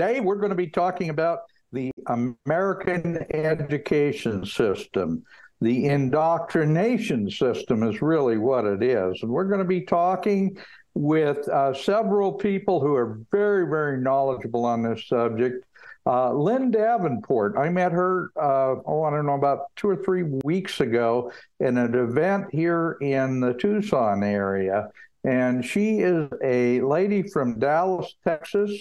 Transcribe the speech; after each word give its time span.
Today, 0.00 0.20
we're 0.20 0.36
going 0.36 0.48
to 0.48 0.56
be 0.56 0.66
talking 0.66 1.10
about 1.10 1.40
the 1.72 1.90
American 2.06 3.22
education 3.34 4.46
system. 4.46 5.22
The 5.60 5.88
indoctrination 5.88 7.30
system 7.30 7.82
is 7.82 8.00
really 8.00 8.38
what 8.38 8.64
it 8.64 8.82
is. 8.82 9.22
And 9.22 9.30
we're 9.30 9.44
going 9.44 9.58
to 9.58 9.66
be 9.66 9.82
talking 9.82 10.56
with 10.94 11.46
uh, 11.50 11.74
several 11.74 12.32
people 12.32 12.80
who 12.80 12.94
are 12.94 13.20
very, 13.30 13.68
very 13.68 14.00
knowledgeable 14.00 14.64
on 14.64 14.82
this 14.82 15.06
subject. 15.06 15.66
Uh, 16.06 16.32
Lynn 16.32 16.70
Davenport, 16.70 17.58
I 17.58 17.68
met 17.68 17.92
her, 17.92 18.30
uh, 18.40 18.76
oh, 18.86 19.02
I 19.02 19.10
don't 19.10 19.26
know, 19.26 19.34
about 19.34 19.66
two 19.76 19.90
or 19.90 19.96
three 19.96 20.22
weeks 20.44 20.80
ago 20.80 21.30
in 21.58 21.76
an 21.76 21.94
event 21.94 22.46
here 22.52 22.96
in 23.02 23.40
the 23.40 23.52
Tucson 23.52 24.22
area. 24.22 24.88
And 25.24 25.62
she 25.62 25.98
is 25.98 26.30
a 26.42 26.80
lady 26.80 27.22
from 27.28 27.58
Dallas, 27.58 28.14
Texas, 28.26 28.72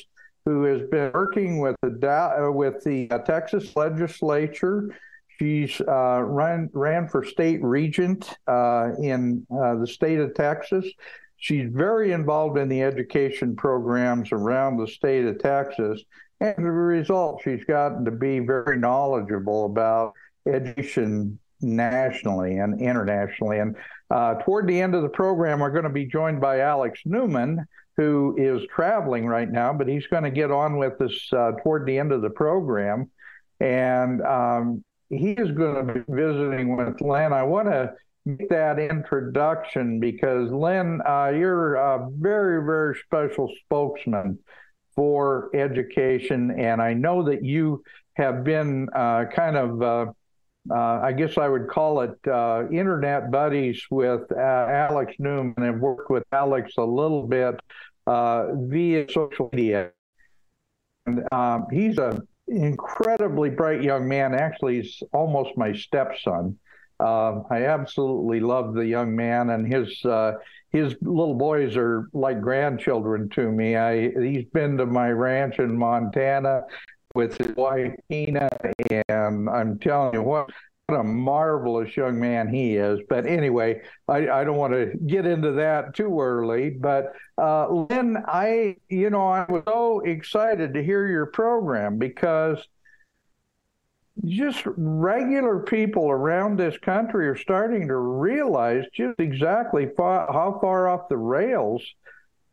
who 0.45 0.63
has 0.63 0.81
been 0.89 1.11
working 1.13 1.59
with 1.59 1.75
the 1.81 2.09
uh, 2.09 2.51
with 2.51 2.83
the 2.83 3.09
uh, 3.11 3.19
Texas 3.19 3.75
legislature. 3.75 4.95
She's 5.37 5.79
uh, 5.81 6.21
ran 6.23 6.69
ran 6.73 7.07
for 7.07 7.23
state 7.23 7.63
regent 7.63 8.37
uh, 8.47 8.91
in 9.01 9.45
uh, 9.51 9.75
the 9.75 9.87
state 9.87 10.19
of 10.19 10.33
Texas. 10.33 10.85
She's 11.37 11.69
very 11.71 12.11
involved 12.11 12.57
in 12.57 12.67
the 12.67 12.83
education 12.83 13.55
programs 13.55 14.31
around 14.33 14.77
the 14.77 14.87
state 14.87 15.25
of 15.25 15.39
Texas, 15.39 16.03
and 16.41 16.49
as 16.57 16.65
a 16.65 16.71
result, 16.71 17.41
she's 17.43 17.63
gotten 17.63 18.03
to 18.05 18.11
be 18.11 18.39
very 18.39 18.77
knowledgeable 18.77 19.65
about 19.65 20.13
education 20.45 21.39
nationally 21.61 22.57
and 22.57 22.81
internationally. 22.81 23.59
And 23.59 23.75
uh, 24.09 24.35
toward 24.35 24.67
the 24.67 24.79
end 24.79 24.95
of 24.95 25.03
the 25.03 25.09
program, 25.09 25.59
we're 25.59 25.71
going 25.71 25.83
to 25.83 25.89
be 25.89 26.05
joined 26.05 26.41
by 26.41 26.59
Alex 26.59 27.01
Newman, 27.05 27.65
who 27.99 28.33
is 28.37 28.65
traveling 28.73 29.27
right 29.27 29.51
now, 29.51 29.73
but 29.73 29.85
he's 29.85 30.07
going 30.07 30.23
to 30.23 30.31
get 30.31 30.51
on 30.51 30.77
with 30.77 31.01
us 31.01 31.33
uh, 31.33 31.51
toward 31.61 31.85
the 31.85 31.99
end 31.99 32.13
of 32.13 32.21
the 32.21 32.29
program. 32.29 33.11
And 33.59 34.21
um, 34.21 34.85
he 35.09 35.31
is 35.31 35.51
going 35.51 35.85
to 35.85 35.93
be 35.95 36.03
visiting 36.07 36.77
with 36.77 37.01
Lynn. 37.01 37.33
I 37.33 37.43
want 37.43 37.67
to 37.67 37.91
make 38.25 38.47
that 38.47 38.79
introduction 38.79 39.99
because, 39.99 40.49
Lynn, 40.49 41.01
uh, 41.05 41.33
you're 41.35 41.75
a 41.75 42.07
very, 42.09 42.63
very 42.63 42.97
special 43.05 43.51
spokesman 43.65 44.39
for 44.95 45.49
education. 45.53 46.57
And 46.57 46.81
I 46.81 46.93
know 46.93 47.23
that 47.23 47.43
you 47.43 47.83
have 48.13 48.45
been 48.45 48.87
uh, 48.95 49.25
kind 49.25 49.57
of 49.57 49.81
uh, 49.81 50.05
uh, 50.69 50.99
I 51.01 51.13
guess 51.13 51.37
I 51.37 51.47
would 51.47 51.67
call 51.67 52.01
it 52.01 52.15
uh, 52.27 52.63
internet 52.71 53.31
buddies 53.31 53.81
with 53.89 54.31
uh, 54.31 54.39
Alex 54.39 55.13
Newman 55.17 55.55
and 55.57 55.81
worked 55.81 56.11
with 56.11 56.23
Alex 56.31 56.73
a 56.77 56.83
little 56.83 57.25
bit 57.25 57.59
via 58.09 59.09
social 59.09 59.49
media. 59.53 59.91
And 61.05 61.23
um, 61.31 61.67
he's 61.71 61.97
an 61.97 62.27
incredibly 62.47 63.49
bright 63.49 63.83
young 63.83 64.07
man. 64.07 64.33
Actually, 64.33 64.81
he's 64.81 65.01
almost 65.13 65.57
my 65.57 65.73
stepson. 65.73 66.57
Uh, 66.99 67.43
I 67.49 67.65
absolutely 67.65 68.41
love 68.41 68.73
the 68.73 68.85
young 68.85 69.15
man, 69.15 69.51
and 69.51 69.71
his 69.71 70.03
uh, 70.03 70.33
his 70.71 70.95
little 71.01 71.33
boys 71.33 71.77
are 71.77 72.09
like 72.13 72.41
grandchildren 72.41 73.29
to 73.29 73.49
me. 73.49 73.77
I 73.77 74.09
he's 74.09 74.45
been 74.45 74.77
to 74.77 74.85
my 74.85 75.09
ranch 75.09 75.59
in 75.59 75.77
Montana 75.77 76.63
with 77.15 77.37
his 77.37 77.55
wife 77.55 77.93
Tina, 78.09 78.49
and 79.07 79.49
I'm 79.49 79.79
telling 79.79 80.13
you 80.13 80.21
what, 80.21 80.49
what 80.89 80.99
a 80.99 81.03
marvelous 81.03 81.95
young 81.95 82.19
man 82.19 82.51
he 82.53 82.75
is. 82.75 82.99
But 83.09 83.25
anyway, 83.25 83.81
I, 84.07 84.29
I 84.29 84.43
don't 84.43 84.57
want 84.57 84.73
to 84.73 84.97
get 85.05 85.25
into 85.25 85.51
that 85.53 85.93
too 85.95 86.19
early. 86.19 86.71
But 86.71 87.13
uh, 87.37 87.69
Lynn, 87.69 88.17
I 88.27 88.77
you 88.89 89.09
know 89.09 89.27
I 89.27 89.45
was 89.49 89.63
so 89.67 89.99
excited 90.01 90.73
to 90.73 90.83
hear 90.83 91.07
your 91.07 91.27
program 91.27 91.97
because 91.97 92.57
just 94.25 94.63
regular 94.65 95.59
people 95.59 96.09
around 96.09 96.57
this 96.57 96.77
country 96.79 97.27
are 97.27 97.37
starting 97.37 97.87
to 97.87 97.95
realize 97.95 98.83
just 98.93 99.19
exactly 99.19 99.87
how 99.97 100.57
far 100.61 100.89
off 100.89 101.07
the 101.07 101.17
rails 101.17 101.81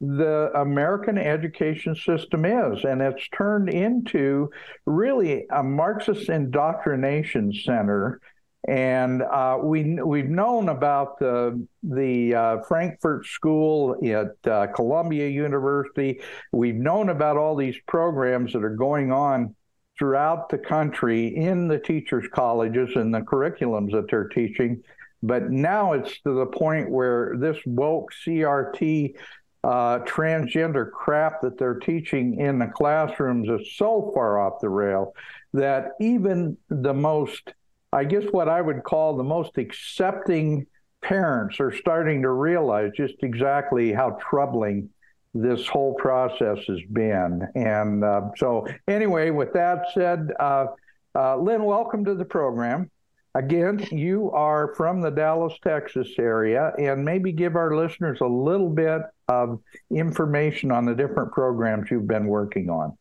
the 0.01 0.51
American 0.55 1.19
education 1.19 1.95
system 1.95 2.45
is. 2.45 2.85
And 2.85 3.01
it's 3.01 3.29
turned 3.29 3.71
into 3.71 4.51
really 4.85 5.47
a 5.51 5.63
Marxist 5.63 6.29
indoctrination 6.29 7.53
center. 7.53 8.21
And 8.69 9.23
uh, 9.23 9.59
we 9.63 10.01
we've 10.03 10.29
known 10.29 10.69
about 10.69 11.21
the 11.21 11.65
the 11.85 12.35
uh, 12.35 12.63
Frankfurt 12.63 13.25
School 13.27 13.97
at 14.05 14.51
uh, 14.51 14.67
Columbia 14.75 15.29
University. 15.29 16.21
We've 16.51 16.75
known 16.75 17.11
about 17.11 17.37
all 17.37 17.55
these 17.55 17.77
programs 17.87 18.53
that 18.55 18.65
are 18.65 18.75
going 18.75 19.13
on 19.13 19.55
throughout 19.97 20.49
the 20.49 20.59
country 20.59 21.29
in 21.29 21.69
the 21.69 21.79
teachers' 21.79 22.29
colleges 22.35 22.91
and 22.97 23.15
the 23.15 23.21
curriculums 23.21 23.93
that 23.93 24.11
they're 24.11 24.29
teaching. 24.29 24.83
But 25.23 25.51
now 25.51 25.93
it's 25.93 26.21
to 26.23 26.35
the 26.35 26.47
point 26.47 26.91
where 26.91 27.37
this 27.39 27.57
woke 27.65 28.11
CRT 28.27 29.15
uh, 29.67 29.99
transgender 30.05 30.89
crap 30.89 31.41
that 31.41 31.59
they're 31.59 31.81
teaching 31.81 32.39
in 32.39 32.61
the 32.61 32.69
classrooms 32.69 33.49
is 33.49 33.75
so 33.75 34.13
far 34.15 34.39
off 34.39 34.61
the 34.61 34.69
rail 34.69 35.13
that 35.55 35.89
even 36.01 36.57
the 36.69 36.95
most, 36.95 37.53
I 37.93 38.05
guess, 38.05 38.23
what 38.31 38.49
I 38.49 38.61
would 38.61 38.85
call 38.85 39.17
the 39.17 39.25
most 39.25 39.59
accepting 39.59 40.67
parents 41.03 41.59
are 41.59 41.73
starting 41.73 42.23
to 42.23 42.31
realize 42.31 42.93
just 42.97 43.15
exactly 43.25 43.93
how 43.93 44.19
troubling 44.31 44.89
this 45.35 45.67
whole 45.67 45.95
process 45.95 46.59
has 46.69 46.81
been. 46.93 47.43
And 47.57 48.05
uh, 48.05 48.31
so, 48.37 48.69
anyway, 48.87 49.31
with 49.31 49.53
that 49.55 49.87
said, 49.95 50.31
uh, 50.39 50.67
uh, 51.17 51.39
Lynn, 51.39 51.65
welcome 51.65 52.05
to 52.05 52.15
the 52.15 52.25
program. 52.25 52.89
Again, 53.37 53.87
you 53.93 54.31
are 54.31 54.75
from 54.77 55.03
the 55.03 55.11
Dallas, 55.11 55.53
Texas 55.63 56.09
area, 56.19 56.73
and 56.79 57.05
maybe 57.05 57.33
give 57.33 57.55
our 57.55 57.77
listeners 57.77 58.19
a 58.23 58.27
little 58.27 58.71
bit 58.71 59.03
of 59.29 59.61
information 59.91 60.73
on 60.73 60.87
the 60.87 60.95
different 60.95 61.33
programs 61.33 61.91
you've 61.91 62.07
been 62.07 62.29
working 62.29 62.71
on. 62.71 62.97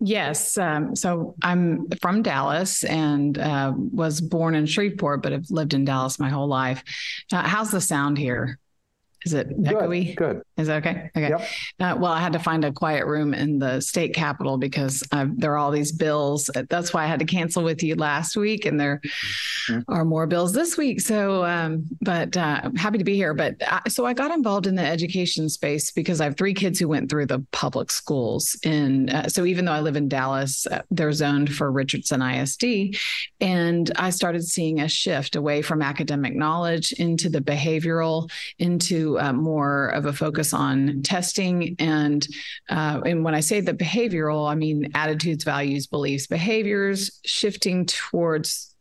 Yes. 0.00 0.58
Um, 0.58 0.96
so 0.96 1.36
I'm 1.44 1.88
from 2.02 2.22
Dallas 2.22 2.82
and 2.82 3.38
uh, 3.38 3.72
was 3.76 4.20
born 4.20 4.56
in 4.56 4.66
Shreveport, 4.66 5.22
but 5.22 5.30
have 5.30 5.48
lived 5.48 5.74
in 5.74 5.84
Dallas 5.84 6.18
my 6.18 6.28
whole 6.28 6.48
life. 6.48 6.82
Uh, 7.32 7.46
how's 7.46 7.70
the 7.70 7.80
sound 7.80 8.18
here? 8.18 8.58
Is 9.24 9.32
it 9.32 9.48
echoey? 9.62 10.14
Good. 10.14 10.36
Good. 10.36 10.42
Is 10.56 10.66
that 10.68 10.78
okay? 10.86 11.10
Okay. 11.16 11.28
Yep. 11.30 11.40
Uh, 11.80 11.96
well, 11.98 12.12
I 12.12 12.20
had 12.20 12.32
to 12.34 12.38
find 12.38 12.64
a 12.64 12.72
quiet 12.72 13.06
room 13.06 13.34
in 13.34 13.58
the 13.58 13.80
state 13.80 14.14
capitol 14.14 14.58
because 14.58 15.02
uh, 15.12 15.26
there 15.36 15.52
are 15.52 15.56
all 15.58 15.70
these 15.70 15.92
bills. 15.92 16.50
That's 16.68 16.92
why 16.92 17.04
I 17.04 17.06
had 17.06 17.18
to 17.20 17.24
cancel 17.24 17.62
with 17.64 17.82
you 17.82 17.94
last 17.96 18.36
week, 18.36 18.66
and 18.66 18.78
there 18.78 19.00
Mhm. 19.68 19.84
are 19.88 20.04
more 20.04 20.26
bills 20.26 20.52
this 20.52 20.76
week. 20.76 21.00
So, 21.00 21.44
um, 21.44 21.84
but 22.02 22.36
uh, 22.36 22.60
I'm 22.64 22.76
happy 22.76 22.98
to 22.98 23.04
be 23.04 23.14
here. 23.16 23.32
But 23.34 23.56
I, 23.66 23.80
so 23.88 24.04
I 24.04 24.12
got 24.12 24.30
involved 24.30 24.66
in 24.66 24.74
the 24.74 24.84
education 24.84 25.48
space 25.48 25.90
because 25.90 26.20
I 26.20 26.24
have 26.24 26.36
three 26.36 26.52
kids 26.54 26.78
who 26.78 26.86
went 26.88 27.08
through 27.08 27.26
the 27.26 27.44
public 27.52 27.90
schools. 27.90 28.58
And 28.64 29.10
uh, 29.10 29.28
so 29.28 29.44
even 29.46 29.64
though 29.64 29.72
I 29.72 29.80
live 29.80 29.96
in 29.96 30.08
Dallas, 30.08 30.66
uh, 30.66 30.82
they're 30.90 31.12
zoned 31.12 31.54
for 31.54 31.70
Richardson 31.72 32.20
ISD. 32.20 32.96
And 33.40 33.90
I 33.96 34.10
started 34.10 34.44
seeing 34.44 34.80
a 34.80 34.88
shift 34.88 35.34
away 35.36 35.62
from 35.62 35.80
academic 35.82 36.34
knowledge 36.34 36.92
into 36.92 37.28
the 37.30 37.40
behavioral, 37.40 38.30
into 38.58 39.13
uh, 39.18 39.32
more 39.32 39.88
of 39.88 40.06
a 40.06 40.12
focus 40.12 40.52
on 40.52 41.02
testing. 41.02 41.76
And 41.78 42.26
uh, 42.68 43.00
and 43.04 43.24
when 43.24 43.34
I 43.34 43.40
say 43.40 43.60
the 43.60 43.74
behavioral, 43.74 44.50
I 44.50 44.54
mean 44.54 44.90
attitudes, 44.94 45.44
values, 45.44 45.86
beliefs, 45.86 46.26
behaviors 46.26 47.20
shifting 47.24 47.86
towards 47.86 48.73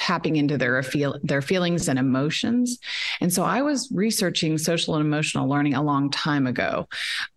tapping 0.00 0.36
into 0.36 0.56
their 0.56 0.82
feel 0.82 1.18
their 1.22 1.42
feelings 1.42 1.86
and 1.86 1.98
emotions. 1.98 2.78
And 3.20 3.30
so 3.30 3.42
I 3.42 3.60
was 3.60 3.90
researching 3.92 4.56
social 4.56 4.94
and 4.94 5.04
emotional 5.04 5.46
learning 5.46 5.74
a 5.74 5.82
long 5.82 6.10
time 6.10 6.46
ago. 6.46 6.88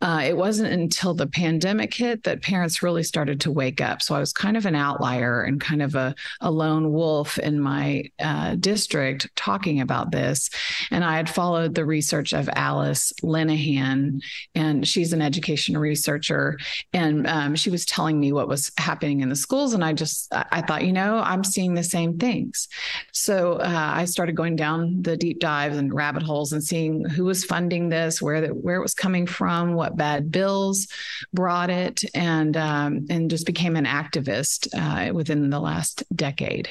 Uh, 0.02 0.22
it 0.26 0.38
wasn't 0.38 0.72
until 0.72 1.14
the 1.14 1.28
pandemic 1.28 1.94
hit 1.94 2.24
that 2.24 2.42
parents 2.42 2.82
really 2.82 3.04
started 3.04 3.42
to 3.42 3.52
wake 3.52 3.82
up. 3.82 4.02
So 4.02 4.16
I 4.16 4.20
was 4.20 4.32
kind 4.32 4.56
of 4.56 4.66
an 4.66 4.76
outlier 4.76 5.44
and 5.44 5.60
kind 5.60 5.82
of 5.82 5.94
a, 5.96 6.16
a 6.40 6.50
lone 6.50 6.94
wolf 6.94 7.38
in 7.38 7.60
my 7.60 8.06
uh, 8.20 8.56
district 8.56 9.28
talking 9.36 9.82
about 9.82 10.12
this. 10.12 10.50
And 10.90 11.04
I 11.04 11.18
had 11.18 11.30
followed 11.30 11.76
the 11.76 11.86
research 11.86 12.32
of 12.32 12.50
Alice 12.54 13.12
Linahan, 13.22 14.22
and 14.56 14.88
she's 14.88 15.12
an 15.12 15.22
education 15.22 15.78
researcher. 15.78 16.58
And 16.94 17.28
um, 17.28 17.56
she 17.56 17.70
was 17.70 17.86
telling 17.86 18.22
me 18.22 18.32
what 18.32 18.48
was 18.48 18.72
happening 18.78 19.20
in 19.20 19.28
the 19.28 19.36
schools. 19.36 19.74
And 19.74 19.84
I 19.84 19.92
just, 19.92 20.34
I 20.34 20.62
thought, 20.62 20.86
you 20.86 20.94
know, 20.94 21.18
I'm 21.18 21.44
seeing 21.44 21.74
the 21.74 21.84
same 21.84 22.18
things. 22.54 22.68
So 23.12 23.54
uh, 23.54 23.92
I 23.96 24.06
started 24.06 24.36
going 24.36 24.56
down 24.56 25.02
the 25.02 25.18
deep 25.18 25.40
dives 25.40 25.78
and 25.78 25.94
rabbit 25.94 26.24
holes 26.24 26.54
and 26.54 26.64
seeing 26.64 27.06
who 27.06 27.26
was 27.26 27.44
funding 27.44 27.90
this, 27.90 28.22
where 28.22 28.42
the, 28.42 28.48
where 28.50 28.78
it 28.78 28.82
was 28.82 28.94
coming 28.94 29.28
from, 29.28 29.74
what 29.74 29.98
bad 29.98 30.32
bills 30.32 30.88
brought 31.34 31.70
it, 31.70 32.04
and 32.14 32.56
um, 32.58 33.06
and 33.10 33.30
just 33.30 33.46
became 33.46 33.76
an 33.76 33.86
activist 33.86 34.68
uh, 34.74 35.14
within 35.14 35.50
the 35.50 35.60
last 35.60 36.04
decade. 36.16 36.70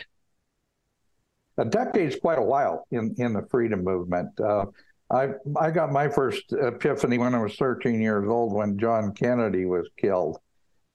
A 1.58 1.64
decade's 1.64 2.16
quite 2.16 2.38
a 2.38 2.42
while 2.42 2.86
in, 2.90 3.14
in 3.18 3.34
the 3.34 3.46
freedom 3.50 3.84
movement. 3.84 4.28
Uh, 4.40 4.66
I 5.10 5.30
I 5.60 5.70
got 5.70 5.92
my 5.92 6.08
first 6.08 6.52
epiphany 6.52 7.18
when 7.18 7.34
I 7.34 7.42
was 7.42 7.56
13 7.56 8.00
years 8.00 8.26
old 8.28 8.54
when 8.54 8.78
John 8.78 9.12
Kennedy 9.12 9.66
was 9.66 9.88
killed. 9.96 10.38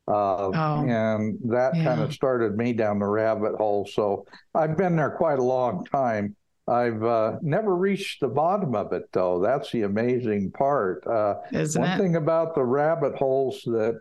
Uh, 0.07 0.51
Oh, 0.53 0.85
and 0.87 1.37
that 1.45 1.75
yeah. 1.75 1.83
kind 1.83 2.01
of 2.01 2.13
started 2.13 2.55
me 2.57 2.73
down 2.73 2.99
the 2.99 3.05
rabbit 3.05 3.55
hole. 3.55 3.85
So 3.85 4.25
I've 4.55 4.77
been 4.77 4.95
there 4.95 5.11
quite 5.11 5.39
a 5.39 5.43
long 5.43 5.85
time. 5.85 6.35
I've 6.69 7.03
uh, 7.03 7.37
never 7.41 7.75
reached 7.75 8.19
the 8.21 8.27
bottom 8.27 8.75
of 8.75 8.91
it, 8.93 9.03
though. 9.13 9.39
That's 9.39 9.71
the 9.71 9.83
amazing 9.83 10.51
part. 10.51 11.05
Uh, 11.07 11.35
Isn't 11.51 11.81
one 11.81 11.91
it? 11.91 11.97
thing 11.97 12.15
about 12.17 12.55
the 12.55 12.63
rabbit 12.63 13.15
holes 13.15 13.61
that 13.65 13.99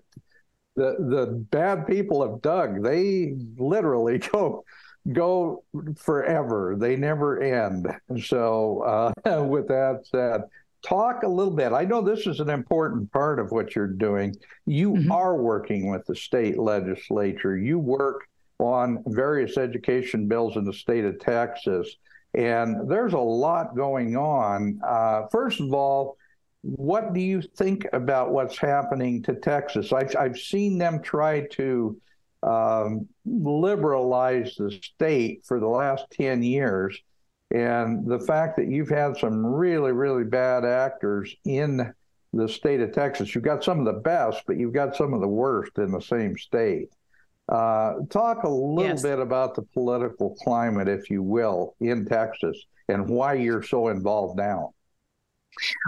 the 0.75 0.97
the 0.99 1.26
bad 1.50 1.87
people 1.87 2.29
have 2.29 2.43
dug, 2.43 2.82
they 2.82 3.35
literally 3.56 4.19
go 4.32 4.64
go 5.12 5.64
forever. 5.97 6.76
They 6.79 6.97
never 6.97 7.41
end. 7.41 7.87
So, 8.25 9.12
uh, 9.26 9.43
with 9.44 9.69
that 9.69 10.00
said, 10.05 10.43
talk 10.87 11.23
a 11.23 11.29
little 11.29 11.53
bit. 11.53 11.73
I 11.73 11.85
know 11.85 12.00
this 12.00 12.27
is 12.27 12.41
an 12.41 12.50
important 12.50 13.11
part 13.12 13.38
of 13.38 13.50
what 13.50 13.75
you're 13.75 13.87
doing. 13.87 14.35
You 14.67 14.93
Mhm. 14.93 15.11
are 15.11 15.37
working 15.37 15.91
with 15.91 16.06
the 16.06 16.15
state 16.15 16.59
legislature. 16.59 17.56
You 17.56 17.79
work 17.79 18.29
on 18.59 19.03
various 19.06 19.59
education 19.59 20.29
bills 20.29 20.56
in 20.56 20.65
the 20.65 20.73
state 20.73 21.05
of 21.05 21.19
Texas. 21.19 21.97
And 22.35 22.88
there's 22.88 23.15
a 23.15 23.19
lot 23.19 23.75
going 23.75 24.17
on. 24.17 24.81
Uh, 24.87 25.27
first 25.33 25.61
of 25.61 25.73
all, 25.73 26.17
what 26.62 27.12
do 27.12 27.21
you 27.21 27.41
think 27.43 27.87
about 27.93 28.33
what's 28.33 28.59
happening 28.59 29.23
to 29.23 29.35
Texas? 29.35 29.93
I've, 29.93 30.15
I've 30.17 30.38
seen 30.38 30.79
them 30.79 31.03
try 31.03 31.47
to 31.53 31.97
um, 32.43 33.09
liberalize 33.25 34.55
the 34.56 34.71
state 34.71 35.44
for 35.44 35.59
the 35.59 35.67
last 35.67 36.06
10 36.12 36.43
years. 36.43 37.00
And 37.51 38.07
the 38.07 38.19
fact 38.19 38.57
that 38.57 38.69
you've 38.69 38.89
had 38.89 39.17
some 39.17 39.45
really, 39.47 39.93
really 39.93 40.25
bad 40.25 40.65
actors 40.65 41.35
in 41.45 41.93
the 42.33 42.49
state 42.49 42.81
of 42.81 42.93
Texas, 42.93 43.35
you've 43.35 43.45
got 43.45 43.63
some 43.63 43.79
of 43.79 43.87
the 43.87 44.01
best, 44.01 44.43
but 44.47 44.57
you've 44.57 44.73
got 44.75 44.97
some 44.97 45.15
of 45.15 45.21
the 45.21 45.29
worst 45.29 45.79
in 45.79 45.93
the 45.93 46.01
same 46.01 46.37
state. 46.37 46.89
Uh, 47.49 47.95
talk 48.11 48.43
a 48.43 48.49
little 48.49 48.91
Yes. 48.91 49.03
bit 49.03 49.21
about 49.21 49.55
the 49.55 49.63
political 49.63 50.35
climate, 50.43 50.89
if 50.89 51.09
you 51.09 51.23
will, 51.23 51.77
in 51.81 52.05
Texas 52.05 52.61
and 52.89 53.09
why 53.09 53.35
you're 53.35 53.63
so 53.63 53.89
involved 53.89 54.37
now. 54.37 54.75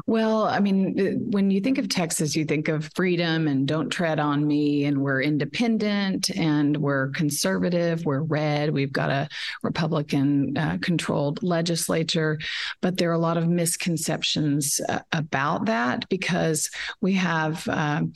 Well, 0.06 0.44
I 0.44 0.60
mean, 0.60 1.30
when 1.30 1.50
you 1.50 1.60
think 1.60 1.78
of 1.78 1.88
Texas, 1.88 2.34
you 2.34 2.44
think 2.44 2.68
of 2.68 2.90
freedom 2.94 3.48
and 3.48 3.66
don't 3.66 3.90
tread 3.90 4.18
on 4.18 4.46
me, 4.46 4.84
and 4.84 5.02
we're 5.02 5.22
independent 5.22 6.30
and 6.36 6.76
we're 6.76 7.08
conservative, 7.10 8.04
we're 8.04 8.22
red, 8.22 8.72
we've 8.72 8.92
got 8.92 9.10
a 9.10 9.28
Republican 9.62 10.56
uh, 10.56 10.78
controlled 10.80 11.42
legislature. 11.42 12.38
But 12.80 12.96
there 12.96 13.10
are 13.10 13.14
a 13.14 13.18
lot 13.18 13.36
of 13.36 13.48
misconceptions 13.48 14.80
uh, 14.88 15.00
about 15.12 15.66
that 15.66 16.08
because 16.08 16.70
we 17.00 17.14
have. 17.14 17.66
Um, 17.68 18.12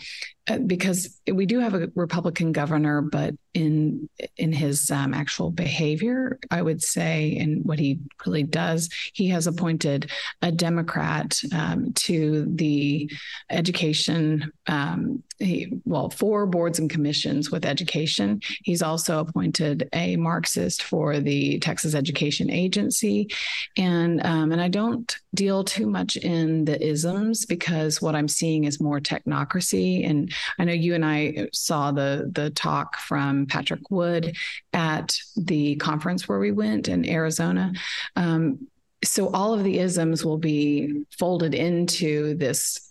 because 0.66 1.20
we 1.30 1.46
do 1.46 1.60
have 1.60 1.74
a 1.74 1.88
Republican 1.94 2.52
governor, 2.52 3.00
but 3.00 3.34
in 3.54 4.08
in 4.36 4.52
his 4.52 4.90
um, 4.90 5.14
actual 5.14 5.50
behavior, 5.50 6.38
I 6.50 6.62
would 6.62 6.82
say, 6.82 7.36
and 7.38 7.64
what 7.64 7.78
he 7.78 8.00
really 8.26 8.42
does, 8.42 8.88
he 9.12 9.28
has 9.28 9.46
appointed 9.46 10.10
a 10.40 10.50
Democrat 10.50 11.38
um, 11.54 11.92
to 11.94 12.46
the 12.54 13.10
education, 13.50 14.50
um, 14.66 15.22
he, 15.42 15.80
well, 15.84 16.10
four 16.10 16.46
boards 16.46 16.78
and 16.78 16.88
commissions 16.88 17.50
with 17.50 17.64
education. 17.64 18.40
He's 18.62 18.82
also 18.82 19.20
appointed 19.20 19.88
a 19.92 20.16
Marxist 20.16 20.82
for 20.82 21.20
the 21.20 21.58
Texas 21.58 21.94
Education 21.94 22.50
Agency, 22.50 23.28
and 23.76 24.24
um, 24.24 24.52
and 24.52 24.60
I 24.60 24.68
don't 24.68 25.14
deal 25.34 25.64
too 25.64 25.86
much 25.86 26.16
in 26.16 26.64
the 26.64 26.80
isms 26.84 27.46
because 27.46 28.02
what 28.02 28.14
I'm 28.14 28.28
seeing 28.28 28.64
is 28.64 28.80
more 28.80 29.00
technocracy. 29.00 30.08
And 30.08 30.32
I 30.58 30.64
know 30.64 30.72
you 30.72 30.94
and 30.94 31.04
I 31.04 31.48
saw 31.52 31.92
the 31.92 32.30
the 32.32 32.50
talk 32.50 32.96
from 32.98 33.46
Patrick 33.46 33.90
Wood 33.90 34.36
at 34.72 35.16
the 35.36 35.76
conference 35.76 36.28
where 36.28 36.38
we 36.38 36.52
went 36.52 36.88
in 36.88 37.08
Arizona. 37.08 37.72
Um, 38.16 38.68
so 39.04 39.30
all 39.30 39.52
of 39.52 39.64
the 39.64 39.78
isms 39.78 40.24
will 40.24 40.38
be 40.38 41.04
folded 41.18 41.54
into 41.54 42.34
this 42.34 42.88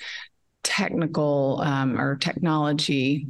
technical 0.63 1.62
um, 1.63 2.00
or 2.00 2.15
technology 2.15 3.27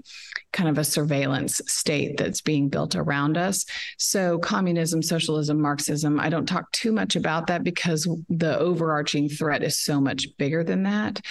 kind 0.53 0.69
of 0.69 0.77
a 0.77 0.83
surveillance 0.83 1.61
state 1.67 2.17
that's 2.17 2.41
being 2.41 2.67
built 2.67 2.95
around 2.95 3.37
us. 3.37 3.65
So, 3.97 4.37
communism, 4.39 5.01
socialism, 5.01 5.61
Marxism, 5.61 6.19
I 6.19 6.29
don't 6.29 6.45
talk 6.45 6.71
too 6.71 6.91
much 6.91 7.15
about 7.15 7.47
that 7.47 7.63
because 7.63 8.07
the 8.29 8.57
overarching 8.59 9.29
threat 9.29 9.63
is 9.63 9.79
so 9.79 10.01
much 10.01 10.27
bigger 10.37 10.63
than 10.63 10.83
that. 10.83 11.21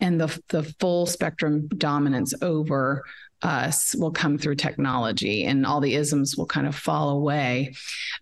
And 0.00 0.20
the, 0.20 0.40
the 0.48 0.62
full 0.80 1.06
spectrum 1.06 1.68
dominance 1.68 2.32
over 2.40 3.04
us 3.42 3.94
will 3.94 4.10
come 4.10 4.36
through 4.38 4.54
technology 4.54 5.44
and 5.44 5.64
all 5.64 5.80
the 5.80 5.94
isms 5.94 6.36
will 6.36 6.46
kind 6.46 6.66
of 6.66 6.74
fall 6.74 7.10
away. 7.10 7.74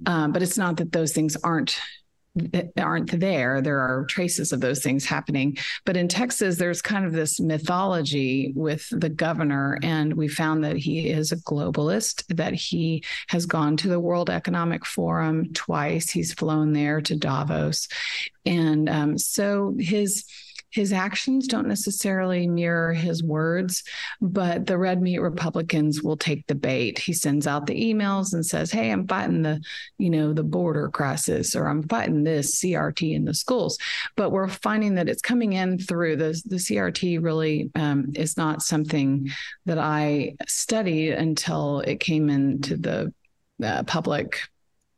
Um, 0.06 0.32
but 0.32 0.42
it's 0.42 0.58
not 0.58 0.76
that 0.76 0.92
those 0.92 1.12
things 1.12 1.36
aren't 1.36 1.80
aren't 2.78 3.20
there. 3.20 3.60
There 3.60 3.80
are 3.80 4.04
traces 4.06 4.52
of 4.52 4.60
those 4.60 4.82
things 4.82 5.04
happening. 5.04 5.56
But 5.84 5.96
in 5.96 6.08
Texas, 6.08 6.56
there's 6.56 6.82
kind 6.82 7.04
of 7.04 7.12
this 7.12 7.40
mythology 7.40 8.52
with 8.54 8.88
the 8.90 9.08
governor, 9.08 9.78
and 9.82 10.14
we 10.14 10.28
found 10.28 10.64
that 10.64 10.76
he 10.76 11.08
is 11.08 11.32
a 11.32 11.36
globalist, 11.36 12.24
that 12.36 12.54
he 12.54 13.04
has 13.28 13.46
gone 13.46 13.76
to 13.78 13.88
the 13.88 14.00
World 14.00 14.30
Economic 14.30 14.84
Forum 14.84 15.52
twice. 15.52 16.10
He's 16.10 16.32
flown 16.32 16.72
there 16.72 17.00
to 17.02 17.16
Davos. 17.16 17.88
And 18.46 18.88
um, 18.88 19.18
so 19.18 19.74
his 19.78 20.24
his 20.70 20.92
actions 20.92 21.46
don't 21.46 21.68
necessarily 21.68 22.46
mirror 22.46 22.92
his 22.92 23.22
words, 23.22 23.84
but 24.20 24.66
the 24.66 24.78
red 24.78 25.00
meat 25.00 25.18
Republicans 25.18 26.02
will 26.02 26.16
take 26.16 26.46
the 26.46 26.54
bait. 26.54 26.98
He 26.98 27.12
sends 27.12 27.46
out 27.46 27.66
the 27.66 27.92
emails 27.92 28.34
and 28.34 28.44
says, 28.44 28.70
"Hey, 28.70 28.90
I'm 28.90 29.06
fighting 29.06 29.42
the, 29.42 29.62
you 29.98 30.10
know, 30.10 30.32
the 30.32 30.42
border 30.42 30.88
crisis, 30.88 31.56
or 31.56 31.66
I'm 31.66 31.82
fighting 31.88 32.24
this 32.24 32.60
CRT 32.60 33.14
in 33.14 33.24
the 33.24 33.34
schools." 33.34 33.78
But 34.16 34.30
we're 34.30 34.48
finding 34.48 34.94
that 34.96 35.08
it's 35.08 35.22
coming 35.22 35.54
in 35.54 35.78
through 35.78 36.16
the 36.16 36.40
the 36.46 36.56
CRT. 36.56 37.22
Really 37.22 37.70
um, 37.74 38.12
is 38.14 38.36
not 38.36 38.62
something 38.62 39.30
that 39.66 39.78
I 39.78 40.36
studied 40.46 41.12
until 41.12 41.80
it 41.80 42.00
came 42.00 42.28
into 42.28 42.76
the 42.76 43.12
uh, 43.62 43.82
public 43.84 44.40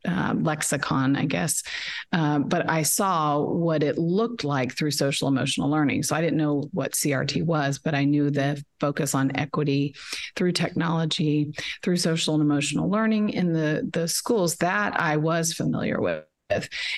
uh, 0.07 0.33
lexicon, 0.37 1.15
I 1.15 1.25
guess. 1.25 1.63
Uh, 2.11 2.39
but 2.39 2.69
I 2.69 2.83
saw 2.83 3.39
what 3.39 3.83
it 3.83 3.97
looked 3.97 4.43
like 4.43 4.75
through 4.75 4.91
social 4.91 5.27
emotional 5.27 5.69
learning. 5.69 6.03
So 6.03 6.15
I 6.15 6.21
didn't 6.21 6.37
know 6.37 6.69
what 6.71 6.93
CRT 6.93 7.45
was, 7.45 7.79
but 7.79 7.95
I 7.95 8.05
knew 8.05 8.29
the 8.29 8.63
focus 8.79 9.13
on 9.15 9.35
equity 9.35 9.95
through 10.35 10.53
technology, 10.53 11.53
through 11.83 11.97
social 11.97 12.33
and 12.33 12.41
emotional 12.41 12.89
learning 12.89 13.29
in 13.29 13.53
the, 13.53 13.87
the 13.91 14.07
schools 14.07 14.55
that 14.57 14.99
I 14.99 15.17
was 15.17 15.53
familiar 15.53 16.01
with. 16.01 16.25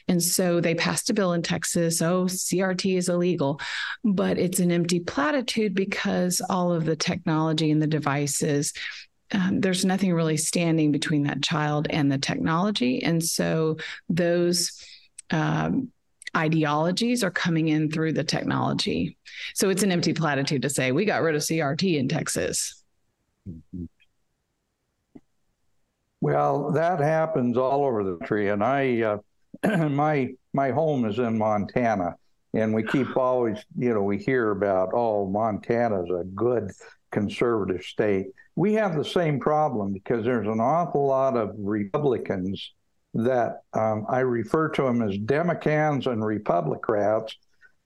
And 0.08 0.22
so 0.22 0.60
they 0.60 0.74
passed 0.74 1.10
a 1.10 1.14
bill 1.14 1.34
in 1.34 1.44
Texas. 1.44 2.02
Oh, 2.02 2.26
CRT 2.26 2.98
is 2.98 3.10
illegal, 3.10 3.60
but 4.04 4.40
it's 4.40 4.60
an 4.60 4.72
empty 4.72 5.00
platitude 5.00 5.76
because 5.76 6.42
all 6.50 6.74
of 6.74 6.86
the 6.86 6.96
technology 6.96 7.70
and 7.70 7.82
the 7.82 7.88
devices 7.88 8.74
um, 9.34 9.60
there's 9.62 9.84
nothing 9.84 10.14
really 10.14 10.38
standing 10.38 10.92
between 10.92 11.24
that 11.24 11.42
child 11.42 11.88
and 11.90 12.12
the 12.12 12.18
technology. 12.18 13.04
And 13.04 13.24
so 13.24 13.78
those 14.08 14.80
um, 15.32 15.92
ideologies 16.36 17.24
are 17.24 17.32
coming 17.32 17.68
in 17.68 17.92
through 17.92 18.14
the 18.14 18.24
technology. 18.24 19.18
So 19.56 19.70
it's 19.70 19.84
an 19.84 19.92
empty 19.92 20.14
platitude 20.14 20.62
to 20.62 20.70
say 20.70 20.92
we 20.92 21.06
got 21.06 21.22
rid 21.22 21.36
of 21.36 21.42
CRT 21.42 21.98
in 21.98 22.08
Texas. 22.08 22.84
Well, 26.22 26.72
that 26.72 27.00
happens 27.00 27.58
all 27.58 27.84
over 27.84 28.04
the 28.04 28.16
country, 28.18 28.50
and 28.50 28.64
I, 28.64 29.20
uh, 29.64 29.88
my 29.90 30.34
my 30.54 30.72
home 30.72 31.04
is 31.04 31.20
in 31.20 31.38
Montana, 31.38 32.16
and 32.54 32.74
we 32.74 32.84
keep 32.84 33.18
always, 33.18 33.58
you 33.78 33.94
know, 33.94 34.04
we 34.04 34.18
hear 34.18 34.52
about 34.52 34.92
oh, 34.94 35.28
Montana's 35.28 36.10
a 36.10 36.24
good 36.24 36.72
conservative 37.14 37.84
state 37.84 38.28
we 38.56 38.74
have 38.74 38.96
the 38.96 39.06
same 39.06 39.40
problem 39.40 39.94
because 39.94 40.24
there's 40.24 40.48
an 40.48 40.60
awful 40.60 41.08
lot 41.08 41.36
of 41.36 41.56
Republicans 41.58 42.74
that 43.16 43.62
um, 43.74 44.06
I 44.10 44.20
refer 44.20 44.70
to 44.70 44.84
them 44.84 45.02
as 45.02 45.18
Democrats 45.18 46.06
and 46.06 46.22
Republicrats 46.22 47.34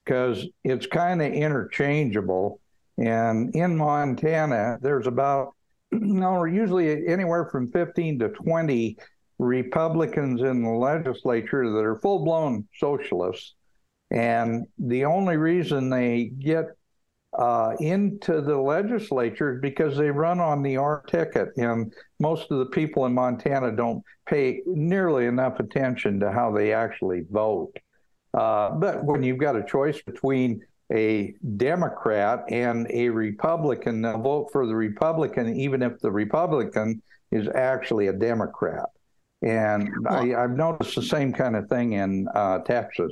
because 0.03 0.45
it's 0.63 0.85
kind 0.87 1.21
of 1.21 1.31
interchangeable. 1.31 2.59
And 2.97 3.53
in 3.55 3.77
Montana, 3.77 4.77
there's 4.81 5.07
about, 5.07 5.53
no, 5.91 6.43
usually 6.45 7.07
anywhere 7.07 7.45
from 7.45 7.71
15 7.71 8.19
to 8.19 8.29
20 8.29 8.97
Republicans 9.39 10.41
in 10.41 10.63
the 10.63 10.69
legislature 10.69 11.69
that 11.71 11.85
are 11.85 11.99
full 11.99 12.25
blown 12.25 12.67
socialists. 12.77 13.53
And 14.09 14.65
the 14.79 15.05
only 15.05 15.37
reason 15.37 15.89
they 15.89 16.31
get 16.39 16.65
uh, 17.37 17.75
into 17.79 18.41
the 18.41 18.57
legislature 18.57 19.59
because 19.61 19.95
they 19.95 20.09
run 20.09 20.39
on 20.39 20.63
the 20.63 20.75
R 20.77 21.03
ticket, 21.07 21.49
and 21.57 21.93
most 22.19 22.49
of 22.51 22.57
the 22.59 22.65
people 22.65 23.05
in 23.05 23.13
Montana 23.13 23.71
don't 23.71 24.03
pay 24.27 24.61
nearly 24.65 25.27
enough 25.27 25.59
attention 25.59 26.19
to 26.19 26.31
how 26.31 26.51
they 26.51 26.73
actually 26.73 27.25
vote. 27.29 27.73
Uh, 28.33 28.71
but 28.71 29.03
when 29.05 29.23
you've 29.23 29.37
got 29.37 29.55
a 29.55 29.63
choice 29.63 30.01
between 30.01 30.61
a 30.91 31.33
Democrat 31.57 32.43
and 32.49 32.87
a 32.91 33.09
Republican, 33.09 34.01
they'll 34.01 34.19
vote 34.19 34.49
for 34.51 34.65
the 34.65 34.75
Republican, 34.75 35.55
even 35.59 35.83
if 35.83 35.99
the 35.99 36.11
Republican 36.11 37.01
is 37.31 37.47
actually 37.49 38.07
a 38.07 38.13
Democrat. 38.13 38.89
And 39.43 39.89
well, 40.01 40.15
I, 40.15 40.41
have 40.41 40.51
noticed 40.51 40.95
the 40.95 41.03
same 41.03 41.33
kind 41.33 41.55
of 41.55 41.67
thing 41.69 41.93
in 41.93 42.27
uh, 42.33 42.59
Texas. 42.59 43.11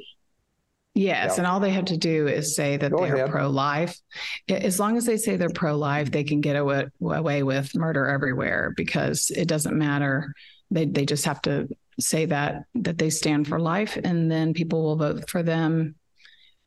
Yes, 0.96 1.34
yeah. 1.34 1.38
and 1.40 1.48
all 1.48 1.60
they 1.60 1.72
have 1.72 1.86
to 1.86 1.98
do 1.98 2.28
is 2.28 2.56
say 2.56 2.78
that 2.78 2.90
Go 2.90 3.06
they're 3.06 3.28
pro-life. 3.28 4.00
As 4.48 4.80
long 4.80 4.96
as 4.96 5.06
they 5.06 5.18
say 5.18 5.36
they're 5.36 5.50
pro-life, 5.50 6.10
they 6.10 6.24
can 6.24 6.40
get 6.40 6.56
away, 6.56 6.88
away 7.02 7.44
with 7.44 7.76
murder 7.76 8.08
everywhere 8.08 8.74
because 8.78 9.30
it 9.30 9.50
doesn't 9.50 9.78
matter. 9.78 10.34
They 10.72 10.86
they 10.86 11.06
just 11.06 11.26
have 11.26 11.42
to 11.44 11.68
say 12.00 12.26
that 12.28 12.64
that 12.76 12.98
they 12.98 13.10
stand 13.10 13.48
for 13.48 13.60
life, 13.60 13.98
and 14.02 14.32
then 14.32 14.54
people 14.54 14.84
will 14.84 14.96
vote 14.96 15.30
for 15.30 15.44
them, 15.44 15.96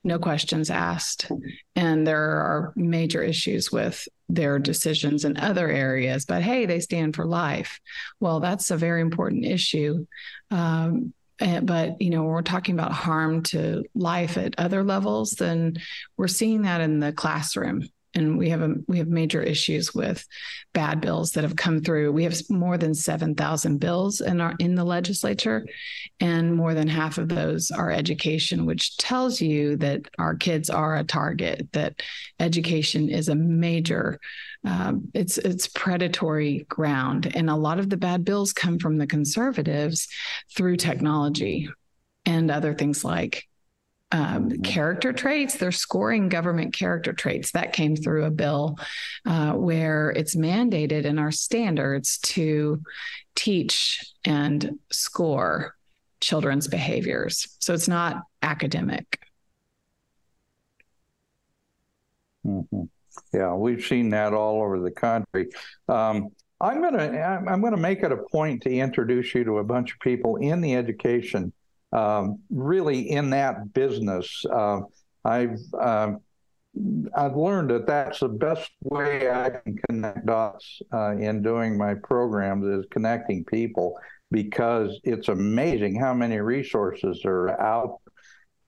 no 0.04 0.18
questions 0.18 0.70
asked. 0.70 1.30
And 1.74 2.06
there 2.06 2.20
are 2.20 2.72
major 2.76 3.22
issues 3.22 3.72
with 3.72 4.06
their 4.28 4.58
decisions 4.58 5.24
in 5.24 5.38
other 5.38 5.70
areas, 5.70 6.26
but 6.26 6.42
hey, 6.42 6.66
they 6.66 6.80
stand 6.80 7.16
for 7.16 7.24
life. 7.24 7.80
Well, 8.20 8.40
that's 8.40 8.70
a 8.70 8.76
very 8.76 9.00
important 9.00 9.46
issue. 9.46 10.06
Um, 10.50 11.14
Eh, 11.40 11.60
but 11.60 12.00
you 12.02 12.10
know 12.10 12.22
when 12.22 12.32
we're 12.32 12.42
talking 12.42 12.74
about 12.74 12.92
harm 12.92 13.42
to 13.44 13.84
life 13.94 14.36
at 14.36 14.58
other 14.58 14.82
levels 14.82 15.32
then 15.32 15.76
we're 16.16 16.26
seeing 16.26 16.62
that 16.62 16.80
in 16.80 16.98
the 16.98 17.12
classroom 17.12 17.82
and 18.14 18.38
we 18.38 18.48
have 18.50 18.62
a, 18.62 18.74
we 18.86 18.98
have 18.98 19.08
major 19.08 19.42
issues 19.42 19.94
with 19.94 20.26
bad 20.72 21.00
bills 21.00 21.32
that 21.32 21.44
have 21.44 21.56
come 21.56 21.80
through. 21.82 22.12
We 22.12 22.24
have 22.24 22.38
more 22.48 22.78
than 22.78 22.94
seven 22.94 23.34
thousand 23.34 23.78
bills 23.78 24.20
in 24.20 24.40
our 24.40 24.54
in 24.58 24.74
the 24.74 24.84
legislature, 24.84 25.66
and 26.20 26.54
more 26.54 26.74
than 26.74 26.88
half 26.88 27.18
of 27.18 27.28
those 27.28 27.70
are 27.70 27.90
education, 27.90 28.66
which 28.66 28.96
tells 28.96 29.40
you 29.40 29.76
that 29.76 30.02
our 30.18 30.34
kids 30.34 30.70
are 30.70 30.96
a 30.96 31.04
target. 31.04 31.68
That 31.72 32.00
education 32.40 33.08
is 33.08 33.28
a 33.28 33.34
major 33.34 34.18
um, 34.64 35.10
it's 35.14 35.38
it's 35.38 35.68
predatory 35.68 36.66
ground, 36.68 37.30
and 37.34 37.48
a 37.48 37.56
lot 37.56 37.78
of 37.78 37.88
the 37.90 37.96
bad 37.96 38.24
bills 38.24 38.52
come 38.52 38.78
from 38.78 38.98
the 38.98 39.06
conservatives 39.06 40.08
through 40.56 40.76
technology 40.76 41.68
and 42.26 42.50
other 42.50 42.74
things 42.74 43.04
like 43.04 43.44
um, 44.10 44.50
character 44.62 45.12
traits. 45.12 45.56
They're 45.56 45.72
scoring 45.72 46.28
government 46.28 46.72
character 46.72 47.12
traits. 47.12 47.52
That 47.52 47.72
came 47.72 47.96
through 47.96 48.24
a 48.24 48.30
bill 48.30 48.78
uh, 49.26 49.52
where 49.52 50.10
it's 50.10 50.34
mandated 50.34 51.04
in 51.04 51.18
our 51.18 51.30
standards 51.30 52.18
to 52.18 52.82
teach 53.34 54.04
and 54.24 54.78
score 54.90 55.74
children's 56.20 56.68
behaviors. 56.68 57.56
So 57.58 57.74
it's 57.74 57.88
not 57.88 58.22
academic. 58.42 59.20
Mm-hmm. 62.46 62.84
Yeah, 63.32 63.54
we've 63.54 63.84
seen 63.84 64.10
that 64.10 64.32
all 64.32 64.62
over 64.62 64.80
the 64.80 64.90
country. 64.90 65.48
Um, 65.88 66.30
I'm 66.60 66.80
gonna 66.82 67.44
I'm 67.48 67.60
gonna 67.60 67.76
make 67.76 68.02
it 68.02 68.10
a 68.10 68.16
point 68.16 68.62
to 68.62 68.70
introduce 68.70 69.34
you 69.34 69.44
to 69.44 69.58
a 69.58 69.64
bunch 69.64 69.92
of 69.92 70.00
people 70.00 70.36
in 70.36 70.60
the 70.60 70.74
education, 70.74 71.52
um, 71.92 72.40
really 72.50 73.10
in 73.10 73.30
that 73.30 73.72
business. 73.72 74.44
Uh, 74.50 74.80
I've 75.24 75.58
uh, 75.78 76.12
I've 77.16 77.36
learned 77.36 77.70
that 77.70 77.86
that's 77.86 78.20
the 78.20 78.28
best 78.28 78.70
way 78.82 79.30
I 79.30 79.50
can 79.50 79.78
connect 79.88 80.26
dots 80.26 80.80
uh, 80.92 81.16
in 81.16 81.42
doing 81.42 81.76
my 81.76 81.94
programs 81.94 82.66
is 82.66 82.86
connecting 82.90 83.44
people 83.44 83.98
because 84.30 85.00
it's 85.04 85.28
amazing 85.28 85.98
how 85.98 86.14
many 86.14 86.38
resources 86.38 87.22
are 87.24 87.60
out. 87.60 88.00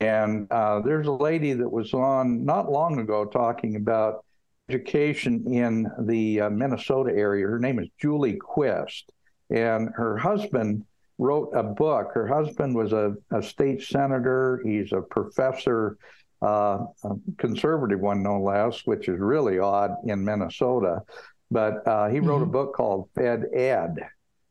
And 0.01 0.51
uh, 0.51 0.81
there's 0.81 1.07
a 1.07 1.13
lady 1.13 1.53
that 1.53 1.71
was 1.71 1.93
on 1.93 2.45
not 2.45 2.73
long 2.73 2.99
ago 2.99 3.27
talking 3.27 3.77
about 3.77 4.25
education 4.71 5.53
in 5.53 5.87
the 6.07 6.43
uh, 6.43 6.51
Minnesota 6.51 7.11
area. 7.15 7.47
Her 7.47 7.59
name 7.59 7.79
is 7.79 7.89
Julie 8.01 8.39
Quist, 8.41 9.13
and 9.51 9.91
her 9.95 10.17
husband 10.17 10.85
wrote 11.21 11.51
a 11.55 11.63
book. 11.63 12.13
Her 12.15 12.27
husband 12.27 12.75
was 12.75 12.93
a, 12.93 13.15
a 13.31 13.43
state 13.43 13.83
senator. 13.83 14.63
He's 14.65 14.93
a 14.93 15.03
professor, 15.03 15.99
uh, 16.43 16.79
a 17.05 17.11
conservative 17.37 18.01
one 18.01 18.23
no 18.23 18.41
less, 18.41 18.87
which 18.87 19.07
is 19.07 19.21
really 19.21 19.59
odd 19.59 19.91
in 20.07 20.25
Minnesota. 20.25 21.03
But 21.51 21.87
uh, 21.87 22.09
he 22.09 22.21
wrote 22.21 22.41
mm-hmm. 22.41 22.51
a 22.51 22.53
book 22.53 22.75
called 22.75 23.11
Fed 23.15 23.45
Ed, 23.55 23.97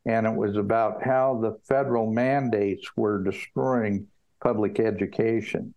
and 0.06 0.28
it 0.28 0.36
was 0.36 0.58
about 0.58 1.04
how 1.04 1.40
the 1.42 1.58
federal 1.68 2.12
mandates 2.12 2.88
were 2.96 3.24
destroying 3.24 4.06
public 4.40 4.80
education. 4.80 5.74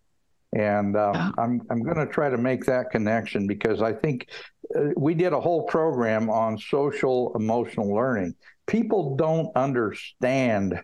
And 0.54 0.94
um, 0.98 1.14
yeah. 1.14 1.30
I'm 1.38 1.62
I'm 1.70 1.82
going 1.82 1.96
to 1.96 2.12
try 2.12 2.28
to 2.28 2.36
make 2.36 2.66
that 2.66 2.90
connection 2.90 3.46
because 3.46 3.80
I 3.80 3.94
think 3.94 4.28
uh, 4.76 4.88
we 4.98 5.14
did 5.14 5.32
a 5.32 5.40
whole 5.40 5.62
program 5.62 6.28
on 6.28 6.58
social 6.58 7.34
emotional 7.34 7.94
learning. 7.94 8.34
People 8.66 9.16
don't 9.16 9.54
understand 9.56 10.80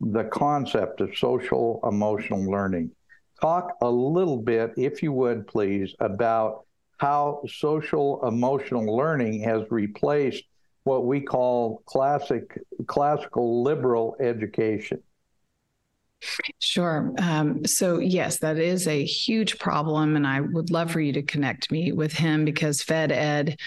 the 0.00 0.24
concept 0.24 1.00
of 1.00 1.16
social 1.16 1.80
emotional 1.84 2.50
learning. 2.50 2.90
Talk 3.40 3.76
a 3.82 3.90
little 3.90 4.36
bit, 4.36 4.72
if 4.76 5.02
you 5.02 5.12
would 5.12 5.46
please, 5.46 5.94
about 6.00 6.64
how 6.98 7.42
social 7.46 8.26
emotional 8.26 8.96
learning 8.96 9.42
has 9.42 9.62
replaced 9.70 10.44
what 10.84 11.06
we 11.06 11.20
call 11.20 11.82
classic 11.86 12.58
classical 12.86 13.62
liberal 13.62 14.16
education. 14.20 15.02
Sure. 16.58 17.12
Um, 17.18 17.64
so, 17.64 17.98
yes, 17.98 18.38
that 18.38 18.58
is 18.58 18.86
a 18.86 19.04
huge 19.04 19.58
problem. 19.58 20.16
And 20.16 20.26
I 20.26 20.40
would 20.40 20.70
love 20.70 20.90
for 20.90 21.00
you 21.00 21.12
to 21.14 21.22
connect 21.22 21.70
me 21.70 21.92
with 21.92 22.12
him 22.12 22.44
because 22.44 22.82
Fed 22.82 23.10
Ed, 23.10 23.58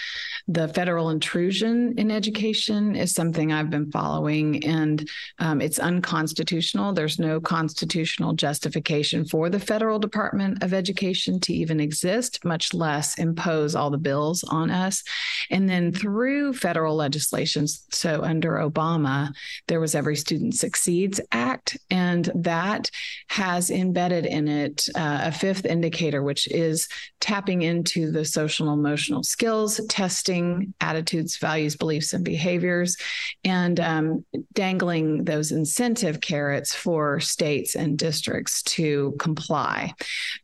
the 0.48 0.68
federal 0.68 1.10
intrusion 1.10 1.94
in 1.98 2.10
education, 2.10 2.96
is 2.96 3.12
something 3.12 3.52
I've 3.52 3.70
been 3.70 3.90
following, 3.90 4.64
and 4.64 5.08
um, 5.38 5.60
it's 5.60 5.78
unconstitutional. 5.78 6.92
There's 6.92 7.18
no 7.18 7.40
constitutional 7.40 8.32
justification 8.32 9.24
for 9.24 9.50
the 9.50 9.60
federal 9.60 9.98
Department 9.98 10.62
of 10.62 10.72
Education 10.72 11.40
to 11.40 11.52
even 11.52 11.80
exist, 11.80 12.44
much 12.44 12.72
less 12.72 13.18
impose 13.18 13.74
all 13.74 13.90
the 13.90 13.98
bills 13.98 14.44
on 14.44 14.70
us. 14.70 15.02
And 15.50 15.68
then 15.68 15.92
through 15.92 16.54
federal 16.54 16.96
legislation, 16.96 17.66
so 17.66 18.22
under 18.22 18.52
Obama, 18.54 19.32
there 19.68 19.80
was 19.80 19.94
Every 19.94 20.16
Student 20.16 20.54
Succeeds 20.54 21.20
Act. 21.32 21.76
And 21.90 22.30
that 22.46 22.88
has 23.28 23.70
embedded 23.70 24.24
in 24.24 24.46
it 24.46 24.88
uh, 24.94 25.22
a 25.24 25.32
fifth 25.32 25.66
indicator, 25.66 26.22
which 26.22 26.46
is 26.46 26.88
tapping 27.20 27.62
into 27.62 28.12
the 28.12 28.24
social 28.24 28.72
emotional 28.72 29.24
skills, 29.24 29.80
testing 29.88 30.72
attitudes, 30.80 31.38
values, 31.38 31.74
beliefs, 31.76 32.12
and 32.12 32.24
behaviors, 32.24 32.96
and 33.44 33.80
um, 33.80 34.24
dangling 34.54 35.24
those 35.24 35.50
incentive 35.50 36.20
carrots 36.20 36.72
for 36.72 37.18
states 37.18 37.74
and 37.74 37.98
districts 37.98 38.62
to 38.62 39.16
comply. 39.18 39.92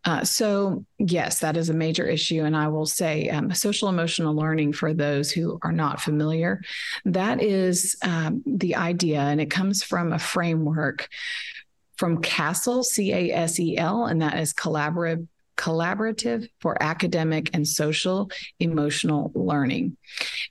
Uh, 0.05 0.25
so, 0.25 0.85
yes, 0.99 1.39
that 1.39 1.57
is 1.57 1.69
a 1.69 1.75
major 1.75 2.05
issue. 2.05 2.43
And 2.43 2.57
I 2.57 2.67
will 2.67 2.87
say 2.87 3.29
um, 3.29 3.55
social 3.55 3.89
emotional 3.89 4.35
learning 4.35 4.73
for 4.73 4.93
those 4.93 5.31
who 5.31 5.61
are 5.63 5.73
not 5.73 6.01
familiar, 6.01 6.63
that 7.05 7.41
is 7.41 7.97
um, 8.03 8.43
the 8.45 8.75
idea, 8.75 9.21
and 9.21 9.41
it 9.41 9.51
comes 9.51 9.85
from 9.85 10.13
a 10.13 10.19
framework 10.19 11.09
from 12.03 12.21
CASEL, 12.21 12.83
C 12.83 13.13
A 13.13 13.31
S 13.31 13.61
E 13.61 13.79
L, 13.79 14.07
and 14.07 14.23
that 14.23 14.37
is 14.37 14.53
collaborative 14.53 15.29
collaborative 15.57 16.49
for 16.59 16.83
academic 16.83 17.49
and 17.55 17.69
social 17.69 18.29
emotional 18.59 19.31
learning. 19.37 19.97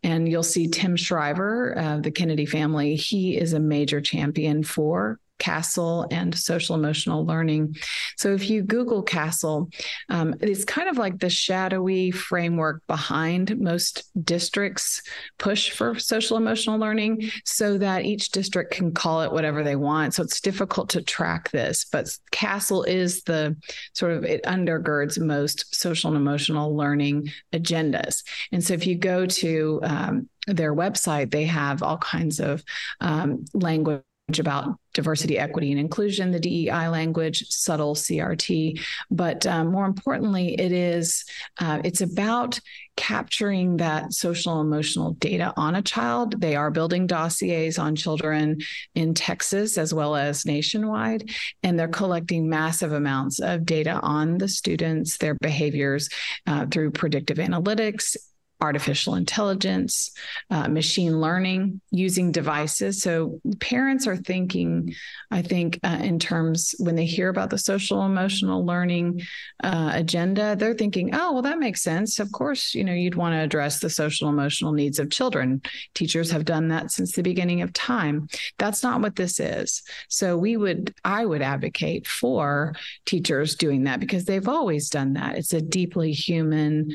And 0.02 0.30
you'll 0.30 0.44
see 0.44 0.70
Tim 0.70 0.96
Shriver, 0.96 1.78
uh, 1.78 1.98
the 1.98 2.10
Kennedy 2.10 2.46
family, 2.46 2.96
he 2.96 3.38
is 3.38 3.52
a 3.52 3.60
major 3.60 4.00
champion 4.00 4.64
for 4.64 5.20
CASEL 5.42 6.08
and 6.12 6.38
social 6.38 6.76
emotional 6.76 7.26
learning. 7.26 7.76
So 8.18 8.34
if 8.34 8.50
you 8.50 8.62
Google 8.62 9.04
CASEL, 9.04 9.74
um, 10.10 10.36
it's 10.40 10.64
kind 10.64 10.88
of 10.88 10.98
like 10.98 11.18
the 11.18 11.30
shadowy 11.30 12.12
framework 12.12 12.86
behind 12.86 13.60
most 13.60 14.04
districts' 14.24 15.02
push 15.40 15.72
for 15.72 15.98
social 15.98 16.38
emotional 16.38 16.78
learning 16.78 17.32
so 17.44 17.80
that 17.80 18.06
each 18.06 18.30
district 18.30 18.72
can 18.72 18.94
call 18.94 19.24
it 19.24 19.32
whatever 19.32 19.64
they 19.64 19.76
want. 19.76 20.14
So 20.14 20.22
it's 20.24 20.42
difficult 20.42 20.90
to 20.90 21.02
track 21.02 21.50
this, 21.50 21.86
but 21.92 22.06
CASEL 22.32 22.88
is 22.88 23.24
the 23.24 23.56
sort 23.94 24.12
of, 24.12 24.24
it 24.24 24.44
undergirds 24.44 25.20
most 25.20 25.74
social 25.74 26.10
and 26.12 26.18
emotional 26.18 26.76
learning 26.76 27.30
agendas. 27.52 28.24
And 28.52 28.64
so 28.64 28.76
if 28.76 28.86
you 28.86 28.96
go 28.96 29.26
to 29.26 29.80
um, 29.84 30.30
their 30.46 30.76
website, 30.76 31.32
they 31.32 31.46
have 31.46 31.82
all 31.82 31.98
kinds 31.98 32.40
of 32.40 32.64
um, 33.00 33.46
language 33.54 34.04
about 34.40 34.76
diversity, 34.94 35.38
equity, 35.38 35.72
and 35.72 35.80
inclusion, 35.80 36.32
the 36.32 36.40
DEI 36.40 36.88
language, 36.88 37.46
subtle 37.50 37.96
CRT. 37.96 38.80
But 39.10 39.46
um, 39.46 39.72
more 39.72 39.86
importantly, 39.86 40.56
it 40.60 40.72
is 40.72 41.26
uh, 41.60 41.82
it's 41.84 42.02
about 42.02 42.60
capturing 42.98 43.78
that 43.78 44.14
social 44.14 44.60
emotional 44.62 45.14
data 45.14 45.54
on 45.56 45.76
a 45.76 45.82
child. 45.82 46.40
They 46.40 46.56
are 46.56 46.72
building 46.72 47.08
dossiers 47.08 47.80
on 47.80 47.96
children 47.96 48.60
in 48.96 49.14
Texas 49.14 49.78
as 49.78 49.94
well 49.94 50.16
as 50.16 50.46
nationwide, 50.46 51.30
and 51.64 51.80
they're 51.80 51.88
collecting 51.88 52.50
massive 52.50 52.92
amounts 52.92 53.40
of 53.40 53.66
data 53.66 54.00
on 54.02 54.38
the 54.38 54.48
students, 54.48 55.18
their 55.18 55.36
behaviors 55.36 56.10
uh, 56.48 56.66
through 56.70 56.92
predictive 56.92 57.38
analytics 57.38 58.16
artificial 58.62 59.16
intelligence, 59.16 60.12
uh, 60.52 60.68
machine 60.68 61.20
learning, 61.20 61.82
using 61.90 62.32
devices. 62.32 63.02
So 63.02 63.42
parents 63.60 64.06
are 64.08 64.16
thinking, 64.16 64.94
I 65.32 65.42
think, 65.42 65.80
uh, 65.84 66.00
in 66.02 66.20
terms 66.20 66.76
when 66.78 66.96
they 66.96 67.06
hear 67.06 67.30
about 67.30 67.50
the 67.50 67.58
social 67.58 68.06
emotional 68.06 68.66
learning 68.66 69.22
uh, 69.64 69.92
agenda, 69.94 70.56
they're 70.56 70.76
thinking, 70.76 71.14
oh, 71.14 71.34
well, 71.34 71.42
that 71.42 71.60
makes 71.60 71.82
sense. 71.82 72.20
Of 72.20 72.32
course, 72.32 72.76
you 72.76 72.84
know, 72.84 72.94
you'd 72.94 73.16
want 73.16 73.34
to 73.34 73.40
address 73.40 73.80
the 73.80 73.90
social 73.90 74.30
emotional 74.30 74.74
needs 74.74 75.00
of 75.00 75.10
children. 75.10 75.62
Teachers 75.96 76.30
have 76.32 76.46
done 76.46 76.68
that 76.68 76.92
since 76.92 77.14
the 77.14 77.24
beginning 77.24 77.62
of 77.64 77.74
time. 77.74 78.28
That's 78.60 78.84
not 78.84 79.02
what 79.02 79.16
this 79.16 79.40
is. 79.40 79.82
So 80.08 80.38
we 80.38 80.56
would, 80.56 80.94
I 81.04 81.26
would 81.26 81.42
advocate 81.42 82.08
for 82.08 82.76
teachers 83.06 83.56
doing 83.56 83.86
that 83.86 84.00
because 84.00 84.26
they've 84.26 84.48
always 84.48 84.90
done 84.90 85.14
that. 85.14 85.36
It's 85.36 85.54
a 85.54 85.62
deeply 85.62 86.12
human 86.12 86.92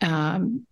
um, 0.00 0.66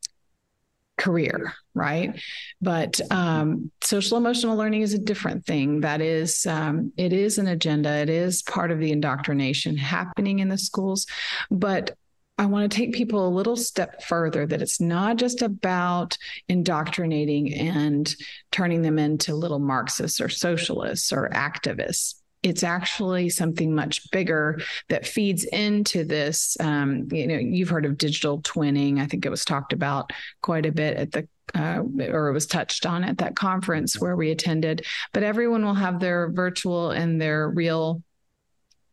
career 0.96 1.54
right? 1.74 2.20
But 2.62 3.00
um, 3.10 3.70
social 3.82 4.16
emotional 4.16 4.56
learning 4.56 4.82
is 4.82 4.94
a 4.94 4.98
different 4.98 5.44
thing. 5.44 5.80
That 5.80 6.00
is 6.00 6.46
um, 6.46 6.92
it 6.96 7.12
is 7.12 7.38
an 7.38 7.48
agenda. 7.48 7.90
It 7.96 8.08
is 8.08 8.42
part 8.42 8.70
of 8.70 8.78
the 8.78 8.92
indoctrination 8.92 9.76
happening 9.76 10.38
in 10.38 10.48
the 10.48 10.58
schools. 10.58 11.06
But 11.50 11.96
I 12.36 12.46
want 12.46 12.70
to 12.70 12.76
take 12.76 12.92
people 12.92 13.26
a 13.26 13.30
little 13.30 13.56
step 13.56 14.02
further 14.02 14.44
that 14.46 14.62
it's 14.62 14.80
not 14.80 15.16
just 15.18 15.40
about 15.42 16.16
indoctrinating 16.48 17.54
and 17.54 18.12
turning 18.50 18.82
them 18.82 18.98
into 18.98 19.36
little 19.36 19.60
Marxists 19.60 20.20
or 20.20 20.28
socialists 20.28 21.12
or 21.12 21.28
activists 21.28 22.16
it's 22.44 22.62
actually 22.62 23.30
something 23.30 23.74
much 23.74 24.10
bigger 24.10 24.60
that 24.90 25.06
feeds 25.06 25.44
into 25.44 26.04
this. 26.04 26.56
Um, 26.60 27.08
you 27.10 27.26
know, 27.26 27.36
you've 27.36 27.70
heard 27.70 27.86
of 27.86 27.96
digital 27.96 28.42
twinning. 28.42 29.00
I 29.00 29.06
think 29.06 29.24
it 29.24 29.30
was 29.30 29.46
talked 29.46 29.72
about 29.72 30.12
quite 30.42 30.66
a 30.66 30.72
bit 30.72 30.96
at 30.96 31.10
the 31.10 31.26
uh, 31.54 31.82
or 32.10 32.28
it 32.28 32.32
was 32.32 32.46
touched 32.46 32.86
on 32.86 33.04
at 33.04 33.18
that 33.18 33.36
conference 33.36 34.00
where 34.00 34.16
we 34.16 34.30
attended. 34.30 34.84
But 35.12 35.22
everyone 35.22 35.64
will 35.64 35.74
have 35.74 36.00
their 36.00 36.30
virtual 36.30 36.90
and 36.90 37.20
their 37.20 37.48
real. 37.48 38.02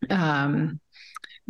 Um, 0.09 0.79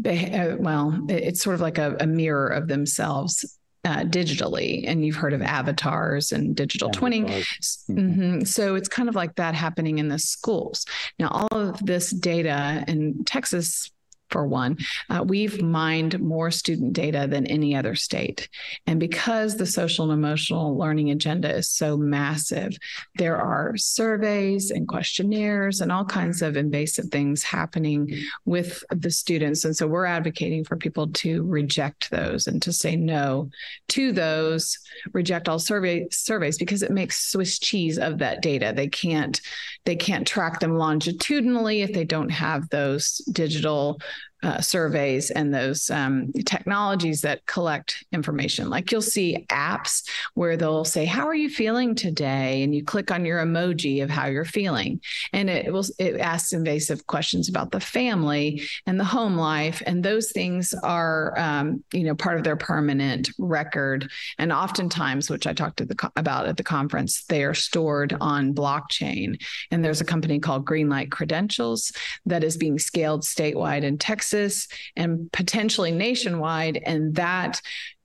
uh, 0.03 0.55
well, 0.57 1.05
it's 1.07 1.41
sort 1.43 1.53
of 1.53 1.61
like 1.61 1.77
a, 1.77 1.95
a 1.99 2.07
mirror 2.07 2.47
of 2.47 2.67
themselves 2.67 3.59
uh, 3.83 4.03
digitally, 4.03 4.83
and 4.87 5.05
you've 5.05 5.15
heard 5.15 5.33
of 5.33 5.41
avatars 5.41 6.31
and 6.31 6.55
digital 6.55 6.89
avatars. 6.89 7.03
twinning. 7.03 7.25
Mm-hmm. 7.25 7.99
mm-hmm. 7.99 8.43
So 8.43 8.75
it's 8.75 8.89
kind 8.89 9.09
of 9.09 9.15
like 9.15 9.35
that 9.35 9.55
happening 9.55 9.97
in 9.97 10.07
the 10.07 10.19
schools. 10.19 10.85
Now, 11.17 11.29
all 11.29 11.57
of 11.57 11.85
this 11.85 12.11
data 12.11 12.83
in 12.87 13.23
Texas 13.25 13.91
for 14.31 14.47
one. 14.47 14.77
Uh, 15.09 15.23
we've 15.27 15.61
mined 15.61 16.19
more 16.19 16.49
student 16.51 16.93
data 16.93 17.27
than 17.29 17.45
any 17.47 17.75
other 17.75 17.95
state. 17.95 18.49
And 18.87 18.99
because 18.99 19.57
the 19.57 19.65
social 19.65 20.09
and 20.09 20.13
emotional 20.13 20.77
learning 20.77 21.11
agenda 21.11 21.53
is 21.53 21.69
so 21.69 21.97
massive, 21.97 22.77
there 23.15 23.37
are 23.37 23.77
surveys 23.77 24.71
and 24.71 24.87
questionnaires 24.87 25.81
and 25.81 25.91
all 25.91 26.05
kinds 26.05 26.41
of 26.41 26.57
invasive 26.57 27.05
things 27.05 27.43
happening 27.43 28.09
with 28.45 28.83
the 28.89 29.11
students. 29.11 29.65
And 29.65 29.75
so 29.75 29.87
we're 29.87 30.05
advocating 30.05 30.63
for 30.63 30.77
people 30.77 31.07
to 31.07 31.43
reject 31.43 32.09
those 32.09 32.47
and 32.47 32.61
to 32.61 32.73
say 32.73 32.95
no 32.95 33.49
to 33.89 34.11
those, 34.11 34.77
reject 35.13 35.49
all 35.49 35.59
survey 35.59 36.07
surveys 36.11 36.57
because 36.57 36.83
it 36.83 36.91
makes 36.91 37.31
Swiss 37.31 37.59
cheese 37.59 37.97
of 37.97 38.17
that 38.19 38.41
data. 38.41 38.73
They 38.75 38.87
can't 38.87 39.39
they 39.85 39.95
can't 39.95 40.27
track 40.27 40.59
them 40.59 40.77
longitudinally 40.77 41.81
if 41.81 41.93
they 41.93 42.05
don't 42.05 42.29
have 42.29 42.69
those 42.69 43.17
digital 43.31 43.99
uh, 44.43 44.59
surveys 44.59 45.29
and 45.29 45.53
those 45.53 45.89
um, 45.89 46.31
technologies 46.45 47.21
that 47.21 47.45
collect 47.45 48.03
information. 48.11 48.69
Like 48.69 48.91
you'll 48.91 49.01
see 49.01 49.45
apps 49.49 50.03
where 50.33 50.57
they'll 50.57 50.85
say, 50.85 51.05
"How 51.05 51.27
are 51.27 51.35
you 51.35 51.49
feeling 51.49 51.93
today?" 51.93 52.63
and 52.63 52.73
you 52.73 52.83
click 52.83 53.11
on 53.11 53.25
your 53.25 53.39
emoji 53.39 54.03
of 54.03 54.09
how 54.09 54.25
you're 54.25 54.45
feeling, 54.45 54.99
and 55.31 55.49
it 55.49 55.71
will 55.71 55.85
it 55.99 56.19
asks 56.19 56.53
invasive 56.53 57.05
questions 57.05 57.49
about 57.49 57.71
the 57.71 57.79
family 57.79 58.63
and 58.87 58.99
the 58.99 59.05
home 59.05 59.35
life, 59.35 59.83
and 59.85 60.03
those 60.03 60.31
things 60.31 60.73
are 60.83 61.37
um, 61.37 61.83
you 61.93 62.03
know 62.03 62.15
part 62.15 62.37
of 62.37 62.43
their 62.43 62.55
permanent 62.55 63.29
record. 63.37 64.09
And 64.39 64.51
oftentimes, 64.51 65.29
which 65.29 65.45
I 65.45 65.53
talked 65.53 65.77
the, 65.77 66.11
about 66.15 66.47
at 66.47 66.57
the 66.57 66.63
conference, 66.63 67.25
they 67.25 67.43
are 67.43 67.53
stored 67.53 68.17
on 68.19 68.55
blockchain. 68.55 69.41
And 69.69 69.85
there's 69.85 70.01
a 70.01 70.05
company 70.05 70.39
called 70.39 70.65
Greenlight 70.65 71.11
Credentials 71.11 71.91
that 72.25 72.43
is 72.43 72.57
being 72.57 72.79
scaled 72.79 73.21
statewide 73.21 73.83
in 73.83 73.97
Texas 73.97 74.30
Texas 74.31 74.67
and 74.95 75.31
potentially 75.31 75.91
nationwide. 75.91 76.81
And 76.85 77.15
that 77.15 77.61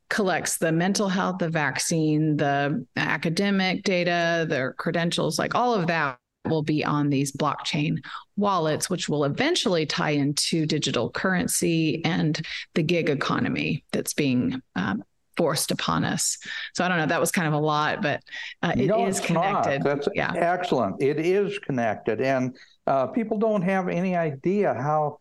collects 0.09 0.59
the 0.59 0.73
mental 0.73 1.09
health, 1.09 1.39
the 1.39 1.49
vaccine, 1.49 2.37
the 2.37 2.85
academic 2.97 3.83
data, 3.83 4.47
their 4.49 4.73
credentials, 4.75 5.39
like 5.39 5.55
all 5.55 5.75
of 5.75 5.87
that 5.89 6.19
will 6.49 6.63
be 6.63 6.85
on 6.85 7.11
these 7.11 7.33
blockchain 7.33 7.99
wallets, 8.37 8.89
which 8.89 9.09
will 9.09 9.25
eventually 9.25 9.85
tie 9.85 10.11
into 10.11 10.65
digital 10.65 11.11
currency 11.11 12.05
and 12.05 12.41
the 12.75 12.85
gig 12.85 13.11
economy 13.11 13.85
that's 13.91 14.15
being 14.15 14.63
um, 14.77 15.03
forced 15.37 15.73
upon 15.73 16.05
us. 16.05 16.39
So 16.75 16.85
I 16.85 16.89
don't 16.89 16.99
know. 16.99 17.07
That 17.07 17.19
was 17.21 17.33
kind 17.33 17.49
of 17.49 17.55
a 17.55 17.59
lot, 17.59 18.01
but 18.01 18.23
uh, 18.63 18.75
it 18.77 18.87
no, 18.87 19.07
is 19.07 19.19
connected. 19.19 19.83
That's 19.83 20.09
yeah. 20.15 20.33
excellent. 20.37 21.03
It 21.03 21.19
is 21.19 21.59
connected, 21.59 22.21
and 22.21 22.57
uh, 22.87 23.09
people 23.09 23.39
don't 23.39 23.63
have 23.63 23.89
any 23.89 24.15
idea 24.15 24.73
how 24.73 25.19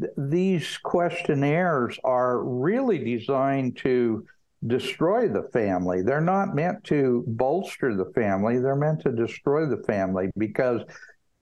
th- 0.00 0.12
these 0.16 0.78
questionnaires 0.78 1.98
are 2.04 2.42
really 2.42 2.98
designed 2.98 3.76
to 3.78 4.26
destroy 4.66 5.28
the 5.28 5.48
family. 5.52 6.02
They're 6.02 6.20
not 6.20 6.54
meant 6.54 6.82
to 6.84 7.24
bolster 7.26 7.94
the 7.94 8.10
family. 8.12 8.58
They're 8.58 8.74
meant 8.74 9.02
to 9.02 9.12
destroy 9.12 9.66
the 9.66 9.82
family 9.84 10.30
because 10.36 10.82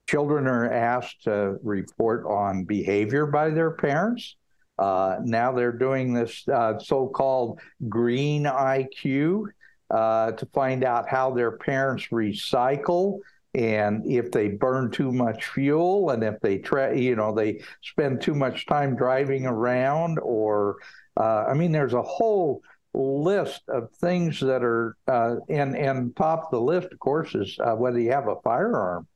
children 0.09 0.47
are 0.47 0.71
asked 0.71 1.23
to 1.23 1.57
report 1.63 2.25
on 2.27 2.65
behavior 2.65 3.25
by 3.25 3.49
their 3.49 3.71
parents 3.71 4.35
uh, 4.77 5.17
now 5.23 5.51
they're 5.51 5.71
doing 5.71 6.13
this 6.13 6.47
uh, 6.47 6.77
so 6.79 7.07
called 7.07 7.59
green 7.87 8.43
IQ 8.43 9.45
uh, 9.89 10.31
to 10.31 10.45
find 10.47 10.83
out 10.83 11.07
how 11.07 11.31
their 11.31 11.51
parents 11.51 12.07
recycle 12.11 13.19
and 13.55 14.05
if 14.05 14.31
they 14.31 14.49
burn 14.49 14.91
too 14.91 15.11
much 15.11 15.45
fuel 15.45 16.09
and 16.09 16.23
if 16.23 16.39
they 16.41 16.57
tra- 16.57 16.97
you 16.97 17.15
know 17.15 17.33
they 17.33 17.61
spend 17.81 18.21
too 18.21 18.35
much 18.35 18.65
time 18.65 18.95
driving 18.95 19.45
around 19.45 20.19
or 20.19 20.75
uh, 21.17 21.45
i 21.45 21.53
mean 21.53 21.71
there's 21.71 21.93
a 21.93 22.01
whole 22.01 22.61
list 22.93 23.61
of 23.67 23.91
things 23.93 24.39
that 24.39 24.63
are 24.63 24.95
uh, 25.07 25.35
and 25.49 25.75
and 25.75 26.15
top 26.15 26.45
of 26.45 26.51
the 26.51 26.61
list 26.61 26.87
of 26.91 26.99
course 26.99 27.33
is 27.33 27.57
uh, 27.63 27.73
whether 27.73 27.99
you 27.99 28.11
have 28.11 28.27
a 28.27 28.41
firearm 28.43 29.07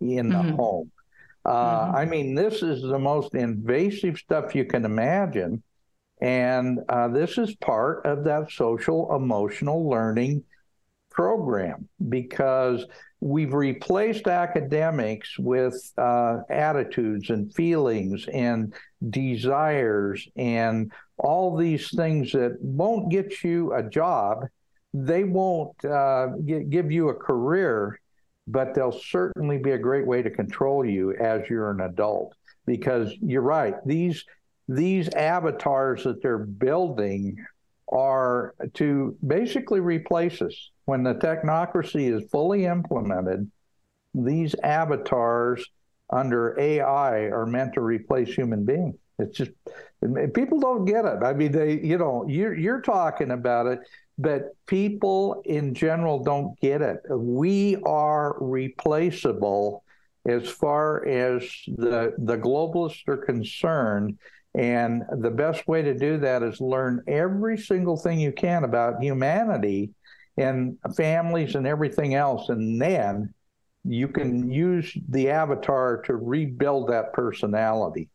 in 0.00 0.30
mm-hmm. 0.30 0.48
the 0.48 0.56
home 0.56 0.90
uh, 1.48 1.86
mm-hmm. 1.86 1.96
I 1.96 2.04
mean, 2.04 2.34
this 2.34 2.62
is 2.62 2.82
the 2.82 2.98
most 2.98 3.34
invasive 3.34 4.18
stuff 4.18 4.54
you 4.54 4.66
can 4.66 4.84
imagine. 4.84 5.62
And 6.20 6.80
uh, 6.90 7.08
this 7.08 7.38
is 7.38 7.54
part 7.56 8.04
of 8.04 8.24
that 8.24 8.50
social 8.50 9.14
emotional 9.14 9.88
learning 9.88 10.44
program 11.10 11.88
because 12.08 12.84
we've 13.20 13.52
replaced 13.52 14.28
academics 14.28 15.38
with 15.38 15.92
uh, 15.98 16.38
attitudes 16.50 17.30
and 17.30 17.52
feelings 17.54 18.26
and 18.32 18.74
desires 19.10 20.26
and 20.36 20.92
all 21.18 21.56
these 21.56 21.90
things 21.94 22.32
that 22.32 22.56
won't 22.60 23.10
get 23.10 23.42
you 23.42 23.72
a 23.74 23.82
job. 23.82 24.44
They 24.94 25.24
won't 25.24 25.84
uh, 25.84 26.28
give 26.68 26.92
you 26.92 27.08
a 27.08 27.14
career 27.14 27.98
but 28.48 28.74
they'll 28.74 28.98
certainly 28.98 29.58
be 29.58 29.72
a 29.72 29.78
great 29.78 30.06
way 30.06 30.22
to 30.22 30.30
control 30.30 30.84
you 30.84 31.14
as 31.16 31.48
you're 31.48 31.70
an 31.70 31.82
adult 31.82 32.34
because 32.66 33.12
you're 33.20 33.42
right 33.42 33.74
these 33.86 34.24
these 34.68 35.08
avatars 35.10 36.04
that 36.04 36.22
they're 36.22 36.38
building 36.38 37.36
are 37.90 38.54
to 38.74 39.16
basically 39.26 39.80
replace 39.80 40.42
us 40.42 40.70
when 40.88 41.02
the 41.02 41.14
technocracy 41.14 42.12
is 42.12 42.28
fully 42.30 42.64
implemented 42.64 43.50
these 44.14 44.54
avatars 44.62 45.64
under 46.10 46.58
AI 46.58 47.24
are 47.24 47.46
meant 47.46 47.74
to 47.74 47.80
replace 47.80 48.34
human 48.34 48.64
beings 48.64 48.96
it's 49.18 49.36
just 49.36 49.50
people 50.34 50.58
don't 50.60 50.84
get 50.84 51.04
it 51.04 51.22
i 51.22 51.32
mean 51.32 51.52
they 51.52 51.80
you 51.80 51.98
know 51.98 52.24
you're 52.28 52.54
you're 52.54 52.80
talking 52.80 53.32
about 53.32 53.66
it 53.66 53.80
but 54.18 54.56
people 54.66 55.42
in 55.44 55.72
general 55.74 56.22
don't 56.22 56.58
get 56.60 56.82
it. 56.82 57.00
We 57.08 57.76
are 57.86 58.36
replaceable 58.40 59.84
as 60.26 60.48
far 60.48 61.06
as 61.06 61.42
the 61.68 62.14
the 62.18 62.36
globalists 62.36 63.06
are 63.06 63.16
concerned. 63.16 64.18
And 64.54 65.04
the 65.18 65.30
best 65.30 65.68
way 65.68 65.82
to 65.82 65.96
do 65.96 66.18
that 66.18 66.42
is 66.42 66.60
learn 66.60 67.04
every 67.06 67.56
single 67.56 67.96
thing 67.96 68.18
you 68.18 68.32
can 68.32 68.64
about 68.64 69.00
humanity 69.00 69.90
and 70.38 70.78
families 70.96 71.54
and 71.54 71.66
everything 71.66 72.14
else. 72.14 72.48
And 72.48 72.80
then 72.80 73.34
you 73.84 74.08
can 74.08 74.50
use 74.50 74.96
the 75.08 75.30
avatar 75.30 76.02
to 76.02 76.16
rebuild 76.16 76.88
that 76.88 77.12
personality. 77.12 78.08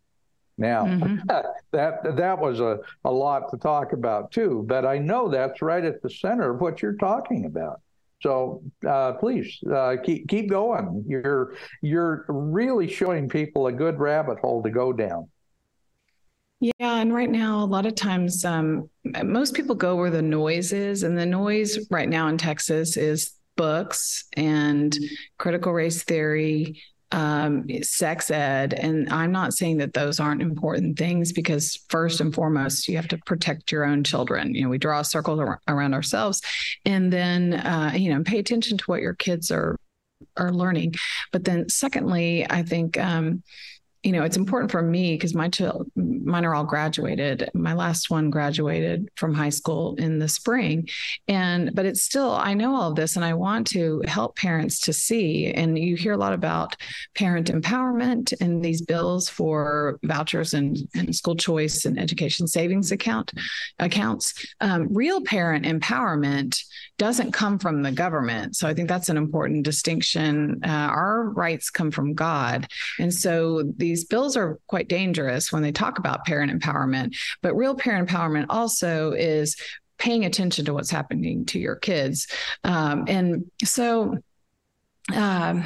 Now, 0.57 0.85
mm-hmm. 0.85 1.17
that 1.71 2.15
that 2.15 2.39
was 2.39 2.59
a, 2.59 2.79
a 3.05 3.11
lot 3.11 3.49
to 3.51 3.57
talk 3.57 3.93
about 3.93 4.31
too, 4.31 4.63
but 4.67 4.85
I 4.85 4.97
know 4.99 5.29
that's 5.29 5.61
right 5.61 5.83
at 5.83 6.01
the 6.01 6.09
center 6.09 6.51
of 6.51 6.61
what 6.61 6.81
you're 6.81 6.97
talking 6.97 7.45
about. 7.45 7.81
So 8.21 8.63
uh, 8.87 9.13
please 9.13 9.59
uh, 9.69 9.97
keep 10.01 10.29
keep 10.29 10.49
going. 10.49 11.03
You're 11.07 11.55
you're 11.81 12.25
really 12.29 12.87
showing 12.87 13.27
people 13.27 13.67
a 13.67 13.71
good 13.71 13.99
rabbit 13.99 14.39
hole 14.39 14.63
to 14.63 14.69
go 14.69 14.93
down. 14.93 15.27
Yeah, 16.63 16.71
and 17.01 17.13
right 17.13 17.29
now, 17.29 17.61
a 17.61 17.65
lot 17.65 17.85
of 17.85 17.93
times, 17.93 18.45
um, 18.45 18.89
most 19.03 19.53
people 19.53 19.75
go 19.75 19.97
where 19.97 20.09
the 20.09 20.21
noise 20.21 20.71
is, 20.71 21.03
and 21.03 21.17
the 21.17 21.25
noise 21.25 21.77
right 21.91 22.07
now 22.07 22.29
in 22.29 22.37
Texas 22.37 22.95
is 22.95 23.33
books 23.57 24.23
and 24.37 24.97
critical 25.37 25.73
race 25.73 26.03
theory 26.03 26.81
um, 27.11 27.65
sex 27.81 28.31
ed. 28.31 28.73
And 28.75 29.09
I'm 29.09 29.33
not 29.33 29.53
saying 29.53 29.79
that 29.79 29.93
those 29.93 30.21
aren't 30.21 30.41
important 30.41 30.97
things 30.97 31.33
because, 31.33 31.83
first 31.89 32.21
and 32.21 32.33
foremost, 32.33 32.87
you 32.87 32.95
have 32.95 33.09
to 33.09 33.17
protect 33.25 33.69
your 33.69 33.83
own 33.83 34.05
children. 34.05 34.55
You 34.55 34.63
know, 34.63 34.69
we 34.69 34.77
draw 34.77 35.01
a 35.01 35.03
circle 35.03 35.41
around 35.67 35.93
ourselves 35.93 36.41
and 36.85 37.11
then, 37.11 37.55
uh, 37.55 37.91
you 37.93 38.13
know, 38.13 38.23
pay 38.23 38.39
attention 38.39 38.77
to 38.77 38.85
what 38.85 39.01
your 39.01 39.15
kids 39.15 39.51
are 39.51 39.75
are 40.37 40.53
learning. 40.53 40.95
But 41.33 41.43
then, 41.43 41.67
secondly, 41.67 42.47
I 42.49 42.63
think 42.63 42.97
um, 42.97 43.43
you 44.03 44.11
know, 44.11 44.23
it's 44.23 44.35
important 44.35 44.69
for 44.69 44.81
me 44.81 45.13
because 45.13 45.33
my 45.33 45.47
child, 45.47 45.89
mine 45.95 46.43
are 46.43 46.53
all 46.53 46.65
graduated. 46.65 47.49
My 47.53 47.73
last 47.73 48.09
one 48.09 48.29
graduated 48.29 49.09
from 49.15 49.33
high 49.33 49.49
school 49.49 49.95
in 49.95 50.19
the 50.19 50.27
spring, 50.27 50.89
and 51.29 51.73
but 51.73 51.85
it's 51.85 52.03
still 52.03 52.31
I 52.31 52.53
know 52.53 52.75
all 52.75 52.89
of 52.89 52.95
this, 52.95 53.15
and 53.15 53.23
I 53.23 53.33
want 53.33 53.65
to 53.67 54.01
help 54.05 54.35
parents 54.35 54.81
to 54.81 54.93
see. 54.93 55.53
And 55.53 55.79
you 55.79 55.95
hear 55.95 56.11
a 56.11 56.17
lot 56.17 56.33
about 56.33 56.75
parent 57.15 57.49
empowerment 57.49 58.33
and 58.41 58.63
these 58.63 58.81
bills 58.81 59.29
for 59.29 59.99
vouchers 60.03 60.53
and, 60.53 60.77
and 60.93 61.15
school 61.15 61.35
choice 61.35 61.85
and 61.85 61.97
education 61.97 62.45
savings 62.45 62.91
account 62.91 63.31
accounts. 63.79 64.33
Um, 64.59 64.93
real 64.93 65.21
parent 65.21 65.65
empowerment 65.65 66.61
doesn't 66.97 67.31
come 67.31 67.57
from 67.57 67.83
the 67.83 67.91
government, 67.91 68.57
so 68.57 68.67
I 68.67 68.73
think 68.73 68.89
that's 68.89 69.09
an 69.09 69.17
important 69.17 69.63
distinction. 69.63 70.59
Uh, 70.61 70.67
our 70.67 71.29
rights 71.29 71.69
come 71.69 71.89
from 71.89 72.13
God, 72.13 72.67
and 72.99 73.13
so 73.13 73.63
the 73.77 73.92
these 73.93 74.05
bills 74.05 74.35
are 74.35 74.59
quite 74.65 74.89
dangerous 74.89 75.51
when 75.51 75.61
they 75.61 75.71
talk 75.71 75.99
about 75.99 76.25
parent 76.25 76.51
empowerment, 76.51 77.15
but 77.43 77.53
real 77.53 77.75
parent 77.75 78.09
empowerment 78.09 78.47
also 78.49 79.11
is 79.11 79.55
paying 79.99 80.25
attention 80.25 80.65
to 80.65 80.73
what's 80.73 80.89
happening 80.89 81.45
to 81.45 81.59
your 81.59 81.75
kids. 81.75 82.27
Um, 82.63 83.05
and 83.07 83.51
so 83.63 84.17
um, 85.13 85.63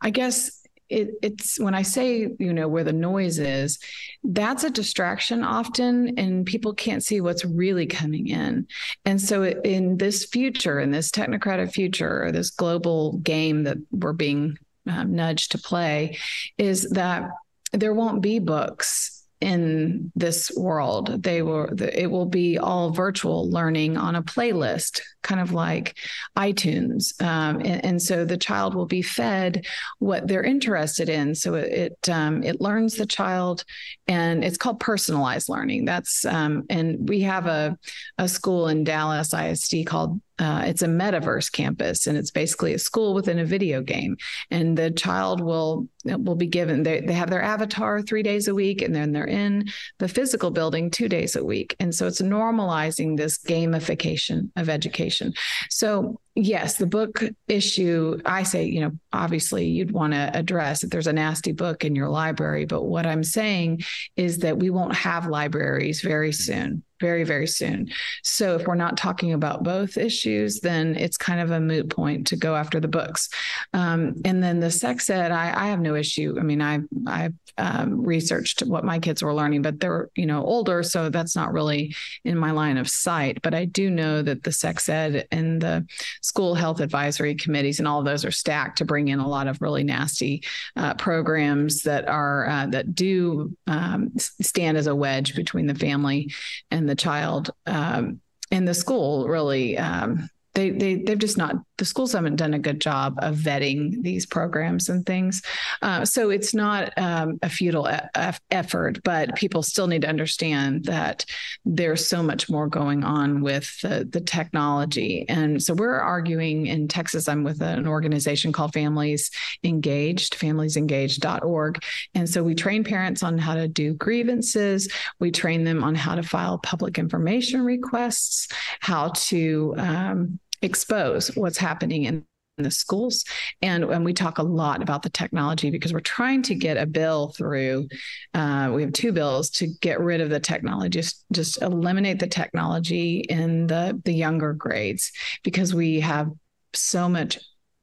I 0.00 0.10
guess 0.10 0.66
it, 0.88 1.10
it's 1.22 1.60
when 1.60 1.76
I 1.76 1.82
say, 1.82 2.28
you 2.40 2.52
know, 2.52 2.66
where 2.66 2.82
the 2.82 2.92
noise 2.92 3.38
is, 3.38 3.78
that's 4.24 4.64
a 4.64 4.70
distraction 4.70 5.44
often, 5.44 6.18
and 6.18 6.44
people 6.44 6.74
can't 6.74 7.04
see 7.04 7.20
what's 7.20 7.44
really 7.44 7.86
coming 7.86 8.26
in. 8.26 8.66
And 9.04 9.20
so, 9.20 9.44
in 9.44 9.96
this 9.96 10.26
future, 10.26 10.80
in 10.80 10.90
this 10.90 11.12
technocratic 11.12 11.72
future, 11.72 12.24
or 12.24 12.32
this 12.32 12.50
global 12.50 13.18
game 13.18 13.62
that 13.62 13.78
we're 13.92 14.12
being 14.12 14.58
um, 14.86 15.14
nudged 15.14 15.52
to 15.52 15.58
play, 15.58 16.18
is 16.58 16.90
that 16.90 17.30
there 17.74 17.94
won't 17.94 18.22
be 18.22 18.38
books 18.38 19.14
in 19.40 20.10
this 20.16 20.50
world. 20.56 21.22
They 21.22 21.42
will 21.42 21.68
it 21.82 22.10
will 22.10 22.26
be 22.26 22.56
all 22.56 22.90
virtual 22.90 23.50
learning 23.50 23.98
on 23.98 24.16
a 24.16 24.22
playlist, 24.22 25.00
kind 25.22 25.40
of 25.40 25.52
like 25.52 25.98
iTunes, 26.36 27.20
um, 27.22 27.56
and, 27.56 27.84
and, 27.84 28.02
so 28.02 28.24
the 28.24 28.38
child 28.38 28.74
will 28.74 28.86
be 28.86 29.02
fed 29.02 29.66
what 29.98 30.26
they're 30.26 30.42
interested 30.42 31.08
in. 31.08 31.34
So 31.34 31.54
it 31.54 31.72
it, 31.72 32.08
um, 32.08 32.42
it 32.42 32.60
learns 32.60 32.94
the 32.94 33.06
child, 33.06 33.64
and 34.06 34.42
it's 34.42 34.56
called 34.56 34.80
personalized 34.80 35.50
learning. 35.50 35.84
That's 35.84 36.24
um, 36.24 36.64
and 36.70 37.06
we 37.06 37.20
have 37.22 37.46
a 37.46 37.76
a 38.16 38.28
school 38.28 38.68
in 38.68 38.84
Dallas 38.84 39.34
ISD 39.34 39.86
called 39.86 40.20
uh, 40.38 40.64
it's 40.66 40.82
a 40.82 40.86
metaverse 40.86 41.50
campus 41.50 42.06
and 42.06 42.18
it's 42.18 42.30
basically 42.30 42.74
a 42.74 42.78
school 42.78 43.14
within 43.14 43.38
a 43.38 43.44
video 43.44 43.80
game. 43.82 44.16
And 44.50 44.76
the 44.76 44.90
child 44.90 45.40
will 45.40 45.88
will 46.04 46.34
be 46.34 46.46
given 46.46 46.82
they, 46.82 47.00
they 47.00 47.14
have 47.14 47.30
their 47.30 47.42
avatar 47.42 48.02
three 48.02 48.22
days 48.22 48.46
a 48.46 48.54
week 48.54 48.82
and 48.82 48.94
then 48.94 49.12
they're 49.12 49.24
in 49.24 49.64
the 50.00 50.08
physical 50.08 50.50
building 50.50 50.90
two 50.90 51.08
days 51.08 51.34
a 51.36 51.44
week. 51.44 51.74
And 51.80 51.94
so 51.94 52.06
it's 52.06 52.20
normalizing 52.20 53.16
this 53.16 53.38
gamification 53.38 54.50
of 54.56 54.68
education. 54.68 55.32
So 55.70 56.20
yes 56.36 56.78
the 56.78 56.86
book 56.86 57.22
issue 57.46 58.18
i 58.26 58.42
say 58.42 58.64
you 58.64 58.80
know 58.80 58.90
obviously 59.12 59.66
you'd 59.66 59.92
want 59.92 60.12
to 60.12 60.36
address 60.36 60.82
if 60.82 60.90
there's 60.90 61.06
a 61.06 61.12
nasty 61.12 61.52
book 61.52 61.84
in 61.84 61.94
your 61.94 62.08
library 62.08 62.64
but 62.64 62.82
what 62.82 63.06
i'm 63.06 63.22
saying 63.22 63.80
is 64.16 64.38
that 64.38 64.58
we 64.58 64.68
won't 64.68 64.94
have 64.94 65.28
libraries 65.28 66.00
very 66.00 66.32
soon 66.32 66.82
very, 67.04 67.24
very 67.24 67.46
soon. 67.46 67.90
So 68.22 68.56
if 68.56 68.66
we're 68.66 68.76
not 68.86 68.96
talking 68.96 69.34
about 69.34 69.62
both 69.62 69.98
issues, 69.98 70.60
then 70.60 70.96
it's 70.96 71.18
kind 71.18 71.38
of 71.38 71.50
a 71.50 71.60
moot 71.60 71.90
point 71.90 72.26
to 72.28 72.36
go 72.36 72.56
after 72.56 72.80
the 72.80 72.88
books. 72.88 73.28
Um, 73.74 74.14
and 74.24 74.42
then 74.42 74.58
the 74.58 74.70
sex 74.70 75.10
ed, 75.10 75.30
I, 75.30 75.64
I, 75.64 75.66
have 75.66 75.80
no 75.80 75.96
issue. 75.96 76.36
I 76.38 76.42
mean, 76.42 76.62
I 76.62 76.78
I 77.06 77.28
um, 77.58 78.04
researched 78.04 78.62
what 78.62 78.84
my 78.84 78.98
kids 78.98 79.22
were 79.22 79.34
learning, 79.34 79.62
but 79.62 79.80
they're 79.80 80.08
you 80.14 80.26
know 80.26 80.42
older, 80.42 80.82
so 80.82 81.10
that's 81.10 81.36
not 81.36 81.52
really 81.52 81.94
in 82.24 82.38
my 82.38 82.50
line 82.50 82.78
of 82.78 82.88
sight. 82.88 83.42
But 83.42 83.54
I 83.54 83.66
do 83.66 83.90
know 83.90 84.22
that 84.22 84.42
the 84.42 84.52
sex 84.52 84.88
ed 84.88 85.26
and 85.30 85.60
the 85.60 85.86
school 86.22 86.54
health 86.54 86.80
advisory 86.80 87.34
committees 87.34 87.78
and 87.78 87.86
all 87.86 88.00
of 88.00 88.06
those 88.06 88.24
are 88.24 88.30
stacked 88.30 88.78
to 88.78 88.84
bring 88.84 89.08
in 89.08 89.20
a 89.20 89.28
lot 89.28 89.46
of 89.46 89.60
really 89.60 89.84
nasty 89.84 90.42
uh, 90.76 90.94
programs 90.94 91.82
that 91.82 92.08
are 92.08 92.48
uh, 92.48 92.66
that 92.66 92.94
do 92.94 93.54
um, 93.66 94.10
stand 94.16 94.76
as 94.76 94.86
a 94.86 94.94
wedge 94.94 95.36
between 95.36 95.66
the 95.66 95.74
family 95.74 96.32
and 96.70 96.88
the 96.88 96.93
child. 96.96 97.50
Um, 97.66 98.20
and 98.50 98.68
the 98.68 98.74
school 98.74 99.26
really 99.28 99.76
um, 99.78 100.28
they 100.54 100.70
they 100.70 100.96
they've 100.96 101.18
just 101.18 101.38
not 101.38 101.56
the 101.78 101.84
schools 101.84 102.12
haven't 102.12 102.36
done 102.36 102.54
a 102.54 102.58
good 102.58 102.80
job 102.80 103.18
of 103.18 103.36
vetting 103.36 104.02
these 104.02 104.26
programs 104.26 104.88
and 104.88 105.04
things. 105.04 105.42
Uh, 105.82 106.04
so 106.04 106.30
it's 106.30 106.54
not 106.54 106.92
um, 106.96 107.38
a 107.42 107.48
futile 107.48 107.88
e- 107.88 108.30
effort, 108.50 109.02
but 109.02 109.34
people 109.34 109.62
still 109.62 109.86
need 109.86 110.02
to 110.02 110.08
understand 110.08 110.84
that 110.84 111.24
there's 111.64 112.06
so 112.06 112.22
much 112.22 112.48
more 112.48 112.68
going 112.68 113.02
on 113.04 113.42
with 113.42 113.80
the, 113.80 114.08
the 114.10 114.20
technology. 114.20 115.26
And 115.28 115.62
so 115.62 115.74
we're 115.74 115.98
arguing 115.98 116.66
in 116.66 116.88
Texas. 116.88 117.28
I'm 117.28 117.44
with 117.44 117.60
an 117.60 117.88
organization 117.88 118.52
called 118.52 118.72
Families 118.72 119.30
Engaged, 119.64 120.38
familiesengaged.org. 120.38 121.84
And 122.14 122.28
so 122.28 122.42
we 122.42 122.54
train 122.54 122.84
parents 122.84 123.22
on 123.22 123.38
how 123.38 123.54
to 123.54 123.66
do 123.66 123.94
grievances. 123.94 124.88
We 125.18 125.30
train 125.30 125.64
them 125.64 125.82
on 125.82 125.94
how 125.94 126.14
to 126.14 126.22
file 126.22 126.58
public 126.58 126.98
information 126.98 127.62
requests, 127.62 128.48
how 128.80 129.08
to 129.14 129.74
um, 129.78 130.38
expose 130.62 131.28
what's 131.36 131.58
happening 131.58 132.04
in 132.04 132.24
the 132.56 132.70
schools. 132.70 133.24
And 133.62 133.84
and 133.84 134.04
we 134.04 134.12
talk 134.12 134.38
a 134.38 134.42
lot 134.42 134.82
about 134.82 135.02
the 135.02 135.10
technology 135.10 135.70
because 135.70 135.92
we're 135.92 136.00
trying 136.00 136.42
to 136.42 136.54
get 136.54 136.76
a 136.76 136.86
bill 136.86 137.34
through 137.36 137.88
uh, 138.32 138.70
we 138.72 138.82
have 138.82 138.92
two 138.92 139.12
bills 139.12 139.50
to 139.50 139.66
get 139.80 139.98
rid 140.00 140.20
of 140.20 140.30
the 140.30 140.38
technology 140.38 140.88
just 140.88 141.24
just 141.32 141.60
eliminate 141.62 142.20
the 142.20 142.28
technology 142.28 143.20
in 143.28 143.66
the 143.66 144.00
the 144.04 144.12
younger 144.12 144.52
grades 144.52 145.10
because 145.42 145.74
we 145.74 145.98
have 145.98 146.30
so 146.74 147.08
much 147.08 147.38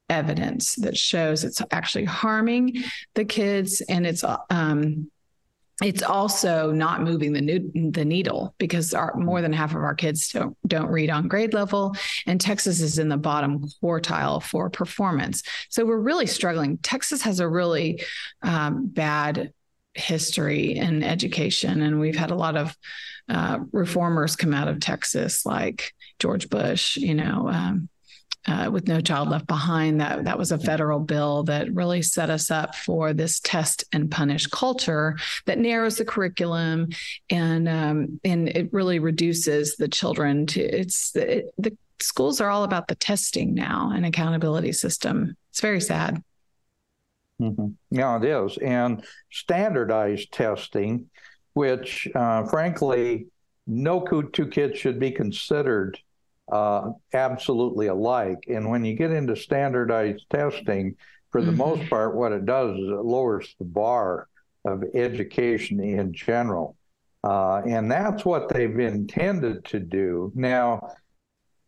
evidence 0.09 0.75
that 0.75 0.97
shows 0.97 1.43
it's 1.43 1.61
actually 1.71 2.05
harming 2.05 2.83
the 3.15 3.25
kids 3.25 3.81
and 3.89 4.05
it's 4.05 4.23
um, 4.49 5.10
it's 5.81 6.03
also 6.03 6.71
not 6.71 7.01
moving 7.01 7.33
the 7.33 7.41
new, 7.41 7.91
the 7.91 8.05
needle 8.05 8.53
because 8.57 8.93
our, 8.93 9.15
more 9.15 9.41
than 9.41 9.51
half 9.51 9.71
of 9.71 9.81
our 9.81 9.95
kids 9.95 10.29
don't 10.29 10.55
don't 10.67 10.89
read 10.89 11.09
on 11.09 11.27
grade 11.27 11.53
level, 11.53 11.95
and 12.27 12.39
Texas 12.39 12.81
is 12.81 12.99
in 12.99 13.09
the 13.09 13.17
bottom 13.17 13.65
quartile 13.81 14.41
for 14.41 14.69
performance. 14.69 15.43
So 15.69 15.85
we're 15.85 15.97
really 15.97 16.27
struggling. 16.27 16.77
Texas 16.77 17.21
has 17.23 17.39
a 17.39 17.49
really 17.49 18.03
um, 18.43 18.87
bad 18.87 19.53
history 19.93 20.75
in 20.75 21.03
education, 21.03 21.81
and 21.81 21.99
we've 21.99 22.17
had 22.17 22.31
a 22.31 22.35
lot 22.35 22.57
of 22.57 22.77
uh, 23.27 23.59
reformers 23.71 24.35
come 24.35 24.53
out 24.53 24.67
of 24.67 24.79
Texas, 24.79 25.45
like 25.45 25.93
George 26.19 26.49
Bush. 26.49 26.97
You 26.97 27.15
know, 27.15 27.49
um, 27.49 27.89
uh, 28.47 28.69
with 28.71 28.87
No 28.87 29.01
Child 29.01 29.29
Left 29.29 29.47
Behind. 29.47 30.01
That 30.01 30.25
that 30.25 30.37
was 30.37 30.51
a 30.51 30.57
federal 30.57 30.99
bill 30.99 31.43
that 31.43 31.73
really 31.73 32.01
set 32.01 32.29
us 32.29 32.49
up 32.49 32.75
for 32.75 33.13
this 33.13 33.39
test 33.39 33.83
and 33.93 34.09
punish 34.09 34.47
culture 34.47 35.17
that 35.45 35.59
narrows 35.59 35.97
the 35.97 36.05
curriculum 36.05 36.89
and 37.29 37.69
um, 37.69 38.19
and 38.23 38.49
it 38.49 38.71
really 38.73 38.99
reduces 38.99 39.77
the 39.77 39.87
children 39.87 40.45
to 40.47 40.61
it's 40.61 41.15
it, 41.15 41.53
the 41.57 41.75
schools 41.99 42.41
are 42.41 42.49
all 42.49 42.63
about 42.63 42.87
the 42.87 42.95
testing 42.95 43.53
now 43.53 43.91
and 43.93 44.05
accountability 44.05 44.71
system. 44.71 45.35
It's 45.51 45.61
very 45.61 45.81
sad. 45.81 46.23
Mm-hmm. 47.39 47.67
Yeah, 47.89 48.17
it 48.17 48.25
is, 48.25 48.57
and 48.59 49.03
standardized 49.31 50.31
testing, 50.31 51.09
which 51.53 52.07
uh, 52.13 52.45
frankly, 52.45 53.27
no 53.65 54.01
two 54.31 54.47
kids 54.47 54.77
should 54.77 54.99
be 54.99 55.11
considered 55.11 55.97
uh, 56.51 56.91
absolutely 57.13 57.87
alike. 57.87 58.43
And 58.47 58.69
when 58.69 58.83
you 58.83 58.95
get 58.95 59.11
into 59.11 59.35
standardized 59.35 60.25
testing, 60.29 60.95
for 61.31 61.41
the 61.41 61.51
mm-hmm. 61.51 61.57
most 61.57 61.89
part, 61.89 62.15
what 62.15 62.33
it 62.33 62.45
does 62.45 62.71
is 62.71 62.89
it 62.89 63.05
lowers 63.05 63.55
the 63.57 63.65
bar 63.65 64.27
of 64.65 64.83
education 64.93 65.79
in 65.79 66.13
general. 66.13 66.75
Uh, 67.23 67.61
and 67.65 67.89
that's 67.89 68.25
what 68.25 68.49
they've 68.49 68.79
intended 68.79 69.63
to 69.65 69.79
do. 69.79 70.31
Now, 70.35 70.93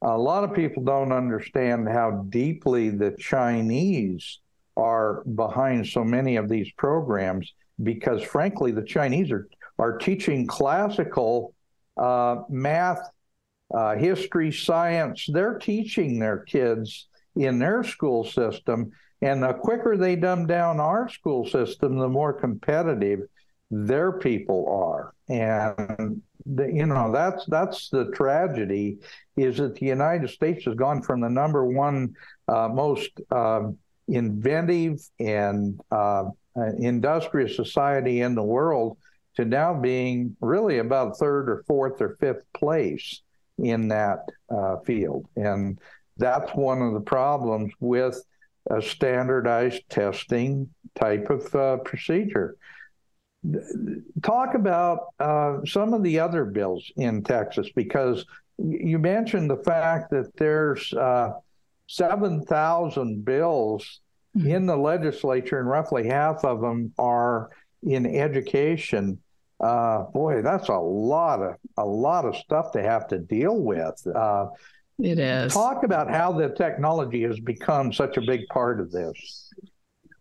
a 0.02 0.18
lot 0.18 0.44
of 0.44 0.54
people 0.54 0.84
don't 0.84 1.12
understand 1.14 1.88
how 1.88 2.26
deeply 2.30 2.90
the 2.90 3.16
Chinese 3.18 4.40
are 4.76 5.24
behind 5.24 5.88
so 5.88 6.04
many 6.04 6.36
of 6.36 6.50
these 6.50 6.72
programs 6.74 7.54
because, 7.82 8.22
frankly, 8.22 8.72
the 8.72 8.84
Chinese 8.84 9.32
are, 9.32 9.48
are 9.80 9.98
teaching 9.98 10.46
classical 10.46 11.54
uh, 11.96 12.38
math 12.50 13.10
uh, 13.74 13.96
history, 13.96 14.52
science, 14.52 15.28
they're 15.32 15.58
teaching 15.58 16.20
their 16.20 16.40
kids 16.40 17.08
in 17.36 17.60
their 17.60 17.84
school 17.84 18.24
system. 18.24 18.92
And 19.22 19.42
the 19.42 19.54
quicker 19.54 19.98
they 19.98 20.16
dumb 20.16 20.48
down 20.48 20.80
our 20.80 21.10
school 21.10 21.48
system, 21.48 21.98
the 21.98 22.10
more 22.10 22.34
competitive 22.34 23.22
their 23.72 24.12
people 24.12 24.68
are. 24.70 25.14
And 25.30 26.22
the, 26.46 26.68
you 26.68 26.86
know 26.86 27.12
that's 27.12 27.46
that's 27.46 27.90
the 27.90 28.12
tragedy 28.12 28.98
is 29.38 29.58
that 29.58 29.76
the 29.76 29.86
United 29.86 30.30
States 30.30 30.66
has 30.66 30.76
gone 30.76 31.02
from 31.02 31.22
the 31.22 31.30
number 31.30 31.66
one 31.66 32.16
uh, 32.50 32.68
most 32.68 33.12
uh, 33.32 33.70
inventive 34.10 35.00
and 35.20 35.80
uh, 35.90 36.26
industrious 36.80 37.56
society 37.56 38.22
in 38.22 38.36
the 38.36 38.44
world 38.44 38.98
to 39.36 39.46
now 39.46 39.74
being 39.74 40.36
really 40.42 40.80
about 40.80 41.18
third 41.18 41.50
or 41.50 41.64
fourth 41.66 42.02
or 42.02 42.18
fifth 42.20 42.44
place 42.54 43.22
in 43.58 43.88
that 43.90 44.30
uh, 44.50 44.78
field. 44.78 45.28
And 45.36 45.80
that's 46.18 46.52
one 46.52 46.82
of 46.82 46.94
the 46.94 47.02
problems 47.02 47.74
with 47.80 48.24
a 48.70 48.82
standardized 48.82 49.84
testing 49.90 50.70
type 50.96 51.30
of 51.30 51.54
uh, 51.56 51.78
procedure. 51.78 52.56
Talk 54.22 54.56
about 54.56 55.08
uh, 55.20 55.58
some 55.66 55.94
of 55.94 56.04
the 56.04 56.20
other 56.20 56.46
bills 56.46 56.92
in 56.96 57.24
Texas 57.24 57.70
because 57.76 58.26
you 58.58 59.00
mentioned 59.00 59.50
the 59.50 59.64
fact 59.64 60.12
that 60.12 60.36
there's 60.38 60.94
uh, 60.94 61.32
7,000 61.88 63.26
bills 63.26 64.00
mm-hmm. 64.38 64.48
in 64.48 64.66
the 64.66 64.78
legislature, 64.78 65.60
and 65.60 65.68
roughly 65.68 66.08
half 66.08 66.46
of 66.46 66.62
them 66.62 66.94
are 66.98 67.50
in 67.82 68.06
education 68.06 69.20
uh, 69.64 70.04
boy, 70.12 70.42
that's 70.42 70.68
a 70.68 70.78
lot 70.78 71.42
of 71.42 71.56
a 71.78 71.86
lot 71.86 72.26
of 72.26 72.36
stuff 72.36 72.72
to 72.74 72.84
have 72.84 73.08
to 73.08 73.18
deal 73.18 73.58
with. 73.58 74.06
Uh, 74.14 74.48
it 75.00 75.18
is. 75.20 75.54
Talk 75.54 75.84
about 75.84 76.10
how 76.10 76.34
the 76.34 76.50
technology 76.50 77.24
has 77.24 77.40
become 77.40 77.94
such 77.94 78.18
a 78.18 78.22
big 78.22 78.42
part 78.48 78.80
of 78.80 78.92
this. 78.92 79.50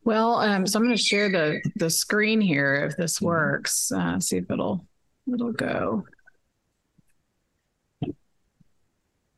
Well, 0.04 0.36
um, 0.36 0.66
so 0.66 0.78
I'm 0.78 0.84
going 0.84 0.96
to 0.96 1.02
share 1.02 1.28
the 1.30 1.60
the 1.76 1.90
screen 1.90 2.40
here 2.40 2.86
if 2.88 2.96
this 2.96 3.16
mm-hmm. 3.16 3.26
works. 3.26 3.90
Uh, 3.90 4.20
see 4.20 4.36
if 4.36 4.50
it'll 4.50 4.86
it'll 5.32 5.52
go. 5.52 6.04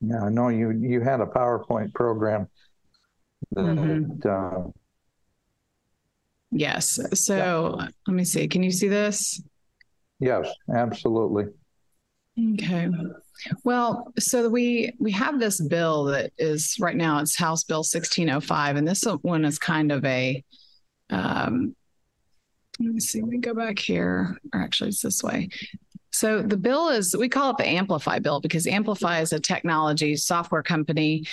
Yeah, 0.01 0.25
I 0.25 0.29
know 0.29 0.49
you 0.49 0.71
you 0.71 1.01
had 1.01 1.21
a 1.21 1.27
PowerPoint 1.27 1.95
program. 1.95 2.49
That, 3.53 3.61
mm-hmm. 3.63 4.29
uh, 4.29 4.71
yes. 6.51 7.01
So 7.15 7.77
yeah. 7.79 7.89
let 8.07 8.15
me 8.15 8.25
see. 8.25 8.47
Can 8.49 8.63
you 8.63 8.71
see 8.71 8.89
this? 8.89 9.43
Yes, 10.21 10.49
absolutely. 10.75 11.47
Okay. 12.55 12.91
Well, 13.63 14.13
so 14.19 14.49
we 14.49 14.93
we 14.99 15.13
have 15.13 15.39
this 15.39 15.61
bill 15.61 16.05
that 16.05 16.33
is 16.39 16.77
right 16.81 16.97
now 16.97 17.21
it's 17.21 17.37
House 17.37 17.65
Bill 17.65 17.79
1605, 17.79 18.77
and 18.77 18.87
this 18.87 19.05
one 19.23 19.45
is 19.45 19.59
kind 19.59 19.93
of 19.93 20.05
a 20.05 20.43
um, 21.11 21.77
let 22.81 22.93
me 22.93 23.01
see, 23.01 23.23
we 23.23 23.39
go 23.39 23.55
back 23.55 23.79
here, 23.79 24.37
or 24.53 24.61
actually 24.61 24.89
it's 24.89 25.03
this 25.03 25.23
way. 25.23 25.49
So 26.11 26.43
the 26.43 26.57
bill 26.57 26.89
is 26.89 27.17
we 27.17 27.29
call 27.29 27.51
it 27.51 27.59
the 27.59 27.69
Amplify 27.69 28.19
bill 28.19 28.41
because 28.41 28.67
Amplify 28.67 29.21
is 29.21 29.33
a 29.33 29.41
technology 29.41 30.17
software 30.17 30.63
company 30.63 31.25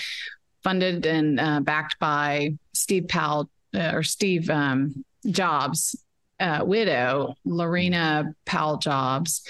funded 0.64 1.06
and 1.06 1.40
uh, 1.40 1.60
backed 1.62 2.00
by 2.00 2.56
Steve 2.74 3.08
Powell 3.08 3.50
uh, 3.76 3.92
or 3.94 4.04
Steve 4.04 4.50
um, 4.50 5.04
Jobs 5.28 5.96
uh, 6.42 6.66
widow, 6.66 7.36
Laurene 7.46 8.34
Powell 8.46 8.78
Jobs. 8.78 9.44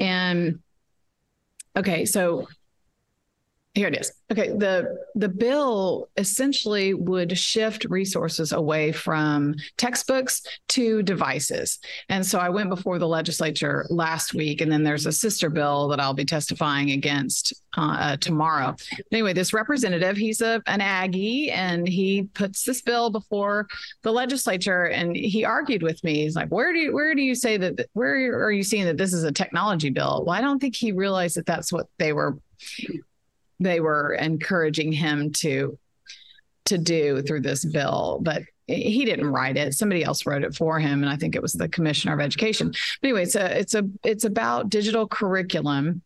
And 0.00 0.60
okay, 1.76 2.04
so 2.04 2.48
here 3.78 3.88
it 3.88 3.96
is. 3.96 4.12
Okay, 4.32 4.48
the 4.48 4.98
the 5.14 5.28
bill 5.28 6.08
essentially 6.16 6.94
would 6.94 7.38
shift 7.38 7.84
resources 7.84 8.52
away 8.52 8.90
from 8.90 9.54
textbooks 9.76 10.42
to 10.70 11.02
devices. 11.04 11.78
And 12.08 12.26
so 12.26 12.40
I 12.40 12.48
went 12.48 12.70
before 12.70 12.98
the 12.98 13.06
legislature 13.06 13.86
last 13.88 14.34
week, 14.34 14.60
and 14.60 14.70
then 14.70 14.82
there's 14.82 15.06
a 15.06 15.12
sister 15.12 15.48
bill 15.48 15.86
that 15.88 16.00
I'll 16.00 16.12
be 16.12 16.24
testifying 16.24 16.90
against 16.90 17.54
uh, 17.76 18.16
tomorrow. 18.16 18.74
Anyway, 19.12 19.32
this 19.32 19.52
representative, 19.52 20.16
he's 20.16 20.40
a 20.40 20.60
an 20.66 20.80
Aggie, 20.80 21.52
and 21.52 21.88
he 21.88 22.24
puts 22.34 22.64
this 22.64 22.82
bill 22.82 23.10
before 23.10 23.68
the 24.02 24.12
legislature, 24.12 24.86
and 24.86 25.14
he 25.16 25.44
argued 25.44 25.84
with 25.84 26.02
me. 26.02 26.22
He's 26.24 26.34
like, 26.34 26.48
"Where 26.48 26.72
do 26.72 26.80
you 26.80 26.92
where 26.92 27.14
do 27.14 27.22
you 27.22 27.36
say 27.36 27.56
that? 27.58 27.86
Where 27.92 28.44
are 28.44 28.52
you 28.52 28.64
seeing 28.64 28.86
that 28.86 28.96
this 28.98 29.12
is 29.12 29.22
a 29.22 29.30
technology 29.30 29.90
bill?" 29.90 30.24
Well, 30.26 30.36
I 30.36 30.40
don't 30.40 30.58
think 30.58 30.74
he 30.74 30.90
realized 30.90 31.36
that 31.36 31.46
that's 31.46 31.72
what 31.72 31.86
they 31.98 32.12
were 32.12 32.38
they 33.60 33.80
were 33.80 34.14
encouraging 34.14 34.92
him 34.92 35.32
to 35.32 35.78
to 36.66 36.78
do 36.78 37.22
through 37.22 37.40
this 37.40 37.64
bill 37.64 38.18
but 38.22 38.42
he 38.68 39.06
didn't 39.06 39.32
write 39.32 39.56
it. 39.56 39.74
Somebody 39.74 40.04
else 40.04 40.26
wrote 40.26 40.44
it 40.44 40.54
for 40.54 40.78
him 40.78 41.02
and 41.02 41.10
i 41.10 41.16
think 41.16 41.34
it 41.34 41.42
was 41.42 41.54
the 41.54 41.68
commissioner 41.68 42.14
of 42.14 42.20
education. 42.20 42.72
But 43.00 43.08
anyway 43.08 43.22
it's 43.22 43.34
a 43.34 43.58
it's 43.58 43.74
a 43.74 43.88
it's 44.04 44.24
about 44.24 44.68
digital 44.68 45.08
curriculum 45.08 46.02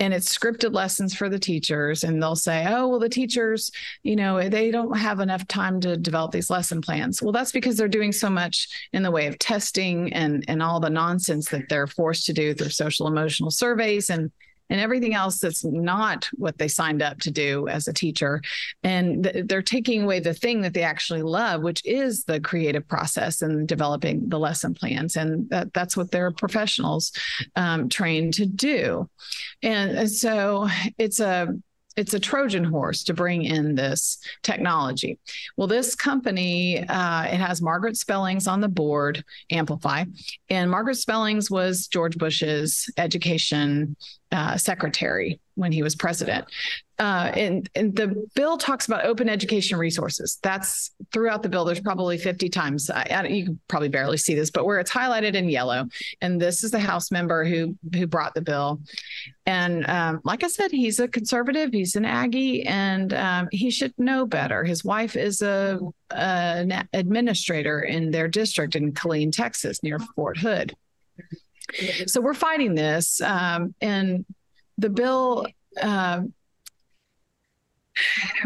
and 0.00 0.14
it's 0.14 0.36
scripted 0.36 0.74
lessons 0.74 1.14
for 1.14 1.28
the 1.28 1.38
teachers 1.38 2.04
and 2.04 2.22
they'll 2.22 2.36
say 2.36 2.66
oh 2.68 2.88
well 2.88 2.98
the 2.98 3.08
teachers 3.08 3.70
you 4.02 4.16
know 4.16 4.48
they 4.48 4.70
don't 4.70 4.96
have 4.96 5.20
enough 5.20 5.46
time 5.48 5.80
to 5.80 5.96
develop 5.96 6.30
these 6.30 6.50
lesson 6.50 6.80
plans. 6.80 7.20
Well 7.20 7.32
that's 7.32 7.52
because 7.52 7.76
they're 7.76 7.88
doing 7.88 8.12
so 8.12 8.30
much 8.30 8.68
in 8.92 9.02
the 9.02 9.10
way 9.10 9.26
of 9.26 9.38
testing 9.38 10.12
and 10.12 10.44
and 10.48 10.62
all 10.62 10.80
the 10.80 10.90
nonsense 10.90 11.48
that 11.48 11.68
they're 11.68 11.88
forced 11.88 12.26
to 12.26 12.32
do 12.32 12.54
through 12.54 12.70
social 12.70 13.08
emotional 13.08 13.50
surveys 13.50 14.10
and 14.10 14.30
and 14.70 14.80
everything 14.80 15.14
else 15.14 15.40
that's 15.40 15.64
not 15.64 16.28
what 16.36 16.58
they 16.58 16.68
signed 16.68 17.02
up 17.02 17.18
to 17.20 17.30
do 17.30 17.68
as 17.68 17.88
a 17.88 17.92
teacher. 17.92 18.42
And 18.82 19.24
th- 19.24 19.46
they're 19.46 19.62
taking 19.62 20.02
away 20.02 20.20
the 20.20 20.34
thing 20.34 20.60
that 20.62 20.74
they 20.74 20.82
actually 20.82 21.22
love, 21.22 21.62
which 21.62 21.84
is 21.84 22.24
the 22.24 22.40
creative 22.40 22.86
process 22.86 23.42
and 23.42 23.66
developing 23.66 24.28
the 24.28 24.38
lesson 24.38 24.74
plans. 24.74 25.16
And 25.16 25.48
that, 25.50 25.72
that's 25.72 25.96
what 25.96 26.10
they're 26.10 26.30
professionals 26.30 27.12
um, 27.56 27.88
trained 27.88 28.34
to 28.34 28.46
do. 28.46 29.08
And, 29.62 29.92
and 29.92 30.10
so 30.10 30.68
it's 30.98 31.20
a 31.20 31.48
it's 31.98 32.14
a 32.14 32.20
Trojan 32.20 32.62
horse 32.62 33.02
to 33.04 33.12
bring 33.12 33.42
in 33.42 33.74
this 33.74 34.18
technology. 34.44 35.18
Well, 35.56 35.66
this 35.66 35.96
company 35.96 36.78
uh, 36.78 37.24
it 37.24 37.38
has 37.38 37.60
Margaret 37.60 37.96
Spellings 37.96 38.46
on 38.46 38.60
the 38.60 38.68
board, 38.68 39.24
Amplify, 39.50 40.04
and 40.48 40.70
Margaret 40.70 40.94
Spellings 40.94 41.50
was 41.50 41.88
George 41.88 42.16
Bush's 42.16 42.88
education 42.96 43.96
uh, 44.32 44.56
secretary 44.56 45.40
when 45.54 45.72
he 45.72 45.82
was 45.82 45.96
president. 45.96 46.44
Uh, 46.98 47.32
and, 47.34 47.68
and 47.74 47.94
the 47.94 48.28
bill 48.34 48.58
talks 48.58 48.86
about 48.86 49.04
open 49.04 49.28
education 49.28 49.78
resources. 49.78 50.38
That's 50.42 50.90
throughout 51.12 51.42
the 51.42 51.48
bill. 51.48 51.64
There's 51.64 51.80
probably 51.80 52.18
50 52.18 52.48
times. 52.48 52.90
I, 52.90 53.06
I, 53.10 53.26
you 53.26 53.44
can 53.46 53.60
probably 53.68 53.88
barely 53.88 54.16
see 54.16 54.34
this, 54.34 54.50
but 54.50 54.66
where 54.66 54.80
it's 54.80 54.90
highlighted 54.90 55.34
in 55.34 55.48
yellow. 55.48 55.86
And 56.20 56.40
this 56.40 56.62
is 56.62 56.72
the 56.72 56.78
House 56.78 57.10
member 57.10 57.44
who 57.44 57.76
who 57.94 58.06
brought 58.06 58.34
the 58.34 58.40
bill. 58.40 58.80
And 59.46 59.88
um, 59.88 60.20
like 60.24 60.44
I 60.44 60.48
said, 60.48 60.70
he's 60.70 61.00
a 61.00 61.08
conservative. 61.08 61.72
He's 61.72 61.96
an 61.96 62.04
Aggie, 62.04 62.66
and 62.66 63.14
um, 63.14 63.48
he 63.50 63.70
should 63.70 63.94
know 63.96 64.26
better. 64.26 64.64
His 64.64 64.84
wife 64.84 65.16
is 65.16 65.40
a 65.40 65.80
an 66.10 66.88
administrator 66.92 67.80
in 67.80 68.10
their 68.10 68.28
district 68.28 68.76
in 68.76 68.92
Killeen, 68.92 69.32
Texas, 69.32 69.82
near 69.82 69.98
Fort 70.16 70.38
Hood. 70.38 70.74
So 72.06 72.20
we're 72.20 72.34
fighting 72.34 72.74
this, 72.74 73.20
um, 73.20 73.74
and 73.80 74.24
the 74.78 74.90
bill. 74.90 75.46
Uh, 75.80 76.22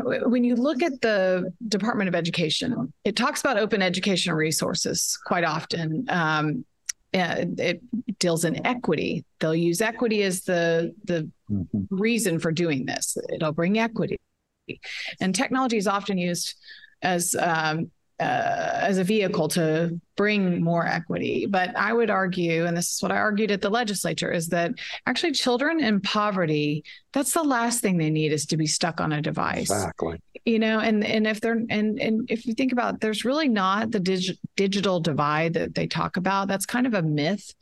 when 0.03 0.45
you 0.45 0.57
look 0.57 0.83
at 0.83 1.01
the 1.03 1.53
Department 1.69 2.09
of 2.09 2.15
Education, 2.15 2.93
it 3.05 3.17
talks 3.17 3.41
about 3.41 3.59
open 3.59 3.83
educational 3.83 4.35
resources 4.35 5.19
quite 5.27 5.45
often. 5.45 6.07
Um, 6.09 6.65
it 7.13 7.83
deals 8.19 8.45
in 8.47 8.67
equity. 8.67 9.25
They'll 9.39 9.55
use 9.55 9.83
equity 9.83 10.23
as 10.23 10.43
the 10.43 10.95
the 11.05 11.31
mm-hmm. 11.51 11.83
reason 11.91 12.39
for 12.39 12.51
doing 12.51 12.87
this. 12.87 13.17
It'll 13.33 13.53
bring 13.53 13.79
equity, 13.79 14.19
and 15.21 15.35
technology 15.35 15.77
is 15.77 15.87
often 15.87 16.17
used 16.17 16.55
as 17.03 17.35
um, 17.35 17.91
uh, 18.21 18.79
as 18.83 18.99
a 18.99 19.05
vehicle 19.05 19.49
to 19.49 20.01
bring 20.17 20.63
more 20.63 20.87
equity. 20.87 21.47
But 21.47 21.77
I 21.77 21.93
would 21.93 22.11
argue, 22.11 22.67
and 22.67 22.77
this 22.77 22.93
is 22.93 23.03
what 23.03 23.13
I 23.13 23.17
argued 23.17 23.51
at 23.51 23.61
the 23.61 23.71
legislature, 23.71 24.31
is 24.31 24.49
that 24.49 24.73
actually 25.07 25.33
children 25.33 25.83
in 25.83 26.01
poverty, 26.01 26.85
that's 27.13 27.33
the 27.33 27.43
last 27.43 27.81
thing 27.81 27.99
they 27.99 28.11
need 28.11 28.33
is 28.33 28.47
to 28.47 28.57
be 28.57 28.67
stuck 28.67 29.01
on 29.01 29.13
a 29.13 29.23
device. 29.23 29.71
Exactly. 29.71 30.21
You 30.45 30.59
know, 30.59 30.81
and 30.81 31.05
and 31.05 31.27
if 31.27 31.41
they're 31.41 31.63
and 31.71 32.01
and 32.01 32.27
if 32.29 32.47
you 32.47 32.55
think 32.55 32.73
about 32.73 32.95
it, 32.95 33.01
there's 33.01 33.25
really 33.25 33.49
not 33.49 33.91
the 33.91 34.01
dig- 34.01 34.37
digital 34.57 34.99
divide 35.01 35.55
that 35.55 35.75
they 35.75 35.87
talk 35.87 36.17
about. 36.17 36.49
That's 36.49 36.67
kind 36.67 36.87
of 36.87 36.95
a 36.95 37.03
myth, 37.03 37.55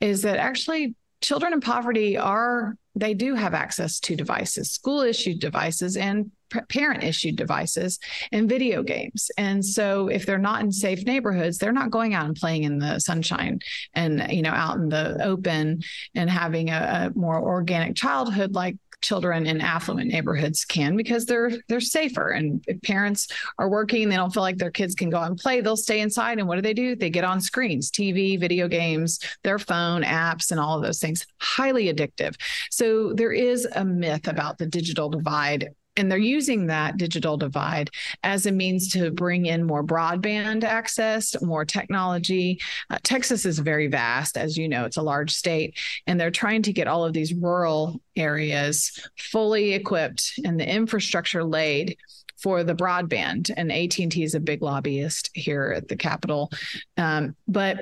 is 0.00 0.22
that 0.22 0.38
actually 0.38 0.94
children 1.20 1.52
in 1.52 1.60
poverty 1.60 2.16
are 2.16 2.76
they 2.94 3.14
do 3.14 3.34
have 3.34 3.54
access 3.54 4.00
to 4.00 4.16
devices, 4.16 4.70
school 4.70 5.00
issued 5.00 5.40
devices 5.40 5.96
and 5.96 6.30
parent 6.68 7.04
issued 7.04 7.36
devices 7.36 7.98
and 8.32 8.48
video 8.48 8.82
games. 8.82 9.30
And 9.38 9.64
so 9.64 10.08
if 10.08 10.26
they're 10.26 10.38
not 10.38 10.62
in 10.62 10.72
safe 10.72 11.04
neighborhoods, 11.04 11.58
they're 11.58 11.72
not 11.72 11.90
going 11.90 12.14
out 12.14 12.26
and 12.26 12.34
playing 12.34 12.64
in 12.64 12.78
the 12.78 12.98
sunshine 12.98 13.60
and, 13.94 14.26
you 14.30 14.42
know, 14.42 14.50
out 14.50 14.76
in 14.76 14.88
the 14.88 15.24
open 15.24 15.82
and 16.14 16.28
having 16.28 16.70
a, 16.70 17.12
a 17.14 17.18
more 17.18 17.40
organic 17.40 17.94
childhood 17.94 18.54
like 18.54 18.76
children 19.02 19.46
in 19.46 19.60
affluent 19.60 20.10
neighborhoods 20.10 20.64
can 20.64 20.96
because 20.96 21.26
they're 21.26 21.52
they're 21.68 21.80
safer. 21.80 22.30
And 22.30 22.62
if 22.66 22.80
parents 22.82 23.28
are 23.58 23.68
working 23.68 24.08
they 24.08 24.16
don't 24.16 24.32
feel 24.32 24.42
like 24.42 24.58
their 24.58 24.70
kids 24.70 24.94
can 24.94 25.10
go 25.10 25.18
out 25.18 25.30
and 25.30 25.38
play 25.38 25.60
they'll 25.60 25.76
stay 25.76 26.00
inside. 26.00 26.38
And 26.38 26.48
what 26.48 26.56
do 26.56 26.62
they 26.62 26.74
do? 26.74 26.96
They 26.96 27.10
get 27.10 27.24
on 27.24 27.40
screens 27.40 27.90
tv 27.90 28.38
video 28.38 28.68
games 28.68 29.18
their 29.42 29.58
phone 29.58 30.02
apps 30.02 30.50
and 30.50 30.60
all 30.60 30.76
of 30.76 30.82
those 30.82 31.00
things. 31.00 31.26
Highly 31.40 31.92
addictive. 31.92 32.34
So 32.70 33.12
there 33.12 33.32
is 33.32 33.66
a 33.74 33.84
myth 33.84 34.28
about 34.28 34.58
the 34.58 34.66
digital 34.66 35.08
divide 35.08 35.70
and 36.00 36.10
they're 36.10 36.18
using 36.18 36.66
that 36.66 36.96
digital 36.96 37.36
divide 37.36 37.90
as 38.22 38.46
a 38.46 38.52
means 38.52 38.88
to 38.92 39.10
bring 39.10 39.44
in 39.46 39.66
more 39.66 39.84
broadband 39.84 40.64
access, 40.64 41.40
more 41.42 41.66
technology. 41.66 42.58
Uh, 42.88 42.98
Texas 43.02 43.44
is 43.44 43.58
very 43.58 43.86
vast, 43.86 44.38
as 44.38 44.56
you 44.56 44.66
know, 44.66 44.86
it's 44.86 44.96
a 44.96 45.02
large 45.02 45.30
state, 45.30 45.78
and 46.06 46.18
they're 46.18 46.30
trying 46.30 46.62
to 46.62 46.72
get 46.72 46.88
all 46.88 47.04
of 47.04 47.12
these 47.12 47.34
rural 47.34 48.00
areas 48.16 49.06
fully 49.18 49.74
equipped 49.74 50.32
and 50.44 50.58
the 50.58 50.68
infrastructure 50.68 51.44
laid 51.44 51.98
for 52.38 52.64
the 52.64 52.74
broadband. 52.74 53.50
And 53.54 53.70
AT&T 53.70 54.22
is 54.22 54.34
a 54.34 54.40
big 54.40 54.62
lobbyist 54.62 55.30
here 55.34 55.74
at 55.76 55.88
the 55.88 55.96
Capitol, 55.96 56.50
um, 56.96 57.36
but 57.46 57.78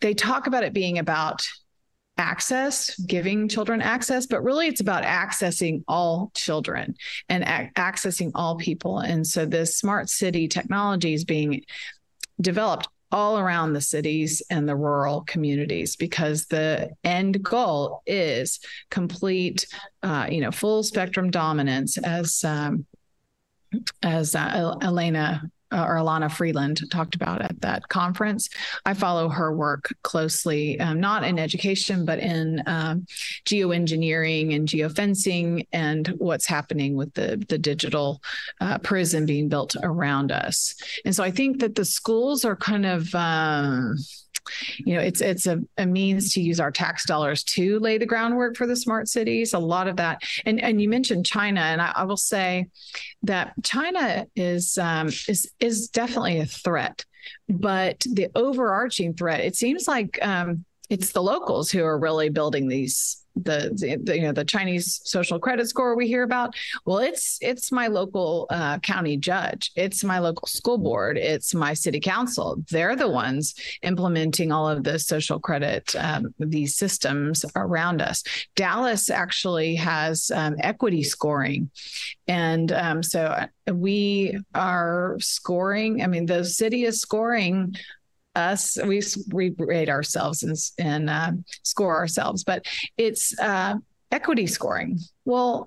they 0.00 0.14
talk 0.14 0.46
about 0.46 0.62
it 0.62 0.72
being 0.72 0.98
about 0.98 1.44
access, 2.16 2.96
giving 3.00 3.48
children 3.48 3.82
access, 3.82 4.26
but 4.26 4.42
really 4.42 4.68
it's 4.68 4.80
about 4.80 5.04
accessing 5.04 5.82
all 5.88 6.30
children 6.34 6.94
and 7.28 7.42
a- 7.44 7.70
accessing 7.76 8.30
all 8.34 8.56
people. 8.56 9.00
And 9.00 9.26
so 9.26 9.46
this 9.46 9.76
smart 9.76 10.08
city 10.08 10.48
technology 10.48 11.14
is 11.14 11.24
being 11.24 11.62
developed 12.40 12.88
all 13.10 13.38
around 13.38 13.72
the 13.72 13.80
cities 13.80 14.42
and 14.50 14.68
the 14.68 14.74
rural 14.74 15.22
communities 15.22 15.94
because 15.94 16.46
the 16.46 16.90
end 17.04 17.42
goal 17.42 18.02
is 18.06 18.58
complete, 18.90 19.66
uh, 20.02 20.26
you 20.28 20.40
know, 20.40 20.50
full 20.50 20.82
spectrum 20.82 21.30
dominance 21.30 21.96
as 21.98 22.42
um, 22.42 22.86
as 24.02 24.34
uh, 24.34 24.74
Elena 24.82 25.42
uh, 25.74 25.84
or 25.84 25.96
Alana 25.96 26.30
Freeland 26.30 26.80
talked 26.90 27.14
about 27.14 27.42
at 27.42 27.60
that 27.60 27.88
conference. 27.88 28.48
I 28.86 28.94
follow 28.94 29.28
her 29.28 29.54
work 29.54 29.94
closely, 30.02 30.78
um, 30.80 31.00
not 31.00 31.24
in 31.24 31.38
education, 31.38 32.04
but 32.04 32.18
in 32.18 32.62
um, 32.66 33.06
geoengineering 33.44 34.54
and 34.54 34.68
geofencing 34.68 35.66
and 35.72 36.08
what's 36.18 36.46
happening 36.46 36.96
with 36.96 37.12
the, 37.14 37.44
the 37.48 37.58
digital 37.58 38.22
uh, 38.60 38.78
prison 38.78 39.26
being 39.26 39.48
built 39.48 39.74
around 39.82 40.30
us. 40.30 40.74
And 41.04 41.14
so 41.14 41.24
I 41.24 41.30
think 41.30 41.60
that 41.60 41.74
the 41.74 41.84
schools 41.84 42.44
are 42.44 42.56
kind 42.56 42.86
of. 42.86 43.14
Um, 43.14 43.96
you 44.78 44.94
know 44.94 45.00
it's 45.00 45.20
it's 45.20 45.46
a, 45.46 45.60
a, 45.78 45.86
means 45.86 46.32
to 46.32 46.40
use 46.40 46.60
our 46.60 46.70
tax 46.70 47.06
dollars 47.06 47.44
to 47.44 47.78
lay 47.78 47.98
the 47.98 48.06
groundwork 48.06 48.56
for 48.56 48.66
the 48.66 48.76
smart 48.76 49.08
cities 49.08 49.52
a 49.52 49.58
lot 49.58 49.88
of 49.88 49.96
that. 49.96 50.22
And 50.44 50.60
and 50.60 50.80
you 50.80 50.88
mentioned 50.88 51.26
china 51.26 51.60
and 51.60 51.80
i, 51.80 51.92
I 51.94 52.04
will 52.04 52.16
say 52.16 52.68
that 53.22 53.52
china 53.62 54.26
is 54.34 54.78
um, 54.78 55.08
is 55.28 55.50
is 55.60 55.88
definitely 55.88 56.40
a 56.40 56.46
threat 56.46 57.04
but 57.48 58.00
the 58.00 58.28
overarching 58.34 59.14
threat 59.14 59.40
it 59.40 59.56
seems 59.56 59.88
like 59.88 60.18
um, 60.22 60.64
it's 60.90 61.12
the 61.12 61.22
locals 61.22 61.70
who 61.70 61.84
are 61.84 61.98
really 61.98 62.28
building 62.28 62.68
these 62.68 63.23
the, 63.36 63.98
the, 64.02 64.16
you 64.16 64.22
know 64.22 64.32
the 64.32 64.44
Chinese 64.44 65.00
social 65.04 65.38
credit 65.38 65.68
score 65.68 65.96
we 65.96 66.06
hear 66.06 66.22
about. 66.22 66.54
Well, 66.84 66.98
it's 66.98 67.38
it's 67.40 67.72
my 67.72 67.88
local 67.88 68.46
uh, 68.50 68.78
county 68.78 69.16
judge, 69.16 69.72
it's 69.76 70.04
my 70.04 70.18
local 70.18 70.46
school 70.46 70.78
board, 70.78 71.18
it's 71.18 71.54
my 71.54 71.74
city 71.74 72.00
council. 72.00 72.62
They're 72.70 72.96
the 72.96 73.08
ones 73.08 73.54
implementing 73.82 74.52
all 74.52 74.68
of 74.68 74.84
the 74.84 74.98
social 74.98 75.38
credit 75.38 75.94
um, 75.96 76.34
these 76.38 76.76
systems 76.76 77.44
around 77.56 78.00
us. 78.00 78.22
Dallas 78.56 79.10
actually 79.10 79.74
has 79.76 80.30
um, 80.34 80.56
equity 80.60 81.02
scoring, 81.02 81.70
and 82.28 82.72
um, 82.72 83.02
so 83.02 83.24
uh, 83.26 83.74
we 83.74 84.38
are 84.54 85.16
scoring. 85.20 86.02
I 86.02 86.06
mean, 86.06 86.26
the 86.26 86.44
city 86.44 86.84
is 86.84 87.00
scoring 87.00 87.74
us 88.34 88.78
we 88.84 89.02
we 89.32 89.54
rate 89.58 89.88
ourselves 89.88 90.42
and, 90.42 90.56
and 90.78 91.10
uh, 91.10 91.32
score 91.62 91.96
ourselves 91.96 92.44
but 92.44 92.66
it's 92.96 93.38
uh, 93.38 93.74
equity 94.10 94.46
scoring 94.46 94.98
well 95.24 95.66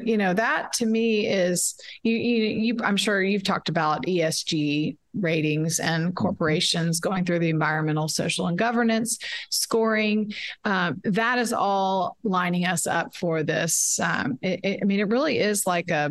you 0.00 0.16
know 0.16 0.32
that 0.32 0.72
to 0.72 0.86
me 0.86 1.26
is 1.26 1.74
you, 2.02 2.16
you, 2.16 2.44
you 2.44 2.76
i'm 2.84 2.96
sure 2.96 3.22
you've 3.22 3.44
talked 3.44 3.68
about 3.68 4.04
esg 4.06 4.96
ratings 5.14 5.78
and 5.78 6.04
mm-hmm. 6.04 6.14
corporations 6.14 7.00
going 7.00 7.24
through 7.24 7.38
the 7.38 7.50
environmental 7.50 8.08
social 8.08 8.46
and 8.46 8.56
governance 8.56 9.18
scoring 9.50 10.32
um, 10.64 11.00
that 11.04 11.38
is 11.38 11.52
all 11.52 12.16
lining 12.22 12.64
us 12.64 12.86
up 12.86 13.14
for 13.14 13.42
this 13.42 14.00
um, 14.00 14.38
it, 14.40 14.60
it, 14.62 14.78
i 14.80 14.84
mean 14.84 15.00
it 15.00 15.08
really 15.08 15.38
is 15.38 15.66
like 15.66 15.90
a 15.90 16.10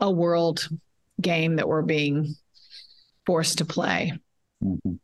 a 0.00 0.10
world 0.10 0.68
game 1.20 1.56
that 1.56 1.68
we're 1.68 1.82
being 1.82 2.34
forced 3.24 3.58
to 3.58 3.64
play 3.64 4.12
Mm-hmm. 4.62 4.94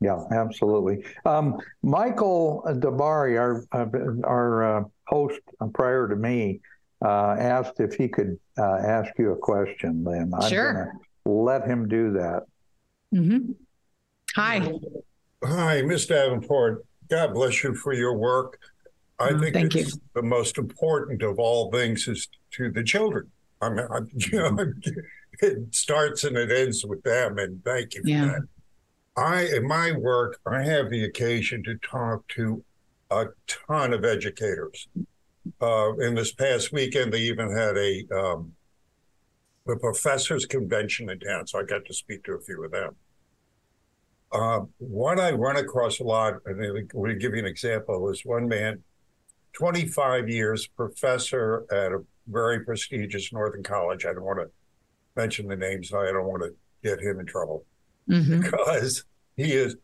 Yeah, 0.00 0.22
absolutely. 0.32 1.04
Um, 1.26 1.58
Michael 1.82 2.62
Dabari, 2.66 3.38
our 3.38 3.64
our 4.24 4.78
uh, 4.78 4.84
host 5.06 5.40
prior 5.74 6.08
to 6.08 6.16
me, 6.16 6.60
uh, 7.04 7.36
asked 7.38 7.80
if 7.80 7.94
he 7.94 8.08
could 8.08 8.38
uh, 8.58 8.76
ask 8.76 9.12
you 9.18 9.32
a 9.32 9.36
question. 9.36 10.04
Then 10.04 10.32
I'm 10.34 10.48
sure. 10.48 10.94
let 11.26 11.66
him 11.66 11.86
do 11.88 12.12
that. 12.12 12.44
Mm-hmm. 13.14 13.52
Hi. 14.36 14.72
Hi, 15.44 15.82
Ms. 15.82 16.06
Davenport. 16.06 16.84
God 17.08 17.34
bless 17.34 17.62
you 17.62 17.74
for 17.74 17.92
your 17.92 18.16
work. 18.16 18.58
I 19.18 19.30
oh, 19.30 19.38
think 19.40 19.54
thank 19.54 19.76
it's 19.76 19.94
you. 19.94 20.00
the 20.14 20.22
most 20.22 20.56
important 20.56 21.22
of 21.22 21.38
all 21.38 21.70
things 21.70 22.08
is 22.08 22.28
to 22.52 22.70
the 22.70 22.82
children. 22.82 23.30
I 23.60 23.68
mean, 23.68 23.86
I, 23.90 23.98
you 24.14 24.38
know, 24.38 24.72
it 25.40 25.74
starts 25.74 26.24
and 26.24 26.36
it 26.36 26.50
ends 26.50 26.84
with 26.86 27.02
them, 27.02 27.38
and 27.38 27.62
thank 27.64 27.94
you 27.94 28.02
for 28.02 28.08
Yeah. 28.08 28.24
that. 28.26 28.42
I, 29.16 29.42
in 29.42 29.66
my 29.66 29.92
work, 29.92 30.38
I 30.46 30.62
have 30.62 30.90
the 30.90 31.04
occasion 31.04 31.62
to 31.64 31.76
talk 31.78 32.26
to 32.28 32.64
a 33.10 33.26
ton 33.46 33.92
of 33.92 34.04
educators. 34.04 34.88
Uh, 35.60 35.96
in 35.98 36.14
this 36.14 36.32
past 36.32 36.72
weekend, 36.72 37.12
they 37.12 37.20
even 37.20 37.50
had 37.50 37.76
a 37.76 38.04
um, 38.14 38.52
the 39.66 39.76
professors' 39.76 40.46
convention 40.46 41.10
in 41.10 41.18
town, 41.18 41.46
so 41.46 41.58
I 41.58 41.64
got 41.64 41.84
to 41.86 41.94
speak 41.94 42.24
to 42.24 42.32
a 42.32 42.40
few 42.40 42.64
of 42.64 42.70
them. 42.70 42.94
Uh, 44.32 44.60
what 44.78 45.18
I 45.18 45.32
run 45.32 45.56
across 45.56 45.98
a 46.00 46.04
lot, 46.04 46.34
and 46.46 46.64
I'm 46.64 46.86
going 46.86 47.10
to 47.10 47.16
give 47.16 47.34
you 47.34 47.40
an 47.40 47.46
example, 47.46 48.08
is 48.10 48.24
one 48.24 48.48
man, 48.48 48.82
25 49.54 50.28
years, 50.28 50.68
professor 50.68 51.64
at 51.70 51.92
a 51.92 52.04
very 52.28 52.64
prestigious 52.64 53.32
Northern 53.32 53.62
college. 53.62 54.06
I 54.06 54.12
don't 54.12 54.24
want 54.24 54.38
to 54.38 54.50
mention 55.16 55.48
the 55.48 55.56
names, 55.56 55.92
I 55.92 56.06
don't 56.06 56.26
want 56.26 56.42
to 56.42 56.54
get 56.82 57.00
him 57.00 57.18
in 57.18 57.26
trouble 57.26 57.64
Mhm. 58.10 58.42
because 58.50 59.04
he 59.36 59.52
is 59.52 59.76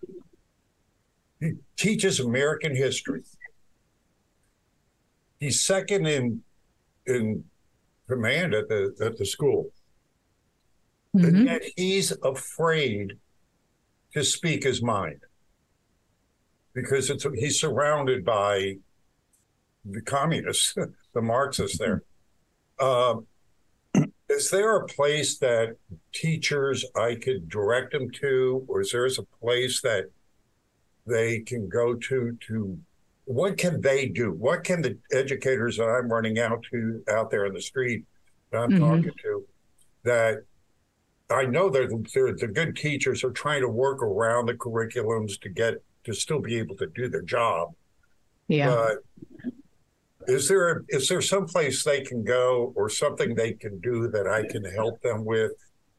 he 1.41 1.53
teaches 1.77 2.19
American 2.21 2.75
history. 2.75 3.23
He's 5.41 5.61
second 5.63 6.07
in 6.07 6.43
in 7.07 7.45
command 8.09 8.55
at 8.55 8.69
the 8.69 8.95
at 9.01 9.17
the 9.17 9.27
school, 9.27 9.71
Mhm. 11.15 11.29
and 11.29 11.47
yet 11.47 11.63
he's 11.77 12.13
afraid 12.23 13.19
to 14.15 14.25
speak 14.25 14.65
his 14.65 14.83
mind 14.83 15.21
because 16.73 17.11
it's 17.11 17.27
he's 17.35 17.61
surrounded 17.61 18.25
by 18.25 18.79
the 19.85 20.01
communists, 20.03 20.75
the 21.15 21.23
Marxists 21.23 21.79
there. 21.79 22.03
Uh, 22.79 23.17
is 24.37 24.51
there 24.51 24.77
a 24.77 24.87
place 24.87 25.39
that 25.39 25.77
teachers 26.13 26.85
I 26.95 27.15
could 27.15 27.49
direct 27.49 27.93
them 27.93 28.11
to, 28.23 28.65
or 28.69 28.83
is 28.83 28.93
there 28.93 29.07
a 29.07 29.11
place 29.41 29.81
that 29.81 30.11
they 31.07 31.41
can 31.41 31.69
go 31.69 31.95
to 31.95 32.37
to 32.49 32.79
what 33.25 33.57
can 33.57 33.81
they 33.81 34.07
do? 34.07 34.33
What 34.33 34.63
can 34.63 34.83
the 34.83 34.99
educators 35.13 35.79
that 35.79 35.89
I'm 35.89 36.13
running 36.13 36.39
out 36.39 36.65
to 36.71 37.03
out 37.11 37.31
there 37.31 37.47
in 37.47 37.55
the 37.55 37.63
street 37.63 38.05
that 38.51 38.59
I'm 38.59 38.71
Mhm. 38.71 38.79
talking 38.79 39.13
to 39.23 39.47
that 40.05 40.45
I 41.29 41.45
know 41.45 41.69
they're, 41.69 41.89
they're 42.15 42.35
the 42.35 42.47
good 42.47 42.77
teachers 42.77 43.25
are 43.25 43.33
trying 43.33 43.63
to 43.63 43.69
work 43.69 44.01
around 44.01 44.47
the 44.47 44.55
curriculums 44.55 45.41
to 45.41 45.49
get 45.49 45.83
to 46.05 46.13
still 46.15 46.39
be 46.41 46.57
able 46.57 46.77
to 46.77 46.87
do 46.87 47.09
their 47.09 47.23
job. 47.23 47.75
Yeah. 48.47 48.69
But 48.69 49.53
is 50.29 50.49
there 50.49 50.85
is 50.89 51.09
there 51.09 51.21
some 51.21 51.47
place 51.47 51.85
they 51.85 52.03
can 52.03 52.25
go 52.25 52.73
or 52.77 52.89
something 52.89 53.35
they 53.35 53.53
can 53.53 53.79
do 53.81 54.09
that 54.09 54.27
I 54.27 54.47
can 54.47 54.65
help 54.65 55.01
them 55.03 55.25
with? 55.25 55.53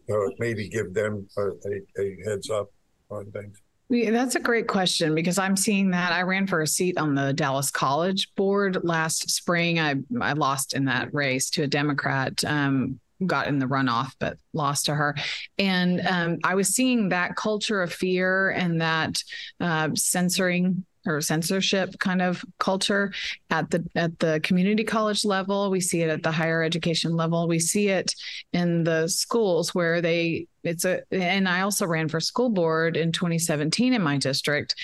Uh, 0.10 0.30
maybe 0.40 0.70
give 0.70 0.94
them 0.94 1.28
a, 1.38 1.42
a, 1.42 2.02
a 2.02 2.18
heads 2.26 2.50
up 2.50 2.72
on 3.10 3.30
things. 3.32 3.62
Yeah, 3.90 4.12
that's 4.12 4.36
a 4.36 4.40
great 4.40 4.68
question 4.68 5.16
because 5.16 5.38
I'm 5.38 5.56
seeing 5.56 5.92
that. 5.92 6.12
I 6.12 6.22
ran 6.24 6.46
for 6.48 6.62
a 6.62 6.68
seat 6.68 6.98
on 6.98 7.16
the 7.16 7.34
Dallas 7.34 7.72
College 7.72 8.34
board 8.36 8.80
last 8.84 9.30
spring. 9.30 9.80
I 9.80 9.96
I 10.22 10.34
lost 10.34 10.74
in 10.74 10.86
that 10.86 11.14
race 11.14 11.50
to 11.52 11.64
a 11.64 11.68
Democrat. 11.68 12.44
Um, 12.44 13.00
got 13.26 13.48
in 13.48 13.58
the 13.58 13.66
runoff, 13.66 14.12
but 14.20 14.38
lost 14.54 14.86
to 14.86 14.94
her. 14.94 15.16
And 15.58 16.06
um, 16.06 16.38
I 16.44 16.54
was 16.56 16.76
seeing 16.76 17.10
that 17.10 17.36
culture 17.36 17.82
of 17.82 17.92
fear 17.92 18.52
and 18.52 18.82
that 18.82 19.24
uh, 19.60 19.90
censoring 19.96 20.86
or 21.08 21.22
censorship 21.22 21.98
kind 22.00 22.22
of 22.22 22.44
culture 22.60 23.12
at 23.50 23.70
the 23.72 23.84
at 23.96 24.18
the 24.20 24.40
community 24.44 24.84
college 24.84 25.26
level. 25.26 25.70
We 25.70 25.82
see 25.82 26.02
it 26.02 26.10
at 26.10 26.24
the 26.24 26.32
higher 26.32 26.64
education 26.64 27.16
level. 27.16 27.48
We 27.48 27.60
see 27.60 27.90
it 27.90 28.14
in 28.54 28.84
the 28.84 29.08
schools 29.08 29.74
where 29.74 30.02
they 30.02 30.48
it's 30.64 30.86
a 30.86 31.02
and 31.12 31.48
I 31.48 31.62
also 31.62 31.86
ran 31.86 32.10
for 32.10 32.20
school 32.20 32.50
board 32.50 32.98
in 32.98 33.12
2017 33.12 33.94
in 33.94 34.02
my 34.02 34.18
district 34.18 34.76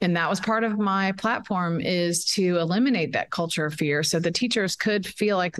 and 0.00 0.16
that 0.16 0.28
was 0.28 0.40
part 0.40 0.64
of 0.64 0.78
my 0.78 1.12
platform 1.12 1.80
is 1.80 2.24
to 2.32 2.58
eliminate 2.58 3.12
that 3.12 3.30
culture 3.30 3.66
of 3.66 3.74
fear 3.74 4.02
so 4.02 4.18
the 4.18 4.30
teachers 4.30 4.74
could 4.74 5.06
feel 5.06 5.36
like 5.36 5.56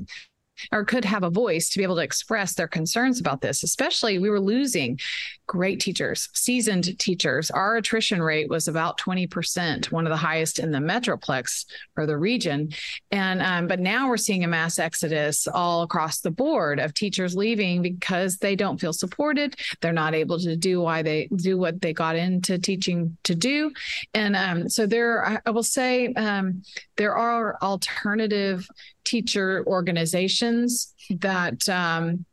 or 0.72 0.84
could 0.84 1.04
have 1.04 1.22
a 1.22 1.30
voice 1.30 1.70
to 1.70 1.78
be 1.78 1.84
able 1.84 1.96
to 1.96 2.02
express 2.02 2.54
their 2.54 2.68
concerns 2.68 3.20
about 3.20 3.40
this 3.40 3.62
especially 3.62 4.18
we 4.18 4.30
were 4.30 4.40
losing 4.40 4.98
great 5.46 5.80
teachers 5.80 6.28
seasoned 6.32 6.98
teachers. 6.98 7.50
Our 7.50 7.76
attrition 7.76 8.22
rate 8.22 8.48
was 8.48 8.68
about 8.68 8.98
20% 8.98 9.90
one 9.90 10.06
of 10.06 10.10
the 10.10 10.16
highest 10.16 10.58
in 10.58 10.70
the 10.70 10.78
metroplex 10.78 11.64
or 11.96 12.06
the 12.06 12.16
region. 12.16 12.70
And 13.10 13.42
um, 13.42 13.66
but 13.66 13.80
now 13.80 14.08
we're 14.08 14.16
seeing 14.16 14.44
a 14.44 14.48
mass 14.48 14.78
exodus 14.78 15.46
all 15.46 15.82
across 15.82 16.20
the 16.20 16.30
board 16.30 16.78
of 16.78 16.94
teachers 16.94 17.34
leaving 17.34 17.82
because 17.82 18.38
they 18.38 18.56
don't 18.56 18.80
feel 18.80 18.92
supported. 18.92 19.56
They're 19.80 19.92
not 19.92 20.14
able 20.14 20.38
to 20.40 20.56
do 20.56 20.80
why 20.80 21.02
they 21.02 21.28
do 21.34 21.58
what 21.58 21.80
they 21.80 21.92
got 21.92 22.16
into 22.16 22.58
teaching 22.58 23.16
to 23.24 23.34
do. 23.34 23.72
And 24.14 24.36
um, 24.36 24.68
so 24.68 24.86
there 24.86 25.40
I, 25.46 25.50
will 25.50 25.62
say 25.62 26.12
um, 26.14 26.62
there 26.96 27.16
are 27.16 27.58
alternative 27.62 28.68
teacher 29.08 29.64
organizations 29.66 30.94
that 31.10 31.66
um, 31.68 32.24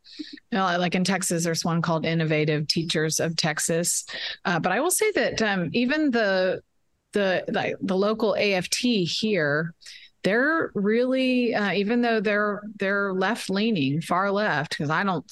like 0.52 0.94
in 0.94 1.04
Texas, 1.04 1.44
there's 1.44 1.64
one 1.64 1.82
called 1.82 2.04
Innovative 2.04 2.68
Teachers 2.68 3.18
of 3.18 3.36
Texas. 3.36 4.04
Uh, 4.44 4.60
but 4.60 4.72
I 4.72 4.80
will 4.80 4.90
say 4.90 5.10
that 5.12 5.40
um, 5.42 5.70
even 5.72 6.10
the 6.10 6.62
the 7.12 7.44
like 7.48 7.76
the 7.80 7.96
local 7.96 8.36
AFT 8.36 8.78
here, 8.80 9.74
they're 10.22 10.70
really 10.74 11.54
uh, 11.54 11.72
even 11.72 12.02
though 12.02 12.20
they're 12.20 12.62
they're 12.78 13.12
left 13.12 13.48
leaning, 13.48 14.00
far 14.02 14.30
left, 14.30 14.70
because 14.70 14.90
I 14.90 15.02
don't 15.02 15.24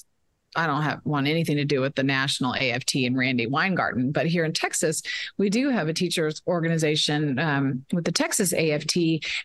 I 0.57 0.67
don't 0.67 0.83
have 0.83 1.01
want 1.05 1.27
anything 1.27 1.57
to 1.57 1.65
do 1.65 1.81
with 1.81 1.95
the 1.95 2.03
national 2.03 2.55
AFT 2.55 2.97
and 2.97 3.17
Randi 3.17 3.47
Weingarten, 3.47 4.13
but 4.13 4.27
here 4.27 4.45
in 4.45 4.53
Texas, 4.53 5.03
we 5.39 5.51
do 5.51 5.71
have 5.71 5.89
a 5.89 5.95
teachers 5.95 6.43
organization 6.47 7.39
um, 7.39 7.85
with 7.93 8.05
the 8.05 8.13
Texas 8.13 8.53
AFT, 8.53 8.97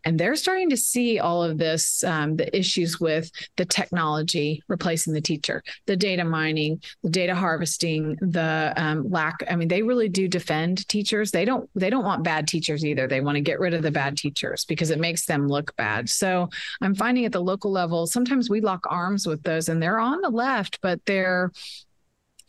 and 0.05 0.19
they're 0.19 0.35
starting 0.35 0.69
to 0.69 0.77
see 0.77 1.19
all 1.19 1.43
of 1.43 1.57
this, 1.57 2.03
um, 2.03 2.35
the 2.35 2.55
issues 2.57 2.99
with 2.99 3.31
the 3.57 3.65
technology 3.65 4.61
replacing 4.67 5.13
the 5.13 5.21
teacher, 5.21 5.63
the 5.85 5.95
data 5.95 6.23
mining, 6.23 6.81
the 7.03 7.09
data 7.09 7.35
harvesting, 7.35 8.15
the 8.21 8.73
um, 8.77 9.09
lack. 9.09 9.43
I 9.49 9.55
mean, 9.55 9.67
they 9.67 9.81
really 9.81 10.09
do 10.09 10.27
defend 10.27 10.87
teachers. 10.87 11.31
They 11.31 11.45
don't. 11.45 11.69
They 11.75 11.89
don't 11.89 12.05
want 12.05 12.23
bad 12.23 12.47
teachers 12.47 12.85
either. 12.85 13.07
They 13.07 13.21
want 13.21 13.35
to 13.35 13.41
get 13.41 13.59
rid 13.59 13.73
of 13.73 13.83
the 13.83 13.91
bad 13.91 14.17
teachers 14.17 14.65
because 14.65 14.89
it 14.89 14.99
makes 14.99 15.25
them 15.25 15.47
look 15.47 15.75
bad. 15.75 16.09
So 16.09 16.49
I'm 16.81 16.95
finding 16.95 17.25
at 17.25 17.31
the 17.31 17.41
local 17.41 17.71
level, 17.71 18.07
sometimes 18.07 18.49
we 18.49 18.61
lock 18.61 18.85
arms 18.89 19.27
with 19.27 19.43
those, 19.43 19.69
and 19.69 19.81
they're 19.81 19.99
on 19.99 20.21
the 20.21 20.29
left, 20.29 20.79
but 20.81 20.98
they're 21.05 21.51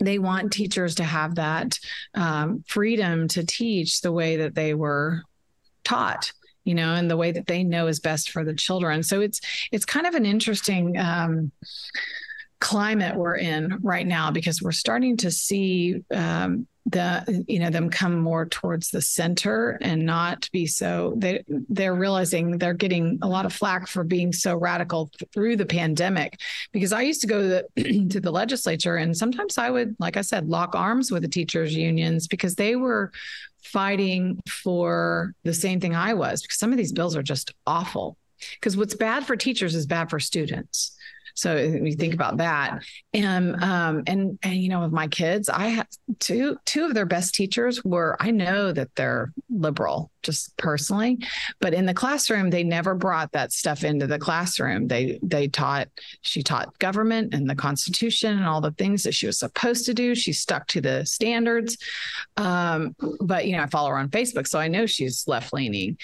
they 0.02 0.18
want 0.18 0.52
teachers 0.52 0.94
to 0.94 1.04
have 1.04 1.34
that 1.34 1.78
um, 2.14 2.64
freedom 2.66 3.28
to 3.28 3.44
teach 3.44 4.00
the 4.00 4.12
way 4.12 4.36
that 4.36 4.54
they 4.54 4.72
were 4.72 5.22
taught 5.84 6.32
you 6.64 6.74
know, 6.74 6.94
in 6.94 7.08
the 7.08 7.16
way 7.16 7.32
that 7.32 7.46
they 7.46 7.64
know 7.64 7.86
is 7.86 8.00
best 8.00 8.30
for 8.30 8.44
the 8.44 8.54
children. 8.54 9.02
So 9.02 9.20
it's 9.20 9.40
it's 9.72 9.84
kind 9.84 10.06
of 10.06 10.14
an 10.14 10.26
interesting 10.26 10.96
um, 10.98 11.52
climate 12.60 13.16
we're 13.16 13.36
in 13.36 13.78
right 13.82 14.06
now 14.06 14.30
because 14.30 14.62
we're 14.62 14.72
starting 14.72 15.16
to 15.18 15.30
see 15.30 16.04
um, 16.10 16.66
the 16.86 17.44
you 17.46 17.58
know 17.58 17.70
them 17.70 17.90
come 17.90 18.18
more 18.18 18.46
towards 18.46 18.90
the 18.90 19.02
center 19.02 19.78
and 19.82 20.04
not 20.06 20.48
be 20.50 20.66
so 20.66 21.14
they 21.16 21.44
they're 21.68 21.94
realizing 21.94 22.58
they're 22.58 22.74
getting 22.74 23.18
a 23.22 23.28
lot 23.28 23.44
of 23.44 23.52
flack 23.52 23.86
for 23.86 24.02
being 24.02 24.32
so 24.32 24.56
radical 24.56 25.10
through 25.32 25.56
the 25.56 25.66
pandemic. 25.66 26.40
Because 26.72 26.92
I 26.92 27.02
used 27.02 27.20
to 27.20 27.26
go 27.26 27.42
to 27.42 27.48
the, 27.76 28.08
to 28.10 28.20
the 28.20 28.30
legislature 28.30 28.96
and 28.96 29.16
sometimes 29.16 29.58
I 29.58 29.70
would 29.70 29.94
like 29.98 30.16
I 30.16 30.22
said 30.22 30.48
lock 30.48 30.74
arms 30.74 31.10
with 31.10 31.22
the 31.22 31.28
teachers 31.28 31.74
unions 31.74 32.26
because 32.26 32.54
they 32.54 32.76
were 32.76 33.12
fighting 33.62 34.40
for 34.48 35.34
the 35.44 35.54
same 35.54 35.80
thing 35.80 35.94
I 35.94 36.14
was 36.14 36.42
because 36.42 36.58
some 36.58 36.72
of 36.72 36.78
these 36.78 36.92
bills 36.92 37.16
are 37.16 37.22
just 37.22 37.52
awful. 37.66 38.16
Because 38.54 38.74
what's 38.74 38.94
bad 38.94 39.26
for 39.26 39.36
teachers 39.36 39.74
is 39.74 39.86
bad 39.86 40.08
for 40.08 40.18
students 40.18 40.96
so 41.34 41.56
you 41.56 41.94
think 41.94 42.14
about 42.14 42.38
that, 42.38 42.82
and 43.14 43.62
um, 43.62 44.02
and 44.06 44.38
and 44.42 44.54
you 44.54 44.68
know, 44.68 44.80
with 44.80 44.92
my 44.92 45.08
kids, 45.08 45.48
I 45.48 45.68
had 45.68 45.86
two 46.18 46.56
two 46.64 46.84
of 46.84 46.94
their 46.94 47.06
best 47.06 47.34
teachers 47.34 47.84
were. 47.84 48.16
I 48.20 48.30
know 48.30 48.72
that 48.72 48.94
they're 48.96 49.32
liberal, 49.48 50.10
just 50.22 50.56
personally, 50.56 51.18
but 51.60 51.74
in 51.74 51.86
the 51.86 51.94
classroom, 51.94 52.50
they 52.50 52.64
never 52.64 52.94
brought 52.94 53.32
that 53.32 53.52
stuff 53.52 53.84
into 53.84 54.06
the 54.06 54.18
classroom. 54.18 54.88
They 54.88 55.18
they 55.22 55.48
taught. 55.48 55.88
She 56.22 56.42
taught 56.42 56.78
government 56.78 57.34
and 57.34 57.48
the 57.48 57.54
Constitution 57.54 58.36
and 58.36 58.46
all 58.46 58.60
the 58.60 58.72
things 58.72 59.02
that 59.04 59.14
she 59.14 59.26
was 59.26 59.38
supposed 59.38 59.86
to 59.86 59.94
do. 59.94 60.14
She 60.14 60.32
stuck 60.32 60.66
to 60.68 60.80
the 60.80 61.04
standards. 61.06 61.76
Um, 62.36 62.94
but 63.20 63.46
you 63.46 63.56
know, 63.56 63.62
I 63.62 63.66
follow 63.66 63.90
her 63.90 63.98
on 63.98 64.08
Facebook, 64.08 64.46
so 64.46 64.58
I 64.58 64.68
know 64.68 64.86
she's 64.86 65.26
left 65.26 65.52
leaning. 65.52 65.96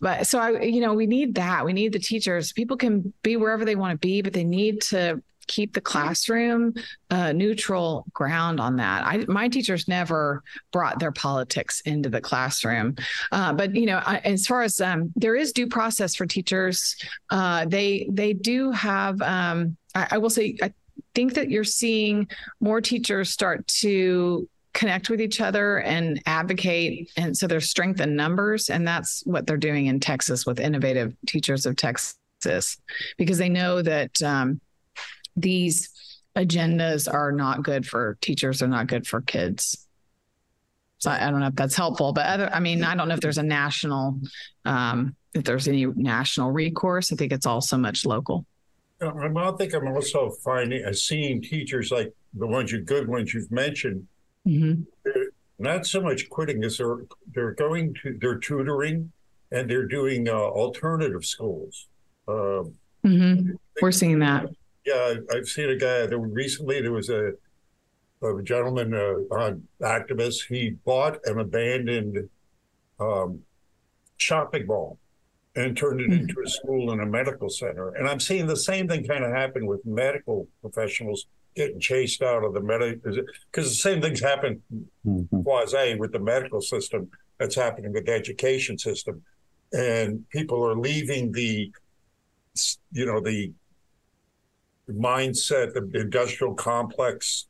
But 0.00 0.26
so 0.26 0.38
I, 0.38 0.62
you 0.62 0.80
know, 0.80 0.94
we 0.94 1.06
need 1.06 1.34
that. 1.36 1.64
We 1.64 1.72
need 1.72 1.92
the 1.92 1.98
teachers. 1.98 2.52
People 2.52 2.76
can 2.76 3.12
be 3.22 3.36
wherever 3.36 3.64
they 3.64 3.76
want 3.76 3.92
to 3.92 3.98
be, 3.98 4.22
but 4.22 4.32
they 4.32 4.44
need 4.44 4.82
to 4.90 5.22
keep 5.46 5.74
the 5.74 5.80
classroom 5.80 6.74
uh, 7.10 7.32
neutral 7.32 8.04
ground 8.12 8.60
on 8.60 8.76
that. 8.76 9.06
I, 9.06 9.24
my 9.28 9.48
teachers 9.48 9.88
never 9.88 10.42
brought 10.72 10.98
their 10.98 11.12
politics 11.12 11.80
into 11.82 12.08
the 12.08 12.20
classroom, 12.20 12.96
uh, 13.32 13.52
but 13.52 13.74
you 13.74 13.86
know, 13.86 14.00
I, 14.04 14.18
as 14.18 14.46
far 14.46 14.62
as 14.62 14.80
um, 14.80 15.12
there 15.16 15.36
is 15.36 15.52
due 15.52 15.66
process 15.66 16.14
for 16.14 16.26
teachers, 16.26 16.96
uh, 17.30 17.66
they 17.66 18.08
they 18.10 18.32
do 18.32 18.70
have. 18.72 19.20
Um, 19.22 19.76
I, 19.94 20.08
I 20.12 20.18
will 20.18 20.30
say, 20.30 20.56
I 20.62 20.72
think 21.14 21.34
that 21.34 21.50
you're 21.50 21.64
seeing 21.64 22.28
more 22.60 22.80
teachers 22.80 23.30
start 23.30 23.66
to 23.68 24.48
connect 24.72 25.08
with 25.08 25.20
each 25.20 25.40
other 25.40 25.78
and 25.78 26.20
advocate 26.26 27.08
and 27.16 27.36
so 27.36 27.46
there's 27.46 27.70
strength 27.70 28.00
in 28.00 28.16
numbers 28.16 28.70
and 28.70 28.84
that's 28.84 29.22
what 29.24 29.46
they're 29.46 29.56
doing 29.56 29.86
in 29.86 30.00
texas 30.00 30.44
with 30.44 30.58
innovative 30.58 31.14
teachers 31.28 31.64
of 31.64 31.76
texas 31.76 32.16
because 33.16 33.38
they 33.38 33.48
know 33.48 33.80
that 33.80 34.20
um, 34.20 34.60
these 35.36 35.90
agendas 36.36 37.12
are 37.12 37.32
not 37.32 37.62
good 37.62 37.86
for 37.86 38.18
teachers, 38.20 38.58
they're 38.60 38.68
not 38.68 38.86
good 38.86 39.06
for 39.06 39.20
kids. 39.20 39.86
So 40.98 41.10
I, 41.10 41.26
I 41.26 41.30
don't 41.30 41.40
know 41.40 41.48
if 41.48 41.54
that's 41.54 41.76
helpful, 41.76 42.12
but 42.12 42.26
other, 42.26 42.50
I 42.52 42.60
mean, 42.60 42.82
I 42.82 42.94
don't 42.94 43.08
know 43.08 43.14
if 43.14 43.20
there's 43.20 43.38
a 43.38 43.42
national, 43.42 44.20
um, 44.64 45.14
if 45.34 45.44
there's 45.44 45.68
any 45.68 45.84
national 45.86 46.50
recourse. 46.50 47.12
I 47.12 47.16
think 47.16 47.32
it's 47.32 47.46
all 47.46 47.60
so 47.60 47.76
much 47.76 48.06
local. 48.06 48.46
I 49.00 49.52
think 49.58 49.74
I'm 49.74 49.88
also 49.88 50.30
finding, 50.42 50.84
uh, 50.84 50.92
seeing 50.92 51.42
teachers 51.42 51.90
like 51.90 52.12
the 52.32 52.46
ones 52.46 52.72
you 52.72 52.80
good 52.80 53.08
ones 53.08 53.34
you've 53.34 53.50
mentioned, 53.50 54.06
mm-hmm. 54.46 54.82
not 55.58 55.86
so 55.86 56.00
much 56.00 56.28
quitting 56.30 56.64
as 56.64 56.78
they're 56.78 56.98
they're 57.34 57.52
going 57.52 57.94
to 58.02 58.16
they're 58.20 58.38
tutoring 58.38 59.12
and 59.52 59.68
they're 59.68 59.86
doing 59.86 60.28
uh, 60.28 60.32
alternative 60.32 61.24
schools. 61.24 61.88
Uh, 62.26 62.64
mm-hmm. 63.04 63.50
We're 63.82 63.92
seeing 63.92 64.20
that. 64.20 64.46
Yeah, 64.84 65.14
I've 65.32 65.46
seen 65.46 65.70
a 65.70 65.76
guy. 65.76 66.06
There 66.06 66.18
recently 66.18 66.80
there 66.80 66.92
was 66.92 67.08
a 67.10 67.32
a 68.22 68.42
gentleman, 68.42 68.94
uh, 68.94 69.34
on 69.34 69.68
activist. 69.82 70.46
He 70.48 70.70
bought 70.70 71.18
an 71.26 71.38
abandoned 71.38 72.28
um, 72.98 73.40
shopping 74.16 74.66
mall 74.66 74.98
and 75.56 75.76
turned 75.76 76.00
it 76.00 76.10
into 76.12 76.34
a 76.44 76.48
school 76.48 76.90
and 76.90 77.00
a 77.00 77.06
medical 77.06 77.48
center. 77.48 77.90
And 77.90 78.08
I'm 78.08 78.20
seeing 78.20 78.46
the 78.46 78.56
same 78.56 78.88
thing 78.88 79.06
kind 79.06 79.24
of 79.24 79.30
happen 79.30 79.66
with 79.66 79.84
medical 79.86 80.48
professionals 80.60 81.26
getting 81.54 81.78
chased 81.78 82.22
out 82.22 82.44
of 82.44 82.54
the 82.54 82.60
medical 82.60 83.12
because 83.52 83.68
the 83.68 83.74
same 83.74 84.02
things 84.02 84.20
happen 84.20 84.60
mm-hmm. 85.06 85.42
quasi 85.42 85.94
with 85.96 86.12
the 86.12 86.18
medical 86.18 86.60
system 86.60 87.08
that's 87.38 87.54
happening 87.54 87.92
with 87.92 88.06
the 88.06 88.12
education 88.12 88.76
system 88.76 89.22
and 89.72 90.28
people 90.30 90.64
are 90.66 90.74
leaving 90.74 91.30
the 91.30 91.70
you 92.90 93.06
know 93.06 93.20
the 93.20 93.52
mindset, 94.92 95.72
the 95.74 96.00
industrial 96.00 96.54
complex 96.54 97.46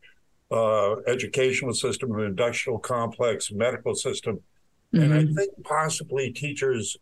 uh, 0.50 0.96
educational 1.06 1.74
system, 1.74 2.10
the 2.10 2.24
industrial 2.24 2.78
complex 2.78 3.50
medical 3.50 3.94
system, 3.94 4.36
mm-hmm. 4.92 5.02
and 5.02 5.14
I 5.14 5.22
mm-hmm. 5.22 5.34
think 5.34 5.50
possibly 5.64 6.32
teachers 6.32 6.96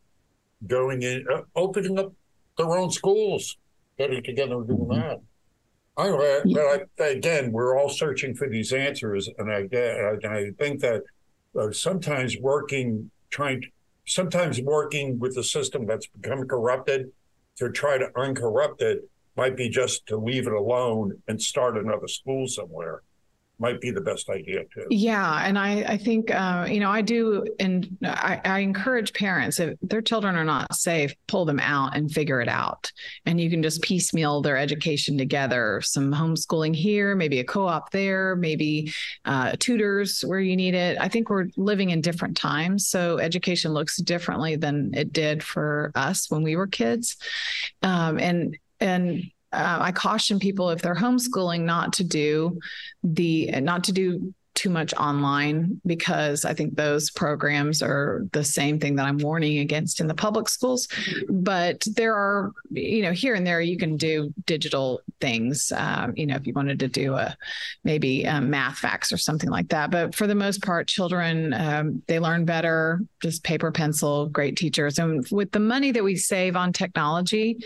going 0.67 1.03
in, 1.03 1.27
uh, 1.33 1.43
opening 1.57 1.99
up 1.99 2.13
their 2.57 2.71
own 2.71 2.91
schools, 2.91 3.59
getting 3.99 4.23
together 4.23 4.57
and 4.57 4.67
doing 4.67 4.81
mm-hmm. 4.81 5.01
that. 5.01 5.21
I, 5.95 6.41
but 6.97 7.05
I, 7.05 7.09
again, 7.11 7.53
we're 7.53 7.79
all 7.79 7.91
searching 7.91 8.35
for 8.35 8.49
these 8.49 8.73
answers, 8.73 9.29
and 9.37 9.53
I, 9.53 9.69
I 10.27 10.51
think 10.59 10.81
that 10.81 11.03
uh, 11.59 11.71
sometimes 11.71 12.39
working, 12.39 13.11
trying, 13.29 13.63
sometimes 14.07 14.61
working 14.63 15.19
with 15.19 15.35
the 15.35 15.45
system 15.45 15.85
that's 15.85 16.07
become 16.07 16.49
corrupted 16.49 17.13
to 17.57 17.71
try 17.71 17.99
to 17.99 18.09
uncorrupt 18.17 18.81
it 18.81 19.07
might 19.37 19.57
be 19.57 19.69
just 19.69 20.07
to 20.07 20.17
leave 20.17 20.47
it 20.47 20.53
alone 20.53 21.23
and 21.29 21.41
start 21.41 21.77
another 21.77 22.09
school 22.09 22.47
somewhere 22.47 23.03
might 23.63 23.81
be 23.81 23.93
the 23.93 24.01
best 24.01 24.29
idea 24.29 24.65
too. 24.75 24.87
Yeah, 24.91 25.47
and 25.47 25.57
I 25.59 25.85
I 25.85 25.97
think 25.97 26.31
uh, 26.31 26.67
you 26.69 26.81
know 26.81 26.91
I 26.91 27.01
do, 27.01 27.45
and 27.61 27.97
I, 28.03 28.41
I, 28.45 28.59
encourage 28.59 29.13
parents 29.13 29.61
if 29.61 29.79
their 29.81 30.03
children 30.03 30.35
are 30.37 30.45
not 30.45 30.75
safe, 30.75 31.15
pull 31.29 31.45
them 31.45 31.61
out 31.61 31.97
and 31.97 32.11
figure 32.11 32.41
it 32.41 32.49
out, 32.49 32.91
and 33.25 33.41
you 33.41 33.49
can 33.49 33.63
just 33.63 33.81
piecemeal 33.81 34.43
their 34.43 34.57
education 34.57 35.17
together. 35.17 35.81
Some 35.83 36.13
homeschooling 36.13 36.75
here, 36.75 37.15
maybe 37.15 37.39
a 37.39 37.45
co-op 37.45 37.91
there, 37.93 38.35
maybe 38.35 38.93
uh, 39.25 39.53
tutors 39.59 40.23
where 40.23 40.41
you 40.41 40.57
need 40.57 40.75
it. 40.75 40.99
I 41.01 41.09
think 41.09 41.31
we're 41.31 41.47
living 41.57 41.91
in 41.91 42.01
different 42.01 42.37
times, 42.37 42.89
so 42.89 43.19
education 43.19 43.73
looks 43.73 43.97
differently 43.99 44.57
than 44.57 44.91
it 44.93 45.13
did 45.13 45.43
for 45.43 45.93
us 45.95 46.29
when 46.31 46.43
we 46.43 46.57
were 46.57 46.67
kids, 46.67 47.17
um, 47.83 48.19
and 48.19 48.59
and 48.83 49.23
uh, 49.53 49.79
I 49.81 49.93
caution 49.93 50.39
people 50.39 50.71
if 50.71 50.83
they're 50.83 50.95
homeschooling 50.95 51.61
not 51.61 51.93
to 51.95 52.05
do 52.05 52.59
the 53.03 53.51
not 53.61 53.85
to 53.85 53.93
do 53.93 54.35
too 54.55 54.71
much 54.71 54.93
online 54.95 55.81
because 55.87 56.45
I 56.45 56.53
think 56.53 56.77
those 56.77 57.11
programs 57.11 57.83
are 57.83 58.27
the 58.33 58.45
same 58.45 58.79
thing 58.79 58.97
that 58.97 59.07
I'm 59.07 59.19
warning 59.19 59.61
against 59.61 59.99
in 60.01 60.07
the 60.07 60.15
public 60.15 60.49
schools. 60.49 60.89
But 61.29 61.83
there 61.97 62.15
are, 62.15 62.53
you 62.71 63.03
know, 63.03 63.13
here 63.13 63.35
and 63.35 63.47
there 63.47 63.61
you 63.61 63.79
can 63.79 63.97
do 63.97 64.33
digital 64.45 65.01
things. 65.21 65.73
Um, 65.75 66.13
you 66.17 66.27
know, 66.27 66.37
if 66.37 66.47
you 66.47 66.53
wanted 66.53 66.79
to 66.81 66.89
do 66.89 67.15
a 67.15 67.35
maybe 67.83 68.25
a 68.25 68.41
facts 68.75 69.11
or 69.11 69.17
something 69.17 69.51
like 69.51 69.69
that. 69.69 69.91
But 69.91 70.15
for 70.15 70.27
the 70.27 70.35
most 70.35 70.63
part, 70.63 70.87
children 70.87 71.55
um, 71.55 72.03
they 72.07 72.19
learn 72.19 72.45
better 72.45 73.01
just 73.23 73.45
paper 73.45 73.73
pencil. 73.73 74.29
Great 74.29 74.57
teachers, 74.57 74.99
and 74.99 75.27
with 75.31 75.51
the 75.53 75.61
money 75.61 75.93
that 75.93 76.05
we 76.05 76.17
save 76.17 76.57
on 76.57 76.73
technology, 76.73 77.57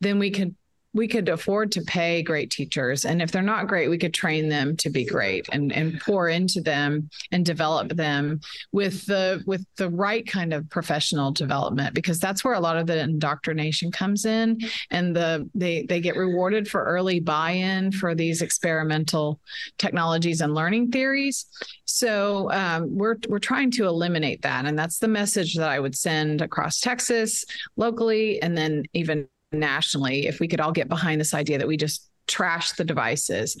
then 0.00 0.18
we 0.18 0.30
could 0.30 0.54
we 0.96 1.06
could 1.06 1.28
afford 1.28 1.70
to 1.72 1.82
pay 1.82 2.22
great 2.22 2.50
teachers. 2.50 3.04
And 3.04 3.20
if 3.20 3.30
they're 3.30 3.42
not 3.42 3.68
great 3.68 3.88
we 3.88 3.98
could 3.98 4.14
train 4.14 4.48
them 4.48 4.76
to 4.78 4.90
be 4.90 5.04
great 5.04 5.48
and 5.52 5.72
and 5.72 6.00
pour 6.00 6.28
into 6.28 6.60
them 6.60 7.10
and 7.30 7.44
develop 7.44 7.90
them 7.90 8.40
with 8.72 9.04
the 9.06 9.42
with 9.46 9.64
the 9.76 9.90
right 9.90 10.26
kind 10.26 10.52
of 10.52 10.68
professional 10.70 11.30
development 11.30 11.94
because 11.94 12.18
that's 12.18 12.42
where 12.42 12.54
a 12.54 12.60
lot 12.60 12.76
of 12.76 12.86
the 12.86 12.98
indoctrination 12.98 13.92
comes 13.92 14.24
in. 14.24 14.58
And 14.90 15.14
the 15.14 15.48
they 15.54 15.84
they 15.86 16.00
get 16.00 16.16
rewarded 16.16 16.66
for 16.66 16.82
early 16.84 17.20
buy-in 17.20 17.92
for 17.92 18.14
these 18.14 18.42
experimental 18.42 19.38
technologies 19.78 20.40
and 20.40 20.54
learning 20.54 20.90
theories. 20.90 21.46
So 21.84 22.50
um, 22.52 22.96
we're 22.96 23.16
we're 23.28 23.38
trying 23.38 23.70
to 23.72 23.86
eliminate 23.86 24.42
that. 24.42 24.64
And 24.64 24.78
that's 24.78 24.98
the 24.98 25.08
message 25.08 25.54
that 25.56 25.68
i 25.68 25.78
would 25.78 25.94
send 25.94 26.40
across 26.40 26.80
texas 26.80 27.44
locally 27.76 28.40
and 28.42 28.56
then 28.56 28.84
even 28.92 29.28
nationally, 29.52 30.26
if 30.26 30.40
we 30.40 30.48
could 30.48 30.60
all 30.60 30.72
get 30.72 30.88
behind 30.88 31.20
this 31.20 31.34
idea 31.34 31.58
that 31.58 31.68
we 31.68 31.76
just 31.76 32.08
trash 32.26 32.72
the 32.72 32.84
devices, 32.84 33.56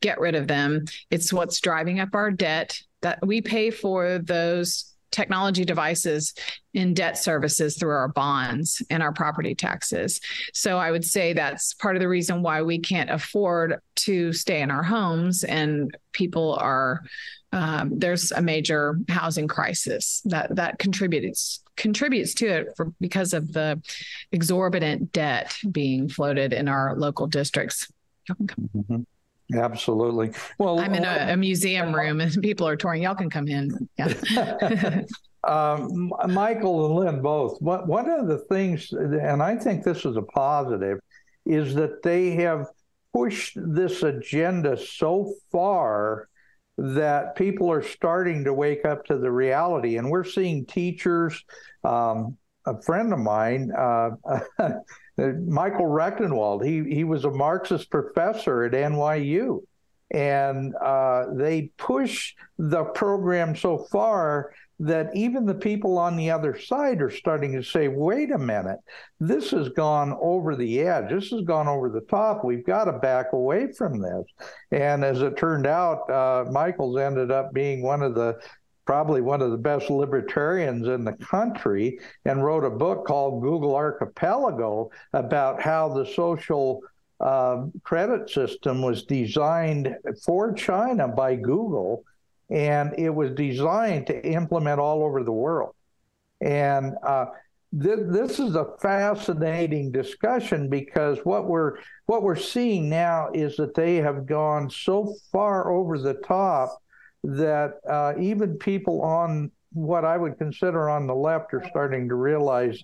get 0.00 0.20
rid 0.20 0.34
of 0.34 0.46
them, 0.46 0.84
it's 1.10 1.32
what's 1.32 1.60
driving 1.60 2.00
up 2.00 2.14
our 2.14 2.30
debt 2.30 2.78
that 3.02 3.24
we 3.26 3.40
pay 3.40 3.70
for 3.70 4.18
those 4.18 4.90
technology 5.10 5.64
devices 5.64 6.34
in 6.74 6.94
debt 6.94 7.18
services 7.18 7.76
through 7.76 7.90
our 7.90 8.08
bonds 8.08 8.82
and 8.90 9.02
our 9.02 9.12
property 9.12 9.54
taxes. 9.54 10.20
So 10.54 10.78
I 10.78 10.90
would 10.90 11.04
say 11.04 11.32
that's 11.32 11.74
part 11.74 11.96
of 11.96 12.00
the 12.00 12.08
reason 12.08 12.42
why 12.42 12.62
we 12.62 12.78
can't 12.78 13.10
afford 13.10 13.80
to 13.96 14.32
stay 14.32 14.60
in 14.60 14.70
our 14.70 14.84
homes 14.84 15.42
and 15.42 15.96
people 16.12 16.54
are 16.54 17.02
um, 17.52 17.98
there's 17.98 18.30
a 18.30 18.40
major 18.40 19.00
housing 19.08 19.48
crisis 19.48 20.22
that 20.26 20.54
that 20.54 20.78
contributes 20.78 21.64
contributes 21.80 22.34
to 22.34 22.46
it 22.46 22.68
for, 22.76 22.92
because 23.00 23.32
of 23.32 23.52
the 23.52 23.80
exorbitant 24.32 25.12
debt 25.12 25.56
being 25.72 26.08
floated 26.08 26.52
in 26.52 26.68
our 26.68 26.94
local 26.96 27.26
districts. 27.26 27.90
Mm-hmm. 28.30 29.02
Absolutely. 29.58 30.32
Well, 30.58 30.78
I'm 30.78 30.94
in 30.94 31.04
a, 31.04 31.32
a, 31.32 31.36
museum 31.36 31.92
room 31.94 32.20
and 32.20 32.32
people 32.42 32.68
are 32.68 32.76
touring. 32.76 33.02
Y'all 33.02 33.14
can 33.14 33.30
come 33.30 33.48
in. 33.48 33.88
Yeah. 33.98 35.02
um, 35.44 36.12
Michael 36.28 36.86
and 36.86 36.94
Lynn 36.94 37.22
both. 37.22 37.60
What 37.60 37.88
one 37.88 38.08
of 38.08 38.28
the 38.28 38.38
things, 38.38 38.92
and 38.92 39.42
I 39.42 39.56
think 39.56 39.82
this 39.82 40.04
is 40.04 40.16
a 40.16 40.22
positive, 40.22 41.00
is 41.46 41.74
that 41.74 42.02
they 42.02 42.32
have 42.32 42.66
pushed 43.12 43.54
this 43.56 44.02
agenda 44.04 44.76
so 44.76 45.34
far 45.50 46.28
that 46.80 47.36
people 47.36 47.70
are 47.70 47.82
starting 47.82 48.44
to 48.44 48.54
wake 48.54 48.86
up 48.86 49.04
to 49.04 49.18
the 49.18 49.30
reality. 49.30 49.98
And 49.98 50.10
we're 50.10 50.24
seeing 50.24 50.64
teachers, 50.64 51.44
um, 51.84 52.38
a 52.64 52.80
friend 52.80 53.12
of 53.12 53.18
mine, 53.18 53.70
uh, 53.76 54.10
Michael 55.18 55.86
Rectenwald, 55.86 56.64
he, 56.64 56.94
he 56.94 57.04
was 57.04 57.26
a 57.26 57.30
Marxist 57.30 57.90
professor 57.90 58.64
at 58.64 58.72
NYU. 58.72 59.60
And 60.10 60.74
uh, 60.74 61.26
they 61.34 61.70
push 61.76 62.34
the 62.58 62.84
program 62.84 63.54
so 63.54 63.86
far 63.92 64.52
that 64.80 65.14
even 65.14 65.44
the 65.44 65.54
people 65.54 65.98
on 65.98 66.16
the 66.16 66.30
other 66.30 66.58
side 66.58 67.02
are 67.02 67.10
starting 67.10 67.52
to 67.52 67.62
say, 67.62 67.88
wait 67.88 68.32
a 68.32 68.38
minute, 68.38 68.78
this 69.20 69.50
has 69.50 69.68
gone 69.68 70.16
over 70.22 70.56
the 70.56 70.80
edge. 70.80 71.10
This 71.10 71.28
has 71.28 71.42
gone 71.42 71.68
over 71.68 71.90
the 71.90 72.00
top. 72.00 72.44
We've 72.44 72.64
got 72.64 72.84
to 72.84 72.92
back 72.92 73.34
away 73.34 73.72
from 73.72 74.00
this. 74.00 74.24
And 74.72 75.04
as 75.04 75.20
it 75.20 75.36
turned 75.36 75.66
out, 75.66 76.08
uh, 76.10 76.46
Michael's 76.50 76.98
ended 76.98 77.30
up 77.30 77.52
being 77.52 77.82
one 77.82 78.02
of 78.02 78.14
the 78.14 78.40
probably 78.86 79.20
one 79.20 79.42
of 79.42 79.50
the 79.50 79.58
best 79.58 79.90
libertarians 79.90 80.88
in 80.88 81.04
the 81.04 81.12
country 81.12 81.98
and 82.24 82.42
wrote 82.42 82.64
a 82.64 82.70
book 82.70 83.06
called 83.06 83.42
Google 83.42 83.76
Archipelago 83.76 84.90
about 85.12 85.60
how 85.60 85.90
the 85.90 86.06
social 86.06 86.80
uh, 87.20 87.66
credit 87.82 88.30
system 88.30 88.80
was 88.80 89.04
designed 89.04 89.94
for 90.24 90.54
China 90.54 91.06
by 91.06 91.36
Google 91.36 92.02
and 92.50 92.94
it 92.98 93.10
was 93.10 93.30
designed 93.32 94.06
to 94.08 94.26
implement 94.26 94.80
all 94.80 95.02
over 95.02 95.22
the 95.22 95.32
world. 95.32 95.74
And 96.40 96.94
uh, 97.06 97.26
th- 97.80 98.06
this 98.08 98.38
is 98.38 98.56
a 98.56 98.76
fascinating 98.80 99.92
discussion 99.92 100.68
because 100.68 101.18
what 101.24 101.46
we're 101.46 101.78
what 102.06 102.22
we're 102.22 102.36
seeing 102.36 102.88
now 102.88 103.28
is 103.32 103.56
that 103.56 103.74
they 103.74 103.96
have 103.96 104.26
gone 104.26 104.70
so 104.70 105.14
far 105.30 105.70
over 105.70 105.98
the 105.98 106.14
top 106.14 106.78
that 107.22 107.74
uh, 107.88 108.14
even 108.18 108.56
people 108.56 109.02
on 109.02 109.50
what 109.72 110.04
I 110.04 110.16
would 110.16 110.38
consider 110.38 110.88
on 110.88 111.06
the 111.06 111.14
left 111.14 111.54
are 111.54 111.64
starting 111.68 112.08
to 112.08 112.14
realize 112.14 112.82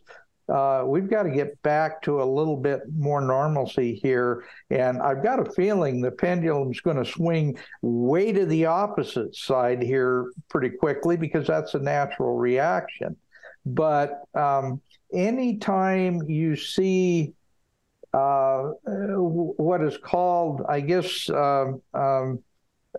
uh, 0.49 0.84
we've 0.86 1.11
got 1.11 1.24
to 1.24 1.30
get 1.30 1.61
back 1.62 2.01
to 2.03 2.22
a 2.22 2.24
little 2.24 2.57
bit 2.57 2.82
more 2.97 3.20
normalcy 3.20 3.94
here. 3.94 4.44
And 4.70 5.03
I've 5.03 5.22
got 5.22 5.40
a 5.40 5.51
feeling 5.53 6.01
the 6.01 6.12
pendulum's 6.12 6.80
going 6.80 6.99
to 6.99 7.05
swing 7.05 7.59
way 7.82 8.32
to 8.32 8.47
the 8.47 8.66
opposite 8.66 9.34
side 9.34 9.82
here 9.82 10.30
pretty 10.49 10.70
quickly 10.70 11.16
because 11.16 11.47
that's 11.47 11.74
a 11.74 11.80
natural 11.80 12.36
reaction. 12.36 13.16
But 13.64 14.22
um, 14.34 14.80
anytime 15.12 16.22
you 16.28 16.55
see 16.55 17.34
uh, 18.14 18.70
what 18.84 19.82
is 19.82 19.99
called, 19.99 20.62
I 20.68 20.80
guess, 20.80 21.28
um, 21.28 21.82
um 21.92 22.42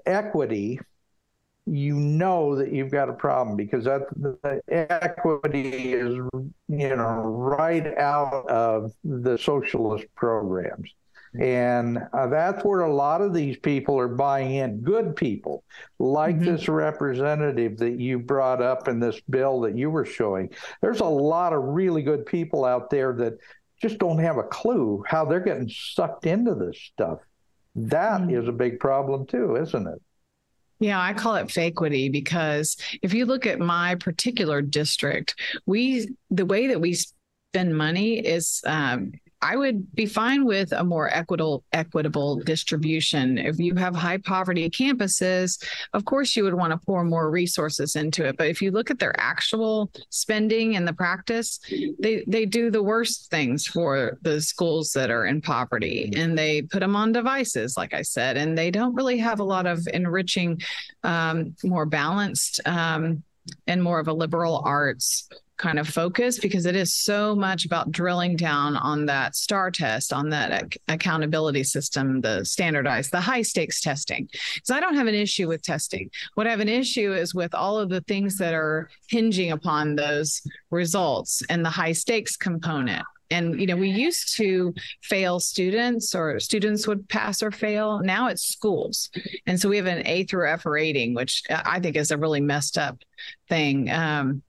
equity 0.05 0.79
you 1.67 1.95
know 1.95 2.55
that 2.55 2.71
you've 2.71 2.91
got 2.91 3.09
a 3.09 3.13
problem 3.13 3.57
because 3.57 3.83
that 3.83 4.03
the 4.15 4.61
equity 4.69 5.93
is 5.93 6.15
you 6.69 6.95
know 6.95 7.21
right 7.23 7.97
out 7.97 8.47
of 8.49 8.93
the 9.03 9.37
socialist 9.37 10.05
programs 10.15 10.93
and 11.39 11.99
uh, 12.13 12.27
that's 12.27 12.63
where 12.63 12.81
a 12.81 12.93
lot 12.93 13.21
of 13.21 13.33
these 13.33 13.57
people 13.57 13.99
are 13.99 14.07
buying 14.07 14.55
in 14.55 14.79
good 14.79 15.13
people 15.15 15.63
like 15.99 16.37
mm-hmm. 16.37 16.45
this 16.45 16.69
representative 16.69 17.77
that 17.77 17.99
you 17.99 18.17
brought 18.17 18.61
up 18.61 18.87
in 18.87 18.99
this 18.99 19.19
bill 19.29 19.59
that 19.59 19.77
you 19.77 19.89
were 19.89 20.05
showing 20.05 20.49
there's 20.81 21.01
a 21.01 21.05
lot 21.05 21.51
of 21.51 21.61
really 21.61 22.01
good 22.01 22.25
people 22.25 22.63
out 22.63 22.89
there 22.89 23.11
that 23.11 23.37
just 23.81 23.97
don't 23.97 24.19
have 24.19 24.37
a 24.37 24.43
clue 24.43 25.03
how 25.05 25.25
they're 25.25 25.41
getting 25.41 25.69
sucked 25.69 26.25
into 26.25 26.55
this 26.55 26.79
stuff 26.93 27.19
That 27.75 28.21
mm-hmm. 28.21 28.41
is 28.41 28.47
a 28.47 28.53
big 28.53 28.79
problem 28.79 29.25
too 29.25 29.57
isn't 29.57 29.85
it 29.85 30.01
yeah, 30.79 30.99
I 30.99 31.13
call 31.13 31.35
it 31.35 31.47
fakequity 31.47 32.11
because 32.11 32.77
if 33.01 33.13
you 33.13 33.25
look 33.25 33.45
at 33.45 33.59
my 33.59 33.95
particular 33.95 34.61
district, 34.61 35.35
we 35.65 36.15
the 36.29 36.45
way 36.45 36.67
that 36.67 36.79
we 36.79 36.93
spend 36.93 37.75
money 37.75 38.19
is 38.19 38.61
um, 38.65 39.13
I 39.41 39.55
would 39.55 39.93
be 39.93 40.07
fine 40.07 40.45
with 40.45 40.71
a 40.71 40.83
more 40.83 41.09
equitable 41.13 41.63
equitable 41.71 42.37
distribution. 42.37 43.37
If 43.37 43.59
you 43.59 43.75
have 43.75 43.95
high 43.95 44.17
poverty 44.17 44.69
campuses, 44.69 45.63
of 45.93 46.05
course 46.05 46.35
you 46.35 46.43
would 46.43 46.55
want 46.55 46.71
to 46.71 46.77
pour 46.77 47.03
more 47.03 47.29
resources 47.29 47.95
into 47.95 48.25
it. 48.25 48.35
But 48.37 48.47
if 48.47 48.61
you 48.61 48.71
look 48.71 48.89
at 48.89 48.97
their 48.97 49.17
actual 49.19 49.91
spending 50.09 50.75
and 50.75 50.87
the 50.87 50.93
practice, 50.93 51.59
they 51.99 52.23
they 52.27 52.45
do 52.45 52.71
the 52.71 52.81
worst 52.81 53.29
things 53.29 53.67
for 53.67 54.17
the 54.23 54.41
schools 54.41 54.91
that 54.93 55.11
are 55.11 55.25
in 55.25 55.41
poverty, 55.41 56.11
and 56.15 56.37
they 56.37 56.63
put 56.63 56.79
them 56.79 56.95
on 56.95 57.11
devices, 57.11 57.77
like 57.77 57.93
I 57.93 58.01
said, 58.01 58.37
and 58.37 58.57
they 58.57 58.71
don't 58.71 58.95
really 58.95 59.19
have 59.19 59.39
a 59.39 59.43
lot 59.43 59.67
of 59.67 59.87
enriching, 59.93 60.61
um, 61.03 61.55
more 61.63 61.85
balanced. 61.85 62.59
Um, 62.65 63.23
and 63.65 63.81
more 63.81 63.99
of 63.99 64.09
a 64.09 64.13
liberal 64.13 64.61
arts 64.65 65.29
kind 65.57 65.79
of 65.79 65.87
focus 65.87 66.39
because 66.39 66.65
it 66.65 66.75
is 66.75 66.93
so 66.93 67.35
much 67.35 67.65
about 67.65 67.91
drilling 67.91 68.35
down 68.35 68.77
on 68.77 69.05
that 69.07 69.35
STAAR 69.35 69.71
test 69.71 70.13
on 70.13 70.29
that 70.29 70.51
ac- 70.51 70.79
accountability 70.87 71.63
system 71.63 72.21
the 72.21 72.45
standardized 72.45 73.11
the 73.11 73.19
high 73.19 73.41
stakes 73.41 73.81
testing. 73.81 74.29
Because 74.55 74.71
i 74.71 74.79
don't 74.79 74.95
have 74.95 75.07
an 75.07 75.15
issue 75.15 75.47
with 75.47 75.63
testing. 75.63 76.09
What 76.35 76.47
i 76.47 76.51
have 76.51 76.59
an 76.59 76.69
issue 76.69 77.13
is 77.13 77.33
with 77.33 77.53
all 77.55 77.79
of 77.79 77.89
the 77.89 78.01
things 78.01 78.37
that 78.37 78.53
are 78.53 78.89
hinging 79.09 79.51
upon 79.51 79.95
those 79.95 80.41
results 80.69 81.41
and 81.49 81.65
the 81.65 81.69
high 81.69 81.93
stakes 81.93 82.37
component. 82.37 83.03
And 83.29 83.59
you 83.59 83.67
know 83.67 83.75
we 83.75 83.89
used 83.89 84.37
to 84.37 84.73
fail 85.01 85.39
students 85.39 86.15
or 86.15 86.39
students 86.39 86.87
would 86.87 87.09
pass 87.09 87.41
or 87.41 87.51
fail. 87.51 87.99
Now 87.99 88.27
it's 88.27 88.43
schools. 88.43 89.09
And 89.47 89.59
so 89.59 89.69
we 89.69 89.77
have 89.77 89.87
an 89.87 90.05
a 90.05 90.23
through 90.25 90.49
f 90.49 90.65
rating 90.65 91.13
which 91.13 91.43
i 91.49 91.79
think 91.79 91.95
is 91.95 92.11
a 92.11 92.17
really 92.17 92.41
messed 92.41 92.77
up 92.77 92.99
thing. 93.49 93.89
Um, 93.89 94.43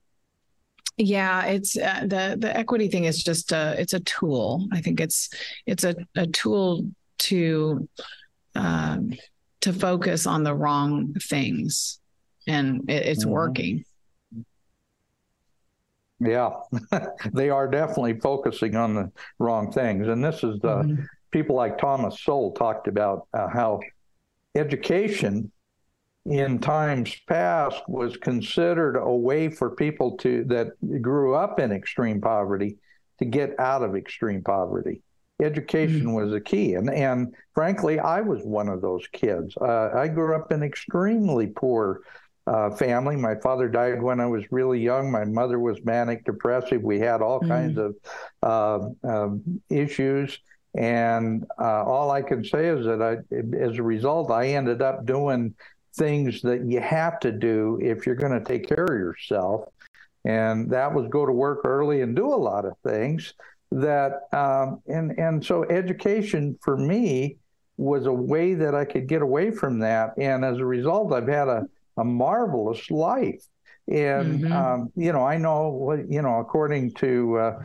yeah, 0.99 1.45
it's 1.45 1.77
uh, 1.77 2.01
the 2.01 2.35
the 2.37 2.55
equity 2.55 2.89
thing 2.89 3.05
is 3.05 3.23
just 3.23 3.53
a 3.53 3.73
it's 3.79 3.93
a 3.93 4.01
tool. 4.01 4.67
I 4.73 4.81
think 4.81 4.99
it's 4.99 5.29
it's 5.65 5.85
a, 5.85 5.95
a 6.15 6.27
tool 6.27 6.91
to 7.19 7.87
um, 8.53 9.13
to 9.61 9.71
focus 9.71 10.27
on 10.27 10.43
the 10.43 10.53
wrong 10.53 11.13
things, 11.13 11.99
and 12.47 12.89
it, 12.89 13.07
it's 13.07 13.23
mm-hmm. 13.23 13.31
working. 13.31 13.85
Yeah, 16.19 16.51
they 17.33 17.49
are 17.49 17.69
definitely 17.69 18.19
focusing 18.19 18.75
on 18.75 18.93
the 18.93 19.11
wrong 19.39 19.71
things, 19.71 20.09
and 20.09 20.21
this 20.21 20.43
is 20.43 20.59
the 20.59 20.83
mm-hmm. 20.83 21.03
people 21.31 21.55
like 21.55 21.77
Thomas 21.77 22.21
Sowell 22.21 22.51
talked 22.51 22.89
about 22.89 23.25
uh, 23.33 23.47
how 23.47 23.79
education 24.53 25.49
in 26.29 26.59
times 26.59 27.15
past 27.27 27.81
was 27.87 28.15
considered 28.17 28.95
a 28.97 29.11
way 29.11 29.49
for 29.49 29.71
people 29.71 30.15
to 30.17 30.43
that 30.45 30.69
grew 31.01 31.33
up 31.33 31.59
in 31.59 31.71
extreme 31.71 32.21
poverty 32.21 32.77
to 33.17 33.25
get 33.25 33.59
out 33.59 33.81
of 33.81 33.95
extreme 33.95 34.43
poverty. 34.43 35.01
Education 35.41 36.01
mm-hmm. 36.01 36.13
was 36.13 36.33
a 36.33 36.39
key, 36.39 36.75
and 36.75 36.89
and 36.89 37.33
frankly, 37.55 37.97
I 37.97 38.21
was 38.21 38.41
one 38.43 38.67
of 38.69 38.81
those 38.81 39.07
kids. 39.11 39.55
Uh, 39.59 39.89
I 39.95 40.07
grew 40.07 40.35
up 40.35 40.51
in 40.51 40.61
extremely 40.61 41.47
poor 41.47 42.01
uh, 42.45 42.71
family. 42.71 43.15
My 43.15 43.35
father 43.35 43.67
died 43.67 44.01
when 44.01 44.19
I 44.19 44.25
was 44.25 44.43
really 44.51 44.79
young. 44.79 45.11
My 45.11 45.23
mother 45.23 45.59
was 45.59 45.83
manic 45.83 46.25
depressive. 46.25 46.83
We 46.83 46.99
had 46.99 47.21
all 47.21 47.39
mm-hmm. 47.39 47.49
kinds 47.49 47.77
of 47.77 47.95
uh, 48.43 49.07
um, 49.07 49.61
issues. 49.69 50.39
And 50.75 51.45
uh, 51.59 51.83
all 51.83 52.11
I 52.11 52.21
can 52.21 52.43
say 52.43 52.67
is 52.67 52.85
that 52.85 53.01
I, 53.01 53.17
as 53.57 53.77
a 53.77 53.83
result, 53.83 54.29
I 54.29 54.49
ended 54.49 54.81
up 54.81 55.05
doing 55.05 55.55
things 55.95 56.41
that 56.41 56.65
you 56.65 56.79
have 56.79 57.19
to 57.21 57.31
do 57.31 57.79
if 57.81 58.05
you're 58.05 58.15
going 58.15 58.37
to 58.37 58.43
take 58.43 58.67
care 58.67 58.83
of 58.83 58.89
yourself. 58.89 59.69
And 60.25 60.69
that 60.71 60.93
was 60.93 61.07
go 61.09 61.25
to 61.25 61.31
work 61.31 61.61
early 61.63 62.01
and 62.01 62.15
do 62.15 62.27
a 62.27 62.35
lot 62.35 62.65
of 62.65 62.73
things 62.85 63.33
that, 63.71 64.27
um, 64.33 64.81
and, 64.87 65.17
and 65.17 65.45
so 65.45 65.63
education 65.63 66.57
for 66.61 66.77
me 66.77 67.37
was 67.77 68.05
a 68.05 68.13
way 68.13 68.53
that 68.55 68.75
I 68.75 68.83
could 68.83 69.07
get 69.07 69.21
away 69.21 69.51
from 69.51 69.79
that. 69.79 70.13
And 70.17 70.43
as 70.43 70.57
a 70.57 70.65
result, 70.65 71.13
I've 71.13 71.27
had 71.27 71.47
a, 71.47 71.65
a 71.97 72.03
marvelous 72.03 72.91
life. 72.91 73.43
And, 73.87 74.41
mm-hmm. 74.41 74.51
um, 74.51 74.91
you 74.95 75.13
know, 75.13 75.23
I 75.23 75.37
know 75.37 75.69
what, 75.69 76.11
you 76.11 76.21
know, 76.21 76.39
according 76.39 76.93
to 76.95 77.37
uh, 77.37 77.63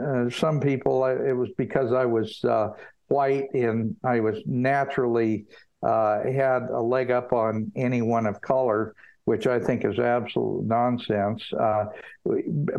uh, 0.00 0.30
some 0.30 0.60
people, 0.60 1.04
it 1.06 1.32
was 1.32 1.50
because 1.56 1.92
I 1.92 2.04
was 2.04 2.44
uh, 2.44 2.70
white 3.08 3.52
and 3.54 3.96
I 4.04 4.20
was 4.20 4.38
naturally 4.46 5.46
had 5.84 6.70
a 6.70 6.80
leg 6.80 7.10
up 7.10 7.32
on 7.32 7.70
anyone 7.76 8.26
of 8.26 8.40
color. 8.40 8.94
which 9.24 9.46
I 9.46 9.58
think 9.58 9.84
is 9.84 9.98
absolute 9.98 10.66
nonsense. 10.66 11.42
Uh, 11.52 11.86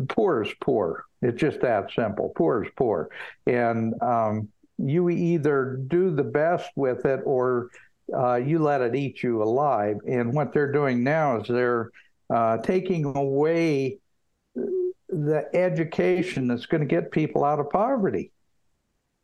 poor 0.08 0.42
is 0.42 0.52
poor. 0.60 1.04
It's 1.22 1.40
just 1.40 1.60
that 1.60 1.90
simple. 1.92 2.32
Poor 2.36 2.64
is 2.64 2.70
poor. 2.76 3.10
And 3.46 4.00
um, 4.00 4.48
you 4.78 5.10
either 5.10 5.80
do 5.88 6.14
the 6.14 6.22
best 6.24 6.70
with 6.76 7.04
it 7.04 7.20
or 7.24 7.70
uh, 8.16 8.36
you 8.36 8.60
let 8.60 8.80
it 8.80 8.94
eat 8.94 9.22
you 9.22 9.42
alive. 9.42 9.96
And 10.06 10.32
what 10.32 10.52
they're 10.52 10.70
doing 10.70 11.02
now 11.02 11.40
is 11.40 11.48
they're 11.48 11.90
uh, 12.32 12.58
taking 12.58 13.04
away 13.04 13.98
the 15.08 15.48
education 15.52 16.46
that's 16.46 16.66
going 16.66 16.80
to 16.82 16.86
get 16.86 17.10
people 17.10 17.44
out 17.44 17.58
of 17.58 17.70
poverty. 17.70 18.30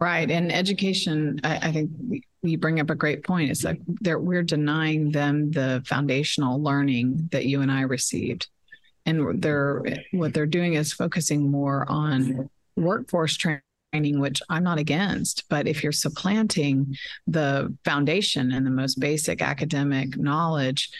Right. 0.02 0.28
And 0.28 0.50
education, 0.50 1.40
I, 1.44 1.68
I 1.68 1.72
think 1.72 2.24
you 2.42 2.58
bring 2.58 2.80
up 2.80 2.90
a 2.90 2.96
great 2.96 3.22
point. 3.22 3.52
It's 3.52 3.62
like 3.62 3.80
we're 4.02 4.42
denying 4.42 5.12
them 5.12 5.52
the 5.52 5.80
foundational 5.86 6.60
learning 6.60 7.28
that 7.30 7.46
you 7.46 7.60
and 7.60 7.70
I 7.70 7.82
received. 7.82 8.48
And 9.06 9.40
they're 9.40 9.80
what 10.10 10.34
they're 10.34 10.46
doing 10.46 10.74
is 10.74 10.92
focusing 10.92 11.48
more 11.48 11.86
on 11.88 12.50
workforce 12.74 13.36
training 13.36 13.62
which 13.92 14.42
I'm 14.48 14.64
not 14.64 14.78
against, 14.78 15.44
but 15.48 15.68
if 15.68 15.82
you're 15.84 15.92
supplanting 15.92 16.96
the 17.28 17.76
foundation 17.84 18.50
and 18.50 18.66
the 18.66 18.70
most 18.70 18.98
basic 18.98 19.40
academic 19.40 20.16
knowledge 20.16 20.90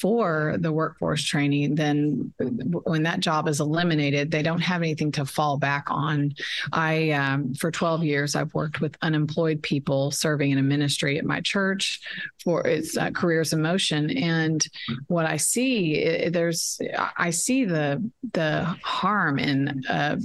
for 0.00 0.56
the 0.58 0.72
workforce 0.72 1.24
training, 1.24 1.74
then 1.74 2.32
when 2.38 3.02
that 3.02 3.20
job 3.20 3.48
is 3.48 3.60
eliminated, 3.60 4.30
they 4.30 4.42
don't 4.42 4.60
have 4.60 4.82
anything 4.82 5.10
to 5.12 5.24
fall 5.24 5.56
back 5.56 5.86
on. 5.90 6.34
I, 6.72 7.10
um, 7.10 7.54
for 7.54 7.70
12 7.70 8.04
years, 8.04 8.36
I've 8.36 8.54
worked 8.54 8.80
with 8.80 8.96
unemployed 9.02 9.62
people 9.62 10.10
serving 10.10 10.52
in 10.52 10.58
a 10.58 10.62
ministry 10.62 11.18
at 11.18 11.24
my 11.24 11.40
church 11.40 12.00
for 12.42 12.66
its 12.66 12.96
uh, 12.96 13.10
careers 13.10 13.52
in 13.52 13.60
motion. 13.60 14.10
And 14.16 14.64
what 15.08 15.26
I 15.26 15.36
see, 15.36 16.28
there's, 16.28 16.80
I 17.16 17.30
see 17.30 17.64
the 17.64 18.08
the 18.32 18.62
harm 18.82 19.38
in, 19.38 19.82
uh, 19.88 20.16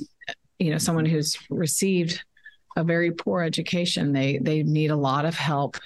you 0.59 0.71
know, 0.71 0.77
someone 0.77 1.05
who's 1.05 1.37
received 1.49 2.23
a 2.75 2.83
very 2.83 3.11
poor 3.11 3.41
education. 3.41 4.13
They 4.13 4.37
they 4.37 4.63
need 4.63 4.91
a 4.91 4.95
lot 4.95 5.25
of 5.25 5.35
help 5.35 5.77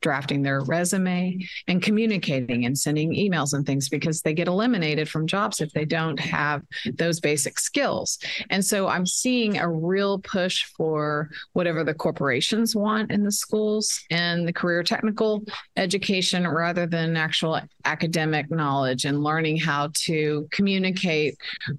drafting 0.00 0.42
their 0.42 0.60
resume 0.62 1.38
and 1.66 1.82
communicating 1.82 2.64
and 2.64 2.78
sending 2.78 3.14
emails 3.14 3.52
and 3.52 3.66
things 3.66 3.88
because 3.88 4.22
they 4.22 4.34
get 4.34 4.48
eliminated 4.48 5.08
from 5.08 5.26
jobs 5.26 5.60
if 5.60 5.72
they 5.72 5.84
don't 5.84 6.20
have 6.20 6.62
those 6.94 7.20
basic 7.20 7.58
skills. 7.58 8.18
And 8.50 8.64
so 8.64 8.88
I'm 8.88 9.06
seeing 9.06 9.58
a 9.58 9.68
real 9.68 10.18
push 10.18 10.64
for 10.76 11.30
whatever 11.52 11.84
the 11.84 11.94
corporations 11.94 12.74
want 12.76 13.10
in 13.10 13.24
the 13.24 13.32
schools 13.32 14.00
and 14.10 14.46
the 14.46 14.52
career 14.52 14.82
technical 14.82 15.42
education 15.76 16.46
rather 16.46 16.86
than 16.86 17.16
actual 17.16 17.60
academic 17.84 18.50
knowledge 18.50 19.04
and 19.04 19.22
learning 19.22 19.56
how 19.56 19.90
to 19.94 20.46
communicate 20.52 21.36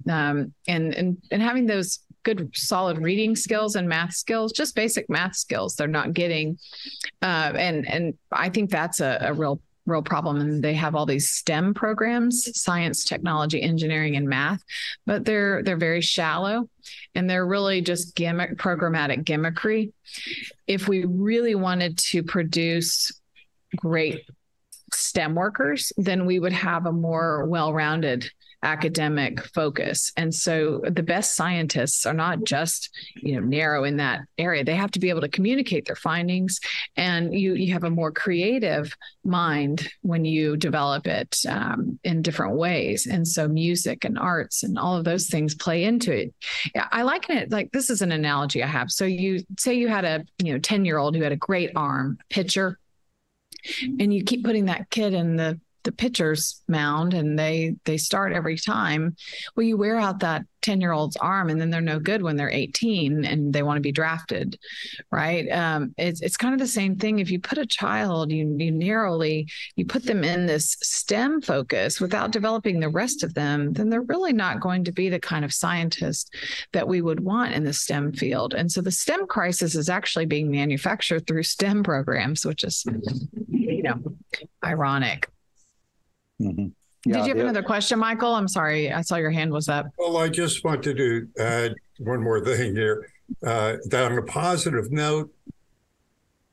um, 0.08 0.52
and, 0.68 0.94
and 0.94 1.16
and 1.30 1.42
having 1.42 1.66
those 1.66 2.00
good 2.22 2.50
solid 2.54 2.98
reading 2.98 3.34
skills 3.34 3.76
and 3.76 3.88
math 3.88 4.12
skills 4.12 4.52
just 4.52 4.74
basic 4.74 5.08
math 5.08 5.36
skills 5.36 5.74
they're 5.74 5.88
not 5.88 6.12
getting. 6.12 6.58
Uh, 7.22 7.52
and 7.56 7.88
and 7.88 8.14
i 8.32 8.48
think 8.48 8.70
that's 8.70 9.00
a, 9.00 9.18
a 9.22 9.32
real 9.32 9.60
real 9.90 10.02
problem. 10.02 10.40
And 10.40 10.62
they 10.62 10.74
have 10.74 10.94
all 10.94 11.06
these 11.06 11.30
stem 11.30 11.74
programs 11.74 12.48
science 12.60 13.04
technology 13.04 13.60
engineering 13.60 14.16
and 14.16 14.28
math 14.28 14.62
but 15.06 15.24
they're 15.24 15.62
they're 15.62 15.76
very 15.76 16.00
shallow 16.00 16.68
and 17.14 17.28
they're 17.28 17.46
really 17.46 17.80
just 17.80 18.14
gimmick 18.14 18.56
programmatic 18.56 19.24
gimmickry. 19.24 19.92
If 20.66 20.88
we 20.88 21.04
really 21.04 21.54
wanted 21.54 21.98
to 21.98 22.22
produce 22.22 23.12
great 23.76 24.24
stem 24.92 25.34
workers 25.34 25.92
then 25.96 26.26
we 26.26 26.38
would 26.38 26.52
have 26.52 26.86
a 26.86 26.92
more 26.92 27.46
well-rounded 27.46 28.30
academic 28.62 29.40
focus. 29.54 30.12
And 30.16 30.34
so 30.34 30.82
the 30.84 31.02
best 31.02 31.34
scientists 31.34 32.04
are 32.04 32.14
not 32.14 32.44
just, 32.44 32.90
you 33.16 33.34
know, 33.34 33.46
narrow 33.46 33.84
in 33.84 33.96
that 33.96 34.20
area. 34.38 34.64
They 34.64 34.74
have 34.74 34.90
to 34.92 35.00
be 35.00 35.08
able 35.08 35.22
to 35.22 35.28
communicate 35.28 35.86
their 35.86 35.96
findings 35.96 36.60
and 36.96 37.34
you 37.34 37.54
you 37.54 37.72
have 37.72 37.84
a 37.84 37.90
more 37.90 38.12
creative 38.12 38.94
mind 39.24 39.88
when 40.02 40.24
you 40.24 40.56
develop 40.56 41.06
it 41.06 41.38
um, 41.48 41.98
in 42.04 42.22
different 42.22 42.56
ways. 42.56 43.06
And 43.06 43.26
so 43.26 43.48
music 43.48 44.04
and 44.04 44.18
arts 44.18 44.62
and 44.62 44.78
all 44.78 44.96
of 44.96 45.04
those 45.04 45.28
things 45.28 45.54
play 45.54 45.84
into 45.84 46.12
it. 46.12 46.34
I 46.92 47.02
liken 47.02 47.36
it 47.36 47.50
like 47.50 47.72
this 47.72 47.90
is 47.90 48.02
an 48.02 48.12
analogy 48.12 48.62
I 48.62 48.66
have. 48.66 48.90
So 48.90 49.04
you 49.04 49.40
say 49.58 49.74
you 49.74 49.88
had 49.88 50.04
a, 50.04 50.24
you 50.42 50.52
know, 50.52 50.58
10 50.58 50.84
year 50.84 50.98
old 50.98 51.16
who 51.16 51.22
had 51.22 51.32
a 51.32 51.36
great 51.36 51.70
arm 51.76 52.18
pitcher 52.28 52.78
and 53.98 54.12
you 54.12 54.24
keep 54.24 54.44
putting 54.44 54.66
that 54.66 54.90
kid 54.90 55.14
in 55.14 55.36
the 55.36 55.60
the 55.84 55.92
pitcher's 55.92 56.62
mound 56.68 57.14
and 57.14 57.38
they 57.38 57.74
they 57.84 57.96
start 57.96 58.32
every 58.32 58.56
time 58.56 59.16
well 59.56 59.66
you 59.66 59.76
wear 59.76 59.98
out 59.98 60.20
that 60.20 60.44
10 60.62 60.80
year 60.80 60.92
old's 60.92 61.16
arm 61.16 61.48
and 61.48 61.60
then 61.60 61.70
they're 61.70 61.80
no 61.80 61.98
good 61.98 62.22
when 62.22 62.36
they're 62.36 62.50
18 62.50 63.24
and 63.24 63.52
they 63.52 63.62
want 63.62 63.76
to 63.76 63.82
be 63.82 63.92
drafted 63.92 64.58
right? 65.10 65.48
Um, 65.50 65.94
it's, 65.96 66.20
it's 66.20 66.36
kind 66.36 66.54
of 66.54 66.60
the 66.60 66.66
same 66.66 66.96
thing. 66.96 67.18
If 67.18 67.30
you 67.30 67.40
put 67.40 67.58
a 67.58 67.66
child 67.66 68.30
you, 68.30 68.56
you 68.58 68.70
narrowly 68.70 69.48
you 69.76 69.84
put 69.84 70.04
them 70.04 70.24
in 70.24 70.46
this 70.46 70.76
stem 70.82 71.40
focus 71.40 72.00
without 72.00 72.32
developing 72.32 72.80
the 72.80 72.88
rest 72.88 73.22
of 73.22 73.34
them 73.34 73.72
then 73.72 73.88
they're 73.88 74.02
really 74.02 74.32
not 74.32 74.60
going 74.60 74.84
to 74.84 74.92
be 74.92 75.08
the 75.08 75.20
kind 75.20 75.44
of 75.44 75.52
scientist 75.52 76.34
that 76.72 76.86
we 76.86 77.00
would 77.00 77.20
want 77.20 77.52
in 77.52 77.64
the 77.64 77.72
stem 77.72 78.12
field. 78.12 78.54
And 78.54 78.70
so 78.70 78.80
the 78.80 78.90
stem 78.90 79.26
crisis 79.26 79.74
is 79.74 79.88
actually 79.88 80.26
being 80.26 80.50
manufactured 80.50 81.26
through 81.26 81.42
stem 81.42 81.82
programs 81.82 82.44
which 82.44 82.64
is 82.64 82.84
you 83.48 83.82
know 83.82 84.00
ironic 84.64 85.28
Mm-hmm. 86.40 86.66
Yeah, 87.06 87.16
Did 87.16 87.22
you 87.22 87.28
have 87.28 87.36
yeah. 87.38 87.42
another 87.44 87.62
question, 87.62 87.98
Michael? 87.98 88.34
I'm 88.34 88.48
sorry, 88.48 88.92
I 88.92 89.00
saw 89.00 89.16
your 89.16 89.30
hand 89.30 89.52
was 89.52 89.68
up. 89.68 89.86
Well, 89.96 90.18
I 90.18 90.28
just 90.28 90.64
wanted 90.64 90.96
to 90.98 91.28
add 91.38 91.74
one 91.98 92.22
more 92.22 92.44
thing 92.44 92.74
here. 92.74 93.10
Uh, 93.46 93.76
that 93.86 94.10
on 94.10 94.18
a 94.18 94.22
positive 94.22 94.90
note, 94.90 95.32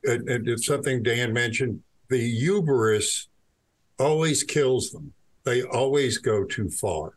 and, 0.04 0.30
and 0.30 0.48
it's 0.48 0.66
something 0.66 1.04
Dan 1.04 1.34
mentioned. 1.34 1.82
The 2.10 2.18
hubris 2.18 3.28
always 4.00 4.44
kills 4.44 4.92
them. 4.92 5.12
They 5.44 5.64
always 5.64 6.20
go 6.20 6.46
too 6.46 6.70
far. 6.70 7.14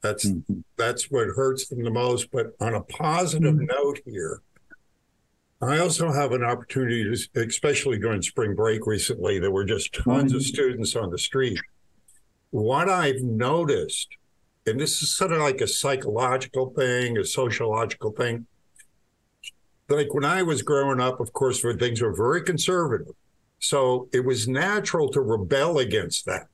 That's 0.00 0.26
mm-hmm. 0.26 0.60
that's 0.76 1.10
what 1.10 1.26
hurts 1.28 1.68
them 1.68 1.82
the 1.82 1.90
most. 1.90 2.30
But 2.30 2.52
on 2.60 2.74
a 2.74 2.82
positive 2.82 3.54
mm-hmm. 3.54 3.64
note 3.64 4.00
here, 4.04 4.42
I 5.60 5.78
also 5.78 6.12
have 6.12 6.30
an 6.30 6.44
opportunity 6.44 7.02
to, 7.02 7.40
especially 7.40 7.98
during 7.98 8.22
spring 8.22 8.54
break 8.54 8.86
recently, 8.86 9.40
there 9.40 9.50
were 9.50 9.64
just 9.64 9.92
tons 9.94 10.32
of 10.32 10.40
mm-hmm. 10.40 10.46
students 10.46 10.94
on 10.94 11.10
the 11.10 11.18
street 11.18 11.58
what 12.50 12.88
I've 12.88 13.22
noticed, 13.22 14.08
and 14.66 14.80
this 14.80 15.02
is 15.02 15.10
sort 15.10 15.32
of 15.32 15.40
like 15.40 15.60
a 15.60 15.66
psychological 15.66 16.70
thing, 16.70 17.18
a 17.18 17.24
sociological 17.24 18.12
thing. 18.12 18.46
Like 19.88 20.12
when 20.12 20.24
I 20.24 20.42
was 20.42 20.62
growing 20.62 21.00
up, 21.00 21.20
of 21.20 21.32
course, 21.32 21.64
when 21.64 21.78
things 21.78 22.02
were 22.02 22.14
very 22.14 22.42
conservative. 22.42 23.14
So 23.58 24.08
it 24.12 24.24
was 24.24 24.46
natural 24.46 25.08
to 25.10 25.20
rebel 25.20 25.78
against 25.78 26.26
that 26.26 26.46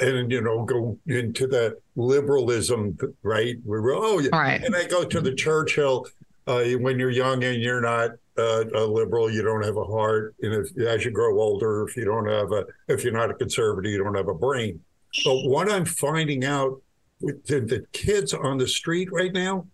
and, 0.00 0.30
you 0.30 0.40
know, 0.40 0.64
go 0.64 0.98
into 1.06 1.46
that 1.48 1.76
liberalism, 1.96 2.96
right? 3.22 3.56
We 3.64 3.80
were, 3.80 3.94
oh, 3.94 4.18
yeah. 4.18 4.30
Right. 4.32 4.62
And 4.62 4.74
I 4.74 4.86
go 4.86 5.04
to 5.04 5.20
the 5.20 5.34
Churchill 5.34 6.06
uh, 6.46 6.64
when 6.64 6.98
you're 6.98 7.10
young 7.10 7.44
and 7.44 7.60
you're 7.60 7.80
not 7.80 8.12
uh, 8.38 8.64
a 8.74 8.84
liberal, 8.84 9.30
you 9.30 9.42
don't 9.42 9.64
have 9.64 9.76
a 9.76 9.84
heart. 9.84 10.34
And 10.40 10.54
if, 10.54 10.78
as 10.78 11.04
you 11.04 11.10
grow 11.10 11.38
older, 11.38 11.86
if 11.86 11.96
you 11.96 12.04
don't 12.04 12.26
have 12.26 12.52
a, 12.52 12.64
if 12.88 13.04
you're 13.04 13.12
not 13.12 13.30
a 13.30 13.34
conservative, 13.34 13.90
you 13.92 14.02
don't 14.02 14.14
have 14.14 14.28
a 14.28 14.34
brain. 14.34 14.80
But 15.24 15.44
what 15.44 15.70
I'm 15.70 15.84
finding 15.84 16.44
out 16.44 16.80
with 17.20 17.44
the, 17.46 17.60
the 17.60 17.84
kids 17.92 18.32
on 18.34 18.58
the 18.58 18.68
street 18.68 19.10
right 19.12 19.32
now 19.32 19.66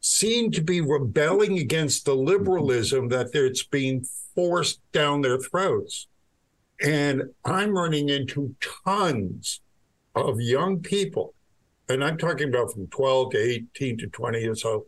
seem 0.00 0.50
to 0.50 0.60
be 0.60 0.80
rebelling 0.80 1.58
against 1.58 2.04
the 2.04 2.14
liberalism 2.14 3.08
that 3.08 3.30
it's 3.34 3.62
being 3.62 4.04
forced 4.34 4.80
down 4.92 5.20
their 5.20 5.38
throats. 5.38 6.08
And 6.82 7.22
I'm 7.44 7.70
running 7.70 8.08
into 8.08 8.54
tons 8.84 9.60
of 10.14 10.40
young 10.40 10.80
people, 10.80 11.34
and 11.88 12.04
I'm 12.04 12.18
talking 12.18 12.48
about 12.48 12.72
from 12.72 12.88
12 12.88 13.30
to 13.30 13.38
18 13.38 13.98
to 13.98 14.06
20 14.08 14.46
or 14.46 14.54
so. 14.56 14.86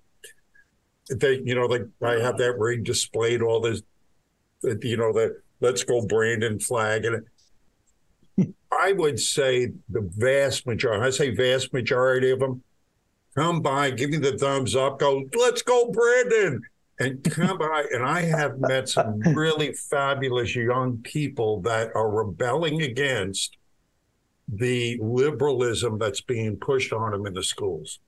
They, 1.10 1.40
you 1.44 1.54
know, 1.54 1.66
like 1.66 1.82
I 2.02 2.14
have 2.14 2.38
that 2.38 2.58
ring 2.58 2.82
displayed, 2.82 3.42
all 3.42 3.60
this, 3.60 3.82
you 4.62 4.96
know, 4.96 5.12
the 5.12 5.40
let's 5.60 5.84
go 5.84 6.04
Brandon 6.04 6.58
flag. 6.58 7.04
And 7.04 7.24
I 8.72 8.92
would 8.92 9.20
say 9.20 9.72
the 9.88 10.08
vast 10.16 10.66
majority, 10.66 11.06
I 11.06 11.10
say 11.10 11.34
vast 11.34 11.72
majority 11.72 12.30
of 12.30 12.40
them, 12.40 12.62
come 13.36 13.60
by, 13.60 13.90
give 13.90 14.10
me 14.10 14.18
the 14.18 14.36
thumbs 14.36 14.74
up, 14.74 14.98
go, 14.98 15.24
let's 15.36 15.62
go, 15.62 15.90
Brandon. 15.90 16.62
And 16.98 17.24
come 17.24 17.58
by. 17.58 17.86
And 17.92 18.04
I 18.04 18.22
have 18.22 18.58
met 18.60 18.88
some 18.88 19.18
really 19.20 19.72
fabulous 19.72 20.54
young 20.54 20.98
people 20.98 21.60
that 21.62 21.90
are 21.94 22.10
rebelling 22.10 22.82
against 22.82 23.56
the 24.48 24.98
liberalism 25.02 25.98
that's 25.98 26.20
being 26.20 26.56
pushed 26.56 26.92
on 26.92 27.12
them 27.12 27.26
in 27.26 27.34
the 27.34 27.42
schools. 27.42 27.98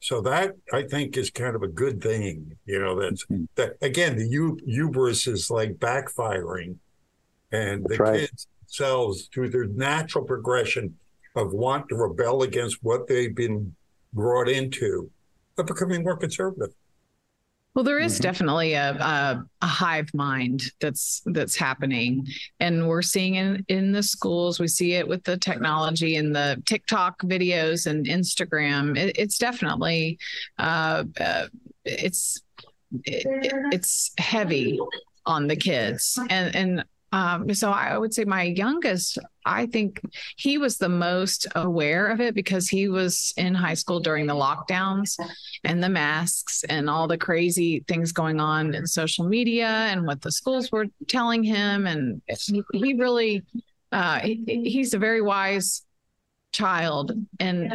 So 0.00 0.20
that 0.22 0.54
I 0.72 0.82
think 0.82 1.16
is 1.16 1.30
kind 1.30 1.56
of 1.56 1.62
a 1.62 1.68
good 1.68 2.02
thing, 2.02 2.56
you 2.66 2.78
know. 2.78 3.00
That's 3.00 3.24
mm-hmm. 3.24 3.44
that 3.54 3.76
again, 3.80 4.16
the 4.16 4.28
hubris 4.66 5.26
is 5.26 5.50
like 5.50 5.74
backfiring, 5.76 6.76
and 7.50 7.84
the 7.88 7.96
right. 7.96 8.20
kids 8.20 8.46
themselves 8.86 9.28
through 9.32 9.50
their 9.50 9.66
natural 9.66 10.24
progression 10.24 10.94
of 11.34 11.52
want 11.52 11.88
to 11.88 11.96
rebel 11.96 12.42
against 12.42 12.78
what 12.82 13.06
they've 13.06 13.34
been 13.34 13.74
brought 14.12 14.48
into 14.48 15.10
are 15.58 15.64
becoming 15.64 16.02
more 16.02 16.16
conservative. 16.16 16.74
Well, 17.74 17.84
there 17.84 17.98
is 17.98 18.18
Mhm. 18.18 18.22
definitely 18.22 18.72
a, 18.72 18.92
a 18.94 19.44
a 19.60 19.66
hive 19.66 20.08
mind 20.14 20.62
that's 20.80 21.20
that's 21.26 21.54
happening, 21.54 22.26
and 22.58 22.88
we're 22.88 23.02
seeing 23.02 23.34
it 23.34 23.66
in 23.68 23.92
the 23.92 24.02
schools. 24.02 24.58
We 24.58 24.66
see 24.68 24.94
it 24.94 25.06
with 25.06 25.24
the 25.24 25.36
technology 25.36 26.16
and 26.16 26.34
the 26.34 26.62
TikTok 26.64 27.20
videos 27.24 27.86
and 27.86 28.06
Instagram. 28.06 28.96
It, 28.96 29.18
it's 29.18 29.36
definitely 29.36 30.18
uh, 30.58 31.04
uh, 31.20 31.48
it's 31.84 32.40
it, 33.04 33.26
it- 33.26 33.52
it's 33.74 34.10
heavy 34.16 34.78
on 35.26 35.46
the 35.46 35.56
kids, 35.56 36.18
and 36.30 36.56
and 36.56 36.84
um, 37.12 37.54
so 37.54 37.70
I 37.70 37.96
would 37.96 38.12
say 38.12 38.24
my 38.24 38.42
youngest, 38.42 39.18
I 39.44 39.66
think 39.66 40.00
he 40.36 40.58
was 40.58 40.76
the 40.76 40.88
most 40.88 41.46
aware 41.54 42.08
of 42.08 42.20
it 42.20 42.34
because 42.34 42.68
he 42.68 42.88
was 42.88 43.32
in 43.36 43.54
high 43.54 43.74
school 43.74 44.00
during 44.00 44.26
the 44.26 44.34
lockdowns 44.34 45.16
and 45.64 45.82
the 45.82 45.88
masks 45.88 46.64
and 46.68 46.90
all 46.90 47.06
the 47.06 47.16
crazy 47.16 47.84
things 47.86 48.10
going 48.10 48.40
on 48.40 48.74
in 48.74 48.86
social 48.86 49.24
media 49.24 49.68
and 49.68 50.06
what 50.06 50.20
the 50.20 50.32
schools 50.32 50.72
were 50.72 50.86
telling 51.06 51.44
him. 51.44 51.86
And 51.86 52.20
he, 52.72 52.94
really 52.94 53.44
uh, 53.92 54.18
he, 54.20 54.44
he's 54.46 54.92
a 54.92 54.98
very 54.98 55.22
wise 55.22 55.85
child. 56.56 57.12
And 57.38 57.72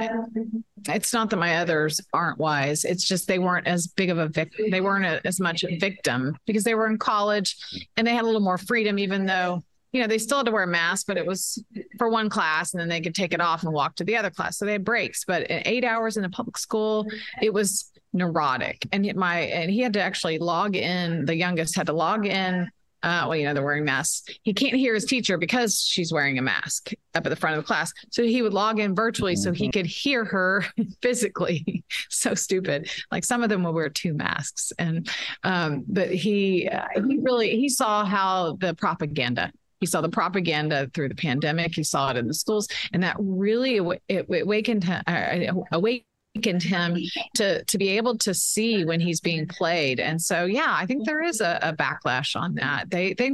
it's 0.87 1.13
not 1.13 1.29
that 1.29 1.37
my 1.37 1.57
others 1.57 2.01
aren't 2.13 2.39
wise. 2.39 2.83
It's 2.83 3.03
just 3.03 3.27
they 3.27 3.39
weren't 3.39 3.67
as 3.67 3.87
big 3.87 4.09
of 4.09 4.17
a 4.17 4.27
victim 4.27 4.69
they 4.71 4.81
weren't 4.81 5.05
a, 5.05 5.25
as 5.25 5.39
much 5.39 5.63
a 5.63 5.77
victim 5.77 6.35
because 6.45 6.63
they 6.63 6.75
were 6.75 6.87
in 6.87 6.97
college 6.97 7.57
and 7.97 8.05
they 8.05 8.13
had 8.13 8.23
a 8.23 8.25
little 8.25 8.41
more 8.41 8.57
freedom 8.57 8.97
even 8.97 9.25
though 9.25 9.61
you 9.91 10.01
know 10.01 10.07
they 10.07 10.17
still 10.17 10.37
had 10.37 10.45
to 10.45 10.51
wear 10.51 10.63
a 10.63 10.67
mask 10.67 11.05
but 11.07 11.17
it 11.17 11.25
was 11.25 11.63
for 11.97 12.09
one 12.09 12.29
class 12.29 12.73
and 12.73 12.81
then 12.81 12.89
they 12.89 13.01
could 13.01 13.15
take 13.15 13.33
it 13.33 13.41
off 13.41 13.63
and 13.63 13.71
walk 13.71 13.95
to 13.95 14.03
the 14.03 14.15
other 14.15 14.29
class. 14.29 14.57
So 14.57 14.65
they 14.65 14.73
had 14.73 14.85
breaks 14.85 15.23
but 15.25 15.45
eight 15.49 15.83
hours 15.83 16.17
in 16.17 16.23
a 16.23 16.29
public 16.29 16.57
school 16.57 17.05
it 17.41 17.53
was 17.53 17.91
neurotic. 18.13 18.87
And 18.91 19.13
my 19.15 19.39
and 19.41 19.71
he 19.71 19.79
had 19.79 19.93
to 19.93 20.01
actually 20.01 20.39
log 20.39 20.75
in. 20.75 21.25
The 21.25 21.35
youngest 21.35 21.75
had 21.75 21.87
to 21.87 21.93
log 21.93 22.25
in 22.25 22.69
uh, 23.03 23.25
well, 23.27 23.35
you 23.35 23.45
know, 23.45 23.53
they're 23.53 23.63
wearing 23.63 23.85
masks. 23.85 24.23
He 24.43 24.53
can't 24.53 24.75
hear 24.75 24.93
his 24.93 25.05
teacher 25.05 25.37
because 25.37 25.81
she's 25.81 26.13
wearing 26.13 26.37
a 26.37 26.41
mask 26.41 26.91
up 27.15 27.25
at 27.25 27.29
the 27.29 27.35
front 27.35 27.57
of 27.57 27.63
the 27.63 27.67
class. 27.67 27.91
So 28.11 28.23
he 28.23 28.41
would 28.41 28.53
log 28.53 28.79
in 28.79 28.95
virtually 28.95 29.35
so 29.35 29.51
he 29.51 29.69
could 29.71 29.85
hear 29.85 30.23
her 30.25 30.65
physically. 31.01 31.83
so 32.09 32.35
stupid. 32.35 32.89
Like 33.11 33.23
some 33.23 33.43
of 33.43 33.49
them 33.49 33.63
will 33.63 33.73
wear 33.73 33.89
two 33.89 34.13
masks, 34.13 34.71
and 34.77 35.09
um, 35.43 35.83
but 35.87 36.09
he 36.09 36.67
uh, 36.67 36.85
he 37.07 37.17
really 37.19 37.59
he 37.59 37.69
saw 37.69 38.05
how 38.05 38.57
the 38.59 38.73
propaganda. 38.75 39.51
He 39.79 39.87
saw 39.87 40.01
the 40.01 40.09
propaganda 40.09 40.91
through 40.93 41.09
the 41.09 41.15
pandemic. 41.15 41.73
He 41.73 41.83
saw 41.83 42.11
it 42.11 42.17
in 42.17 42.27
the 42.27 42.35
schools, 42.35 42.67
and 42.93 43.01
that 43.01 43.15
really 43.19 43.79
it 44.07 44.27
awakened 44.29 44.87
uh, 44.87 45.53
awakened 45.71 46.05
awakened 46.35 46.63
him 46.63 46.97
to 47.35 47.63
to 47.65 47.77
be 47.77 47.89
able 47.89 48.17
to 48.19 48.33
see 48.33 48.85
when 48.85 48.99
he's 48.99 49.19
being 49.21 49.47
played. 49.47 49.99
And 49.99 50.21
so 50.21 50.45
yeah 50.45 50.73
i 50.77 50.85
think 50.85 51.05
there 51.05 51.23
is 51.23 51.41
a, 51.41 51.59
a 51.61 51.73
backlash 51.73 52.35
on 52.35 52.55
that. 52.55 52.89
They 52.89 53.13
they 53.13 53.31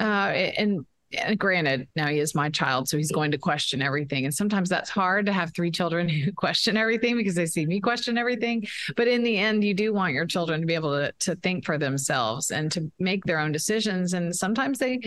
uh 0.00 0.02
and 0.02 0.86
and 1.12 1.38
granted 1.38 1.86
now 1.94 2.06
he 2.06 2.18
is 2.20 2.34
my 2.34 2.48
child 2.48 2.88
so 2.88 2.96
he's 2.96 3.12
going 3.12 3.30
to 3.32 3.38
question 3.38 3.82
everything. 3.82 4.24
And 4.24 4.34
sometimes 4.34 4.68
that's 4.68 4.88
hard 4.88 5.26
to 5.26 5.32
have 5.32 5.52
three 5.54 5.70
children 5.70 6.08
who 6.08 6.32
question 6.32 6.76
everything 6.76 7.16
because 7.16 7.34
they 7.34 7.46
see 7.46 7.66
me 7.66 7.80
question 7.80 8.16
everything. 8.16 8.66
But 8.96 9.08
in 9.08 9.22
the 9.22 9.36
end 9.36 9.64
you 9.64 9.74
do 9.74 9.92
want 9.92 10.14
your 10.14 10.26
children 10.26 10.60
to 10.60 10.66
be 10.66 10.74
able 10.74 10.92
to 10.92 11.12
to 11.20 11.36
think 11.36 11.64
for 11.64 11.78
themselves 11.78 12.50
and 12.50 12.72
to 12.72 12.90
make 12.98 13.24
their 13.24 13.38
own 13.38 13.52
decisions. 13.52 14.14
And 14.14 14.34
sometimes 14.34 14.78
they 14.78 15.00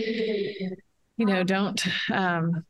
you 1.16 1.26
know 1.26 1.42
don't 1.42 1.84
um 2.12 2.64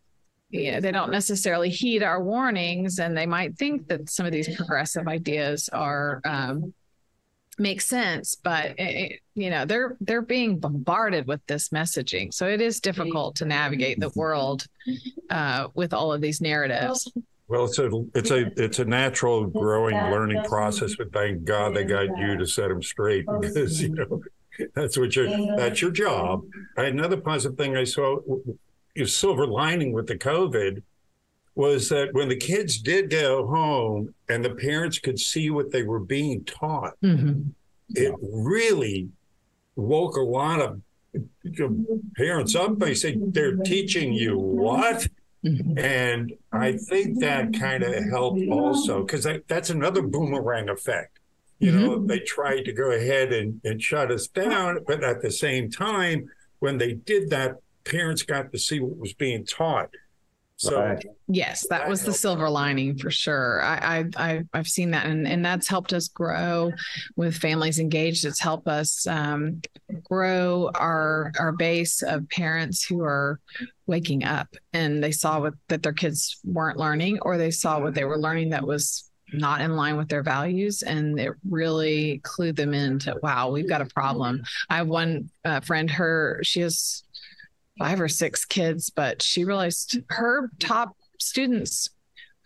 yeah, 0.51 0.81
they 0.81 0.93
don't 0.93 1.11
necessarily 1.11 1.71
heed 1.71 2.03
our 2.03 2.23
warnings, 2.23 2.99
and 2.99 3.17
they 3.17 3.27
might 3.27 3.57
think 3.57 3.89
that 3.89 4.09
some 4.09 4.27
of 4.27 4.33
these 4.33 4.55
progressive 4.57 5.09
ideas 5.09 5.69
are 5.71 6.21
um, 6.25 6.73
make 7.59 7.81
sense, 7.81 8.37
but 8.37 8.75
it, 8.79 9.21
you 9.35 9.51
know 9.51 9.65
they're 9.65 9.97
they're 10.01 10.23
being 10.23 10.59
bombarded 10.59 11.27
with 11.27 11.41
this 11.47 11.71
messaging, 11.71 12.33
so 12.33 12.47
it 12.47 12.61
is 12.61 12.81
difficult 12.81 13.37
to 13.37 13.45
navigate 13.45 13.99
the 13.99 14.11
world 14.11 14.67
uh, 15.31 15.69
with 15.75 15.93
all 15.93 16.13
of 16.13 16.21
these 16.21 16.41
narratives. 16.41 17.11
Well, 17.49 17.67
it's 17.67 17.79
a 17.79 17.91
it's 18.15 18.31
a 18.31 18.63
it's 18.63 18.79
a 18.79 18.85
natural 18.85 19.47
growing 19.47 19.97
learning 19.97 20.45
process, 20.45 20.97
but 20.97 21.13
thank 21.13 21.45
God 21.45 21.75
they 21.75 21.85
got 21.85 22.17
you 22.19 22.37
to 22.37 22.47
set 22.47 22.69
them 22.69 22.83
straight 22.83 23.25
because 23.41 23.83
you 23.83 23.91
know 23.91 24.23
that's 24.75 24.99
what 24.99 25.15
your 25.15 25.57
that's 25.57 25.81
your 25.81 25.91
job. 25.91 26.45
Another 26.77 27.17
positive 27.17 27.57
thing 27.57 27.77
I 27.77 27.85
saw, 27.85 28.19
silver 29.05 29.47
lining 29.47 29.93
with 29.93 30.07
the 30.07 30.17
COVID, 30.17 30.83
was 31.55 31.89
that 31.91 32.13
when 32.15 32.29
the 32.29 32.37
kids 32.37 32.79
did 32.81 33.11
go 33.11 33.47
home 33.47 34.15
and 34.29 34.45
the 34.45 34.55
parents 34.55 34.99
could 34.99 35.19
see 35.19 35.51
what 35.51 35.71
they 35.71 35.83
were 35.83 36.01
being 36.01 36.45
taught, 36.45 36.95
Mhm. 37.03 37.51
it 37.91 38.15
really 38.23 39.09
woke 39.75 40.17
a 40.17 40.21
lot 40.23 40.61
of 40.61 40.81
parents 42.17 42.55
up. 42.55 42.79
They 42.79 42.95
said 42.95 43.33
they're 43.35 43.57
teaching 43.57 44.13
you 44.13 44.39
what. 44.39 45.09
Mhm. 45.45 45.79
And 45.79 46.33
I 46.53 46.73
think 46.73 47.21
that 47.21 47.53
kind 47.59 47.83
of 47.85 47.95
helped 48.05 48.43
also 48.51 49.05
because 49.05 49.25
that, 49.25 49.47
that's 49.49 49.71
another 49.71 50.03
boomerang 50.03 50.69
effect. 50.69 51.19
You 51.59 51.73
know, 51.73 52.05
they 52.05 52.19
tried 52.19 52.65
to 52.67 52.73
go 52.73 52.91
ahead 52.91 53.33
and, 53.33 53.61
and 53.65 53.81
shut 53.83 54.11
us 54.11 54.27
down, 54.27 54.81
but 54.87 55.03
at 55.03 55.23
the 55.23 55.31
same 55.31 55.71
time, 55.71 56.29
when 56.59 56.77
they 56.77 56.93
did 56.95 57.31
that, 57.31 57.57
parents 57.87 58.23
got 58.23 58.53
to 58.53 58.59
see 58.59 58.81
what 58.81 58.97
was 58.97 59.15
being 59.15 59.45
taught. 59.45 59.91
So 60.59 60.81
Right. 60.81 61.05
Yes, 61.29 61.67
that 61.69 61.87
was 61.87 62.03
the 62.03 62.15
silver 62.15 62.49
lining 62.49 62.97
for 62.97 63.11
sure. 63.11 63.63
I, 63.63 63.99
I, 63.99 64.05
I 64.17 64.43
I've 64.55 64.67
seen 64.67 64.93
that, 64.93 65.05
and 65.05 65.29
and 65.29 65.45
that's 65.45 65.69
helped 65.69 65.93
us 65.93 66.09
grow 66.09 66.73
with 67.15 67.37
families 67.37 67.79
engaged. 67.79 68.25
It's 68.25 68.41
helped 68.41 68.67
us 68.67 69.07
um, 69.07 69.61
grow 70.03 70.71
our 70.75 71.31
our 71.39 71.53
base 71.53 72.03
of 72.03 72.27
parents 72.31 72.87
who 72.87 73.03
are 73.03 73.39
waking 73.87 74.25
up, 74.25 74.49
and 74.73 75.05
they 75.05 75.13
saw 75.13 75.41
what 75.41 75.55
that 75.69 75.83
their 75.83 75.93
kids 75.93 76.41
weren't 76.43 76.79
learning, 76.79 77.19
or 77.21 77.37
they 77.37 77.51
saw 77.51 77.79
what 77.79 77.95
they 77.95 78.05
were 78.05 78.19
learning 78.19 78.51
that 78.51 78.67
was 78.67 79.11
not 79.35 79.61
in 79.61 79.77
line 79.77 79.97
with 79.97 80.09
their 80.09 80.23
values, 80.23 80.83
and 80.83 81.21
it 81.21 81.33
really 81.49 82.21
clued 82.25 82.57
them 82.57 82.73
into 82.73 83.15
wow, 83.23 83.51
we've 83.51 83.69
got 83.69 83.83
a 83.83 83.87
problem. 83.87 84.43
I 84.71 84.77
have 84.77 84.89
one 84.89 85.29
uh, 85.45 85.61
friend, 85.61 85.91
her 85.91 86.41
she 86.43 86.61
has 86.61 87.03
five 87.79 88.01
or 88.01 88.09
six 88.09 88.45
kids, 88.45 88.91
but 88.91 89.23
she 89.23 89.45
realized 89.45 89.99
her 90.11 90.51
top 90.59 90.97
students, 91.19 91.91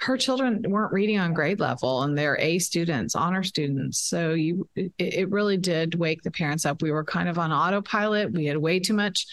her 0.01 0.17
children 0.17 0.65
weren't 0.67 0.93
reading 0.93 1.19
on 1.19 1.35
grade 1.35 1.61
level 1.61 2.03
and 2.03 2.17
they're 2.17 2.39
A 2.39 2.59
students, 2.59 3.15
honor 3.15 3.43
students. 3.43 3.99
So 3.99 4.33
you 4.33 4.69
it, 4.75 4.93
it 4.99 5.31
really 5.31 5.59
did 5.59 5.95
wake 5.95 6.23
the 6.23 6.31
parents 6.31 6.65
up. 6.65 6.81
We 6.81 6.91
were 6.91 7.05
kind 7.05 7.29
of 7.29 7.39
on 7.39 7.53
autopilot. 7.53 8.33
We 8.33 8.47
had 8.47 8.57
way 8.57 8.81
too 8.81 8.95
much 8.95 9.27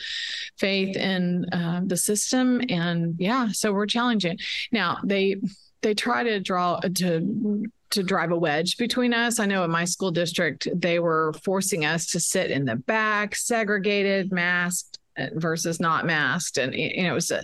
faith 0.58 0.98
in 0.98 1.45
uh, 1.54 1.82
the 1.86 1.98
system. 1.98 2.62
And 2.70 3.16
yeah, 3.18 3.48
so 3.52 3.72
we're 3.72 3.86
challenging. 3.86 4.39
Now 4.72 4.98
they 5.06 5.38
they 5.82 5.93
try 5.93 6.24
to 6.24 6.39
draw 6.39 6.80
to 6.80 7.66
to 7.89 8.04
drive 8.04 8.32
a 8.32 8.38
wedge 8.38 8.76
between 8.76 9.14
us. 9.14 9.39
I 9.39 9.45
know 9.45 9.64
in 9.64 9.72
my 9.72 9.86
school 9.86 10.12
district, 10.12 10.68
they 10.76 11.00
were 11.00 11.34
forcing 11.45 11.86
us 11.86 12.08
to 12.08 12.20
sit 12.20 12.52
in 12.52 12.66
the 12.66 12.76
back, 12.76 13.36
segregated, 13.36 14.34
masked 14.34 15.00
versus 15.34 15.80
not 15.80 16.05
masked. 16.05 16.57
And, 16.57 16.74
you 16.74 17.03
know, 17.03 17.11
it 17.11 17.15
was 17.15 17.32
a 17.32 17.43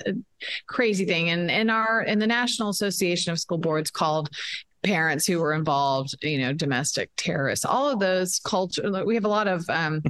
crazy 0.67 1.05
thing. 1.05 1.29
And, 1.29 1.49
and 1.49 1.71
our, 1.71 2.01
and 2.01 2.21
the 2.21 2.27
National 2.27 2.69
Association 2.69 3.31
of 3.31 3.39
School 3.39 3.57
Boards 3.57 3.91
called 3.91 4.29
parents 4.83 5.25
who 5.25 5.39
were 5.39 5.53
involved, 5.53 6.13
you 6.21 6.37
know, 6.37 6.53
domestic 6.53 7.09
terrorists, 7.15 7.65
all 7.65 7.89
of 7.89 7.99
those 7.99 8.39
culture. 8.39 9.05
We 9.05 9.15
have 9.15 9.25
a 9.25 9.29
lot 9.29 9.47
of 9.47 9.67
um, 9.69 10.03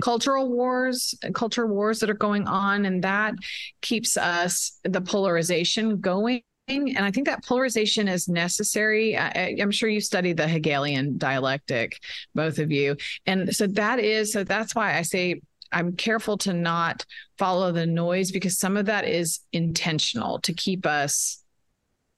cultural 0.00 0.48
wars, 0.48 1.14
culture 1.34 1.66
wars 1.66 1.98
that 1.98 2.10
are 2.10 2.14
going 2.14 2.46
on, 2.46 2.86
and 2.86 3.02
that 3.02 3.34
keeps 3.82 4.16
us 4.16 4.78
the 4.84 5.00
polarization 5.00 6.00
going. 6.00 6.42
And 6.68 7.00
I 7.00 7.10
think 7.10 7.26
that 7.26 7.44
polarization 7.44 8.06
is 8.06 8.28
necessary. 8.28 9.16
I, 9.16 9.56
I'm 9.60 9.72
sure 9.72 9.88
you 9.88 10.00
studied 10.00 10.36
the 10.36 10.46
Hegelian 10.46 11.18
dialectic, 11.18 11.98
both 12.32 12.60
of 12.60 12.70
you, 12.70 12.96
and 13.26 13.52
so 13.52 13.66
that 13.66 13.98
is 13.98 14.32
so. 14.32 14.44
That's 14.44 14.76
why 14.76 14.96
I 14.96 15.02
say 15.02 15.40
I'm 15.72 15.96
careful 15.96 16.36
to 16.38 16.52
not 16.52 17.04
follow 17.38 17.72
the 17.72 17.86
noise 17.86 18.32
because 18.32 18.58
some 18.58 18.76
of 18.76 18.86
that 18.86 19.06
is 19.06 19.40
intentional 19.52 20.40
to 20.40 20.52
keep 20.52 20.86
us 20.86 21.40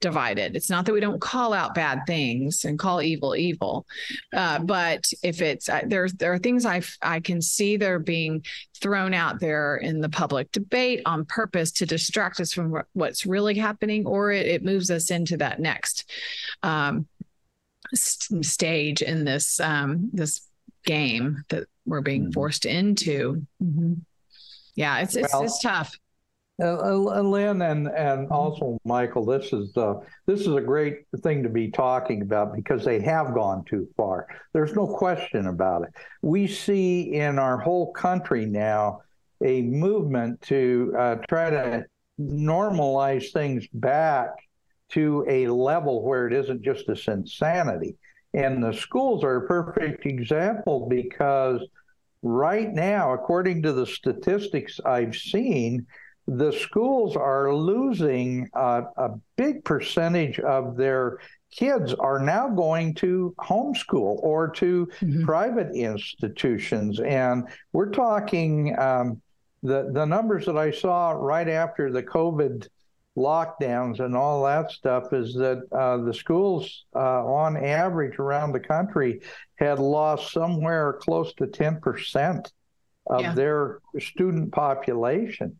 divided. 0.03 0.55
It's 0.57 0.69
not 0.69 0.85
that 0.85 0.93
we 0.93 0.99
don't 0.99 1.21
call 1.21 1.53
out 1.53 1.73
bad 1.73 2.01
things 2.05 2.65
and 2.65 2.77
call 2.77 3.01
evil 3.01 3.35
evil, 3.37 3.87
uh, 4.33 4.59
but 4.59 5.09
if 5.23 5.41
it's 5.41 5.69
uh, 5.69 5.81
there, 5.87 6.09
there 6.09 6.33
are 6.33 6.37
things 6.37 6.65
I 6.65 6.81
I 7.01 7.21
can 7.21 7.41
see 7.41 7.77
they're 7.77 7.99
being 7.99 8.43
thrown 8.81 9.13
out 9.13 9.39
there 9.39 9.77
in 9.77 10.01
the 10.01 10.09
public 10.09 10.51
debate 10.51 11.01
on 11.05 11.23
purpose 11.23 11.71
to 11.73 11.85
distract 11.85 12.41
us 12.41 12.51
from 12.51 12.73
wh- 12.73 12.95
what's 12.97 13.25
really 13.25 13.55
happening, 13.55 14.05
or 14.05 14.31
it, 14.31 14.45
it 14.45 14.63
moves 14.63 14.91
us 14.91 15.09
into 15.09 15.37
that 15.37 15.61
next 15.61 16.11
um, 16.63 17.07
st- 17.93 18.45
stage 18.45 19.01
in 19.01 19.23
this 19.23 19.61
um, 19.61 20.09
this 20.11 20.41
game 20.85 21.45
that 21.47 21.67
we're 21.85 22.01
being 22.01 22.27
Mhm. 22.27 22.33
forced 22.33 22.65
into. 22.65 23.45
Mhm. 23.61 24.01
Yeah, 24.75 24.99
it's 24.99 25.15
it's, 25.15 25.33
Well- 25.33 25.43
it's 25.43 25.61
tough. 25.61 25.97
Uh, 26.61 26.77
uh, 26.77 27.21
Lynn 27.21 27.63
and 27.63 27.87
and 27.87 28.29
also 28.29 28.77
Michael, 28.85 29.25
this 29.25 29.51
is 29.51 29.75
uh, 29.75 29.95
this 30.27 30.41
is 30.41 30.47
a 30.55 30.61
great 30.61 30.99
thing 31.23 31.41
to 31.41 31.49
be 31.49 31.71
talking 31.71 32.21
about 32.21 32.55
because 32.55 32.85
they 32.85 33.01
have 33.01 33.33
gone 33.33 33.63
too 33.65 33.87
far. 33.97 34.27
There's 34.53 34.75
no 34.75 34.85
question 34.85 35.47
about 35.47 35.81
it. 35.83 35.89
We 36.21 36.45
see 36.45 37.15
in 37.15 37.39
our 37.39 37.57
whole 37.57 37.91
country 37.93 38.45
now 38.45 39.01
a 39.43 39.63
movement 39.63 40.41
to 40.43 40.93
uh, 40.97 41.15
try 41.27 41.49
to 41.49 41.85
normalize 42.19 43.31
things 43.33 43.67
back 43.73 44.29
to 44.89 45.25
a 45.27 45.47
level 45.47 46.03
where 46.03 46.27
it 46.27 46.33
isn't 46.33 46.61
just 46.61 46.85
this 46.85 47.07
insanity. 47.07 47.95
And 48.33 48.63
the 48.63 48.73
schools 48.73 49.23
are 49.23 49.37
a 49.37 49.47
perfect 49.47 50.05
example 50.05 50.87
because 50.89 51.61
right 52.21 52.71
now, 52.73 53.13
according 53.13 53.61
to 53.63 53.73
the 53.73 53.85
statistics 53.85 54.79
I've 54.85 55.15
seen, 55.15 55.85
the 56.27 56.51
schools 56.51 57.15
are 57.15 57.53
losing 57.53 58.49
uh, 58.53 58.83
a 58.97 59.09
big 59.35 59.63
percentage 59.65 60.39
of 60.39 60.77
their 60.77 61.19
kids 61.51 61.93
are 61.93 62.19
now 62.19 62.49
going 62.49 62.95
to 62.95 63.35
homeschool 63.39 64.19
or 64.23 64.49
to 64.49 64.87
mm-hmm. 64.99 65.23
private 65.25 65.75
institutions. 65.75 66.99
And 66.99 67.47
we're 67.73 67.91
talking 67.91 68.75
um, 68.79 69.21
the, 69.61 69.91
the 69.93 70.05
numbers 70.05 70.45
that 70.45 70.57
I 70.57 70.71
saw 70.71 71.11
right 71.11 71.47
after 71.47 71.91
the 71.91 72.03
COVID 72.03 72.67
lockdowns 73.17 73.99
and 73.99 74.15
all 74.15 74.43
that 74.43 74.71
stuff 74.71 75.13
is 75.13 75.33
that 75.35 75.63
uh, 75.71 75.97
the 75.97 76.13
schools, 76.13 76.85
uh, 76.95 77.25
on 77.25 77.57
average 77.57 78.17
around 78.17 78.51
the 78.51 78.59
country, 78.59 79.21
had 79.55 79.79
lost 79.79 80.31
somewhere 80.31 80.93
close 81.01 81.33
to 81.35 81.45
10% 81.45 82.51
of 83.07 83.21
yeah. 83.21 83.33
their 83.33 83.79
student 83.99 84.51
population. 84.51 85.59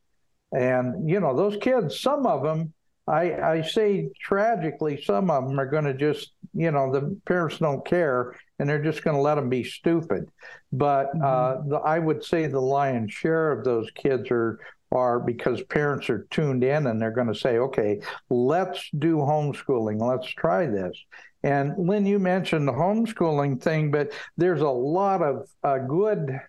And, 0.51 1.10
you 1.10 1.20
know, 1.20 1.36
those 1.36 1.58
kids, 1.58 1.99
some 1.99 2.26
of 2.26 2.43
them, 2.43 2.74
I, 3.08 3.34
I 3.34 3.62
say 3.62 4.10
tragically, 4.20 5.01
some 5.04 5.30
of 5.30 5.47
them 5.47 5.60
are 5.60 5.66
going 5.66 5.84
to 5.84 5.93
just, 5.93 6.32
you 6.54 6.72
know, 6.72 6.91
the 6.91 7.20
parents 7.26 7.58
don't 7.58 7.86
care 7.86 8.36
and 8.60 8.70
they're 8.70 8.84
just 8.84 9.04
going 9.04 9.16
to 9.16 9.22
let 9.22 9.36
them 9.36 9.49
be 9.49 9.64
stupid. 9.64 10.30
But 10.72 11.14
mm-hmm. 11.14 11.24
uh, 11.24 11.68
the, 11.68 11.76
I 11.84 11.99
would 11.99 12.24
say 12.24 12.47
the 12.47 12.62
lion's 12.62 13.12
share 13.12 13.51
of 13.51 13.66
those 13.66 13.89
kids 13.91 14.30
are 14.32 14.60
are 14.93 15.19
because 15.19 15.61
parents 15.63 16.09
are 16.09 16.27
tuned 16.29 16.63
in 16.63 16.87
and 16.87 17.01
they're 17.01 17.11
going 17.11 17.27
to 17.27 17.35
say, 17.35 17.57
okay, 17.57 17.99
let's 18.29 18.89
do 18.97 19.17
homeschooling. 19.17 19.99
Let's 19.99 20.29
try 20.29 20.67
this. 20.67 20.97
And 21.43 21.73
Lynn, 21.77 22.05
you 22.05 22.19
mentioned 22.19 22.67
the 22.67 22.73
homeschooling 22.73 23.61
thing, 23.61 23.91
but 23.91 24.13
there's 24.37 24.61
a 24.61 24.69
lot 24.69 25.21
of 25.21 25.49
uh, 25.63 25.79
good 25.79 26.39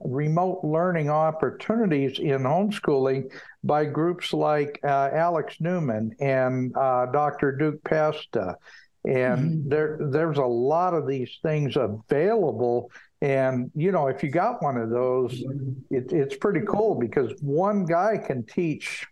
remote 0.00 0.60
learning 0.62 1.10
opportunities 1.10 2.18
in 2.18 2.42
homeschooling 2.42 3.30
by 3.62 3.84
groups 3.84 4.32
like 4.32 4.80
uh, 4.84 5.10
Alex 5.12 5.56
Newman 5.60 6.14
and 6.20 6.76
uh, 6.76 7.06
Dr. 7.06 7.52
Duke 7.52 7.82
Pesta. 7.84 8.56
And 9.04 9.38
mm-hmm. 9.38 9.68
there, 9.68 9.98
there's 10.10 10.38
a 10.38 10.44
lot 10.44 10.94
of 10.94 11.06
these 11.06 11.38
things 11.42 11.76
available. 11.76 12.90
And, 13.26 13.72
you 13.74 13.90
know, 13.90 14.06
if 14.06 14.22
you 14.22 14.30
got 14.30 14.62
one 14.62 14.76
of 14.76 14.88
those, 14.88 15.32
it, 15.90 16.12
it's 16.12 16.36
pretty 16.36 16.60
cool 16.64 16.94
because 16.94 17.32
one 17.40 17.84
guy 17.84 18.18
can 18.18 18.44
teach 18.44 19.04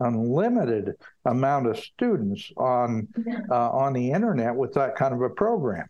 unlimited 0.00 0.92
amount 1.24 1.66
of 1.68 1.78
students 1.78 2.52
on 2.58 3.08
uh, 3.50 3.70
on 3.70 3.94
the 3.94 4.10
internet 4.10 4.54
with 4.54 4.74
that 4.74 4.94
kind 4.94 5.14
of 5.14 5.22
a 5.22 5.30
program. 5.30 5.88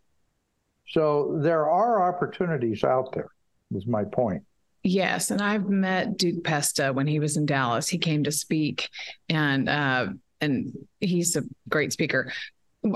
So 0.90 1.40
there 1.42 1.68
are 1.68 2.08
opportunities 2.08 2.84
out 2.84 3.12
there 3.14 3.30
is 3.74 3.84
my 3.84 4.04
point. 4.04 4.44
Yes, 4.84 5.32
and 5.32 5.42
I've 5.42 5.68
met 5.68 6.16
Duke 6.18 6.44
Pesta 6.44 6.92
when 6.92 7.08
he 7.08 7.18
was 7.18 7.36
in 7.36 7.46
Dallas. 7.46 7.88
He 7.88 7.98
came 7.98 8.22
to 8.22 8.32
speak, 8.32 8.90
and 9.28 9.68
uh, 9.68 10.06
and 10.40 10.72
he's 11.00 11.34
a 11.34 11.42
great 11.68 11.92
speaker. 11.92 12.32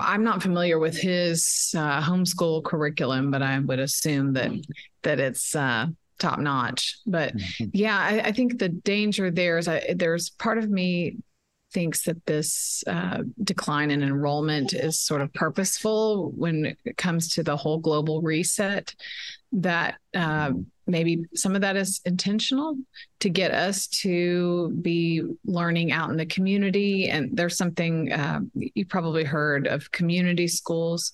I'm 0.00 0.24
not 0.24 0.42
familiar 0.42 0.78
with 0.78 0.96
his 0.96 1.72
uh, 1.76 2.00
homeschool 2.02 2.64
curriculum, 2.64 3.30
but 3.30 3.42
I 3.42 3.58
would 3.58 3.78
assume 3.78 4.32
that 4.32 4.52
that 5.02 5.20
it's 5.20 5.54
uh, 5.54 5.86
top 6.18 6.38
notch. 6.40 6.98
But 7.06 7.36
mm-hmm. 7.36 7.66
yeah, 7.72 7.98
I, 7.98 8.20
I, 8.28 8.32
think 8.32 8.58
the 8.58 8.68
danger 8.68 9.30
there 9.30 9.58
is 9.58 9.68
I, 9.68 9.94
there's 9.94 10.30
part 10.30 10.58
of 10.58 10.68
me 10.68 11.18
thinks 11.72 12.04
that 12.04 12.24
this 12.26 12.82
uh, 12.86 13.22
decline 13.42 13.90
in 13.90 14.02
enrollment 14.02 14.72
is 14.72 14.98
sort 14.98 15.20
of 15.20 15.32
purposeful 15.34 16.32
when 16.32 16.76
it 16.84 16.96
comes 16.96 17.28
to 17.34 17.42
the 17.42 17.56
whole 17.56 17.78
global 17.78 18.22
reset. 18.22 18.94
That 19.52 19.96
uh, 20.14 20.52
maybe 20.86 21.24
some 21.34 21.54
of 21.54 21.60
that 21.62 21.76
is 21.76 22.00
intentional 22.04 22.76
to 23.20 23.30
get 23.30 23.50
us 23.50 23.86
to 23.88 24.70
be 24.82 25.22
learning 25.44 25.92
out 25.92 26.10
in 26.10 26.16
the 26.16 26.26
community. 26.26 27.08
And 27.08 27.36
there's 27.36 27.56
something 27.56 28.12
uh, 28.12 28.40
you 28.54 28.86
probably 28.86 29.24
heard 29.24 29.66
of 29.66 29.90
community 29.90 30.48
schools. 30.48 31.12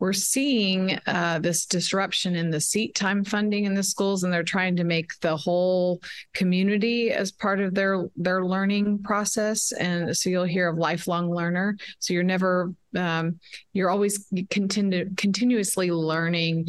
We're 0.00 0.12
seeing 0.12 0.98
uh, 1.06 1.38
this 1.38 1.66
disruption 1.66 2.34
in 2.34 2.50
the 2.50 2.60
seat 2.60 2.94
time 2.94 3.24
funding 3.24 3.64
in 3.64 3.74
the 3.74 3.82
schools, 3.82 4.24
and 4.24 4.32
they're 4.32 4.42
trying 4.42 4.76
to 4.76 4.84
make 4.84 5.18
the 5.20 5.36
whole 5.36 6.02
community 6.34 7.12
as 7.12 7.30
part 7.30 7.60
of 7.60 7.74
their 7.74 8.08
their 8.16 8.44
learning 8.44 9.02
process. 9.02 9.72
And 9.72 10.14
so 10.16 10.30
you'll 10.30 10.44
hear 10.44 10.68
of 10.68 10.78
lifelong 10.78 11.30
learner. 11.30 11.76
So 12.00 12.12
you're 12.12 12.22
never 12.22 12.74
um, 12.96 13.38
you're 13.72 13.90
always 13.90 14.26
continue, 14.50 15.10
continuously 15.16 15.90
learning 15.90 16.68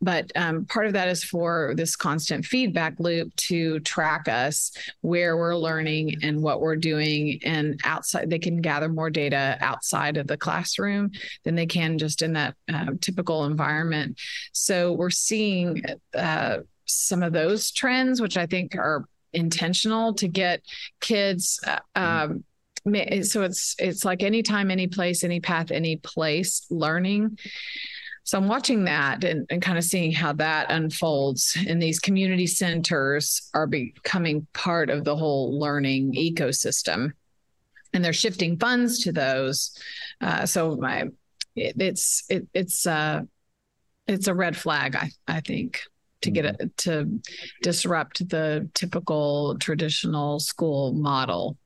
but 0.00 0.30
um, 0.36 0.64
part 0.66 0.86
of 0.86 0.92
that 0.92 1.08
is 1.08 1.24
for 1.24 1.74
this 1.76 1.96
constant 1.96 2.44
feedback 2.44 2.94
loop 2.98 3.34
to 3.36 3.80
track 3.80 4.28
us 4.28 4.72
where 5.00 5.36
we're 5.36 5.56
learning 5.56 6.16
and 6.22 6.42
what 6.42 6.60
we're 6.60 6.76
doing 6.76 7.38
and 7.44 7.80
outside 7.84 8.30
they 8.30 8.38
can 8.38 8.60
gather 8.60 8.88
more 8.88 9.10
data 9.10 9.56
outside 9.60 10.16
of 10.16 10.26
the 10.26 10.36
classroom 10.36 11.10
than 11.44 11.54
they 11.54 11.66
can 11.66 11.98
just 11.98 12.22
in 12.22 12.32
that 12.32 12.54
uh, 12.72 12.86
typical 13.00 13.44
environment. 13.44 14.18
So 14.52 14.92
we're 14.92 15.10
seeing 15.10 15.82
uh, 16.14 16.58
some 16.88 17.22
of 17.22 17.32
those 17.32 17.70
trends 17.70 18.20
which 18.20 18.36
i 18.36 18.46
think 18.46 18.74
are 18.74 19.04
intentional 19.32 20.14
to 20.14 20.26
get 20.26 20.62
kids 21.00 21.60
uh, 21.66 21.78
um, 21.94 22.44
so 23.22 23.42
it's 23.42 23.76
it's 23.78 24.04
like 24.04 24.22
anytime 24.22 24.70
any 24.70 24.86
place 24.86 25.22
any 25.22 25.40
path 25.40 25.70
any 25.70 25.96
place 25.96 26.66
learning 26.70 27.36
so 28.28 28.36
I'm 28.36 28.46
watching 28.46 28.84
that 28.84 29.24
and, 29.24 29.46
and 29.48 29.62
kind 29.62 29.78
of 29.78 29.84
seeing 29.84 30.12
how 30.12 30.34
that 30.34 30.70
unfolds. 30.70 31.56
And 31.66 31.80
these 31.80 31.98
community 31.98 32.46
centers 32.46 33.48
are 33.54 33.66
becoming 33.66 34.46
part 34.52 34.90
of 34.90 35.04
the 35.04 35.16
whole 35.16 35.58
learning 35.58 36.12
ecosystem. 36.12 37.12
And 37.94 38.04
they're 38.04 38.12
shifting 38.12 38.58
funds 38.58 38.98
to 39.04 39.12
those. 39.12 39.74
Uh, 40.20 40.44
so 40.44 40.76
my 40.76 41.04
it, 41.56 41.76
it's 41.78 42.24
it, 42.28 42.46
it's 42.52 42.86
uh 42.86 43.22
it's 44.06 44.26
a 44.26 44.34
red 44.34 44.58
flag, 44.58 44.94
I 44.94 45.10
I 45.26 45.40
think, 45.40 45.80
to 46.20 46.30
get 46.30 46.44
it 46.44 46.76
to 46.84 47.22
disrupt 47.62 48.28
the 48.28 48.68
typical 48.74 49.56
traditional 49.58 50.38
school 50.38 50.92
model. 50.92 51.56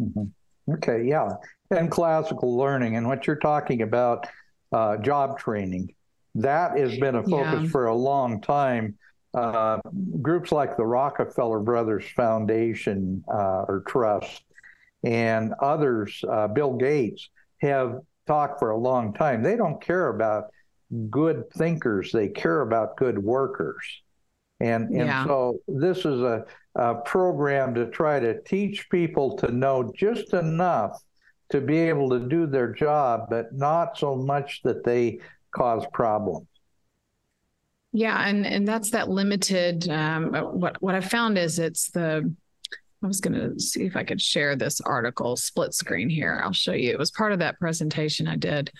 Mm-hmm. 0.00 0.72
Okay, 0.74 1.02
yeah, 1.04 1.30
and 1.72 1.90
classical 1.90 2.56
learning, 2.56 2.94
and 2.94 3.08
what 3.08 3.26
you're 3.26 3.34
talking 3.34 3.82
about 3.82 4.28
uh, 4.72 4.96
job 4.98 5.38
training. 5.38 5.94
That 6.34 6.78
has 6.78 6.96
been 6.98 7.16
a 7.16 7.22
focus 7.22 7.62
yeah. 7.64 7.68
for 7.68 7.86
a 7.86 7.94
long 7.94 8.40
time. 8.40 8.96
Uh, 9.32 9.78
groups 10.20 10.50
like 10.50 10.76
the 10.76 10.84
Rockefeller 10.84 11.60
Brothers 11.60 12.04
Foundation 12.16 13.24
uh, 13.32 13.64
or 13.68 13.84
Trust 13.86 14.42
and 15.04 15.54
others, 15.60 16.22
uh, 16.28 16.48
Bill 16.48 16.74
Gates, 16.74 17.30
have 17.58 18.00
talked 18.26 18.58
for 18.58 18.70
a 18.70 18.76
long 18.76 19.12
time. 19.12 19.42
They 19.42 19.56
don't 19.56 19.80
care 19.80 20.08
about 20.08 20.50
good 21.10 21.48
thinkers, 21.52 22.10
they 22.12 22.28
care 22.28 22.62
about 22.62 22.96
good 22.96 23.18
workers. 23.18 23.84
And, 24.60 24.88
and 24.88 25.06
yeah. 25.06 25.24
so 25.24 25.58
this 25.68 25.98
is 25.98 26.20
a, 26.20 26.44
a 26.74 26.96
program 26.96 27.74
to 27.74 27.86
try 27.86 28.20
to 28.20 28.42
teach 28.42 28.90
people 28.90 29.36
to 29.38 29.50
know 29.50 29.92
just 29.96 30.34
enough 30.34 31.00
to 31.50 31.60
be 31.60 31.78
able 31.78 32.10
to 32.10 32.20
do 32.20 32.46
their 32.46 32.72
job, 32.72 33.26
but 33.28 33.52
not 33.52 33.98
so 33.98 34.16
much 34.16 34.62
that 34.62 34.84
they 34.84 35.20
cause 35.50 35.84
problems. 35.92 36.46
Yeah, 37.92 38.28
and 38.28 38.46
and 38.46 38.66
that's 38.66 38.90
that 38.90 39.08
limited. 39.08 39.88
Um, 39.88 40.32
what 40.32 40.80
what 40.80 40.94
I 40.94 41.00
found 41.00 41.36
is 41.38 41.58
it's 41.58 41.90
the. 41.90 42.32
I 43.02 43.06
was 43.06 43.20
going 43.20 43.32
to 43.32 43.58
see 43.58 43.84
if 43.84 43.96
I 43.96 44.04
could 44.04 44.20
share 44.20 44.54
this 44.54 44.78
article 44.82 45.34
split 45.34 45.72
screen 45.72 46.10
here. 46.10 46.42
I'll 46.44 46.52
show 46.52 46.72
you. 46.72 46.90
It 46.90 46.98
was 46.98 47.10
part 47.10 47.32
of 47.32 47.38
that 47.38 47.58
presentation 47.58 48.28
I 48.28 48.36
did 48.36 48.70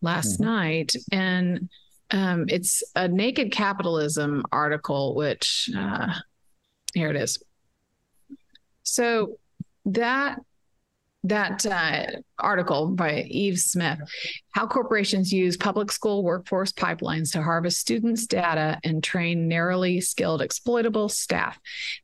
last 0.00 0.34
mm-hmm. 0.34 0.44
night, 0.44 0.92
and 1.12 1.68
um, 2.12 2.46
it's 2.48 2.84
a 2.94 3.08
naked 3.08 3.52
capitalism 3.52 4.44
article. 4.50 5.14
Which 5.14 5.68
uh, 5.76 6.14
here 6.94 7.10
it 7.10 7.16
is. 7.16 7.42
So 8.82 9.38
that 9.86 10.38
that 11.24 11.64
uh, 11.64 12.04
article 12.38 12.88
by 12.88 13.26
Yves 13.30 13.64
Smith, 13.72 13.98
how 14.50 14.66
corporations 14.66 15.32
use 15.32 15.56
public 15.56 15.90
school 15.90 16.22
workforce 16.22 16.70
pipelines 16.70 17.32
to 17.32 17.42
harvest 17.42 17.80
students' 17.80 18.26
data 18.26 18.78
and 18.84 19.02
train 19.02 19.48
narrowly 19.48 20.00
skilled, 20.00 20.42
exploitable 20.42 21.08
staff. 21.08 21.58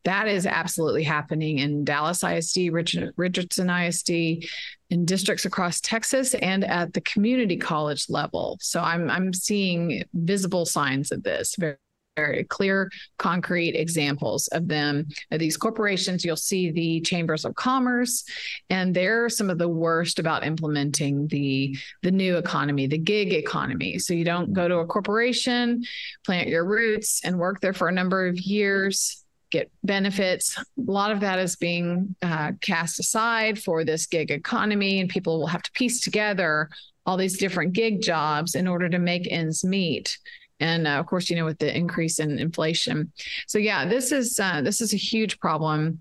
That 0.04 0.26
is 0.26 0.46
absolutely 0.46 1.04
happening 1.04 1.58
in 1.58 1.84
Dallas 1.84 2.24
ISD, 2.24 2.72
Richard, 2.72 3.12
Richardson 3.16 3.68
ISD, 3.68 4.46
in 4.88 5.04
districts 5.04 5.44
across 5.44 5.80
Texas, 5.80 6.34
and 6.34 6.64
at 6.64 6.94
the 6.94 7.00
community 7.02 7.58
college 7.58 8.06
level. 8.08 8.58
So 8.60 8.80
I'm 8.80 9.10
I'm 9.10 9.32
seeing 9.32 10.02
visible 10.14 10.64
signs 10.64 11.12
of 11.12 11.22
this. 11.22 11.54
Very 11.56 11.76
very 12.20 12.44
clear, 12.44 12.90
concrete 13.18 13.74
examples 13.74 14.48
of 14.48 14.68
them. 14.68 15.06
These 15.30 15.56
corporations, 15.56 16.24
you'll 16.24 16.36
see 16.36 16.70
the 16.70 17.00
chambers 17.00 17.44
of 17.44 17.54
commerce, 17.54 18.24
and 18.68 18.94
they're 18.94 19.28
some 19.28 19.50
of 19.50 19.58
the 19.58 19.68
worst 19.68 20.18
about 20.18 20.44
implementing 20.44 21.26
the 21.28 21.76
the 22.02 22.10
new 22.10 22.36
economy, 22.36 22.86
the 22.86 22.98
gig 22.98 23.32
economy. 23.32 23.98
So 23.98 24.14
you 24.14 24.24
don't 24.24 24.52
go 24.52 24.68
to 24.68 24.78
a 24.78 24.86
corporation, 24.86 25.82
plant 26.24 26.48
your 26.48 26.64
roots, 26.64 27.20
and 27.24 27.38
work 27.38 27.60
there 27.60 27.72
for 27.72 27.88
a 27.88 27.92
number 27.92 28.26
of 28.26 28.38
years 28.38 29.24
get 29.50 29.70
benefits. 29.82 30.56
A 30.56 30.64
lot 30.76 31.10
of 31.10 31.20
that 31.20 31.40
is 31.40 31.56
being 31.56 32.14
uh, 32.22 32.52
cast 32.60 33.00
aside 33.00 33.58
for 33.58 33.84
this 33.84 34.06
gig 34.06 34.30
economy, 34.30 35.00
and 35.00 35.10
people 35.10 35.40
will 35.40 35.48
have 35.48 35.62
to 35.62 35.72
piece 35.72 36.00
together 36.00 36.70
all 37.04 37.16
these 37.16 37.38
different 37.38 37.72
gig 37.72 38.00
jobs 38.00 38.54
in 38.54 38.68
order 38.68 38.88
to 38.88 38.98
make 38.98 39.26
ends 39.30 39.64
meet 39.64 40.18
and 40.60 40.86
uh, 40.86 40.90
of 40.92 41.06
course 41.06 41.30
you 41.30 41.36
know 41.36 41.44
with 41.44 41.58
the 41.58 41.76
increase 41.76 42.18
in 42.18 42.38
inflation. 42.38 43.12
So 43.46 43.58
yeah 43.58 43.86
this 43.86 44.12
is 44.12 44.38
uh, 44.38 44.62
this 44.62 44.80
is 44.80 44.94
a 44.94 44.98
huge 44.98 45.38
problem. 45.40 46.00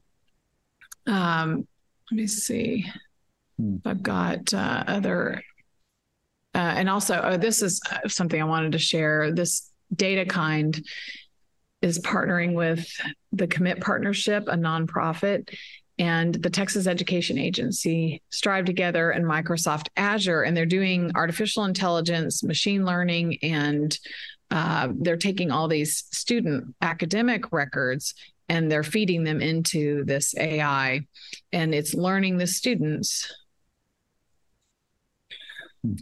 Um, 1.08 1.68
let 2.12 2.18
me 2.18 2.28
see 2.28 2.86
hmm. 3.58 3.78
i've 3.86 4.04
got 4.04 4.54
uh, 4.54 4.84
other 4.88 5.44
uh, 6.56 6.74
and 6.78 6.90
also 6.90 7.22
oh, 7.24 7.38
this 7.38 7.62
is 7.62 7.80
uh, 7.92 8.08
something 8.08 8.42
i 8.42 8.46
wanted 8.46 8.74
to 8.74 8.80
share. 8.80 9.32
This 9.32 9.70
DataKind 9.96 10.86
is 11.82 12.00
partnering 12.00 12.54
with 12.54 12.92
the 13.32 13.48
commit 13.48 13.80
partnership 13.80 14.48
a 14.48 14.56
nonprofit 14.56 15.56
and 15.98 16.34
the 16.34 16.50
Texas 16.50 16.88
Education 16.88 17.38
Agency 17.38 18.22
StriveTogether 18.32 19.14
and 19.14 19.26
Microsoft 19.26 19.90
Azure, 19.98 20.44
and 20.44 20.56
they're 20.56 20.66
doing 20.66 21.12
artificial 21.14 21.66
intelligence, 21.66 22.42
machine 22.42 22.86
learning, 22.86 23.38
and 23.44 24.00
uh, 24.52 24.90
they're 25.00 25.18
taking 25.18 25.52
all 25.52 25.68
these 25.68 26.06
student 26.12 26.76
academic 26.82 27.52
records 27.52 28.14
and 28.50 28.72
they're 28.72 28.84
feeding 28.84 29.24
them 29.24 29.42
into 29.42 30.04
this 30.06 30.36
AI, 30.36 31.02
and 31.54 31.74
it's 31.74 31.94
learning 31.94 32.38
the 32.38 32.48
students. 32.48 33.32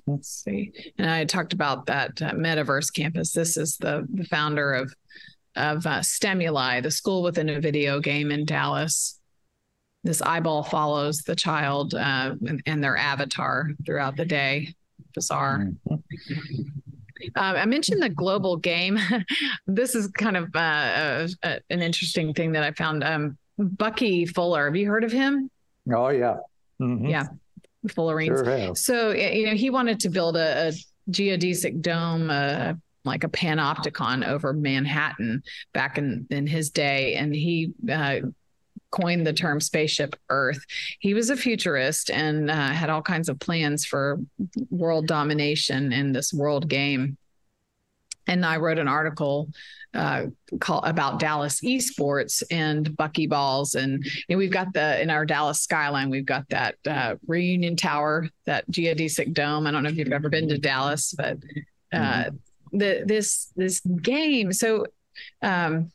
Let's 0.08 0.30
see. 0.30 0.72
And 0.98 1.10
I 1.10 1.26
talked 1.26 1.54
about 1.54 1.86
that 1.88 2.22
uh, 2.22 2.32
metaverse 2.32 2.92
campus. 2.94 3.34
This 3.34 3.58
is 3.58 3.78
the, 3.78 4.08
the 4.12 4.24
founder 4.24 4.74
of 4.74 4.94
of 5.56 5.86
uh, 5.88 6.00
Stemuli, 6.02 6.84
the 6.84 6.92
school 6.92 7.24
within 7.24 7.50
a 7.50 7.60
video 7.60 8.00
game 8.00 8.32
in 8.32 8.46
Dallas. 8.46 9.20
This 10.04 10.22
eyeball 10.22 10.64
follows 10.64 11.24
the 11.24 11.36
child 11.36 11.96
uh, 11.96 12.36
and, 12.48 12.62
and, 12.68 12.84
their 12.84 12.96
avatar 12.96 13.72
throughout 13.84 14.16
the 14.16 14.26
day. 14.26 14.76
Bizarre. 15.16 15.72
Um, 17.36 17.56
I 17.56 17.66
mentioned 17.66 18.02
the 18.02 18.10
global 18.10 18.58
game. 18.58 19.00
this 19.68 19.96
is 19.96 20.08
kind 20.08 20.38
of 20.38 20.56
uh, 20.56 21.28
uh, 21.44 21.60
an 21.70 21.82
interesting 21.82 22.34
thing 22.34 22.52
that 22.54 22.64
I 22.64 22.72
found. 22.72 23.04
Um, 23.04 23.38
Bucky 23.58 24.26
Fuller, 24.26 24.66
have 24.66 24.76
you 24.76 24.88
heard 24.88 25.04
of 25.04 25.12
him? 25.12 25.50
Oh 25.94 26.10
yeah, 26.10 26.38
mm-hmm. 26.82 27.08
yeah, 27.08 27.28
Fullerene. 27.88 28.28
Sure 28.28 28.76
so 28.76 29.12
you 29.12 29.48
know 29.48 29.54
he 29.54 29.70
wanted 29.70 30.00
to 30.02 30.10
build 30.10 30.38
a, 30.38 30.70
a 30.70 31.12
geodesic 31.12 31.82
dome, 31.82 32.30
uh, 32.30 32.74
like 33.04 33.24
a 33.24 33.30
panopticon 33.30 34.28
over 34.28 34.54
Manhattan 34.54 35.42
back 35.74 35.98
in 35.98 36.28
in 36.30 36.46
his 36.46 36.70
day, 36.70 37.16
and 37.16 37.34
he 37.34 37.74
uh, 37.92 38.20
coined 38.92 39.26
the 39.26 39.34
term 39.34 39.60
spaceship 39.60 40.16
Earth. 40.30 40.64
He 41.00 41.14
was 41.14 41.30
a 41.30 41.38
futurist 41.38 42.10
and 42.10 42.50
uh, 42.50 42.70
had 42.70 42.90
all 42.90 43.02
kinds 43.02 43.30
of 43.30 43.40
plans 43.40 43.86
for 43.86 44.20
world 44.70 45.08
domination 45.08 45.92
in 45.94 46.12
this 46.12 46.34
world 46.34 46.68
game. 46.68 47.18
And 48.28 48.46
I 48.46 48.58
wrote 48.58 48.78
an 48.78 48.90
article 48.90 49.50
uh, 49.94 50.28
call, 50.60 50.82
about 50.84 51.20
Dallas 51.20 51.62
esports 51.62 52.44
and 52.52 52.90
buckyballs, 52.92 53.76
and 53.76 54.04
you 54.04 54.36
know, 54.36 54.38
we've 54.38 54.52
got 54.52 54.74
the 54.74 55.02
in 55.02 55.10
our 55.10 55.26
Dallas 55.26 55.62
skyline, 55.62 56.10
we've 56.10 56.26
got 56.26 56.48
that 56.50 56.76
uh, 56.86 57.16
reunion 57.26 57.76
tower, 57.78 58.30
that 58.46 58.70
geodesic 58.70 59.34
dome. 59.34 59.66
I 59.66 59.72
don't 59.72 59.84
know 59.84 59.90
if 59.90 59.96
you've 59.96 60.12
ever 60.12 60.30
been 60.30 60.50
to 60.50 60.58
Dallas, 60.58 61.14
but 61.18 61.38
uh, 61.94 61.98
mm-hmm. 62.26 62.78
the 62.78 63.04
this 63.06 63.52
this 63.56 63.80
game. 63.80 64.52
So 64.52 64.88
um, 65.42 65.92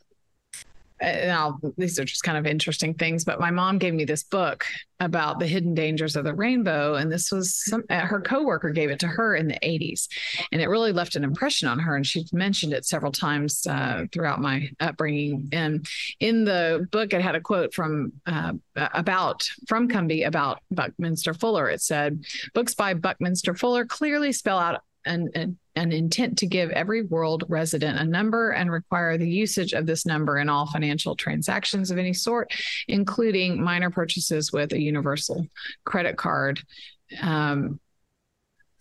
and 1.03 1.55
these 1.77 1.99
are 1.99 2.05
just 2.05 2.23
kind 2.23 2.39
of 2.39 2.47
interesting 2.47 2.95
things, 2.95 3.25
but 3.25 3.41
my 3.41 3.51
mom 3.51 3.79
gave 3.79 3.93
me 3.93 4.05
this 4.05 4.23
book 4.23 4.65
about 5.01 5.41
the 5.41 5.47
hidden 5.47 5.75
dangers 5.75 6.15
of 6.15 6.25
the 6.25 6.35
rainbow. 6.35 6.95
And 6.95 7.11
this 7.11 7.33
was 7.33 7.57
some, 7.57 7.83
uh, 7.91 8.01
her 8.01 8.21
coworker 8.21 8.71
gave 8.71 8.91
it 8.91 9.01
to 9.01 9.09
her 9.09 9.35
in 9.35 9.49
the 9.49 9.59
80s. 9.63 10.07
And 10.53 10.63
it 10.63 10.69
really 10.69 10.93
left 10.93 11.17
an 11.17 11.25
impression 11.25 11.67
on 11.67 11.81
her. 11.81 11.97
And 11.97 12.07
she 12.07 12.25
mentioned 12.33 12.73
it 12.73 12.85
several 12.85 13.11
times 13.11 13.67
uh, 13.67 14.05
throughout 14.13 14.41
my 14.41 14.69
upbringing. 14.79 15.49
And 15.53 15.87
in 16.21 16.45
the 16.45 16.87
book, 16.93 17.13
it 17.13 17.21
had 17.21 17.35
a 17.35 17.41
quote 17.41 17.75
from 17.75 18.13
uh, 18.27 18.53
about 18.77 19.49
from 19.67 19.89
Cumbey 19.89 20.27
about 20.27 20.61
Buckminster 20.71 21.35
Fuller. 21.35 21.69
It 21.69 21.81
said, 21.81 22.25
Books 22.55 22.75
by 22.75 22.95
Buckminster 22.95 23.55
Fuller 23.55 23.85
clearly 23.85 24.33
spell 24.33 24.59
out 24.59 24.83
an, 25.05 25.31
an, 25.35 25.59
an, 25.75 25.93
intent 25.93 26.39
to 26.39 26.47
give 26.47 26.71
every 26.71 27.03
world 27.03 27.45
resident 27.49 27.99
a 27.99 28.05
number 28.05 28.51
and 28.51 28.71
require 28.71 29.17
the 29.17 29.29
usage 29.29 29.73
of 29.73 29.87
this 29.87 30.07
number 30.07 30.39
in 30.39 30.49
all 30.49 30.67
financial 30.67 31.17
transactions 31.17 31.91
of 31.91 31.99
any 31.99 32.13
sort, 32.13 32.53
including 32.89 33.63
minor 33.63 33.91
purchases 33.91 34.53
with 34.53 34.73
a 34.73 34.81
universal 34.81 35.47
credit 35.85 36.17
card. 36.17 36.61
Um, 37.21 37.81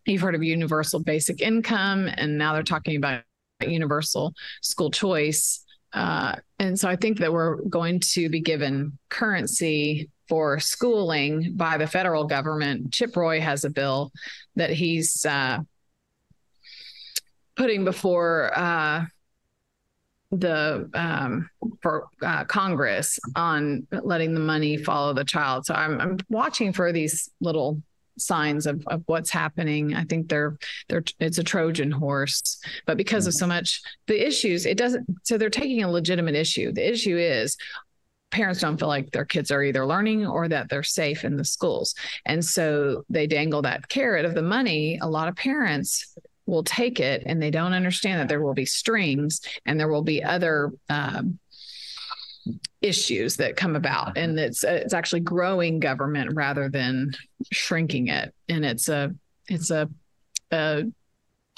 you've 0.05 0.21
heard 0.21 0.35
of 0.35 0.43
universal 0.43 0.99
basic 0.99 1.41
income, 1.41 2.09
and 2.17 2.37
now 2.37 2.53
they're 2.53 2.63
talking 2.63 2.95
about 2.95 3.23
universal 3.61 4.33
school 4.61 4.91
choice. 4.91 5.63
Uh, 5.93 6.35
and 6.59 6.79
so 6.79 6.87
I 6.87 6.95
think 6.95 7.19
that 7.19 7.33
we're 7.33 7.57
going 7.63 7.99
to 7.99 8.29
be 8.29 8.39
given 8.39 8.97
currency 9.09 10.09
for 10.29 10.59
schooling 10.59 11.53
by 11.57 11.77
the 11.77 11.87
federal 11.87 12.23
government. 12.23 12.93
Chip 12.93 13.15
Roy 13.17 13.41
has 13.41 13.65
a 13.65 13.69
bill 13.69 14.13
that 14.55 14.69
he's 14.69 15.25
uh, 15.25 15.59
putting 17.61 17.85
before 17.85 18.51
uh, 18.57 19.05
the 20.31 20.89
um, 20.95 21.47
for 21.79 22.07
uh, 22.23 22.43
Congress 22.45 23.19
on 23.35 23.85
letting 23.91 24.33
the 24.33 24.39
money 24.39 24.77
follow 24.77 25.13
the 25.13 25.23
child. 25.23 25.67
So 25.67 25.75
I'm, 25.75 26.01
I'm 26.01 26.17
watching 26.27 26.73
for 26.73 26.91
these 26.91 27.29
little 27.39 27.79
signs 28.17 28.65
of, 28.65 28.83
of 28.87 29.03
what's 29.05 29.29
happening. 29.29 29.93
I 29.93 30.05
think 30.05 30.27
they're 30.27 30.57
they're 30.89 31.03
it's 31.19 31.37
a 31.37 31.43
Trojan 31.43 31.91
horse, 31.91 32.59
but 32.87 32.97
because 32.97 33.27
of 33.27 33.35
so 33.35 33.45
much 33.45 33.79
the 34.07 34.25
issues, 34.25 34.65
it 34.65 34.75
doesn't. 34.75 35.05
So 35.21 35.37
they're 35.37 35.51
taking 35.51 35.83
a 35.83 35.91
legitimate 35.91 36.33
issue. 36.33 36.71
The 36.71 36.91
issue 36.91 37.15
is 37.15 37.57
parents 38.31 38.61
don't 38.61 38.79
feel 38.79 38.87
like 38.87 39.11
their 39.11 39.25
kids 39.25 39.51
are 39.51 39.61
either 39.61 39.85
learning 39.85 40.25
or 40.25 40.47
that 40.47 40.67
they're 40.69 40.81
safe 40.81 41.23
in 41.23 41.37
the 41.37 41.45
schools. 41.45 41.93
And 42.25 42.43
so 42.43 43.03
they 43.07 43.27
dangle 43.27 43.61
that 43.61 43.87
carrot 43.87 44.25
of 44.25 44.33
the 44.33 44.41
money. 44.41 44.97
A 44.99 45.07
lot 45.07 45.27
of 45.27 45.35
parents 45.35 46.15
will 46.45 46.63
take 46.63 46.99
it 46.99 47.23
and 47.25 47.41
they 47.41 47.51
don't 47.51 47.73
understand 47.73 48.19
that 48.19 48.29
there 48.29 48.41
will 48.41 48.53
be 48.53 48.65
strings 48.65 49.41
and 49.65 49.79
there 49.79 49.87
will 49.87 50.01
be 50.01 50.23
other 50.23 50.71
um, 50.89 51.39
issues 52.81 53.37
that 53.37 53.55
come 53.55 53.75
about 53.75 54.17
and 54.17 54.39
it's 54.39 54.63
it's 54.63 54.93
actually 54.93 55.19
growing 55.19 55.79
government 55.79 56.31
rather 56.33 56.69
than 56.69 57.11
shrinking 57.51 58.07
it 58.07 58.33
and 58.49 58.65
it's 58.65 58.89
a 58.89 59.13
it's 59.47 59.69
a, 59.69 59.87
a 60.51 60.83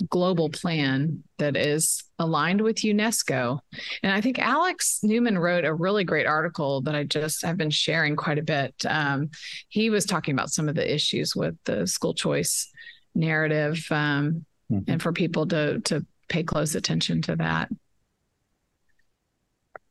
global 0.09 0.49
plan 0.49 1.23
that 1.37 1.55
is 1.55 2.03
aligned 2.19 2.61
with 2.61 2.77
UNESCO. 2.77 3.59
And 4.01 4.11
I 4.11 4.21
think 4.21 4.39
Alex 4.39 4.99
Newman 5.03 5.37
wrote 5.37 5.65
a 5.65 5.73
really 5.73 6.03
great 6.03 6.25
article 6.25 6.81
that 6.81 6.95
I 6.95 7.03
just 7.03 7.43
have 7.45 7.57
been 7.57 7.69
sharing 7.69 8.15
quite 8.15 8.39
a 8.39 8.43
bit. 8.43 8.73
Um, 8.87 9.29
he 9.69 9.89
was 9.89 10.05
talking 10.05 10.33
about 10.33 10.49
some 10.49 10.67
of 10.67 10.75
the 10.75 10.93
issues 10.93 11.35
with 11.35 11.55
the 11.65 11.85
school 11.87 12.13
choice 12.13 12.69
narrative. 13.13 13.85
Um, 13.91 14.45
mm-hmm. 14.71 14.89
and 14.89 15.01
for 15.01 15.11
people 15.11 15.47
to 15.47 15.79
to 15.81 16.05
pay 16.27 16.43
close 16.43 16.75
attention 16.75 17.21
to 17.21 17.35
that. 17.35 17.69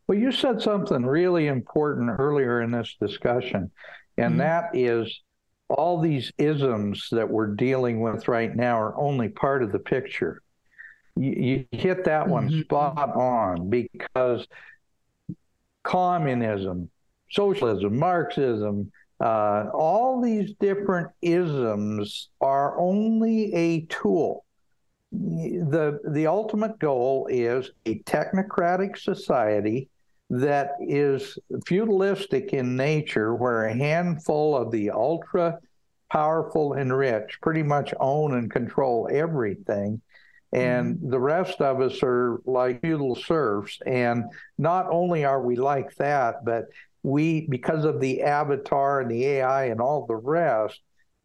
Well, 0.07 0.19
you 0.19 0.33
said 0.33 0.61
something 0.61 1.07
really 1.07 1.47
important 1.47 2.11
earlier 2.19 2.63
in 2.63 2.71
this 2.71 2.97
discussion, 3.01 3.71
and 4.17 4.31
mm-hmm. 4.31 4.39
that 4.39 4.71
is 4.75 5.23
all 5.69 6.01
these 6.01 6.33
isms 6.39 7.09
that 7.13 7.31
we're 7.31 7.55
dealing 7.55 8.01
with 8.01 8.29
right 8.29 8.55
now 8.55 8.79
are 8.79 8.97
only 8.99 9.29
part 9.29 9.63
of 9.63 9.73
the 9.73 9.79
picture. 9.79 10.43
You, 11.17 11.31
you 11.31 11.79
hit 11.79 12.05
that 12.05 12.29
one 12.29 12.49
mm-hmm. 12.49 12.61
spot 12.63 13.15
on 13.15 13.71
because 13.71 14.47
communism, 15.83 16.91
socialism, 17.31 17.99
Marxism, 17.99 18.91
Uh, 19.23 19.71
all 19.73 20.21
these 20.21 20.53
different 20.59 21.09
isms 21.23 22.29
are 22.41 22.77
only 22.77 23.55
a 23.55 23.87
tool. 23.87 24.45
The, 25.13 26.01
the 26.09 26.27
ultimate 26.27 26.79
goal 26.79 27.29
is 27.31 27.71
a 27.85 27.99
technocratic 28.01 28.99
society 28.99 29.89
that 30.31 30.71
is 30.81 31.39
feudalistic 31.67 32.55
in 32.55 32.77
nature, 32.77 33.35
where 33.35 33.67
a 33.67 33.77
handful 33.77 34.57
of 34.57 34.71
the 34.73 34.91
ultra 34.91 35.59
powerful 36.11 36.73
and 36.73 36.97
rich 36.97 37.39
pretty 37.43 37.63
much 37.63 37.93
own 38.01 38.35
and 38.35 38.51
control 38.51 39.09
everything. 39.11 40.01
And 40.53 40.97
mm-hmm. 40.97 41.11
the 41.11 41.21
rest 41.21 41.61
of 41.61 41.81
us 41.81 42.03
are 42.03 42.41
like 42.47 42.81
feudal 42.81 43.15
serfs. 43.15 43.79
And 43.87 44.25
not 44.59 44.87
only 44.91 45.25
are 45.25 45.43
we 45.43 45.57
like 45.57 45.95
that, 45.97 46.45
but 46.45 46.67
we, 47.03 47.47
because 47.49 47.85
of 47.85 48.01
the 48.01 48.23
avatar 48.23 49.01
and 49.01 49.11
the 49.11 49.25
AI 49.25 49.67
and 49.67 49.81
all 49.81 50.07
the 50.07 50.17
rest, 50.17 50.81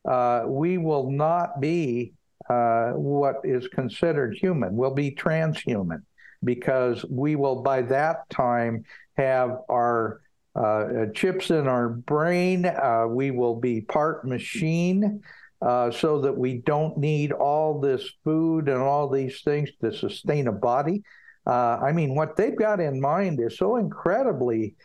uh, 0.07 0.43
we 0.47 0.77
will 0.77 1.11
not 1.11 1.59
be 1.59 2.13
uh, 2.49 2.91
what 2.91 3.37
is 3.43 3.67
considered 3.67 4.35
human. 4.35 4.75
We'll 4.75 4.93
be 4.93 5.11
transhuman 5.11 6.03
because 6.43 7.03
we 7.09 7.35
will, 7.35 7.61
by 7.61 7.81
that 7.83 8.29
time, 8.29 8.85
have 9.17 9.57
our 9.69 10.21
uh, 10.55 11.07
chips 11.13 11.49
in 11.51 11.67
our 11.67 11.89
brain. 11.89 12.65
Uh, 12.65 13.05
we 13.07 13.31
will 13.31 13.59
be 13.59 13.81
part 13.81 14.25
machine. 14.25 15.21
Uh, 15.59 15.89
so 15.89 16.21
that 16.21 16.37
we 16.37 16.59
don't 16.59 16.99
need 16.99 17.31
all 17.31 17.81
this 17.81 18.07
food 18.23 18.69
and 18.69 18.77
all 18.79 19.09
these 19.09 19.41
things 19.41 19.71
to 19.81 19.91
sustain 19.91 20.47
a 20.47 20.51
body. 20.51 21.01
Uh, 21.47 21.79
I 21.81 21.93
mean, 21.93 22.13
what 22.13 22.35
they've 22.35 22.55
got 22.55 22.79
in 22.79 23.01
mind 23.01 23.39
is 23.41 23.57
so 23.57 23.77
incredibly 23.77 24.75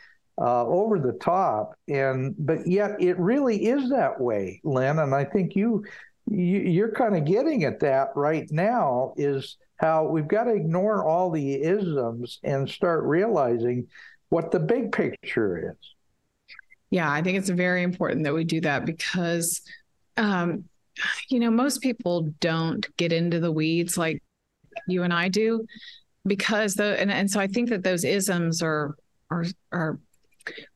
uh, 0.40 0.64
over 0.64 0.98
the 0.98 1.12
top, 1.12 1.74
and 1.88 2.34
but 2.38 2.66
yet 2.66 2.92
it 3.00 3.18
really 3.18 3.66
is 3.66 3.90
that 3.90 4.18
way, 4.18 4.60
Lynn. 4.64 4.98
And 4.98 5.14
I 5.14 5.24
think 5.24 5.54
you 5.54 5.84
you're 6.34 6.92
kind 6.92 7.16
of 7.16 7.24
getting 7.24 7.64
at 7.64 7.80
that 7.80 8.08
right 8.14 8.50
now. 8.50 9.14
Is 9.16 9.56
how 9.76 10.06
we've 10.06 10.28
got 10.28 10.44
to 10.44 10.54
ignore 10.54 11.04
all 11.04 11.30
the 11.30 11.62
isms 11.62 12.38
and 12.42 12.68
start 12.68 13.02
realizing 13.04 13.88
what 14.28 14.50
the 14.50 14.60
big 14.60 14.92
picture 14.92 15.72
is. 15.72 15.94
Yeah, 16.90 17.10
I 17.10 17.22
think 17.22 17.38
it's 17.38 17.50
very 17.50 17.82
important 17.82 18.24
that 18.24 18.34
we 18.34 18.44
do 18.44 18.60
that 18.62 18.84
because, 18.86 19.62
um, 20.16 20.64
you 21.28 21.40
know, 21.40 21.50
most 21.50 21.80
people 21.80 22.32
don't 22.40 22.86
get 22.96 23.12
into 23.12 23.40
the 23.40 23.50
weeds 23.50 23.98
like 23.98 24.22
you 24.86 25.02
and 25.02 25.12
I 25.12 25.28
do 25.28 25.66
because 26.26 26.74
the 26.74 26.98
and, 27.00 27.10
and 27.10 27.30
so 27.30 27.40
I 27.40 27.46
think 27.46 27.70
that 27.70 27.82
those 27.82 28.04
isms 28.04 28.62
are 28.62 28.94
are 29.30 29.46
are 29.72 29.98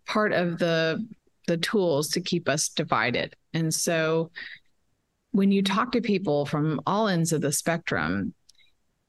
part 0.06 0.32
of 0.32 0.58
the 0.58 1.06
the 1.46 1.56
tools 1.58 2.08
to 2.08 2.20
keep 2.20 2.48
us 2.48 2.68
divided. 2.68 3.34
And 3.54 3.72
so 3.72 4.30
when 5.36 5.52
you 5.52 5.62
talk 5.62 5.92
to 5.92 6.00
people 6.00 6.46
from 6.46 6.80
all 6.86 7.08
ends 7.08 7.32
of 7.32 7.42
the 7.42 7.52
spectrum 7.52 8.32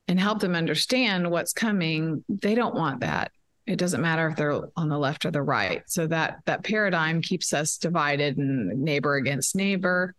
and 0.10 0.20
help 0.20 0.40
them 0.40 0.56
understand 0.56 1.32
what's 1.32 1.54
coming, 1.54 2.24
they 2.28 2.54
don't 2.54 2.76
want 2.76 3.00
that. 3.00 3.32
It 3.66 3.78
doesn't 3.78 4.02
matter 4.02 4.28
if 4.28 4.36
they're 4.36 4.62
on 4.76 4.90
the 4.90 4.98
left 4.98 5.26
or 5.26 5.32
the 5.32 5.42
right. 5.42 5.84
So 5.88 6.06
that 6.08 6.40
that 6.46 6.64
paradigm 6.64 7.22
keeps 7.22 7.54
us 7.54 7.78
divided 7.78 8.38
and 8.38 8.82
neighbor 8.82 9.16
against 9.16 9.56
neighbor. 9.56 10.16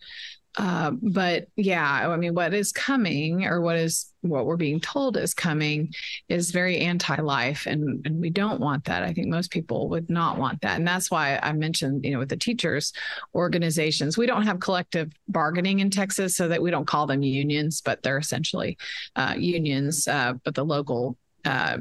Uh, 0.57 0.91
but 1.03 1.49
yeah, 1.57 2.09
I 2.09 2.16
mean, 2.16 2.35
what 2.35 2.55
is 2.55 2.73
coming, 2.73 3.45
or 3.45 3.61
what 3.61 3.77
is 3.77 4.12
what 4.23 4.47
we're 4.47 4.57
being 4.57 4.81
told 4.81 5.16
is 5.16 5.35
coming, 5.35 5.93
is 6.29 6.51
very 6.51 6.79
anti-life, 6.79 7.66
and 7.66 8.05
and 8.05 8.20
we 8.20 8.31
don't 8.31 8.59
want 8.59 8.85
that. 8.87 9.03
I 9.03 9.12
think 9.12 9.29
most 9.29 9.51
people 9.51 9.89
would 9.91 10.11
not 10.11 10.39
want 10.39 10.61
that, 10.62 10.77
and 10.77 10.89
that's 10.89 11.11
why 11.11 11.39
I 11.43 11.53
mentioned, 11.53 12.05
you 12.05 12.12
know, 12.12 12.19
with 12.19 12.31
the 12.31 12.37
teachers 12.37 12.93
organizations, 13.35 14.19
we 14.19 14.27
don't 14.27 14.45
have 14.45 14.59
collective 14.59 15.12
bargaining 15.29 15.81
in 15.81 15.91
Texas, 15.91 16.35
so 16.37 16.49
that 16.49 16.62
we 16.62 16.70
don't 16.70 16.87
call 16.87 17.07
them 17.07 17.23
unions, 17.23 17.81
but 17.81 18.03
they're 18.03 18.19
essentially 18.19 18.79
uh, 19.16 19.35
unions, 19.37 20.09
uh, 20.09 20.33
but 20.45 20.55
the 20.55 20.65
local 20.65 21.16
uh, 21.45 21.79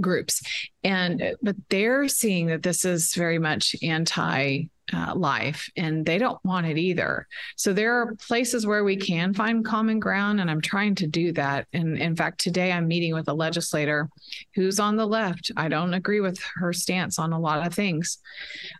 groups 0.00 0.42
and 0.86 1.34
but 1.42 1.56
they're 1.68 2.06
seeing 2.06 2.46
that 2.46 2.62
this 2.62 2.84
is 2.84 3.12
very 3.14 3.40
much 3.40 3.74
anti 3.82 4.68
uh, 4.92 5.12
life 5.16 5.68
and 5.76 6.06
they 6.06 6.18
don't 6.18 6.38
want 6.44 6.66
it 6.66 6.78
either. 6.78 7.26
So 7.56 7.72
there 7.72 8.00
are 8.00 8.14
places 8.14 8.66
where 8.66 8.84
we 8.84 8.96
can 8.96 9.34
find 9.34 9.64
common 9.64 9.98
ground, 9.98 10.40
and 10.40 10.50
I'm 10.50 10.60
trying 10.60 10.94
to 10.96 11.06
do 11.06 11.32
that. 11.32 11.66
And 11.72 11.98
in 11.98 12.14
fact, 12.14 12.40
today 12.40 12.72
I'm 12.72 12.86
meeting 12.86 13.12
with 13.12 13.28
a 13.28 13.34
legislator 13.34 14.08
who's 14.54 14.78
on 14.78 14.96
the 14.96 15.06
left. 15.06 15.50
I 15.56 15.68
don't 15.68 15.94
agree 15.94 16.20
with 16.20 16.38
her 16.54 16.72
stance 16.72 17.18
on 17.18 17.32
a 17.32 17.40
lot 17.40 17.66
of 17.66 17.74
things, 17.74 18.18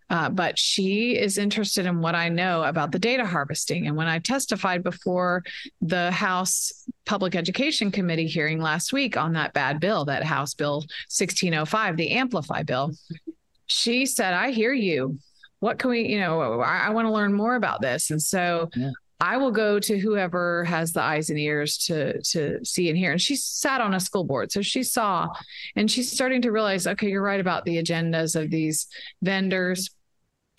uh, 0.08 0.28
but 0.28 0.58
she 0.58 1.16
is 1.16 1.38
interested 1.38 1.86
in 1.86 2.00
what 2.00 2.14
I 2.14 2.28
know 2.28 2.62
about 2.62 2.92
the 2.92 2.98
data 2.98 3.26
harvesting. 3.26 3.86
And 3.86 3.96
when 3.96 4.06
I 4.06 4.20
testified 4.20 4.84
before 4.84 5.42
the 5.80 6.12
House 6.12 6.86
Public 7.04 7.34
Education 7.34 7.90
Committee 7.90 8.26
hearing 8.26 8.60
last 8.60 8.92
week 8.92 9.16
on 9.16 9.32
that 9.32 9.52
bad 9.52 9.80
bill, 9.80 10.04
that 10.04 10.24
House 10.24 10.54
Bill 10.54 10.78
1605, 11.08 11.95
the 11.96 12.12
Amplify 12.12 12.62
bill, 12.62 12.92
she 13.66 14.06
said, 14.06 14.34
I 14.34 14.50
hear 14.50 14.72
you 14.72 15.18
what 15.60 15.78
can 15.78 15.90
we, 15.90 16.06
you 16.06 16.20
know, 16.20 16.60
I, 16.60 16.86
I 16.86 16.90
want 16.90 17.06
to 17.06 17.12
learn 17.12 17.32
more 17.32 17.54
about 17.54 17.80
this. 17.80 18.10
And 18.10 18.20
so 18.20 18.68
yeah. 18.76 18.90
I 19.20 19.38
will 19.38 19.50
go 19.50 19.80
to 19.80 19.98
whoever 19.98 20.64
has 20.64 20.92
the 20.92 21.00
eyes 21.00 21.30
and 21.30 21.38
ears 21.38 21.78
to 21.86 22.20
to 22.22 22.62
see 22.64 22.90
and 22.90 22.98
hear. 22.98 23.12
And 23.12 23.20
she 23.20 23.36
sat 23.36 23.80
on 23.80 23.94
a 23.94 24.00
school 24.00 24.24
board, 24.24 24.52
so 24.52 24.60
she 24.60 24.82
saw, 24.82 25.28
and 25.74 25.90
she's 25.90 26.12
starting 26.12 26.42
to 26.42 26.52
realize, 26.52 26.86
okay, 26.86 27.08
you're 27.08 27.22
right 27.22 27.40
about 27.40 27.64
the 27.64 27.82
agendas 27.82 28.40
of 28.40 28.50
these 28.50 28.86
vendors 29.22 29.90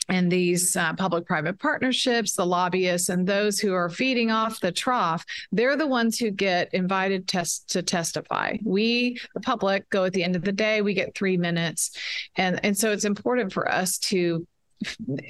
and 0.10 0.32
these 0.32 0.76
uh, 0.76 0.94
public-private 0.94 1.60
partnerships, 1.60 2.34
the 2.34 2.46
lobbyists, 2.46 3.10
and 3.10 3.28
those 3.28 3.60
who 3.60 3.74
are 3.74 3.90
feeding 3.90 4.32
off 4.32 4.60
the 4.60 4.72
trough. 4.72 5.26
They're 5.52 5.76
the 5.76 5.88
ones 5.88 6.18
who 6.18 6.32
get 6.32 6.74
invited 6.74 7.28
to 7.28 7.82
testify. 7.82 8.58
We, 8.64 9.20
the 9.34 9.42
public, 9.42 9.90
go 9.90 10.06
at 10.06 10.14
the 10.14 10.24
end 10.24 10.36
of 10.36 10.44
the 10.44 10.52
day. 10.52 10.82
We 10.82 10.94
get 10.94 11.16
three 11.16 11.38
minutes, 11.38 11.92
and 12.36 12.60
and 12.64 12.78
so 12.78 12.92
it's 12.92 13.06
important 13.06 13.54
for 13.54 13.70
us 13.72 13.98
to 13.98 14.48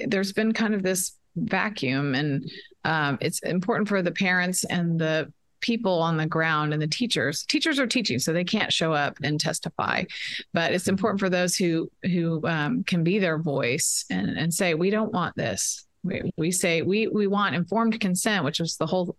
there's 0.06 0.32
been 0.32 0.52
kind 0.52 0.74
of 0.74 0.82
this 0.82 1.16
vacuum 1.36 2.14
and 2.14 2.50
um, 2.84 3.18
it's 3.20 3.40
important 3.40 3.88
for 3.88 4.02
the 4.02 4.10
parents 4.10 4.64
and 4.64 5.00
the 5.00 5.32
people 5.60 6.00
on 6.00 6.16
the 6.16 6.26
ground 6.26 6.72
and 6.72 6.80
the 6.80 6.86
teachers 6.86 7.44
teachers 7.46 7.78
are 7.78 7.86
teaching 7.86 8.18
so 8.18 8.32
they 8.32 8.44
can't 8.44 8.72
show 8.72 8.92
up 8.92 9.16
and 9.22 9.40
testify 9.40 10.04
but 10.52 10.72
it's 10.72 10.88
important 10.88 11.20
for 11.20 11.30
those 11.30 11.56
who 11.56 11.90
who 12.04 12.40
um, 12.46 12.84
can 12.84 13.04
be 13.04 13.18
their 13.18 13.38
voice 13.38 14.04
and, 14.10 14.38
and 14.38 14.52
say 14.52 14.74
we 14.74 14.90
don't 14.90 15.12
want 15.12 15.34
this 15.36 15.86
we, 16.04 16.32
we 16.36 16.50
say 16.50 16.82
we 16.82 17.08
we 17.08 17.26
want 17.26 17.54
informed 17.54 17.98
consent, 18.00 18.44
which 18.44 18.60
was 18.60 18.76
the 18.76 18.86
whole 18.86 19.16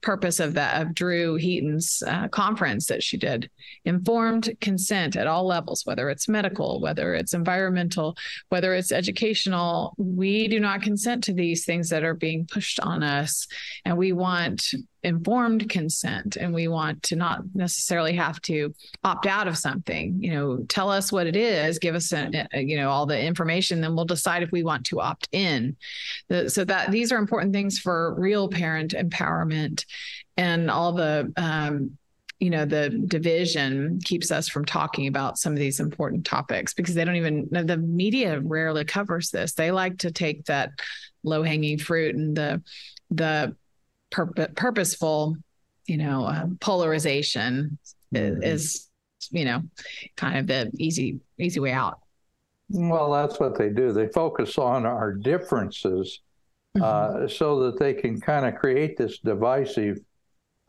purpose 0.00 0.40
of 0.40 0.54
that 0.54 0.80
of 0.82 0.94
Drew 0.94 1.36
Heaton's 1.36 2.02
uh, 2.06 2.28
conference 2.28 2.86
that 2.86 3.02
she 3.02 3.16
did. 3.16 3.50
Informed 3.84 4.50
consent 4.60 5.16
at 5.16 5.26
all 5.26 5.46
levels, 5.46 5.84
whether 5.84 6.08
it's 6.10 6.28
medical, 6.28 6.80
whether 6.80 7.14
it's 7.14 7.34
environmental, 7.34 8.16
whether 8.48 8.74
it's 8.74 8.92
educational. 8.92 9.94
We 9.98 10.48
do 10.48 10.58
not 10.58 10.82
consent 10.82 11.24
to 11.24 11.34
these 11.34 11.64
things 11.64 11.90
that 11.90 12.04
are 12.04 12.14
being 12.14 12.46
pushed 12.46 12.80
on 12.80 13.02
us, 13.02 13.46
and 13.84 13.96
we 13.96 14.12
want 14.12 14.72
informed 15.04 15.68
consent 15.68 16.36
and 16.36 16.54
we 16.54 16.68
want 16.68 17.02
to 17.02 17.16
not 17.16 17.40
necessarily 17.54 18.14
have 18.14 18.40
to 18.42 18.72
opt 19.02 19.26
out 19.26 19.48
of 19.48 19.58
something. 19.58 20.22
You 20.22 20.32
know 20.32 20.56
tell 20.68 20.90
us 20.90 21.10
what 21.10 21.26
it 21.26 21.36
is 21.36 21.78
give 21.78 21.94
us 21.94 22.12
a, 22.12 22.46
a, 22.52 22.60
you 22.60 22.76
know 22.76 22.90
all 22.90 23.06
the 23.06 23.20
information 23.20 23.80
then 23.80 23.94
we'll 23.96 24.04
decide 24.04 24.42
if 24.42 24.52
we 24.52 24.62
want 24.62 24.86
to 24.86 25.00
opt 25.00 25.28
in. 25.32 25.76
The, 26.28 26.48
so 26.48 26.64
that 26.64 26.90
these 26.90 27.12
are 27.12 27.18
important 27.18 27.52
things 27.52 27.78
for 27.78 28.14
real 28.18 28.48
parent 28.48 28.92
empowerment 28.92 29.84
and 30.36 30.70
all 30.70 30.92
the 30.92 31.32
um, 31.36 31.98
you 32.38 32.50
know 32.50 32.64
the 32.64 32.90
division 32.90 34.00
keeps 34.04 34.32
us 34.32 34.48
from 34.48 34.64
talking 34.64 35.06
about 35.06 35.38
some 35.38 35.52
of 35.52 35.60
these 35.60 35.78
important 35.78 36.26
topics 36.26 36.74
because 36.74 36.94
they 36.94 37.04
don't 37.04 37.16
even 37.16 37.48
the 37.50 37.76
media 37.76 38.40
rarely 38.40 38.84
covers 38.84 39.30
this. 39.30 39.52
They 39.52 39.70
like 39.70 39.98
to 39.98 40.10
take 40.10 40.46
that 40.46 40.70
low 41.22 41.44
hanging 41.44 41.78
fruit 41.78 42.16
and 42.16 42.36
the 42.36 42.62
the 43.10 43.54
pur- 44.12 44.48
purposeful, 44.54 45.36
you 45.86 45.96
know, 45.96 46.24
uh, 46.24 46.46
polarization 46.60 47.78
mm-hmm. 48.14 48.42
is, 48.42 48.88
you 49.30 49.44
know, 49.44 49.62
kind 50.16 50.38
of 50.38 50.46
the 50.46 50.70
easy 50.78 51.18
easy 51.38 51.58
way 51.58 51.72
out. 51.72 51.98
Well, 52.68 53.10
that's 53.10 53.40
what 53.40 53.58
they 53.58 53.68
do. 53.68 53.92
They 53.92 54.08
focus 54.08 54.56
on 54.58 54.86
our 54.86 55.12
differences 55.12 56.20
uh, 56.76 56.80
mm-hmm. 56.80 57.24
uh, 57.24 57.28
so 57.28 57.64
that 57.64 57.78
they 57.78 57.92
can 57.94 58.20
kind 58.20 58.46
of 58.46 58.54
create 58.54 58.96
this 58.96 59.18
divisive 59.18 59.98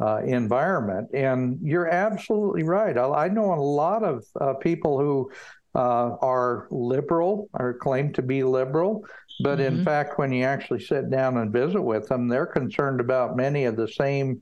uh, 0.01 0.21
environment. 0.25 1.09
And 1.13 1.59
you're 1.61 1.87
absolutely 1.87 2.63
right. 2.63 2.97
I, 2.97 3.25
I 3.25 3.27
know 3.29 3.53
a 3.53 3.55
lot 3.55 4.03
of 4.03 4.25
uh, 4.41 4.55
people 4.55 4.99
who 4.99 5.31
uh, 5.75 6.15
are 6.21 6.67
liberal 6.71 7.49
or 7.53 7.73
claim 7.73 8.13
to 8.13 8.21
be 8.21 8.43
liberal, 8.43 9.05
but 9.41 9.59
mm-hmm. 9.59 9.79
in 9.79 9.85
fact, 9.85 10.17
when 10.17 10.31
you 10.31 10.43
actually 10.43 10.79
sit 10.79 11.09
down 11.09 11.37
and 11.37 11.51
visit 11.51 11.81
with 11.81 12.07
them, 12.07 12.27
they're 12.27 12.45
concerned 12.45 12.99
about 12.99 13.35
many 13.35 13.65
of 13.65 13.75
the 13.75 13.87
same 13.87 14.41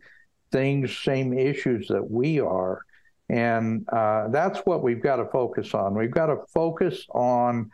things, 0.51 0.97
same 0.97 1.33
issues 1.33 1.87
that 1.87 2.09
we 2.09 2.39
are. 2.39 2.81
And 3.29 3.87
uh, 3.89 4.27
that's 4.27 4.59
what 4.59 4.83
we've 4.83 5.01
got 5.01 5.17
to 5.17 5.25
focus 5.25 5.73
on. 5.73 5.95
We've 5.95 6.11
got 6.11 6.25
to 6.25 6.39
focus 6.53 7.05
on 7.11 7.71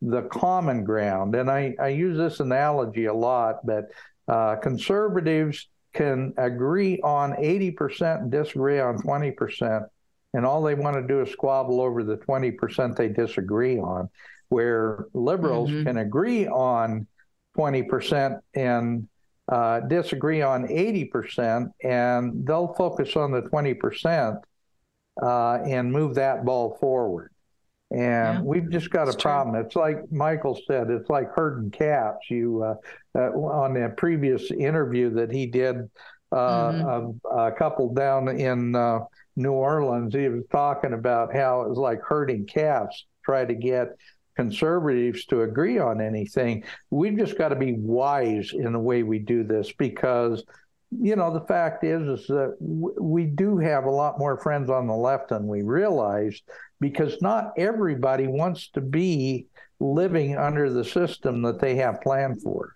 the 0.00 0.22
common 0.22 0.84
ground. 0.84 1.34
And 1.34 1.50
I, 1.50 1.74
I 1.80 1.88
use 1.88 2.16
this 2.16 2.40
analogy 2.40 3.06
a 3.06 3.14
lot, 3.14 3.66
but 3.66 3.86
uh, 4.28 4.56
conservatives 4.56 5.68
can 5.92 6.32
agree 6.36 7.00
on 7.02 7.32
80% 7.32 8.20
and 8.20 8.30
disagree 8.30 8.78
on 8.78 8.98
20%. 8.98 9.86
And 10.32 10.46
all 10.46 10.62
they 10.62 10.74
want 10.74 10.96
to 10.96 11.06
do 11.06 11.22
is 11.22 11.30
squabble 11.30 11.80
over 11.80 12.04
the 12.04 12.16
20% 12.16 12.96
they 12.96 13.08
disagree 13.08 13.78
on, 13.78 14.08
where 14.48 15.06
liberals 15.12 15.70
mm-hmm. 15.70 15.84
can 15.84 15.98
agree 15.98 16.46
on 16.46 17.06
20% 17.56 18.40
and 18.54 19.08
uh, 19.48 19.80
disagree 19.80 20.42
on 20.42 20.68
80%, 20.68 21.72
and 21.82 22.46
they'll 22.46 22.72
focus 22.74 23.16
on 23.16 23.32
the 23.32 23.42
20% 23.42 24.40
uh, 25.20 25.54
and 25.66 25.92
move 25.92 26.14
that 26.14 26.44
ball 26.44 26.76
forward. 26.80 27.32
And 27.90 28.38
yeah, 28.38 28.42
we've 28.42 28.70
just 28.70 28.90
got 28.90 29.12
a 29.12 29.16
problem. 29.16 29.56
True. 29.56 29.64
It's 29.66 29.74
like 29.74 30.12
Michael 30.12 30.60
said, 30.66 30.90
it's 30.90 31.10
like 31.10 31.32
herding 31.34 31.72
cats. 31.72 32.18
You 32.30 32.62
uh, 32.62 32.74
uh, 33.18 33.32
on 33.32 33.74
the 33.74 33.92
previous 33.96 34.52
interview 34.52 35.10
that 35.14 35.32
he 35.32 35.46
did, 35.46 35.90
uh, 36.30 36.70
mm-hmm. 36.70 37.28
a, 37.28 37.46
a, 37.46 37.52
couple 37.52 37.92
down 37.92 38.28
in 38.28 38.76
uh, 38.76 39.00
New 39.36 39.52
Orleans, 39.52 40.14
he 40.14 40.28
was 40.28 40.44
talking 40.50 40.92
about 40.92 41.34
how 41.34 41.62
it 41.62 41.68
was 41.68 41.78
like 41.78 42.00
herding 42.02 42.46
cats, 42.46 43.06
try 43.24 43.44
to 43.44 43.54
get 43.54 43.96
conservatives 44.36 45.26
to 45.26 45.42
agree 45.42 45.78
on 45.78 46.00
anything. 46.00 46.64
We've 46.90 47.18
just 47.18 47.36
got 47.36 47.50
to 47.50 47.56
be 47.56 47.74
wise 47.74 48.52
in 48.52 48.72
the 48.72 48.78
way 48.78 49.02
we 49.02 49.18
do 49.18 49.44
this 49.44 49.72
because 49.72 50.44
you 50.90 51.14
know 51.14 51.32
the 51.32 51.46
fact 51.46 51.84
is 51.84 52.20
is 52.20 52.26
that 52.26 52.56
we 52.60 53.24
do 53.24 53.58
have 53.58 53.84
a 53.84 53.90
lot 53.90 54.18
more 54.18 54.36
friends 54.38 54.70
on 54.70 54.88
the 54.88 54.94
left 54.94 55.28
than 55.28 55.46
we 55.46 55.62
realize 55.62 56.40
because 56.80 57.20
not 57.22 57.52
everybody 57.56 58.26
wants 58.26 58.70
to 58.70 58.80
be 58.80 59.46
living 59.78 60.36
under 60.36 60.70
the 60.70 60.84
system 60.84 61.42
that 61.42 61.60
they 61.60 61.76
have 61.76 62.00
planned 62.00 62.42
for. 62.42 62.74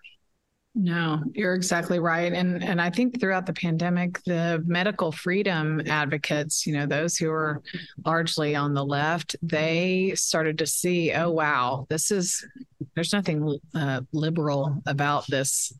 No, 0.77 1.23
you're 1.33 1.53
exactly 1.53 1.99
right. 1.99 2.33
And 2.33 2.61
and 2.61 2.81
I 2.81 2.89
think 2.89 3.17
throughout 3.19 3.45
the 3.45 3.53
pandemic, 3.53 4.21
the 4.23 4.61
medical 4.65 5.09
freedom 5.09 5.81
advocates, 5.87 6.67
you 6.67 6.73
know, 6.73 6.85
those 6.85 7.15
who 7.15 7.31
are 7.31 7.61
largely 8.05 8.57
on 8.57 8.73
the 8.73 8.83
left, 8.83 9.37
they 9.41 10.11
started 10.15 10.57
to 10.57 10.67
see, 10.67 11.13
oh 11.13 11.31
wow, 11.31 11.87
this 11.89 12.11
is 12.11 12.45
there's 12.93 13.13
nothing 13.13 13.57
uh, 13.73 14.01
liberal 14.11 14.81
about 14.85 15.25
this 15.27 15.71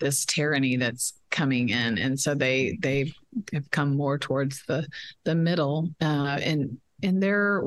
this 0.00 0.24
tyranny 0.24 0.76
that's 0.76 1.12
coming 1.30 1.68
in, 1.68 1.96
and 1.98 2.18
so 2.18 2.34
they 2.34 2.76
they 2.82 3.12
have 3.52 3.70
come 3.70 3.96
more 3.96 4.18
towards 4.18 4.64
the 4.66 4.84
the 5.24 5.34
middle. 5.36 5.90
Uh, 6.00 6.40
and 6.42 6.76
and 7.02 7.22
there 7.22 7.62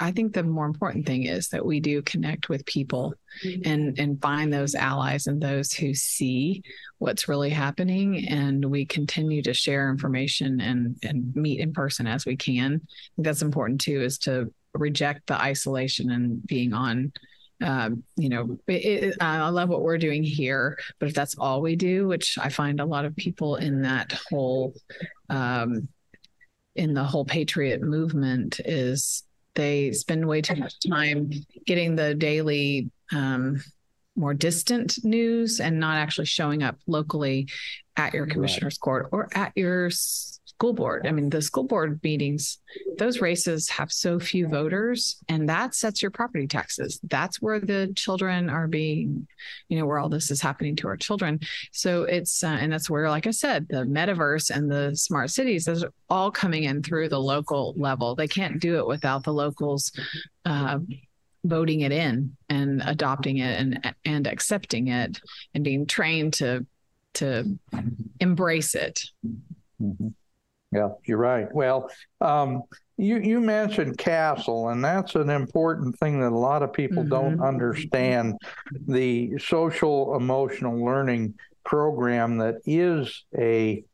i 0.00 0.10
think 0.10 0.32
the 0.32 0.42
more 0.42 0.66
important 0.66 1.06
thing 1.06 1.24
is 1.24 1.48
that 1.48 1.64
we 1.64 1.80
do 1.80 2.02
connect 2.02 2.48
with 2.48 2.64
people 2.66 3.14
mm-hmm. 3.44 3.68
and 3.68 3.98
and 3.98 4.20
find 4.20 4.52
those 4.52 4.74
allies 4.74 5.26
and 5.26 5.40
those 5.40 5.72
who 5.72 5.94
see 5.94 6.62
what's 6.98 7.28
really 7.28 7.50
happening 7.50 8.28
and 8.28 8.64
we 8.64 8.84
continue 8.84 9.42
to 9.42 9.54
share 9.54 9.90
information 9.90 10.60
and 10.60 10.96
and 11.02 11.34
meet 11.34 11.60
in 11.60 11.72
person 11.72 12.06
as 12.06 12.26
we 12.26 12.36
can 12.36 12.80
that's 13.18 13.42
important 13.42 13.80
too 13.80 14.00
is 14.00 14.18
to 14.18 14.52
reject 14.74 15.26
the 15.26 15.40
isolation 15.40 16.10
and 16.10 16.46
being 16.46 16.72
on 16.72 17.12
um, 17.60 18.04
you 18.16 18.28
know, 18.28 18.56
it, 18.68 18.72
it, 18.72 19.16
I 19.20 19.48
love 19.48 19.68
what 19.68 19.82
we're 19.82 19.98
doing 19.98 20.22
here, 20.22 20.78
but 21.00 21.08
if 21.08 21.14
that's 21.14 21.36
all 21.36 21.60
we 21.60 21.74
do, 21.74 22.06
which 22.06 22.38
I 22.38 22.50
find 22.50 22.78
a 22.78 22.84
lot 22.84 23.04
of 23.04 23.16
people 23.16 23.56
in 23.56 23.82
that 23.82 24.12
whole 24.30 24.74
um, 25.28 25.88
in 26.78 26.94
the 26.94 27.04
whole 27.04 27.24
patriot 27.24 27.82
movement 27.82 28.60
is 28.64 29.24
they 29.54 29.90
spend 29.92 30.26
way 30.26 30.40
too 30.40 30.54
much 30.54 30.74
time 30.88 31.30
getting 31.66 31.96
the 31.96 32.14
daily 32.14 32.90
um, 33.12 33.60
more 34.14 34.32
distant 34.32 35.04
news 35.04 35.60
and 35.60 35.80
not 35.80 35.96
actually 35.96 36.26
showing 36.26 36.62
up 36.62 36.76
locally 36.86 37.48
at 37.96 38.14
your 38.14 38.26
commissioner's 38.26 38.74
right. 38.74 38.80
court 38.80 39.08
or 39.12 39.28
at 39.34 39.52
your 39.56 39.90
school 40.58 40.72
board. 40.72 41.06
I 41.06 41.12
mean, 41.12 41.30
the 41.30 41.40
school 41.40 41.62
board 41.62 42.00
meetings, 42.02 42.58
those 42.96 43.20
races 43.20 43.68
have 43.68 43.92
so 43.92 44.18
few 44.18 44.48
voters, 44.48 45.22
and 45.28 45.48
that 45.48 45.72
sets 45.72 46.02
your 46.02 46.10
property 46.10 46.48
taxes. 46.48 46.98
That's 47.04 47.40
where 47.40 47.60
the 47.60 47.92
children 47.94 48.50
are 48.50 48.66
being, 48.66 49.28
you 49.68 49.78
know, 49.78 49.86
where 49.86 50.00
all 50.00 50.08
this 50.08 50.32
is 50.32 50.40
happening 50.40 50.74
to 50.76 50.88
our 50.88 50.96
children. 50.96 51.38
So 51.70 52.02
it's, 52.02 52.42
uh, 52.42 52.58
and 52.60 52.72
that's 52.72 52.90
where, 52.90 53.08
like 53.08 53.28
I 53.28 53.30
said, 53.30 53.68
the 53.68 53.84
metaverse 53.84 54.50
and 54.50 54.68
the 54.68 54.96
smart 54.96 55.30
cities, 55.30 55.64
those 55.64 55.84
are 55.84 55.92
all 56.10 56.32
coming 56.32 56.64
in 56.64 56.82
through 56.82 57.08
the 57.10 57.20
local 57.20 57.72
level. 57.76 58.16
They 58.16 58.26
can't 58.26 58.58
do 58.58 58.78
it 58.78 58.86
without 58.88 59.22
the 59.22 59.32
locals. 59.32 59.92
Uh, 60.44 60.80
voting 61.44 61.82
it 61.82 61.92
in 61.92 62.36
and 62.48 62.82
adopting 62.84 63.38
it 63.38 63.60
and 63.60 63.94
and 64.04 64.26
accepting 64.26 64.88
it 64.88 65.20
and 65.54 65.62
being 65.62 65.86
trained 65.86 66.32
to 66.32 66.66
to 67.14 67.56
embrace 68.18 68.74
it. 68.74 69.00
Mm-hmm. 69.80 70.08
Yeah, 70.70 70.90
you're 71.04 71.18
right. 71.18 71.52
Well, 71.54 71.90
um, 72.20 72.62
you 72.98 73.18
you 73.18 73.40
mentioned 73.40 73.96
CASEL, 73.96 74.72
and 74.72 74.84
that's 74.84 75.14
an 75.14 75.30
important 75.30 75.98
thing 75.98 76.20
that 76.20 76.32
a 76.32 76.36
lot 76.36 76.62
of 76.62 76.72
people 76.72 77.04
mm-hmm. 77.04 77.10
don't 77.10 77.40
understand. 77.40 78.36
The 78.86 79.38
social 79.38 80.16
emotional 80.16 80.84
learning 80.84 81.34
program 81.64 82.38
that 82.38 82.56
is 82.66 83.24
a 83.36 83.84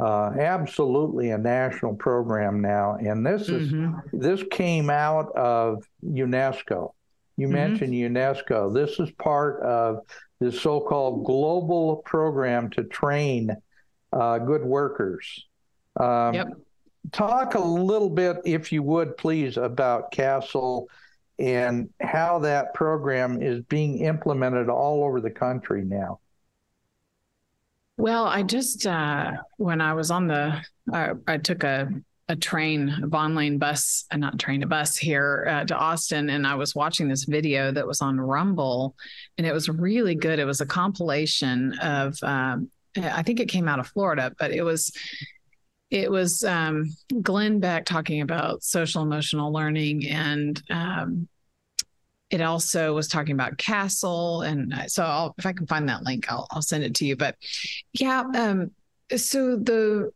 uh, 0.00 0.30
absolutely 0.40 1.30
a 1.30 1.38
national 1.38 1.96
program 1.96 2.60
now, 2.60 2.94
and 2.94 3.26
this 3.26 3.48
is 3.48 3.72
mm-hmm. 3.72 4.18
this 4.18 4.42
came 4.50 4.88
out 4.88 5.36
of 5.36 5.84
UNESCO. 6.02 6.92
You 7.36 7.48
mm-hmm. 7.48 7.54
mentioned 7.54 7.92
UNESCO. 7.92 8.72
This 8.72 8.98
is 9.00 9.10
part 9.12 9.60
of 9.62 10.00
the 10.40 10.50
so-called 10.50 11.24
global 11.24 11.96
program 12.04 12.70
to 12.70 12.84
train 12.84 13.54
uh, 14.12 14.38
good 14.38 14.62
workers. 14.62 15.46
Um, 15.98 16.34
yep. 16.34 16.48
Talk 17.10 17.54
a 17.54 17.60
little 17.60 18.10
bit, 18.10 18.38
if 18.44 18.70
you 18.72 18.82
would, 18.82 19.16
please, 19.16 19.56
about 19.56 20.12
CASEL 20.12 20.86
and 21.38 21.90
how 22.00 22.38
that 22.40 22.74
program 22.74 23.42
is 23.42 23.62
being 23.64 23.98
implemented 23.98 24.68
all 24.68 25.02
over 25.04 25.20
the 25.20 25.30
country 25.30 25.84
now. 25.84 26.20
Well, 27.96 28.26
I 28.26 28.42
just 28.42 28.86
uh, 28.86 29.32
when 29.56 29.80
I 29.80 29.94
was 29.94 30.10
on 30.10 30.28
the, 30.28 30.60
uh, 30.92 31.14
I 31.26 31.38
took 31.38 31.64
a 31.64 31.88
a 32.28 32.36
train, 32.36 32.88
a 33.02 33.06
Vonlane 33.06 33.58
bus, 33.58 34.06
uh, 34.10 34.16
not 34.16 34.38
train, 34.38 34.62
a 34.62 34.66
bus 34.66 34.96
here 34.96 35.46
uh, 35.50 35.64
to 35.64 35.76
Austin, 35.76 36.30
and 36.30 36.46
I 36.46 36.54
was 36.54 36.74
watching 36.74 37.08
this 37.08 37.24
video 37.24 37.72
that 37.72 37.86
was 37.86 38.00
on 38.00 38.18
Rumble, 38.18 38.96
and 39.36 39.46
it 39.46 39.52
was 39.52 39.68
really 39.68 40.14
good. 40.14 40.38
It 40.38 40.46
was 40.46 40.60
a 40.60 40.66
compilation 40.66 41.78
of, 41.80 42.16
um, 42.22 42.70
I 42.96 43.22
think 43.22 43.40
it 43.40 43.48
came 43.48 43.68
out 43.68 43.80
of 43.80 43.88
Florida, 43.88 44.32
but 44.38 44.52
it 44.52 44.62
was 44.62 44.92
it 45.92 46.10
was 46.10 46.42
um, 46.42 46.90
Glenn 47.20 47.60
Beck 47.60 47.84
talking 47.84 48.22
about 48.22 48.62
social 48.62 49.02
emotional 49.02 49.52
learning, 49.52 50.08
and 50.08 50.60
um, 50.70 51.28
it 52.30 52.40
also 52.40 52.94
was 52.94 53.08
talking 53.08 53.34
about 53.34 53.58
CASEL. 53.58 54.48
And 54.48 54.90
so, 54.90 55.04
I'll, 55.04 55.34
if 55.36 55.44
I 55.44 55.52
can 55.52 55.66
find 55.66 55.86
that 55.90 56.02
link, 56.02 56.32
I'll, 56.32 56.48
I'll 56.50 56.62
send 56.62 56.82
it 56.82 56.94
to 56.94 57.04
you. 57.04 57.14
But 57.14 57.36
yeah, 57.92 58.24
um, 58.34 58.70
so 59.14 59.56
the 59.56 60.10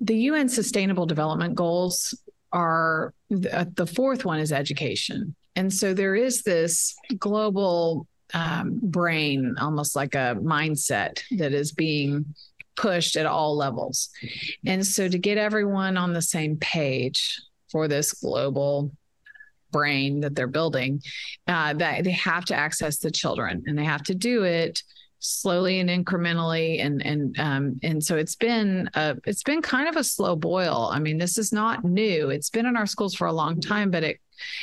the 0.00 0.16
UN 0.16 0.48
Sustainable 0.48 1.04
Development 1.04 1.54
Goals 1.54 2.18
are 2.52 3.12
the, 3.28 3.70
the 3.74 3.86
fourth 3.86 4.24
one 4.24 4.40
is 4.40 4.50
education, 4.50 5.34
and 5.56 5.70
so 5.70 5.92
there 5.92 6.14
is 6.14 6.42
this 6.42 6.96
global 7.18 8.06
um, 8.32 8.80
brain, 8.82 9.56
almost 9.60 9.94
like 9.94 10.14
a 10.14 10.38
mindset 10.40 11.22
that 11.32 11.52
is 11.52 11.72
being 11.72 12.34
pushed 12.76 13.16
at 13.16 13.26
all 13.26 13.56
levels. 13.56 14.10
And 14.66 14.86
so 14.86 15.08
to 15.08 15.18
get 15.18 15.38
everyone 15.38 15.96
on 15.96 16.12
the 16.12 16.22
same 16.22 16.56
page 16.56 17.40
for 17.70 17.88
this 17.88 18.12
global 18.12 18.90
brain 19.70 20.20
that 20.20 20.34
they're 20.34 20.46
building, 20.46 21.02
uh, 21.48 21.74
that 21.74 22.04
they 22.04 22.12
have 22.12 22.44
to 22.46 22.54
access 22.54 22.98
the 22.98 23.10
children 23.10 23.64
and 23.66 23.76
they 23.76 23.84
have 23.84 24.04
to 24.04 24.14
do 24.14 24.44
it 24.44 24.82
slowly 25.18 25.80
and 25.80 25.88
incrementally. 25.88 26.84
And 26.84 27.04
and 27.04 27.38
um, 27.38 27.80
and 27.82 28.04
so 28.04 28.16
it's 28.16 28.36
been 28.36 28.90
a, 28.94 29.16
it's 29.24 29.42
been 29.42 29.62
kind 29.62 29.88
of 29.88 29.96
a 29.96 30.04
slow 30.04 30.36
boil. 30.36 30.90
I 30.92 30.98
mean 30.98 31.18
this 31.18 31.38
is 31.38 31.52
not 31.52 31.84
new. 31.84 32.30
It's 32.30 32.50
been 32.50 32.66
in 32.66 32.76
our 32.76 32.86
schools 32.86 33.14
for 33.14 33.26
a 33.26 33.32
long 33.32 33.60
time 33.60 33.90
but 33.90 34.04
it 34.04 34.20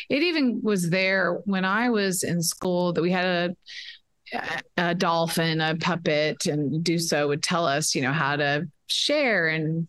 it 0.10 0.24
even 0.24 0.62
was 0.62 0.90
there 0.90 1.40
when 1.46 1.66
i 1.66 1.90
was 1.90 2.24
in 2.24 2.42
school 2.42 2.94
that 2.94 3.02
we 3.02 3.12
had 3.12 3.26
a 3.26 3.56
a 4.78 4.96
dolphin, 4.96 5.62
a 5.62 5.76
puppet, 5.76 6.46
and 6.46 6.84
DUSO 6.84 7.28
would 7.28 7.44
tell 7.44 7.66
us, 7.66 7.96
you 7.96 8.02
know, 8.02 8.14
how 8.14 8.36
to 8.36 8.68
share 8.88 9.48
and 9.48 9.88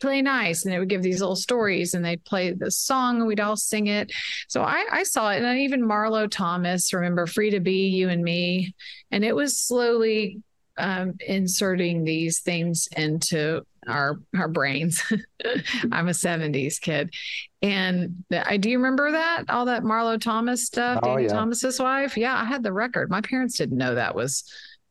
play 0.00 0.22
nice. 0.22 0.64
And 0.64 0.72
they 0.72 0.78
would 0.78 0.88
give 0.88 1.02
these 1.02 1.20
little 1.20 1.36
stories 1.36 1.94
and 1.94 2.04
they'd 2.04 2.24
play 2.24 2.52
the 2.52 2.70
song 2.70 3.18
and 3.18 3.26
we'd 3.26 3.40
all 3.40 3.56
sing 3.56 3.86
it. 3.86 4.12
So 4.48 4.62
I, 4.62 4.86
I 4.90 5.02
saw 5.04 5.30
it. 5.30 5.42
And 5.42 5.58
even 5.60 5.82
Marlo 5.82 6.30
Thomas, 6.30 6.92
remember 6.92 7.26
Free 7.26 7.50
to 7.50 7.60
Be, 7.60 7.88
You 7.88 8.08
and 8.08 8.22
Me. 8.22 8.74
And 9.10 9.24
it 9.24 9.34
was 9.34 9.58
slowly 9.58 10.42
um, 10.78 11.14
inserting 11.26 12.04
these 12.04 12.40
things 12.40 12.88
into 12.96 13.64
our 13.86 14.20
our 14.36 14.48
brains. 14.48 15.02
I'm 15.92 16.08
a 16.08 16.12
70s 16.12 16.80
kid. 16.80 17.14
And 17.62 18.24
I 18.32 18.56
do 18.56 18.70
you 18.70 18.78
remember 18.78 19.12
that? 19.12 19.44
All 19.48 19.66
that 19.66 19.82
Marlo 19.82 20.20
Thomas 20.20 20.64
stuff, 20.64 21.00
Oh, 21.02 21.16
Danny 21.16 21.24
yeah. 21.24 21.32
Thomas's 21.32 21.80
wife? 21.80 22.16
Yeah, 22.16 22.40
I 22.40 22.44
had 22.44 22.62
the 22.62 22.72
record. 22.72 23.10
My 23.10 23.20
parents 23.20 23.56
didn't 23.56 23.78
know 23.78 23.94
that 23.94 24.14
was, 24.14 24.44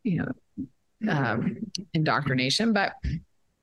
you 0.03 0.23
know, 0.23 1.11
um, 1.11 1.57
indoctrination, 1.93 2.73
but 2.73 2.93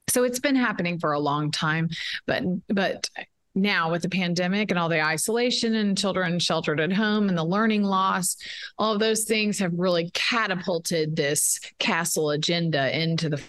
so 0.09 0.24
it's 0.24 0.40
been 0.40 0.56
happening 0.56 0.98
for 0.98 1.12
a 1.12 1.20
long 1.20 1.50
time. 1.50 1.88
But 2.26 2.42
but 2.68 3.09
now 3.54 3.90
with 3.90 4.02
the 4.02 4.09
pandemic 4.09 4.70
and 4.70 4.78
all 4.78 4.88
the 4.88 5.04
isolation 5.04 5.74
and 5.74 5.96
children 5.96 6.38
sheltered 6.38 6.80
at 6.80 6.92
home 6.92 7.28
and 7.28 7.36
the 7.36 7.44
learning 7.44 7.82
loss, 7.82 8.36
all 8.78 8.94
of 8.94 9.00
those 9.00 9.24
things 9.24 9.59
have 9.59 9.72
really 9.74 10.10
catapulted 10.14 11.16
this 11.16 11.60
CASEL 11.78 12.34
agenda 12.34 12.98
into 12.98 13.28
the 13.28 13.42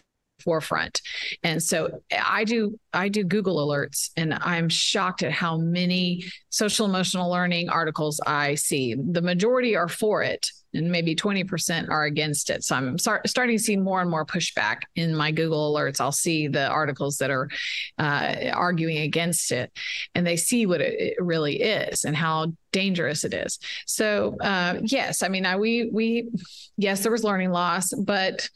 forefront. 0.44 1.02
And 1.44 1.62
so 1.62 2.02
I 2.12 2.44
do 2.44 2.80
I 2.94 3.10
do 3.10 3.24
Google 3.24 3.66
alerts 3.68 4.12
and 4.18 4.34
I'm 4.34 4.70
shocked 4.70 5.24
at 5.24 5.32
how 5.32 5.58
many 5.58 6.26
social 6.50 6.86
emotional 6.86 7.30
learning 7.30 7.70
articles 7.70 8.20
I 8.26 8.56
see. 8.56 8.96
The 8.96 9.22
majority 9.22 9.76
are 9.76 9.88
for 9.88 10.22
it 10.22 10.48
and 10.74 10.92
maybe 10.92 11.16
20% 11.16 11.90
are 11.90 12.06
against 12.06 12.50
it. 12.50 12.64
So 12.64 12.76
I'm 12.76 12.98
start, 12.98 13.28
starting 13.30 13.58
to 13.58 13.64
see 13.64 13.78
more 13.78 14.02
and 14.02 14.10
more 14.10 14.26
pushback 14.26 14.82
in 14.96 15.16
my 15.16 15.32
Google 15.32 15.74
alerts. 15.74 16.02
I'll 16.02 16.12
see 16.12 16.48
the 16.48 16.68
articles 16.68 17.18
that 17.18 17.30
are 17.30 17.50
uh, 17.98 18.36
arguing 18.54 18.98
against 19.00 19.52
it 19.52 19.72
and 20.16 20.26
they 20.26 20.36
see 20.36 20.66
what 20.66 20.82
it, 20.82 21.16
really 21.20 21.62
is 21.62 22.06
and 22.06 22.16
how 22.16 22.54
dangerous 22.72 23.24
it 23.24 23.34
is. 23.34 23.60
So 23.86 24.36
uh, 24.42 24.80
yes, 24.82 25.22
I 25.22 25.28
mean, 25.28 25.46
I, 25.46 25.58
we, 25.58 25.90
we, 25.92 26.30
yes, 26.78 27.04
there 27.04 27.12
was 27.12 27.24
learning 27.24 27.52
loss, 27.52 27.94
but 27.94 28.50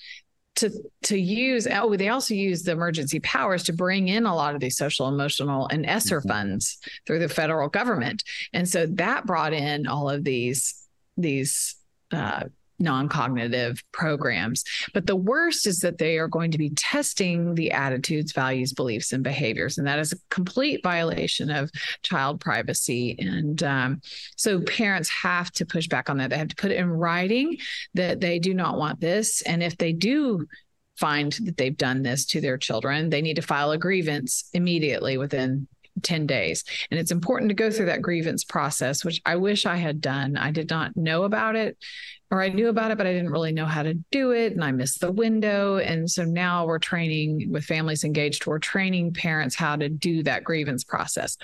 to 0.58 0.72
to 1.04 1.18
use 1.18 1.68
oh 1.72 1.96
they 1.96 2.10
also 2.10 2.34
use 2.34 2.64
the 2.64 2.72
emergency 2.72 3.20
powers 3.20 3.64
to 3.64 3.74
bring 3.74 4.08
in 4.08 4.26
a 4.26 4.36
lot 4.36 4.56
of 4.56 4.60
these 4.60 4.76
social 4.76 5.08
emotional 5.08 5.68
and 5.68 5.86
ESSER 5.86 6.22
funds 6.22 6.78
through 7.06 7.20
the 7.20 7.30
federal 7.30 7.70
government. 7.70 8.24
And 8.54 8.68
so 8.68 8.86
that 8.88 9.26
brought 9.26 9.54
in 9.54 9.88
all 9.88 10.10
of 10.10 10.24
these 10.24 10.76
these 11.16 11.76
uh, 12.12 12.46
non-cognitive 12.80 13.84
programs. 13.92 14.64
But 14.94 15.08
the 15.08 15.16
worst 15.16 15.68
is 15.68 15.80
that 15.80 15.98
they 15.98 16.18
are 16.18 16.28
going 16.28 16.52
to 16.52 16.58
be 16.58 16.70
testing 16.72 17.56
the 17.56 17.72
attitudes 17.72 18.32
values 18.32 18.74
beliefs 18.74 19.14
and 19.14 19.24
behaviors. 19.24 19.78
And 19.78 19.88
that 19.88 20.00
is 20.00 20.14
a 20.14 20.18
complete 20.30 20.82
violation 20.84 21.50
of 21.50 21.72
child 22.04 22.40
privacy. 22.40 23.16
And 23.20 23.62
um, 23.64 24.02
so 24.36 24.62
parents 24.62 25.10
have 25.10 25.52
to 25.54 25.66
push 25.66 25.88
back 25.88 26.10
on 26.10 26.18
that. 26.18 26.30
They 26.30 26.38
have 26.38 26.50
to 26.50 26.56
put 26.56 26.72
it 26.72 26.78
in 26.78 26.90
writing 26.90 27.58
that 27.94 28.20
they 28.20 28.40
do 28.40 28.54
not 28.54 28.78
want 28.78 29.00
this. 29.00 29.42
And 29.42 29.64
if 29.64 29.78
they 29.78 29.94
do 29.94 30.48
find 30.98 31.32
that 31.44 31.58
they've 31.58 31.78
done 31.78 32.02
this 32.02 32.26
to 32.26 32.42
their 32.42 32.58
children 32.58 33.12
they 33.12 33.22
need 33.22 33.36
to 33.36 33.42
file 33.44 33.70
a 33.70 33.78
grievance 33.78 34.50
immediately 34.54 35.16
within 35.16 35.68
10 36.04 36.28
days. 36.28 36.64
And 36.92 37.00
it's 37.00 37.12
important 37.12 37.50
to 37.50 37.56
go 37.56 37.72
through 37.72 37.88
that 37.88 38.02
grievance 38.02 38.44
process, 38.44 39.04
which 39.04 39.22
I 39.26 39.36
wish 39.36 39.66
I 39.66 39.78
had 39.78 40.02
done. 40.02 40.38
I 40.38 40.52
did 40.52 40.70
not 40.70 40.96
know 40.96 41.24
about 41.24 41.56
it, 41.56 41.78
or 42.30 42.42
I 42.42 42.50
knew 42.50 42.68
about 42.68 42.92
it, 42.92 42.98
but 42.98 43.08
I 43.08 43.14
didn't 43.14 43.32
really 43.32 43.54
know 43.54 43.66
how 43.66 43.84
to 43.84 43.94
do 44.12 44.32
it. 44.32 44.54
And 44.54 44.64
I 44.64 44.72
missed 44.72 45.00
the 45.00 45.12
window. 45.12 45.78
And 45.78 46.10
so 46.10 46.24
now 46.24 46.66
we're 46.66 46.80
training 46.80 47.52
with 47.52 47.64
families 47.64 48.04
engaged, 48.04 48.46
we're 48.46 48.60
training 48.60 49.14
parents 49.14 49.56
how 49.56 49.76
to 49.78 49.88
do 49.88 50.24
that 50.24 50.44
grievance 50.44 50.84
process. 50.84 51.38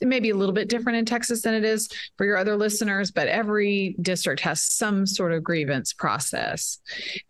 It 0.00 0.08
may 0.08 0.20
be 0.20 0.30
a 0.30 0.36
little 0.36 0.54
bit 0.54 0.68
different 0.68 0.98
in 0.98 1.04
Texas 1.04 1.42
than 1.42 1.54
it 1.54 1.64
is 1.64 1.88
for 2.16 2.26
your 2.26 2.36
other 2.36 2.56
listeners, 2.56 3.10
but 3.10 3.28
every 3.28 3.94
district 4.00 4.40
has 4.40 4.60
some 4.62 5.06
sort 5.06 5.32
of 5.32 5.44
grievance 5.44 5.92
process. 5.92 6.78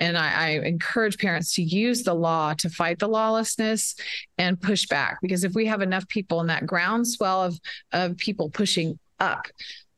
And 0.01 0.17
I, 0.17 0.33
I 0.33 0.49
encourage 0.61 1.19
parents 1.19 1.55
to 1.57 1.63
use 1.63 2.05
the 2.05 2.15
law 2.15 2.55
to 2.55 2.71
fight 2.71 3.01
the 3.01 3.09
lawlessness 3.09 3.97
and 4.39 4.61
push 4.61 4.87
back. 4.87 5.19
Because 5.21 5.45
if 5.45 5.53
we 5.55 5.67
have 5.67 5.83
enough 5.83 6.09
people 6.09 6.41
in 6.41 6.47
that 6.47 6.67
groundswell 6.67 7.43
of, 7.43 7.61
of 7.93 8.17
people 8.17 8.49
pushing 8.49 8.99
up, 9.21 9.47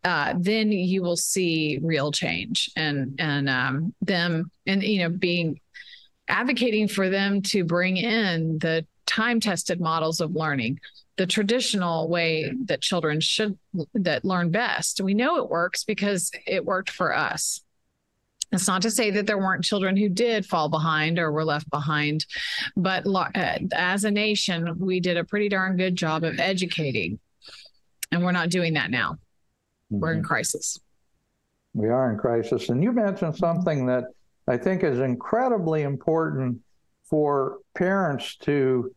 uh, 0.07 0.35
then 0.39 0.71
you 0.71 1.03
will 1.03 1.17
see 1.17 1.81
real 1.83 2.13
change 2.13 2.71
and 2.77 3.17
and 3.19 3.51
um, 3.51 3.93
them 4.01 4.49
and 4.65 4.81
you 4.85 5.01
know 5.01 5.09
being 5.09 5.59
advocating 6.29 6.87
for 6.87 7.11
them 7.11 7.43
to 7.43 7.65
bring 7.65 7.97
in 7.97 8.57
the 8.61 8.87
time 9.07 9.41
tested 9.41 9.81
models 9.81 10.21
of 10.21 10.37
learning 10.37 10.79
the 11.17 11.27
traditional 11.27 12.09
way 12.09 12.53
that 12.67 12.83
children 12.83 13.21
should 13.21 13.59
that 13.95 14.25
learn 14.25 14.51
best. 14.53 15.01
We 15.01 15.15
know 15.15 15.39
it 15.39 15.51
works 15.51 15.83
because 15.83 16.31
it 16.47 16.65
worked 16.65 16.91
for 16.91 17.13
us. 17.13 17.63
It's 18.53 18.69
not 18.69 18.83
to 18.83 18.93
say 18.93 19.11
that 19.11 19.27
there 19.27 19.39
weren't 19.39 19.65
children 19.65 19.97
who 19.97 20.09
did 20.09 20.47
fall 20.47 20.69
behind 20.69 21.19
or 21.19 21.33
were 21.33 21.45
left 21.45 21.69
behind 21.69 22.25
but 22.77 23.05
uh, 23.05 23.59
as 23.73 24.05
a 24.05 24.11
nation 24.11 24.79
we 24.79 25.01
did 25.01 25.17
a 25.17 25.25
pretty 25.25 25.49
darn 25.49 25.77
good 25.77 25.97
job 25.97 26.23
of 26.23 26.39
educating 26.39 27.19
and 28.13 28.23
we're 28.23 28.31
not 28.31 28.49
doing 28.49 28.75
that 28.75 28.89
now 28.89 29.19
we're 29.91 30.13
in 30.13 30.23
crisis 30.23 30.81
We 31.75 31.89
are 31.89 32.13
in 32.13 32.19
crisis. 32.19 32.69
And 32.69 32.83
you 32.83 32.93
mentioned 32.93 33.37
something 33.37 33.87
that 33.87 34.05
I 34.49 34.57
think 34.57 34.83
is 34.83 35.01
incredibly 35.01 35.83
important 35.83 36.61
for 37.09 37.59
parents 37.75 38.37
to 38.39 38.95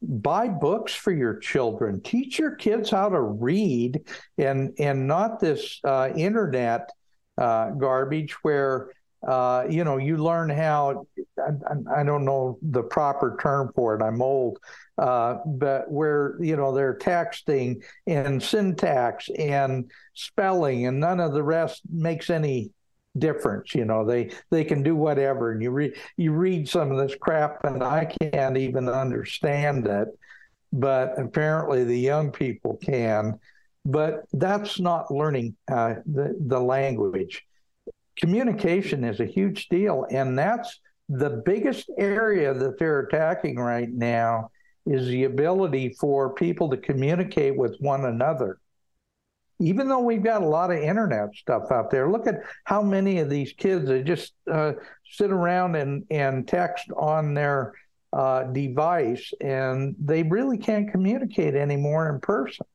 buy 0.00 0.48
books 0.48 0.94
for 0.94 1.12
your 1.12 1.38
children. 1.38 2.00
Teach 2.00 2.38
your 2.38 2.52
kids 2.52 2.90
how 2.90 3.08
to 3.08 3.20
read 3.20 4.00
and 4.36 4.72
and 4.78 5.06
not 5.06 5.40
this 5.40 5.80
uh, 5.84 6.10
internet 6.16 6.90
uh, 7.36 7.70
garbage 7.70 8.32
where 8.42 8.90
uh, 9.26 9.64
you 9.68 9.82
know 9.82 9.96
you 9.96 10.16
learn 10.16 10.48
how 10.48 11.06
I, 11.38 12.00
I, 12.00 12.04
don't 12.04 12.24
know 12.24 12.58
the 12.62 12.82
proper 12.82 13.36
term 13.40 13.72
for 13.74 13.96
it. 13.96 14.02
I'm 14.02 14.22
old, 14.22 14.58
uh, 14.96 15.38
but 15.44 15.90
where 15.90 16.36
you 16.40 16.56
know 16.56 16.72
they're 16.72 16.96
texting 16.96 17.82
and 18.06 18.40
syntax 18.40 19.28
and 19.36 19.90
spelling 20.18 20.86
and 20.86 21.00
none 21.00 21.20
of 21.20 21.32
the 21.32 21.42
rest 21.42 21.82
makes 21.90 22.30
any 22.30 22.70
difference 23.16 23.74
you 23.74 23.84
know. 23.84 24.04
They 24.04 24.30
they 24.50 24.64
can 24.64 24.82
do 24.82 24.94
whatever 24.94 25.52
and 25.52 25.62
you 25.62 25.70
read 25.70 25.94
you 26.16 26.32
read 26.32 26.68
some 26.68 26.90
of 26.92 26.98
this 26.98 27.16
crap 27.20 27.64
and 27.64 27.82
i 27.82 28.04
can't 28.04 28.56
even 28.56 28.88
understand 28.88 29.86
it 29.86 30.08
but 30.72 31.18
apparently 31.18 31.84
the 31.84 31.98
young 31.98 32.30
people 32.30 32.76
can. 32.76 33.38
But 33.84 34.24
that's 34.32 34.80
not 34.80 35.10
learning 35.10 35.56
uh, 35.70 35.94
the 36.06 36.36
the 36.46 36.60
language. 36.60 37.42
Communication 38.16 39.04
is 39.04 39.20
a 39.20 39.26
huge 39.26 39.68
deal 39.68 40.06
and 40.10 40.36
that's 40.38 40.80
the 41.08 41.42
biggest 41.46 41.88
area 41.96 42.52
that 42.52 42.78
they're 42.78 43.00
attacking 43.00 43.56
right 43.56 43.88
now 43.88 44.50
is 44.84 45.06
the 45.06 45.24
ability 45.24 45.96
for 46.00 46.34
people 46.34 46.68
to 46.68 46.76
communicate 46.76 47.56
with 47.56 47.76
one 47.78 48.04
another 48.04 48.58
even 49.60 49.88
though 49.88 50.00
we've 50.00 50.22
got 50.22 50.42
a 50.42 50.46
lot 50.46 50.70
of 50.70 50.78
internet 50.78 51.34
stuff 51.34 51.70
out 51.70 51.90
there, 51.90 52.10
look 52.10 52.26
at 52.26 52.42
how 52.64 52.82
many 52.82 53.18
of 53.18 53.28
these 53.28 53.52
kids 53.52 53.86
that 53.88 54.04
just 54.04 54.32
uh, 54.50 54.72
sit 55.10 55.30
around 55.30 55.74
and, 55.74 56.04
and 56.10 56.46
text 56.46 56.86
on 56.96 57.34
their 57.34 57.72
uh, 58.12 58.44
device 58.44 59.32
and 59.40 59.94
they 59.98 60.22
really 60.22 60.58
can't 60.58 60.90
communicate 60.90 61.54
anymore 61.54 62.08
in 62.08 62.20
person. 62.20 62.66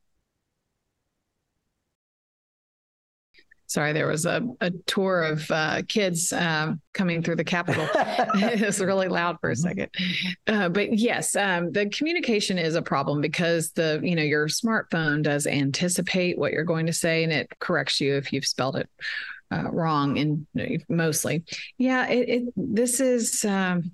Sorry, 3.73 3.91
there 3.91 4.05
was 4.05 4.27
a, 4.27 4.47
a 4.61 4.69
tour 4.85 5.23
of 5.23 5.49
uh, 5.49 5.81
kids 5.87 6.31
um, 6.31 6.79
coming 6.93 7.23
through 7.23 7.37
the 7.37 7.43
Capitol. 7.43 7.89
it 7.95 8.63
was 8.63 8.79
really 8.79 9.07
loud 9.07 9.39
for 9.41 9.49
a 9.49 9.55
second, 9.55 9.89
uh, 10.45 10.69
but 10.69 10.95
yes, 10.95 11.35
um, 11.35 11.71
the 11.71 11.89
communication 11.89 12.59
is 12.59 12.75
a 12.75 12.83
problem 12.83 13.19
because 13.19 13.71
the 13.71 13.99
you 14.03 14.15
know 14.15 14.21
your 14.21 14.47
smartphone 14.47 15.23
does 15.23 15.47
anticipate 15.47 16.37
what 16.37 16.51
you're 16.51 16.63
going 16.63 16.85
to 16.85 16.93
say 16.93 17.23
and 17.23 17.33
it 17.33 17.51
corrects 17.57 17.99
you 17.99 18.13
if 18.15 18.31
you've 18.31 18.45
spelled 18.45 18.75
it 18.75 18.87
uh, 19.49 19.63
wrong. 19.71 20.19
and 20.19 20.45
mostly, 20.87 21.43
yeah, 21.79 22.07
it, 22.09 22.29
it 22.29 22.53
this 22.55 22.99
is. 22.99 23.43
Um, 23.43 23.91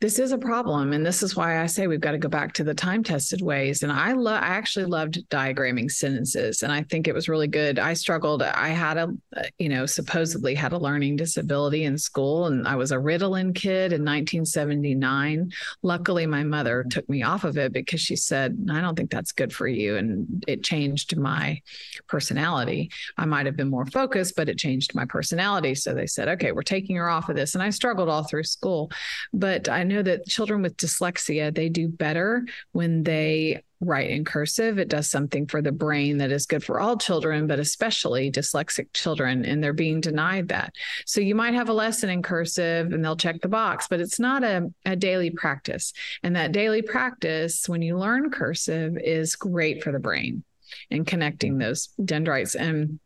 this 0.00 0.18
is 0.18 0.32
a 0.32 0.38
problem 0.38 0.92
and 0.92 1.06
this 1.06 1.22
is 1.22 1.36
why 1.36 1.62
i 1.62 1.66
say 1.66 1.86
we've 1.86 2.00
got 2.00 2.12
to 2.12 2.18
go 2.18 2.28
back 2.28 2.52
to 2.52 2.64
the 2.64 2.74
time 2.74 3.02
tested 3.02 3.40
ways 3.40 3.82
and 3.82 3.90
i 3.90 4.12
love 4.12 4.42
i 4.42 4.46
actually 4.46 4.84
loved 4.84 5.26
diagramming 5.30 5.90
sentences 5.90 6.62
and 6.62 6.72
i 6.72 6.82
think 6.82 7.08
it 7.08 7.14
was 7.14 7.28
really 7.28 7.46
good. 7.48 7.78
I 7.78 7.94
struggled 7.94 8.42
i 8.42 8.68
had 8.68 8.96
a 8.98 9.14
uh, 9.36 9.42
you 9.58 9.68
know 9.68 9.86
supposedly 9.86 10.54
had 10.54 10.72
a 10.72 10.78
learning 10.78 11.16
disability 11.16 11.84
in 11.84 11.96
school 11.96 12.46
and 12.46 12.66
i 12.68 12.76
was 12.76 12.92
a 12.92 12.96
ritalin 12.96 13.54
kid 13.54 13.92
in 13.92 14.04
1979 14.04 15.50
luckily 15.82 16.26
my 16.26 16.42
mother 16.42 16.80
mm-hmm. 16.80 16.88
took 16.88 17.08
me 17.08 17.22
off 17.22 17.44
of 17.44 17.56
it 17.56 17.72
because 17.72 18.00
she 18.00 18.16
said 18.16 18.56
i 18.70 18.80
don't 18.80 18.96
think 18.96 19.10
that's 19.10 19.32
good 19.32 19.52
for 19.52 19.66
you 19.66 19.96
and 19.96 20.44
it 20.46 20.62
changed 20.62 21.16
my 21.16 21.60
personality. 22.08 22.90
I 23.16 23.24
might 23.24 23.46
have 23.46 23.56
been 23.56 23.70
more 23.70 23.86
focused 23.86 24.36
but 24.36 24.48
it 24.48 24.58
changed 24.58 24.94
my 24.94 25.04
personality 25.04 25.74
so 25.74 25.94
they 25.94 26.06
said 26.06 26.28
okay 26.28 26.52
we're 26.52 26.62
taking 26.62 26.96
her 26.96 27.08
off 27.08 27.28
of 27.28 27.36
this 27.36 27.54
and 27.54 27.62
i 27.62 27.70
struggled 27.70 28.08
all 28.08 28.24
through 28.24 28.44
school 28.44 28.90
but 29.32 29.68
i 29.68 29.82
know 29.86 30.02
that 30.02 30.26
children 30.26 30.62
with 30.62 30.76
dyslexia 30.76 31.54
they 31.54 31.68
do 31.68 31.88
better 31.88 32.44
when 32.72 33.02
they 33.02 33.62
write 33.80 34.10
in 34.10 34.24
cursive. 34.24 34.78
It 34.78 34.88
does 34.88 35.10
something 35.10 35.46
for 35.46 35.60
the 35.60 35.72
brain 35.72 36.18
that 36.18 36.32
is 36.32 36.46
good 36.46 36.64
for 36.64 36.80
all 36.80 36.96
children, 36.96 37.46
but 37.46 37.58
especially 37.58 38.30
dyslexic 38.30 38.92
children, 38.92 39.44
and 39.44 39.62
they're 39.62 39.72
being 39.72 40.00
denied 40.00 40.48
that. 40.48 40.74
So 41.04 41.20
you 41.20 41.34
might 41.34 41.54
have 41.54 41.68
a 41.68 41.74
lesson 41.74 42.08
in 42.08 42.22
cursive 42.22 42.92
and 42.92 43.04
they'll 43.04 43.16
check 43.16 43.40
the 43.40 43.48
box, 43.48 43.86
but 43.88 44.00
it's 44.00 44.18
not 44.18 44.42
a, 44.44 44.72
a 44.84 44.96
daily 44.96 45.30
practice. 45.30 45.92
And 46.22 46.36
that 46.36 46.52
daily 46.52 46.82
practice, 46.82 47.68
when 47.68 47.82
you 47.82 47.98
learn 47.98 48.30
cursive, 48.30 48.96
is 48.96 49.36
great 49.36 49.82
for 49.82 49.92
the 49.92 49.98
brain 49.98 50.42
and 50.90 51.06
connecting 51.06 51.58
those 51.58 51.88
dendrites. 52.02 52.54
And 52.54 52.98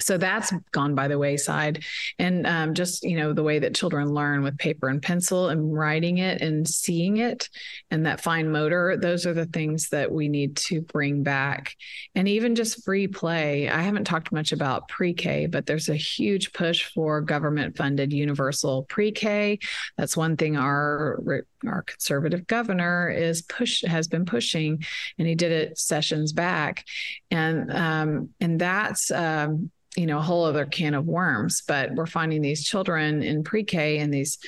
so 0.00 0.18
that's 0.18 0.52
gone 0.72 0.94
by 0.94 1.08
the 1.08 1.18
wayside. 1.18 1.84
And 2.18 2.46
um, 2.46 2.74
just 2.74 3.02
you 3.04 3.16
know 3.16 3.32
the 3.32 3.42
way 3.42 3.58
that 3.58 3.74
children 3.74 4.08
learn 4.08 4.42
with 4.42 4.58
paper 4.58 4.88
and 4.88 5.02
pencil 5.02 5.48
and 5.48 5.72
writing 5.72 6.18
it 6.18 6.40
and 6.40 6.66
seeing 6.66 7.18
it 7.18 7.48
and 7.90 8.06
that 8.06 8.20
fine 8.20 8.50
motor 8.50 8.96
those 8.96 9.26
are 9.26 9.34
the 9.34 9.46
things 9.46 9.88
that 9.90 10.10
we 10.10 10.28
need 10.28 10.56
to 10.56 10.80
bring 10.80 11.22
back. 11.22 11.76
And 12.14 12.28
even 12.28 12.54
just 12.54 12.84
free 12.84 13.06
play. 13.06 13.68
I 13.68 13.82
haven't 13.82 14.04
talked 14.04 14.32
much 14.32 14.52
about 14.52 14.88
pre-k 14.88 15.46
but 15.46 15.66
there's 15.66 15.88
a 15.88 15.96
huge 15.96 16.52
push 16.52 16.84
for 16.84 17.20
government 17.20 17.76
funded 17.76 18.12
universal 18.12 18.84
pre-k. 18.84 19.58
That's 19.96 20.16
one 20.16 20.36
thing 20.36 20.56
our 20.56 21.44
our 21.66 21.82
conservative 21.82 22.46
governor 22.46 23.10
is 23.10 23.42
push 23.42 23.82
has 23.84 24.08
been 24.08 24.24
pushing 24.24 24.82
and 25.18 25.28
he 25.28 25.34
did 25.34 25.52
it 25.52 25.78
sessions 25.78 26.32
back. 26.32 26.84
And 27.30 27.70
um, 27.72 28.30
and 28.40 28.60
that's 28.60 29.10
um, 29.10 29.70
you 29.96 30.06
know 30.06 30.18
a 30.18 30.22
whole 30.22 30.44
other 30.44 30.66
can 30.66 30.94
of 30.94 31.06
worms 31.06 31.62
but 31.66 31.92
we're 31.94 32.06
finding 32.06 32.40
these 32.42 32.64
children 32.64 33.22
in 33.22 33.42
pre-k 33.42 33.98
and 33.98 34.14
these 34.14 34.38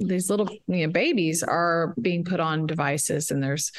these 0.00 0.30
little 0.30 0.48
you 0.66 0.86
know, 0.86 0.92
babies 0.92 1.42
are 1.42 1.94
being 2.00 2.24
put 2.24 2.40
on 2.40 2.66
devices 2.66 3.30
and 3.30 3.42
there's 3.42 3.72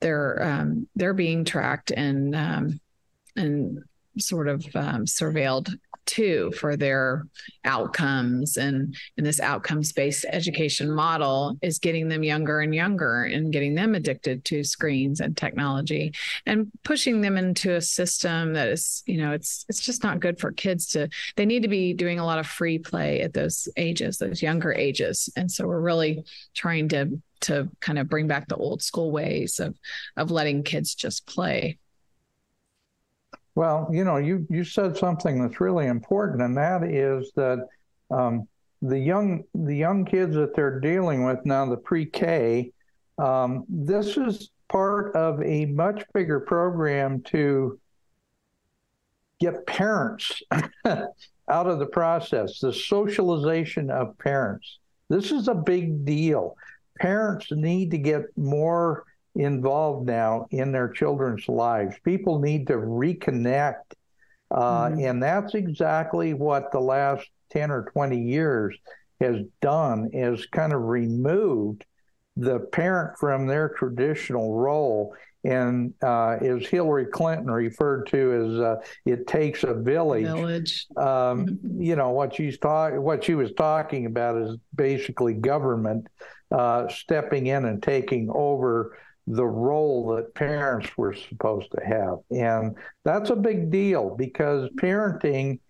they're 0.00 0.42
um, 0.42 0.86
they're 0.94 1.14
being 1.14 1.44
tracked 1.44 1.90
and 1.90 2.34
um, 2.36 2.80
and 3.36 3.78
sort 4.18 4.48
of 4.48 4.64
um, 4.74 5.06
surveilled 5.06 5.74
too 6.06 6.52
for 6.58 6.76
their 6.76 7.26
outcomes. 7.64 8.56
And 8.56 8.94
and 9.16 9.26
this 9.26 9.40
outcomes 9.40 9.92
based 9.92 10.26
education 10.30 10.90
model 10.90 11.56
is 11.62 11.78
getting 11.78 12.08
them 12.08 12.22
younger 12.22 12.60
and 12.60 12.74
younger 12.74 13.24
and 13.24 13.52
getting 13.52 13.74
them 13.74 13.94
addicted 13.94 14.44
to 14.46 14.64
screens 14.64 15.20
and 15.20 15.36
technology 15.36 16.12
and 16.46 16.70
pushing 16.84 17.20
them 17.20 17.36
into 17.36 17.74
a 17.74 17.80
system 17.80 18.52
that 18.54 18.68
is 18.68 19.02
you 19.06 19.18
know 19.18 19.32
it's 19.32 19.64
it's 19.68 19.80
just 19.80 20.02
not 20.02 20.20
good 20.20 20.38
for 20.38 20.52
kids 20.52 20.86
to 20.88 21.08
they 21.36 21.46
need 21.46 21.62
to 21.62 21.68
be 21.68 21.92
doing 21.94 22.18
a 22.18 22.26
lot 22.26 22.38
of 22.38 22.46
free 22.46 22.78
play 22.78 23.20
at 23.20 23.32
those 23.32 23.68
ages 23.76 24.18
those 24.18 24.42
younger 24.42 24.72
ages. 24.72 25.28
And 25.36 25.50
so 25.50 25.66
we're 25.66 25.80
really 25.80 26.24
trying 26.54 26.88
to 26.90 27.20
to 27.42 27.68
kind 27.80 27.98
of 27.98 28.08
bring 28.08 28.26
back 28.26 28.48
the 28.48 28.56
old 28.56 28.82
school 28.82 29.10
ways 29.10 29.60
of 29.60 29.76
of 30.16 30.30
letting 30.30 30.62
kids 30.62 30.94
just 30.94 31.26
play 31.26 31.78
well, 33.54 33.88
you 33.92 34.04
know, 34.04 34.16
you 34.16 34.46
you 34.50 34.64
said 34.64 34.96
something 34.96 35.40
that's 35.40 35.60
really 35.60 35.86
important, 35.86 36.42
and 36.42 36.56
that 36.56 36.82
is 36.84 37.32
that 37.36 37.66
um, 38.10 38.48
the 38.82 38.98
young 38.98 39.44
the 39.54 39.76
young 39.76 40.04
kids 40.04 40.34
that 40.34 40.54
they're 40.54 40.80
dealing 40.80 41.24
with 41.24 41.38
now, 41.44 41.64
the 41.66 41.76
pre-K, 41.76 42.72
um, 43.18 43.64
this 43.68 44.16
is 44.16 44.50
part 44.68 45.14
of 45.14 45.40
a 45.42 45.66
much 45.66 46.02
bigger 46.12 46.40
program 46.40 47.22
to 47.22 47.78
get 49.40 49.66
parents 49.66 50.42
out 50.84 51.66
of 51.66 51.78
the 51.78 51.86
process, 51.86 52.58
the 52.58 52.72
socialization 52.72 53.90
of 53.90 54.18
parents. 54.18 54.78
This 55.08 55.30
is 55.30 55.48
a 55.48 55.54
big 55.54 56.04
deal. 56.04 56.56
Parents 56.98 57.46
need 57.50 57.90
to 57.90 57.98
get 57.98 58.22
more 58.36 59.04
involved 59.34 60.06
now 60.06 60.46
in 60.50 60.72
their 60.72 60.88
children's 60.88 61.48
lives. 61.48 61.96
People 62.04 62.38
need 62.38 62.66
to 62.68 62.74
reconnect. 62.74 63.92
Uh, 64.50 64.88
mm-hmm. 64.88 65.00
And 65.00 65.22
that's 65.22 65.54
exactly 65.54 66.34
what 66.34 66.70
the 66.70 66.80
last 66.80 67.28
10 67.50 67.70
or 67.70 67.84
20 67.92 68.20
years 68.20 68.76
has 69.20 69.38
done 69.60 70.10
is 70.12 70.46
kind 70.46 70.72
of 70.72 70.82
removed 70.82 71.84
the 72.36 72.60
parent 72.60 73.16
from 73.18 73.46
their 73.46 73.68
traditional 73.70 74.54
role 74.54 75.14
and 75.44 75.92
uh, 76.02 76.36
as 76.40 76.66
Hillary 76.66 77.06
Clinton 77.06 77.50
referred 77.50 78.06
to 78.06 78.32
as 78.32 78.60
uh, 78.60 78.76
"it 79.04 79.26
takes 79.26 79.62
a 79.62 79.74
village." 79.74 80.24
Village. 80.24 80.86
Um, 80.96 81.04
mm-hmm. 81.46 81.82
you 81.82 81.96
know 81.96 82.10
what 82.10 82.34
she's 82.34 82.58
talking, 82.58 83.02
what 83.02 83.24
she 83.24 83.34
was 83.34 83.52
talking 83.52 84.06
about 84.06 84.40
is 84.40 84.56
basically 84.74 85.34
government 85.34 86.08
uh, 86.50 86.88
stepping 86.88 87.46
in 87.46 87.66
and 87.66 87.82
taking 87.82 88.30
over 88.34 88.98
the 89.26 89.44
role 89.44 90.14
that 90.14 90.34
parents 90.34 90.96
were 90.98 91.14
supposed 91.14 91.70
to 91.72 91.84
have. 91.84 92.18
And 92.30 92.76
that's 93.04 93.30
a 93.30 93.36
big 93.36 93.70
deal 93.70 94.14
because 94.14 94.68
parenting 94.76 95.60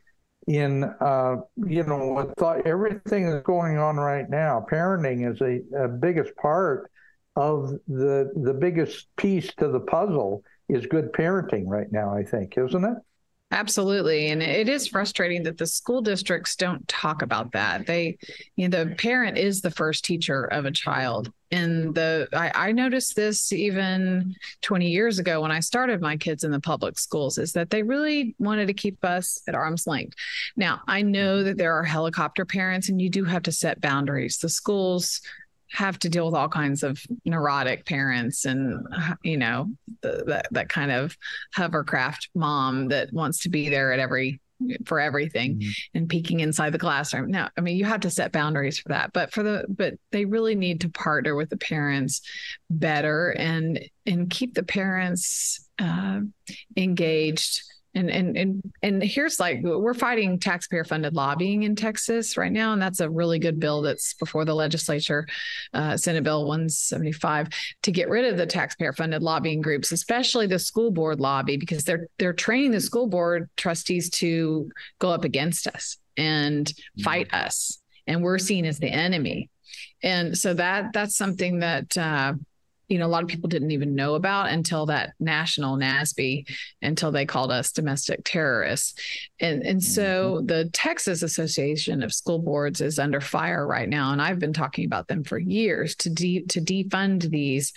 in 0.47 0.85
uh, 0.85 1.36
you 1.66 1.82
know 1.85 2.12
with 2.12 2.66
everything 2.66 3.31
that's 3.31 3.44
going 3.47 3.78
on 3.78 3.97
right 3.97 4.28
now 4.28 4.64
parenting 4.70 5.31
is 5.31 5.40
a, 5.40 5.85
a 5.85 5.89
biggest 5.89 6.35
part 6.36 6.90
of 7.36 7.72
the 7.89 8.31
the 8.36 8.52
biggest 8.52 9.09
piece 9.16 9.52
to 9.55 9.68
the 9.68 9.81
puzzle 9.81 10.43
is 10.68 10.86
good 10.86 11.12
parenting 11.12 11.64
right 11.66 11.90
now 11.90 12.14
i 12.14 12.22
think 12.22 12.59
isn't 12.59 12.85
it 12.85 12.97
Absolutely. 13.55 14.31
And 14.31 14.43
it 14.43 14.68
is 14.68 14.89
frustrating 14.89 15.44
that 15.44 15.59
the 15.59 15.66
school 15.66 16.02
districts 16.02 16.56
don't 16.56 16.86
talk 16.89 17.22
about 17.22 17.52
that. 17.52 17.86
They, 17.86 18.18
you 18.56 18.68
know, 18.68 18.85
the 18.85 18.97
parent 18.97 19.39
is 19.39 19.60
the 19.60 19.70
first 19.70 20.05
teacher 20.05 20.47
of 20.47 20.64
a 20.64 20.72
child. 20.72 21.31
And 21.52 21.94
the 21.94 22.26
I, 22.32 22.51
I 22.52 22.72
noticed 22.72 23.14
this 23.14 23.52
even 23.52 24.35
20 24.62 24.89
years 24.89 25.20
ago 25.20 25.40
when 25.40 25.52
I 25.52 25.60
started 25.60 26.01
my 26.01 26.16
kids 26.16 26.43
in 26.43 26.51
the 26.51 26.59
public 26.59 26.98
schools, 26.98 27.39
is 27.39 27.52
that 27.52 27.70
they 27.70 27.85
really 27.85 28.35
wanted 28.40 28.66
to 28.66 28.74
keep 28.74 29.05
us 29.05 29.40
at 29.47 29.55
arm's 29.55 29.86
length. 29.86 30.16
Now, 30.56 30.81
I 30.89 31.02
know 31.02 31.44
that 31.44 31.56
there 31.56 31.74
are 31.74 31.85
helicopter 31.85 32.44
parents 32.44 32.89
and 32.89 33.01
you 33.01 33.09
do 33.09 33.22
have 33.22 33.44
to 33.44 33.52
set 33.52 33.81
boundaries. 33.81 34.39
The 34.39 34.48
schools 34.48 35.20
have 35.73 35.99
to 35.99 36.09
deal 36.09 36.27
with 36.27 36.35
all 36.35 36.49
kinds 36.49 36.82
of 36.82 37.03
neurotic 37.24 37.85
parents 37.85 38.45
and 38.45 38.86
you 39.23 39.36
know 39.36 39.70
the, 40.03 40.24
that 40.27 40.47
that 40.51 40.69
kind 40.69 40.91
of 40.91 41.16
hovercraft 41.55 42.28
mom 42.35 42.89
that 42.89 43.12
wants 43.12 43.41
to 43.41 43.49
be 43.49 43.69
there 43.69 43.93
at 43.93 43.99
every 43.99 44.41
for 44.86 45.01
everything 45.01 45.57
mm-hmm. 45.57 45.99
and 45.99 46.09
peeking 46.09 46.41
inside 46.41 46.70
the 46.70 46.78
classroom. 46.78 47.31
Now, 47.31 47.51
I 47.57 47.61
mean, 47.61 47.77
you 47.77 47.85
have 47.85 48.01
to 48.01 48.11
set 48.11 48.32
boundaries 48.32 48.78
for 48.78 48.91
that, 48.91 49.12
but 49.12 49.32
for 49.32 49.43
the 49.43 49.65
but 49.69 49.95
they 50.12 50.24
really 50.24 50.55
need 50.55 50.81
to 50.82 50.89
partner 50.89 51.35
with 51.35 51.51
the 51.51 51.57
parents 51.57 52.20
better 52.70 53.31
and 53.31 53.81
and 54.07 54.31
keep 54.31 54.55
the 54.55 54.62
parents 54.62 55.69
uh, 55.78 56.20
engaged 56.77 57.62
and 57.95 58.11
and 58.11 58.37
and 58.37 58.73
and 58.83 59.03
here's 59.03 59.39
like 59.39 59.61
we're 59.62 59.95
fighting 59.95 60.39
taxpayer 60.39 60.85
funded 60.85 61.15
lobbying 61.15 61.62
in 61.62 61.77
Texas 61.77 62.37
right 62.37 62.51
now, 62.53 62.73
and 62.73 62.83
that's 62.83 63.01
a 63.01 63.09
really 63.09 63.39
good 63.39 63.61
bill 63.61 63.83
that's 63.83 64.15
before 64.15 64.45
the 64.45 64.55
legislature, 64.55 65.27
uh, 65.73 65.97
Senate 65.97 66.25
Bill 66.25 66.47
175, 66.47 67.49
to 67.83 67.93
get 67.93 68.09
rid 68.09 68.25
of 68.25 68.37
the 68.37 68.47
taxpayer 68.47 68.93
funded 68.93 69.23
lobbying 69.23 69.61
groups, 69.61 69.93
especially 69.93 70.47
the 70.47 70.59
school 70.59 70.91
board 70.91 71.21
lobby, 71.21 71.57
because 71.57 71.85
they're 71.85 72.09
they're 72.19 72.33
training 72.33 72.73
the 72.73 72.81
school 72.81 73.07
board 73.07 73.49
trustees 73.57 74.11
to 74.11 74.69
go 74.99 75.11
up 75.11 75.25
against 75.25 75.66
us 75.69 75.99
and 76.16 76.73
fight 77.03 77.33
us, 77.33 77.81
and 78.07 78.23
we're 78.23 78.39
seen 78.39 78.65
as 78.65 78.79
the 78.79 78.91
enemy, 78.91 79.51
and 80.03 80.37
so 80.37 80.55
that 80.55 80.93
that's 80.93 81.16
something 81.16 81.61
that. 81.61 81.97
Uh, 81.97 82.35
you 82.89 82.98
know 82.98 83.06
a 83.06 83.09
lot 83.09 83.23
of 83.23 83.28
people 83.28 83.48
didn't 83.48 83.70
even 83.70 83.94
know 83.94 84.15
about 84.15 84.51
until 84.51 84.86
that 84.86 85.15
national 85.20 85.77
NASB 85.77 86.48
until 86.82 87.11
they 87.11 87.27
called 87.27 87.51
us 87.51 87.73
domestic 87.73 88.20
terrorists 88.24 89.01
and 89.40 89.62
and 89.62 89.82
so 89.82 90.36
mm-hmm. 90.36 90.47
the 90.47 90.70
Texas 90.73 91.23
Association 91.23 92.02
of 92.02 92.12
School 92.12 92.39
Boards 92.39 92.81
is 92.81 92.98
under 92.98 93.20
fire 93.20 93.66
right 93.66 93.89
now 93.89 94.12
and 94.12 94.20
I've 94.20 94.39
been 94.39 94.52
talking 94.52 94.85
about 94.85 95.09
them 95.09 95.24
for 95.24 95.39
years 95.39 95.94
to 95.97 96.11
de- 96.11 96.44
to 96.47 96.61
defund 96.61 97.31
these 97.31 97.73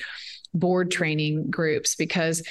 board 0.54 0.92
training 0.92 1.50
groups 1.50 1.96
because 1.96 2.44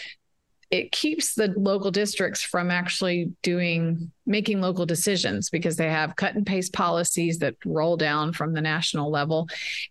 it 0.70 0.90
keeps 0.90 1.34
the 1.34 1.54
local 1.56 1.90
districts 1.90 2.42
from 2.42 2.70
actually 2.70 3.32
doing 3.42 4.10
making 4.26 4.60
local 4.60 4.84
decisions 4.84 5.48
because 5.48 5.76
they 5.76 5.88
have 5.88 6.16
cut 6.16 6.34
and 6.34 6.44
paste 6.44 6.72
policies 6.72 7.38
that 7.38 7.54
roll 7.64 7.96
down 7.96 8.32
from 8.32 8.52
the 8.52 8.60
national 8.60 9.08
level. 9.08 9.48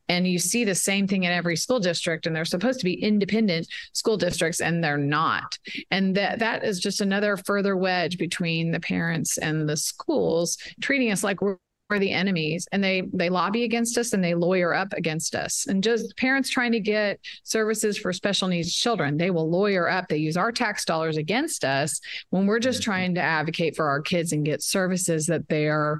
And 0.09 0.27
you 0.27 0.39
see 0.39 0.65
the 0.65 0.75
same 0.75 1.07
thing 1.07 1.23
in 1.23 1.31
every 1.31 1.55
school 1.55 1.79
district 1.79 2.27
and 2.27 2.35
they're 2.35 2.43
supposed 2.43 2.79
to 2.79 2.85
be 2.85 3.01
independent 3.01 3.67
school 3.93 4.17
districts 4.17 4.59
and 4.59 4.83
they're 4.83 4.97
not. 4.97 5.57
And 5.91 6.15
that 6.15 6.39
that 6.39 6.65
is 6.65 6.79
just 6.79 6.99
another 6.99 7.37
further 7.37 7.77
wedge 7.77 8.17
between 8.17 8.71
the 8.71 8.81
parents 8.81 9.37
and 9.37 9.69
the 9.69 9.77
schools 9.77 10.57
treating 10.81 11.11
us 11.11 11.23
like 11.23 11.41
we're 11.41 11.57
are 11.89 11.99
the 11.99 12.11
enemies 12.11 12.67
and 12.71 12.83
they 12.83 13.03
they 13.13 13.29
lobby 13.29 13.63
against 13.63 13.97
us 13.97 14.13
and 14.13 14.23
they 14.23 14.33
lawyer 14.33 14.73
up 14.73 14.91
against 14.93 15.35
us. 15.35 15.67
And 15.67 15.83
just 15.83 16.17
parents 16.17 16.49
trying 16.49 16.71
to 16.71 16.79
get 16.79 17.19
services 17.43 17.97
for 17.97 18.11
special 18.11 18.47
needs 18.47 18.73
children 18.73 19.17
they 19.17 19.29
will 19.29 19.49
lawyer 19.49 19.87
up. 19.87 20.07
They 20.07 20.17
use 20.17 20.37
our 20.37 20.51
tax 20.51 20.83
dollars 20.85 21.17
against 21.17 21.63
us 21.63 22.01
when 22.31 22.47
we're 22.47 22.59
just 22.59 22.81
mm-hmm. 22.81 22.91
trying 22.91 23.15
to 23.15 23.21
advocate 23.21 23.75
for 23.75 23.87
our 23.87 24.01
kids 24.01 24.31
and 24.31 24.45
get 24.45 24.63
services 24.63 25.27
that 25.27 25.47
they 25.47 25.67
are 25.67 25.99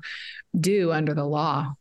due 0.59 0.91
under 0.91 1.13
the 1.13 1.25
law. 1.25 1.73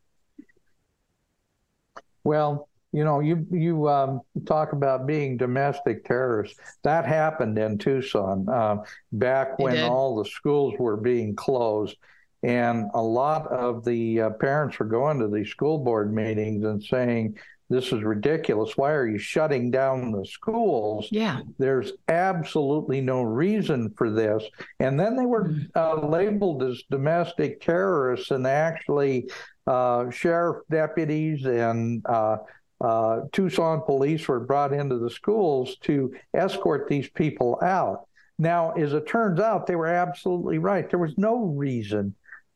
Well 2.25 2.69
you 2.93 3.03
know, 3.03 3.19
you 3.19 3.45
you 3.51 3.89
um, 3.89 4.21
talk 4.47 4.73
about 4.73 5.05
being 5.05 5.37
domestic 5.37 6.05
terrorists. 6.05 6.57
That 6.85 7.05
happened 7.05 7.59
in 7.59 7.77
Tucson 7.77 8.49
uh, 8.49 8.85
back 9.11 9.59
when 9.59 9.83
all 9.83 10.15
the 10.15 10.31
schools 10.31 10.75
were 10.79 10.97
being 10.97 11.35
closed, 11.35 11.97
and 12.45 12.91
a 12.93 13.03
lot 13.03 13.47
of 13.47 13.85
the 13.85 14.21
uh, 14.21 14.31
parents 14.31 14.79
were 14.79 14.87
going 14.87 15.19
to 15.19 15.29
these 15.29 15.49
school 15.49 15.79
board 15.79 16.13
meetings 16.13 16.65
and 16.65 16.83
saying, 16.83 17.39
"This 17.71 17.87
is 17.87 18.03
ridiculous. 18.03 18.77
Why 18.77 18.93
are 18.93 19.07
you 19.07 19.19
shutting 19.19 19.71
down 19.71 20.13
the 20.13 20.27
schools?" 20.27 21.09
Yeah, 21.11 21.41
there's 21.59 21.93
absolutely 22.09 23.01
no 23.01 23.23
reason 23.23 23.95
for 23.97 24.11
this. 24.11 24.45
And 24.79 25.01
then 25.01 25.17
they 25.17 25.25
were 25.25 25.49
mm. 25.49 25.67
uh, 25.75 26.07
labeled 26.07 26.63
as 26.63 26.83
domestic 26.91 27.61
terrorists, 27.61 28.31
and 28.31 28.47
actually. 28.47 29.31
Uh, 29.67 30.11
sheriff 30.11 30.59
deputies 30.71 31.47
and 31.47 32.05
uh, 32.05 32.37
uh, 32.83 33.21
Tucson 33.33 33.81
police 33.81 34.29
were 34.29 34.41
brought 34.41 34.75
into 34.75 34.99
the 34.99 35.09
schools 35.09 35.79
to 35.79 36.13
escort 36.35 36.87
these 36.87 37.09
people 37.09 37.59
out. 37.63 38.07
Now, 38.39 38.73
as 38.73 38.93
it 38.93 39.07
turns 39.07 39.41
out, 39.41 39.67
they 39.67 39.75
were 39.75 39.87
absolutely 39.87 40.59
right. 40.59 40.91
There 40.91 40.99
was 40.99 41.17
no 41.17 41.47
reason 41.47 42.15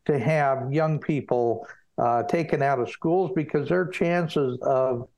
to 0.09 0.19
have 0.19 0.73
young 0.73 0.99
people 0.99 1.67
uh, 1.99 2.25
taken 2.25 2.63
out 2.63 2.81
of 2.81 2.91
schools 2.91 3.31
because 3.37 3.69
their 3.69 3.87
chances 3.87 4.59
of 4.63 5.09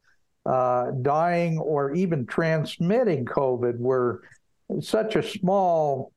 uh, 0.47 0.91
dying 1.03 1.59
or 1.59 1.95
even 1.95 2.27
transmitting 2.27 3.25
COVID 3.25 3.79
were 3.79 4.23
such 4.81 5.17
a 5.17 5.23
small 5.23 6.13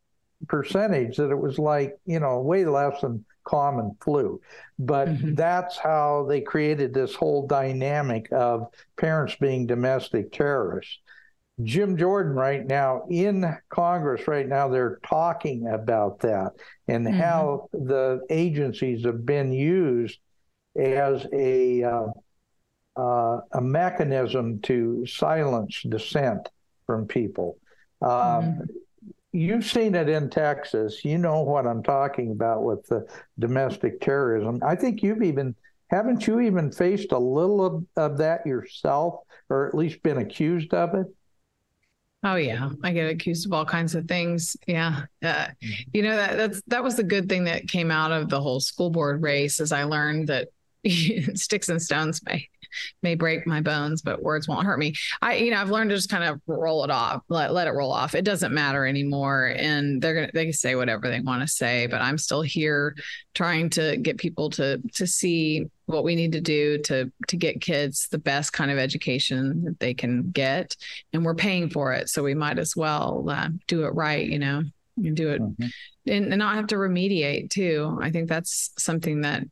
percentage 0.48 1.18
that 1.18 1.32
it 1.32 1.40
was 1.40 1.60
like, 1.60 1.98
you 2.06 2.20
know, 2.20 2.42
way 2.42 2.66
less 2.66 3.02
than 3.02 3.24
common 3.44 3.96
flu. 4.02 4.40
But 4.80 5.10
mm-hmm. 5.10 5.36
that's 5.36 5.78
how 5.78 6.26
they 6.28 6.42
created 6.42 6.94
this 6.94 7.14
whole 7.14 7.46
dynamic 7.48 8.32
of 8.32 8.68
parents 8.98 9.36
being 9.40 9.68
domestic 9.68 10.32
terrorists. 10.32 11.00
Jim 11.62 11.98
Jordan, 11.98 12.34
right 12.34 12.66
now 12.66 13.04
in 13.10 13.46
Congress, 13.70 14.28
right 14.28 14.48
now, 14.48 14.68
they're 14.68 15.00
talking 15.08 15.68
about 15.68 16.20
that 16.22 16.54
and 16.88 17.06
mm-hmm. 17.06 17.20
how 17.20 17.70
the 17.74 18.22
agencies 18.30 19.06
have 19.06 19.26
been 19.26 19.52
used 19.52 20.20
as 20.76 21.28
a 21.32 21.84
uh, 21.84 22.08
uh, 22.96 23.40
a 23.52 23.62
mechanism 23.62 24.60
to 24.62 25.06
silence 25.06 25.82
dissent 25.88 26.50
from 26.88 27.06
people. 27.06 27.58
Um, 28.02 28.10
mm-hmm 28.10 28.64
you've 29.34 29.66
seen 29.66 29.96
it 29.96 30.08
in 30.08 30.30
Texas. 30.30 31.04
You 31.04 31.18
know 31.18 31.42
what 31.42 31.68
I'm 31.68 31.84
talking 31.84 32.32
about 32.32 32.64
with 32.64 32.86
the 32.88 33.06
domestic 33.40 34.00
terrorism. 34.00 34.62
I 34.66 34.76
think 34.76 35.04
you've 35.04 35.24
even 35.24 35.56
haven't 35.90 36.26
you 36.26 36.40
even 36.40 36.72
faced 36.72 37.12
a 37.12 37.20
little 37.20 37.66
of, 37.66 37.86
of 37.98 38.18
that 38.20 38.46
yourself, 38.48 39.16
or 39.50 39.68
at 39.68 39.76
least 39.76 40.02
been 40.02 40.20
accused 40.20 40.74
of 40.74 40.96
it? 40.96 41.08
Oh 42.24 42.36
yeah, 42.36 42.70
I 42.84 42.94
get 42.94 43.10
accused 43.10 43.46
of 43.46 43.54
all 43.54 43.66
kinds 43.66 43.96
of 43.96 44.08
things. 44.08 44.56
Yeah, 44.66 45.06
uh, 45.22 45.48
you 45.92 46.04
know 46.04 46.16
that 46.16 46.38
that's 46.38 46.62
that 46.68 46.84
was 46.84 46.96
the 46.96 47.04
good 47.04 47.28
thing 47.28 47.44
that 47.46 47.68
came 47.68 47.92
out 47.92 48.12
of 48.14 48.30
the 48.30 48.40
whole 48.40 48.62
school 48.62 48.90
board 48.90 49.22
race, 49.22 49.60
is 49.60 49.72
I 49.74 49.84
learned 49.84 50.30
that 50.30 50.48
sticks 51.36 51.70
and 51.70 51.82
stones 51.82 52.22
may 52.26 52.48
may 53.02 53.16
break 53.16 53.46
my 53.48 53.62
bones, 53.62 54.02
but 54.02 54.22
words 54.22 54.48
won't 54.48 54.66
hurt 54.66 54.80
me. 54.80 54.94
I, 55.22 55.36
you 55.36 55.52
know, 55.52 55.58
I've 55.58 55.70
learned 55.70 55.90
to 55.90 55.96
just 55.96 56.10
kind 56.10 56.24
of 56.24 56.42
roll 56.48 56.84
it 56.84 56.92
off, 56.92 57.22
let, 57.30 57.54
let 57.54 57.68
it 57.68 57.72
roll 57.72 57.92
off. 57.92 58.16
It 58.16 58.26
doesn't 58.26 58.54
matter 58.54 58.86
anymore. 58.86 59.54
And 59.58 60.02
they're 60.02 60.14
going 60.14 60.28
to, 60.28 60.32
they 60.34 60.46
can 60.46 60.54
say 60.54 60.76
whatever 60.76 61.10
they 61.10 61.20
want 61.20 61.42
to 61.42 61.48
say, 61.48 61.88
but 61.88 62.02
I'm 62.02 62.18
still 62.18 62.42
here 62.42 62.96
trying 63.34 63.70
to 63.72 63.98
get 63.98 64.18
people 64.18 64.50
to, 64.52 64.82
to 64.94 65.08
see 65.08 65.66
what 65.86 66.04
we 66.04 66.16
need 66.16 66.32
to 66.32 66.42
do 66.42 66.78
to, 66.80 67.12
to 67.28 67.38
get 67.38 67.62
kids 67.62 68.08
the 68.10 68.18
best 68.18 68.54
kind 68.54 68.72
of 68.72 68.78
education 68.78 69.64
that 69.66 69.80
they 69.80 69.94
can 69.94 70.30
get. 70.32 70.76
And 71.12 71.26
we're 71.26 71.36
paying 71.36 71.70
for 71.70 71.94
it. 71.94 72.10
So 72.10 72.24
we 72.24 72.34
might 72.36 72.60
as 72.60 72.76
well 72.76 73.26
uh, 73.28 73.50
do 73.68 73.86
it 73.86 73.90
right, 73.90 74.26
you 74.26 74.40
know, 74.40 74.64
and 74.98 75.16
do 75.18 75.30
it 75.32 75.42
mm-hmm. 75.42 75.68
and, 76.08 76.26
and 76.28 76.38
not 76.38 76.56
have 76.56 76.68
to 76.68 76.76
remediate 76.76 77.50
too. 77.50 77.98
I 78.02 78.12
think 78.12 78.30
that's 78.30 78.72
something 78.78 79.22
that, 79.22 79.44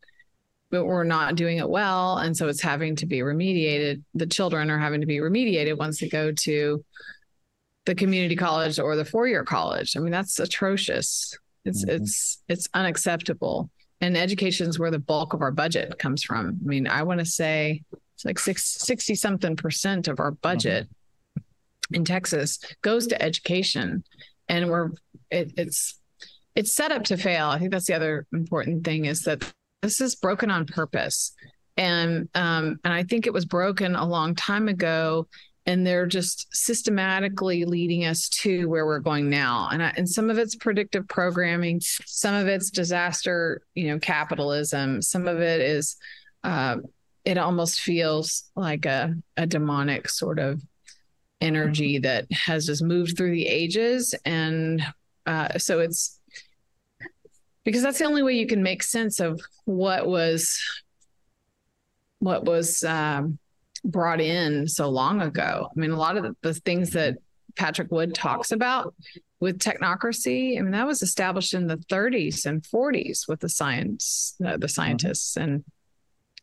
but 0.72 0.86
we're 0.86 1.04
not 1.04 1.36
doing 1.36 1.58
it 1.58 1.70
well. 1.70 2.18
And 2.18 2.36
so 2.36 2.48
it's 2.48 2.62
having 2.62 2.96
to 2.98 3.06
be 3.06 3.20
remediated. 3.20 4.02
The 4.16 4.26
children 4.26 4.72
are 4.72 4.80
having 4.80 5.02
to 5.02 5.08
be 5.08 5.18
remediated 5.18 5.78
once 5.78 6.00
they 6.00 6.08
go 6.08 6.32
to 6.32 6.84
the 7.86 7.96
community 7.96 8.36
college 8.36 8.80
or 8.80 8.96
the 8.96 9.06
four 9.06 9.28
year 9.28 9.44
college. 9.44 9.96
I 9.98 10.00
mean, 10.00 10.12
that's 10.12 10.40
atrocious. 10.40 11.38
It's 11.66 11.86
mm-hmm. 11.86 12.04
it's 12.04 12.42
it's 12.48 12.68
unacceptable. 12.74 13.70
And 14.00 14.18
education 14.18 14.68
is 14.68 14.80
where 14.80 14.90
the 14.90 15.00
bulk 15.00 15.34
of 15.34 15.42
our 15.42 15.52
budget 15.52 16.00
comes 16.00 16.24
from. 16.24 16.60
I 16.64 16.68
mean, 16.68 16.88
I 16.88 17.04
want 17.04 17.20
to 17.20 17.26
say 17.26 17.84
it's 18.16 18.26
like 18.26 18.40
six, 18.40 18.64
60 18.82 19.14
something 19.14 19.56
percent 19.56 20.08
of 20.08 20.20
our 20.20 20.32
budget 20.32 20.88
mm-hmm. 20.88 21.96
in 21.96 22.06
Texas 22.06 22.60
goes 22.82 23.08
to 23.08 23.22
education. 23.22 24.04
And 24.48 24.70
we're 24.70 24.92
it, 25.30 25.54
it's 25.58 26.00
it's 26.56 26.74
set 26.74 26.92
up 26.92 27.04
to 27.06 27.18
fail. 27.18 27.48
I 27.48 27.60
think 27.60 27.72
that's 27.72 27.86
the 27.86 27.94
other 27.94 28.26
important 28.34 28.84
thing 28.84 29.06
is 29.06 29.24
that 29.24 29.44
this 29.82 30.02
is 30.02 30.16
broken 30.16 30.52
on 30.52 30.66
purpose. 30.66 31.34
And 31.78 32.30
um, 32.36 32.80
and 32.84 32.94
I 32.94 33.04
think 33.04 33.26
it 33.26 33.34
was 33.34 33.46
broken 33.46 33.96
a 33.96 34.06
long 34.06 34.36
time 34.36 34.68
ago 34.68 35.28
and 35.68 35.86
they're 35.86 36.08
just 36.08 36.48
systematically 36.52 37.66
leading 37.66 38.06
us 38.06 38.28
to 38.30 38.68
where 38.68 38.86
we're 38.86 39.00
going 39.00 39.30
now. 39.30 39.70
And 39.72 39.84
I, 39.84 39.94
and 39.96 40.10
some 40.10 40.30
of 40.30 40.38
it's 40.38 40.56
predictive 40.56 41.08
programming 41.08 41.80
some 41.82 42.36
of 42.36 42.48
it's 42.48 42.72
disaster 42.72 43.62
you 43.76 43.88
know 43.88 44.00
capitalism 44.00 45.02
some 45.02 45.28
of 45.28 45.40
it 45.40 45.62
is 45.62 45.96
uh, 46.44 46.78
it 47.26 47.38
almost 47.38 47.82
feels 47.82 48.50
like 48.56 48.86
a, 48.86 49.16
a 49.38 49.46
demonic 49.46 50.10
sort 50.10 50.40
of 50.40 50.62
energy 51.40 52.00
that 52.00 52.32
has 52.32 52.66
just 52.66 52.84
moved 52.84 53.18
through 53.18 53.32
the 53.32 53.48
ages. 53.48 54.16
And 54.26 54.84
uh, 55.26 55.58
so 55.58 55.80
it's 55.80 56.20
because 57.64 57.84
that's 57.84 58.00
the 58.00 58.06
only 58.06 58.24
way 58.24 58.34
you 58.34 58.48
can 58.48 58.64
make 58.64 58.84
sense 58.84 59.20
of 59.20 59.42
what 59.66 60.08
was 60.08 60.60
what 62.20 62.46
was 62.46 62.84
um, 62.84 63.40
brought 63.84 64.22
in 64.22 64.68
so 64.68 64.90
long 64.90 65.22
ago. 65.22 65.68
I 65.70 65.80
mean, 65.80 65.92
a 65.92 65.98
lot 65.98 66.18
of 66.18 66.24
the, 66.24 66.36
the, 66.42 66.54
things 66.54 66.92
that 66.92 67.18
Patrick 67.56 67.92
Wood 67.92 68.14
talks 68.14 68.52
about 68.52 68.94
with 69.40 69.58
technocracy, 69.58 70.58
I 70.58 70.62
mean, 70.62 70.72
that 70.72 70.86
was 70.86 71.02
established 71.02 71.56
in 71.56 71.66
the 71.66 71.78
30s 71.78 72.46
and 72.46 72.62
40s 72.62 73.28
with 73.28 73.40
the 73.40 73.50
science, 73.50 74.36
uh, 74.46 74.52
the 74.52 74.58
mm-hmm. 74.58 74.68
scientists 74.68 75.36
and 75.36 75.64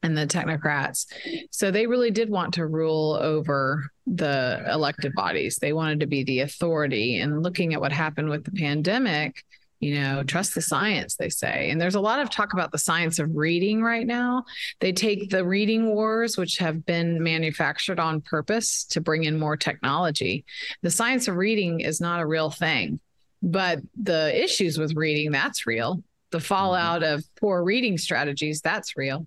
and 0.03 0.17
the 0.17 0.27
technocrats. 0.27 1.07
So 1.51 1.73
they 1.73 1.89
really 1.89 2.13
did 2.13 2.31
want 2.31 2.55
to 2.55 2.67
rule 2.67 3.19
over 3.21 3.91
the 4.07 4.65
elected 4.71 5.13
bodies. 5.15 5.57
They 5.57 5.73
wanted 5.73 5.99
to 6.01 6.07
be 6.07 6.23
the 6.23 6.41
authority. 6.41 7.19
And 7.19 7.43
looking 7.43 7.75
at 7.75 7.81
what 7.81 7.91
happened 7.91 8.29
with 8.29 8.45
the 8.45 8.53
pandemic, 8.53 9.45
you 9.81 9.95
know 9.95 10.23
trust 10.23 10.55
the 10.55 10.63
science 10.63 11.17
they 11.17 11.29
say. 11.29 11.71
And 11.71 11.81
there's 11.81 11.95
a 11.95 12.01
lot 12.01 12.21
of 12.21 12.31
talk 12.31 12.53
about 12.53 12.73
the 12.73 12.79
science 12.79 13.19
of 13.19 13.31
reading 13.35 13.83
right 13.83 14.07
now. 14.07 14.45
They 14.81 14.93
take 14.93 15.31
the 15.31 15.45
reading 15.45 15.95
wars 15.95 16.37
which 16.37 16.59
have 16.59 16.85
been 16.85 17.23
manufactured 17.23 18.01
on 18.01 18.21
purpose 18.21 18.85
to 18.87 19.01
bring 19.01 19.25
in 19.25 19.39
more 19.39 19.57
technology. 19.57 20.45
The 20.83 20.91
science 20.91 21.29
of 21.29 21.37
reading 21.37 21.81
is 21.81 22.01
not 22.01 22.21
a 22.21 22.27
real 22.27 22.51
thing 22.51 23.01
but 23.43 23.81
the 23.97 24.43
issues 24.43 24.79
with 24.79 24.95
reading 24.97 25.31
that's 25.31 25.67
real. 25.67 26.03
The 26.31 26.41
fallout 26.41 27.03
of 27.03 27.25
poor 27.41 27.63
reading 27.63 27.99
strategies 27.99 28.61
that's 28.61 28.97
real. 28.97 29.27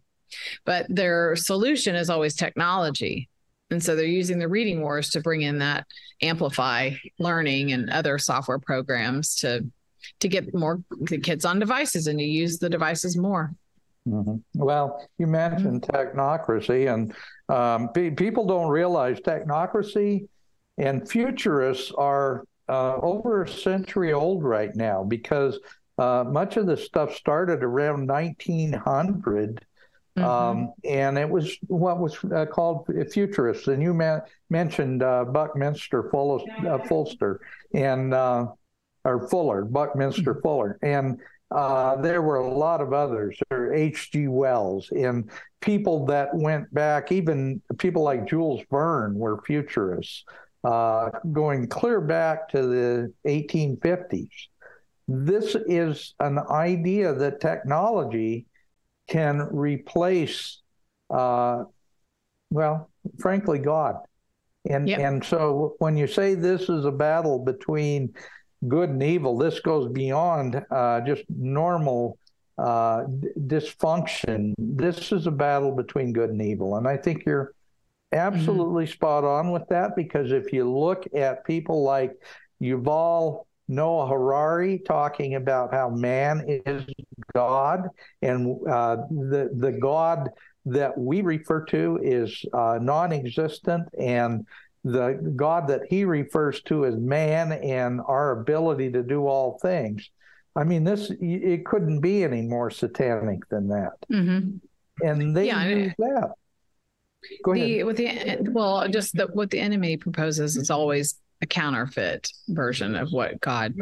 But 0.65 0.85
their 0.89 1.35
solution 1.35 1.95
is 1.95 2.09
always 2.09 2.35
technology. 2.35 3.29
And 3.69 3.83
so 3.83 3.95
they're 3.95 4.05
using 4.05 4.39
the 4.39 4.49
reading 4.49 4.81
wars 4.81 5.09
to 5.11 5.21
bring 5.21 5.41
in 5.41 5.59
that 5.59 5.87
amplify 6.21 6.91
learning 7.19 7.71
and 7.71 7.89
other 7.89 8.17
software 8.17 8.59
programs 8.59 9.35
to 9.37 9.65
to 10.19 10.27
get 10.27 10.53
more 10.53 10.81
the 11.01 11.19
kids 11.19 11.45
on 11.45 11.59
devices 11.59 12.07
and 12.07 12.19
you 12.19 12.27
use 12.27 12.59
the 12.59 12.69
devices 12.69 13.17
more. 13.17 13.53
Mm-hmm. 14.07 14.37
Well, 14.55 15.07
you 15.17 15.27
mentioned 15.27 15.83
mm-hmm. 15.83 16.19
technocracy, 16.19 16.91
and 16.91 17.13
um, 17.49 17.89
people 18.15 18.45
don't 18.45 18.69
realize 18.69 19.19
technocracy 19.19 20.27
and 20.77 21.07
futurists 21.07 21.91
are 21.91 22.45
uh, 22.69 22.95
over 22.97 23.43
a 23.43 23.47
century 23.47 24.13
old 24.13 24.43
right 24.43 24.75
now 24.75 25.03
because 25.03 25.59
uh, 25.97 26.23
much 26.27 26.57
of 26.57 26.65
this 26.65 26.85
stuff 26.85 27.15
started 27.15 27.63
around 27.63 28.07
1900. 28.07 29.65
Mm-hmm. 30.17 30.27
Um, 30.27 30.73
and 30.83 31.17
it 31.17 31.29
was 31.29 31.55
what 31.67 31.99
was 31.99 32.17
uh, 32.35 32.45
called 32.45 32.89
futurists. 33.11 33.67
And 33.67 33.81
you 33.81 33.93
ma- 33.93 34.19
mentioned 34.49 35.03
uh, 35.03 35.25
Buckminster 35.25 36.09
fuller 36.09 36.39
Fulster, 36.87 37.39
and 37.73 38.13
uh, 38.13 38.47
or 39.03 39.27
Fuller, 39.29 39.65
Buckminster 39.65 40.33
mm-hmm. 40.33 40.41
Fuller, 40.41 40.79
and 40.81 41.19
uh, 41.51 41.97
there 41.97 42.21
were 42.21 42.37
a 42.37 42.53
lot 42.53 42.81
of 42.81 42.93
others, 42.93 43.37
or 43.51 43.73
H.G. 43.73 44.27
Wells, 44.27 44.89
and 44.91 45.29
people 45.59 46.05
that 46.05 46.33
went 46.33 46.73
back, 46.73 47.11
even 47.11 47.61
people 47.77 48.03
like 48.03 48.27
Jules 48.27 48.61
Verne 48.71 49.15
were 49.15 49.41
futurists, 49.41 50.23
uh, 50.63 51.09
going 51.31 51.67
clear 51.67 51.99
back 51.99 52.47
to 52.49 52.61
the 52.61 53.13
1850s. 53.27 54.29
This 55.07 55.55
is 55.67 56.13
an 56.19 56.39
idea 56.49 57.13
that 57.13 57.41
technology 57.41 58.45
can 59.09 59.41
replace, 59.51 60.61
uh, 61.09 61.65
well, 62.49 62.89
frankly, 63.19 63.59
God. 63.59 63.97
And 64.69 64.87
Yep. 64.87 64.99
and 64.99 65.23
so 65.23 65.75
when 65.79 65.97
you 65.97 66.07
say 66.07 66.35
this 66.35 66.69
is 66.69 66.85
a 66.85 66.91
battle 66.91 67.39
between 67.39 68.13
good 68.67 68.89
and 68.89 69.03
evil, 69.03 69.37
this 69.37 69.59
goes 69.59 69.91
beyond 69.91 70.63
uh, 70.69 71.01
just 71.01 71.23
normal 71.29 72.17
uh, 72.57 73.03
d- 73.03 73.29
dysfunction. 73.39 74.53
This 74.57 75.11
is 75.11 75.27
a 75.27 75.31
battle 75.31 75.71
between 75.71 76.13
good 76.13 76.29
and 76.29 76.41
evil, 76.41 76.77
and 76.77 76.87
I 76.87 76.97
think 76.97 77.25
you're 77.25 77.53
absolutely 78.13 78.87
spot 78.87 79.23
on 79.23 79.51
with 79.51 79.67
that 79.69 79.95
because 79.95 80.31
if 80.31 80.51
you 80.51 80.69
look 80.69 81.05
at 81.15 81.45
people 81.45 81.83
like 81.83 82.11
Yuval 82.61 83.45
Noah 83.67 84.07
Harari 84.07 84.79
talking 84.79 85.35
about 85.35 85.73
how 85.73 85.89
man 85.89 86.43
is 86.65 86.83
God 87.33 87.87
and 88.21 88.57
uh, 88.67 88.97
the 89.09 89.49
the 89.55 89.71
God 89.71 90.29
that 90.65 90.95
we 90.97 91.21
refer 91.21 91.63
to 91.65 91.99
is 92.03 92.45
uh, 92.53 92.77
non-existent 92.81 93.87
and 93.97 94.45
the 94.83 95.33
God 95.35 95.67
that 95.67 95.81
he 95.89 96.05
refers 96.05 96.61
to 96.63 96.85
as 96.85 96.95
man 96.95 97.51
and 97.51 98.01
our 98.01 98.39
ability 98.39 98.91
to 98.93 99.03
do 99.03 99.27
all 99.27 99.59
things. 99.61 100.09
I 100.55 100.63
mean, 100.63 100.83
this 100.83 101.11
it 101.21 101.65
couldn't 101.65 102.01
be 102.01 102.23
any 102.23 102.41
more 102.41 102.69
satanic 102.69 103.47
than 103.49 103.69
that, 103.69 103.93
Mhm. 104.11 104.59
and 105.03 105.35
they 105.35 105.47
Yeah, 105.47 105.65
use 105.67 105.93
that. 105.97 106.31
Go 107.43 107.53
ahead. 107.53 107.85
With 107.85 107.97
the 107.97 108.37
well, 108.51 108.87
just 108.89 109.15
the, 109.15 109.27
what 109.27 109.51
the 109.51 109.59
enemy 109.59 109.95
proposes 109.97 110.57
is 110.57 110.69
always 110.69 111.19
a 111.41 111.45
counterfeit 111.45 112.29
version 112.49 112.95
of 112.95 113.11
what 113.11 113.39
God 113.39 113.75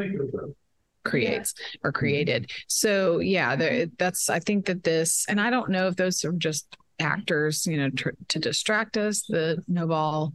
creates 1.06 1.54
or 1.84 1.92
created. 1.92 2.52
So 2.68 3.20
yeah, 3.20 3.56
there, 3.56 3.88
that's 3.98 4.30
I 4.30 4.40
think 4.40 4.66
that 4.66 4.84
this, 4.84 5.26
and 5.30 5.40
I 5.40 5.50
don't 5.50 5.70
know 5.70 5.88
if 5.88 5.96
those 5.96 6.24
are 6.26 6.34
just 6.34 6.76
actors, 7.00 7.66
you 7.66 7.78
know, 7.78 7.90
tr- 7.90 8.10
to 8.28 8.40
distract 8.40 8.98
us. 8.98 9.24
The 9.24 9.64
Noval, 9.68 10.34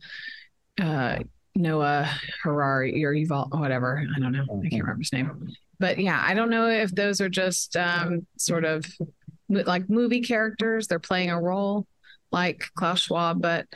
uh, 0.80 1.18
Noah 1.54 2.10
Harari 2.42 3.04
or 3.04 3.12
Yuval, 3.12 3.58
whatever. 3.58 4.04
I 4.14 4.18
don't 4.18 4.32
know. 4.32 4.42
I 4.42 4.68
can't 4.68 4.82
remember 4.82 5.00
his 5.00 5.12
name. 5.12 5.48
But 5.78 5.98
yeah, 5.98 6.22
I 6.24 6.34
don't 6.34 6.50
know 6.50 6.68
if 6.68 6.90
those 6.94 7.20
are 7.20 7.28
just 7.28 7.76
um, 7.76 8.26
sort 8.38 8.64
of 8.64 8.84
like 9.48 9.88
movie 9.88 10.22
characters. 10.22 10.86
They're 10.86 10.98
playing 10.98 11.30
a 11.30 11.40
role 11.40 11.86
like 12.32 12.64
Klaus 12.76 13.00
Schwab, 13.00 13.40
but 13.40 13.66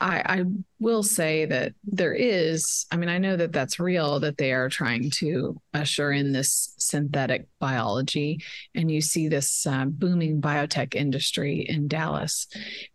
I, 0.00 0.22
I 0.24 0.44
will 0.78 1.02
say 1.02 1.44
that 1.44 1.74
there 1.84 2.14
is, 2.14 2.86
I 2.90 2.96
mean, 2.96 3.10
I 3.10 3.18
know 3.18 3.36
that 3.36 3.52
that's 3.52 3.78
real, 3.78 4.18
that 4.20 4.38
they 4.38 4.52
are 4.52 4.70
trying 4.70 5.10
to 5.16 5.60
usher 5.74 6.10
in 6.10 6.32
this 6.32 6.74
synthetic 6.78 7.46
biology. 7.58 8.42
And 8.74 8.90
you 8.90 9.02
see 9.02 9.28
this 9.28 9.66
uh, 9.66 9.84
booming 9.84 10.40
biotech 10.40 10.94
industry 10.94 11.66
in 11.68 11.86
Dallas. 11.86 12.46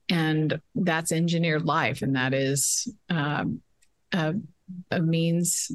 And 0.09 0.59
that's 0.73 1.11
engineered 1.11 1.65
life. 1.65 2.01
And 2.01 2.15
that 2.15 2.33
is 2.33 2.91
um, 3.09 3.61
a, 4.11 4.33
a 4.89 4.99
means 4.99 5.71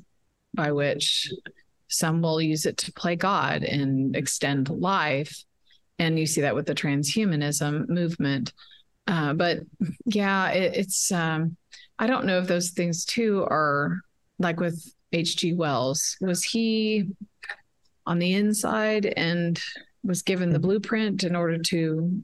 by 0.53 0.73
which 0.73 1.33
some 1.87 2.23
will 2.23 2.41
use 2.41 2.67
it 2.67 2.77
to 2.79 2.93
play 2.93 3.15
God 3.15 3.63
and 3.63 4.17
extend 4.17 4.69
life. 4.69 5.45
And 6.01 6.19
you 6.19 6.27
see 6.27 6.41
that 6.41 6.55
with 6.55 6.67
the 6.67 6.75
transhumanism 6.75 7.89
movement. 7.89 8.53
Uh, 9.11 9.33
but 9.33 9.59
yeah, 10.07 10.51
it, 10.51 10.77
it's 10.77 11.11
um, 11.11 11.57
I 11.99 12.07
don't 12.07 12.27
know 12.27 12.39
if 12.39 12.47
those 12.47 12.71
things 12.71 13.05
too 13.05 13.45
are 13.51 14.01
like 14.39 14.61
with 14.61 14.95
H.G. 15.13 15.55
Wells. 15.55 16.17
Was 16.21 16.45
he 16.45 17.09
on 18.07 18.21
the 18.21 18.35
inside 18.35 19.13
and 19.17 19.61
was 20.05 20.23
given 20.23 20.51
the 20.51 20.61
blueprint 20.61 21.25
in 21.25 21.35
order 21.35 21.59
to 21.59 22.23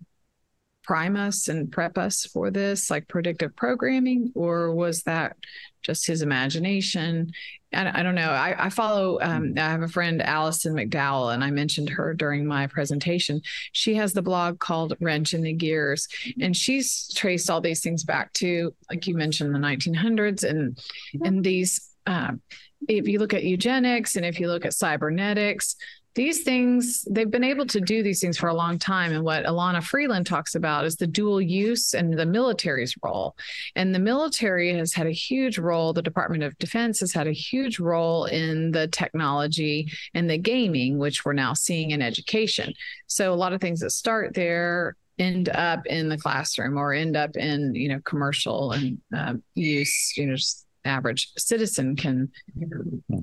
prime 0.85 1.17
us 1.17 1.49
and 1.49 1.73
prep 1.73 1.99
us 1.99 2.25
for 2.25 2.53
this, 2.53 2.89
like 2.89 3.09
predictive 3.09 3.57
programming, 3.57 4.31
or 4.37 4.73
was 4.73 5.03
that 5.03 5.37
just 5.83 6.07
his 6.07 6.23
imagination? 6.23 7.33
I, 7.77 8.01
I 8.01 8.03
don't 8.03 8.15
know. 8.15 8.31
I, 8.31 8.67
I 8.67 8.71
follow. 8.71 9.19
Um, 9.21 9.55
I 9.57 9.61
have 9.61 9.83
a 9.83 9.89
friend, 9.89 10.23
Alison 10.23 10.75
McDowell, 10.75 11.35
and 11.35 11.45
I 11.45 11.51
mentioned 11.51 11.91
her 11.91 12.15
during 12.15 12.47
my 12.47 12.67
presentation. 12.67 13.43
She 13.73 13.95
has 13.97 14.13
the 14.13 14.23
blog 14.23 14.59
called 14.59 14.95
Wrench 15.01 15.35
in 15.35 15.43
the 15.43 15.53
Gears, 15.53 16.09
and 16.41 16.57
she's 16.57 17.13
traced 17.15 17.51
all 17.51 17.61
these 17.61 17.81
things 17.81 18.05
back 18.05 18.33
to, 18.35 18.75
like 18.91 19.07
you 19.07 19.17
mentioned, 19.17 19.55
the 19.55 19.59
1900s, 19.59 20.49
and 20.49 20.79
and 21.25 21.45
these. 21.45 21.91
Um, 22.07 22.41
if 22.89 23.09
you 23.09 23.19
look 23.19 23.35
at 23.35 23.43
eugenics 23.43 24.17
and 24.17 24.25
if 24.25 24.39
you 24.39 24.47
look 24.49 24.65
at 24.65 24.75
cybernetics, 24.75 25.77
these 26.17 26.43
things 26.43 27.07
they've 27.11 27.31
been 27.31 27.45
able 27.45 27.67
to 27.67 27.81
do 27.81 28.03
these 28.03 28.21
things 28.21 28.39
for 28.39 28.49
a 28.49 28.55
long 28.55 28.79
time. 28.79 29.13
And 29.13 29.23
what 29.23 29.45
Elana 29.45 29.85
Freeland 29.85 30.27
talks 30.27 30.55
about 30.55 30.87
is 30.87 30.97
the 30.97 31.07
dual 31.07 31.41
use 31.41 31.93
and 31.93 32.19
the 32.19 32.27
military's 32.27 32.97
role. 33.03 33.37
And 33.77 33.95
the 33.95 34.01
military 34.01 34.75
has 34.75 34.95
had 34.95 35.07
a 35.07 35.13
huge 35.13 35.59
role. 35.59 35.93
The 35.93 36.03
department 36.03 36.43
of 36.43 36.59
defense 36.59 37.01
has 37.01 37.13
had 37.13 37.29
a 37.29 37.33
huge 37.33 37.79
role 37.79 38.25
in 38.25 38.73
the 38.73 38.89
technology 38.89 39.93
and 40.15 40.29
the 40.29 40.39
gaming 40.39 40.99
which 40.99 41.25
we're 41.25 41.35
now 41.35 41.53
seeing 41.53 41.91
in 41.91 42.01
education. 42.01 42.73
So 43.07 43.33
a 43.33 43.37
lot 43.37 43.53
of 43.53 43.61
things 43.61 43.81
that 43.81 43.91
start 43.91 44.35
there 44.35 44.97
end 45.19 45.51
up 45.51 45.87
in 45.87 46.09
the 46.09 46.19
classroom 46.19 46.77
or 46.79 46.93
end 46.93 47.17
up 47.17 47.37
in 47.37 47.75
you 47.75 47.89
know 47.89 48.01
commercial 48.05 48.73
and 48.73 48.99
uh, 49.17 49.33
use 49.55 50.13
you 50.15 50.27
know 50.27 50.37
just 50.37 50.66
average 50.87 51.33
citizen 51.37 51.97
can 51.97 52.31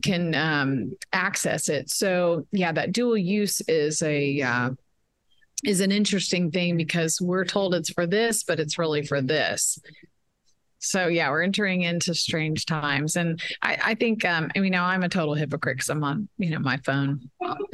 can 0.02 0.36
um, 0.36 0.94
access 1.12 1.70
it. 1.70 1.90
So 1.90 2.46
yeah, 2.52 2.72
that 2.72 2.92
dual 2.92 3.18
use 3.18 3.62
is 3.62 4.02
a 4.02 4.42
uh, 4.42 4.70
is 5.66 5.82
an 5.82 5.92
interesting 5.92 6.52
thing 6.52 6.78
because 6.78 7.22
we're 7.22 7.46
told 7.46 7.74
it's 7.74 7.92
for 7.92 8.06
this, 8.06 8.44
but 8.44 8.60
it's 8.60 8.78
really 8.78 9.06
for 9.06 9.22
this. 9.22 9.80
So 10.84 11.08
yeah, 11.08 11.30
we're 11.30 11.42
entering 11.42 11.84
into 11.84 12.14
strange 12.14 12.66
times, 12.66 13.16
and 13.16 13.42
I, 13.62 13.78
I 13.84 13.96
think 13.96 14.26
um, 14.26 14.52
I 14.56 14.60
mean 14.60 14.72
now 14.72 14.86
I'm 14.86 15.04
a 15.04 15.10
total 15.10 15.34
hypocrite 15.34 15.78
because 15.78 15.90
I'm 15.90 16.04
on 16.04 16.28
you 16.38 16.50
know 16.50 16.60
my 16.60 16.78
phone 16.86 17.30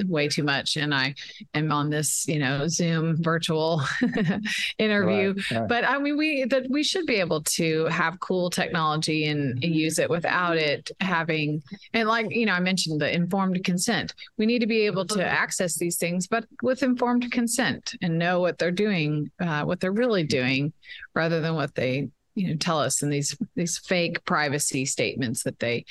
way 0.06 0.27
too 0.27 0.44
much, 0.44 0.77
and 0.77 0.94
I 0.94 1.15
am 1.56 1.72
on 1.72 1.90
this 1.90 2.27
you 2.27 2.40
know 2.40 2.68
Zoom 2.68 3.22
virtual 3.22 3.81
interview. 4.77 5.34
Right, 5.34 5.60
right. 5.60 5.68
But 5.68 5.86
I 5.86 5.98
mean 5.98 6.18
we 6.18 6.45
that 6.45 6.69
we 6.69 6.84
should 6.84 7.07
be 7.07 7.15
able 7.15 7.41
to 7.44 7.86
have 7.86 8.19
cool 8.19 8.49
technology 8.49 9.26
and, 9.26 9.64
and 9.64 9.76
use 9.76 9.98
it 9.98 10.10
without 10.10 10.57
it 10.57 10.91
having 10.99 11.64
and 11.94 12.07
like 12.07 12.27
you 12.30 12.45
know 12.45 12.53
I 12.53 12.60
mentioned 12.60 13.02
the 13.02 13.14
informed 13.14 13.64
consent. 13.64 14.14
We 14.38 14.45
need 14.45 14.60
to 14.60 14.68
be 14.68 14.86
able 14.86 15.06
to 15.07 15.26
access 15.26 15.76
these 15.77 15.98
things, 15.98 16.27
but 16.27 16.45
with 16.61 16.84
informed 16.84 17.31
consent 17.31 17.95
and 18.02 18.19
know 18.19 18.40
what 18.40 18.60
they're 18.60 18.72
doing, 18.72 19.31
uh, 19.40 19.64
what 19.64 19.80
they're 19.80 19.91
really 19.91 20.23
doing, 20.23 20.73
rather 21.15 21.41
than 21.41 21.56
what 21.56 21.73
they 21.73 22.10
you 22.40 22.48
know 22.48 22.56
tell 22.56 22.80
us 22.80 23.03
in 23.03 23.10
these 23.10 23.38
these 23.56 23.78
fake 23.78 24.24
privacy 24.26 24.86
statements 24.86 25.44
that 25.44 25.60
they 25.60 25.86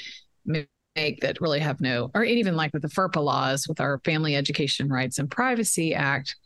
make 0.44 1.20
that 1.20 1.40
really 1.40 1.60
have 1.60 1.80
no 1.80 2.10
or 2.14 2.24
even 2.24 2.56
like 2.56 2.72
with 2.72 2.82
the 2.82 2.88
FERPA 2.88 3.22
laws 3.22 3.68
with 3.68 3.80
our 3.80 4.00
Family 4.04 4.34
Education 4.34 4.88
Rights 4.88 5.18
and 5.18 5.30
Privacy 5.30 5.94
Act, 5.94 6.36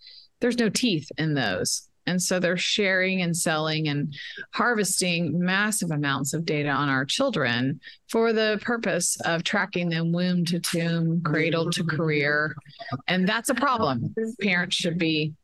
there's 0.40 0.58
no 0.58 0.68
teeth 0.68 1.10
in 1.18 1.34
those. 1.34 1.88
And 2.06 2.20
so 2.20 2.40
they're 2.40 2.56
sharing 2.56 3.22
and 3.22 3.36
selling 3.36 3.86
and 3.86 4.12
harvesting 4.52 5.38
massive 5.38 5.92
amounts 5.92 6.34
of 6.34 6.44
data 6.44 6.68
on 6.68 6.88
our 6.88 7.04
children 7.04 7.80
for 8.10 8.32
the 8.32 8.58
purpose 8.60 9.16
of 9.24 9.44
tracking 9.44 9.88
them 9.88 10.10
womb 10.10 10.44
to 10.46 10.58
tomb, 10.58 11.22
cradle 11.22 11.70
to 11.70 11.84
career. 11.84 12.56
And 13.06 13.28
that's 13.28 13.50
a 13.50 13.54
problem. 13.54 14.12
Parents 14.40 14.74
should 14.74 14.98
be 14.98 15.34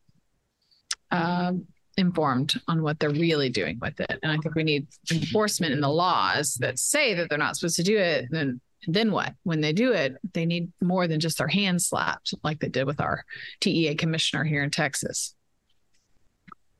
um, 1.12 1.66
informed 1.99 2.55
on 2.69 2.83
what 2.83 2.99
they're 2.99 3.11
really 3.11 3.51
doing 3.51 3.79
with 3.81 3.99
it. 4.01 4.19
And 4.23 4.33
I 4.33 4.37
think 4.39 4.55
we 4.55 4.62
need 4.62 4.87
enforcement 5.12 5.73
in 5.73 5.81
the 5.81 5.89
laws 5.89 6.55
that 6.55 6.79
say 6.79 7.15
that 7.15 7.29
they're 7.29 7.39
not 7.39 7.57
supposed 7.57 7.77
to 7.77 7.83
do 7.83 7.99
it. 7.99 8.27
Then 8.31 8.61
then 8.87 9.11
what? 9.11 9.35
When 9.43 9.61
they 9.61 9.73
do 9.73 9.93
it, 9.93 10.16
they 10.35 10.47
need 10.47 10.70
more 10.81 11.09
than 11.09 11.19
just 11.19 11.39
their 11.39 11.49
hand 11.49 11.83
slapped, 11.83 12.33
like 12.45 12.61
they 12.61 12.69
did 12.69 12.87
with 12.87 13.01
our 13.01 13.25
TEA 13.61 13.97
commissioner 13.97 14.45
here 14.45 14.62
in 14.62 14.70
Texas. 14.70 15.35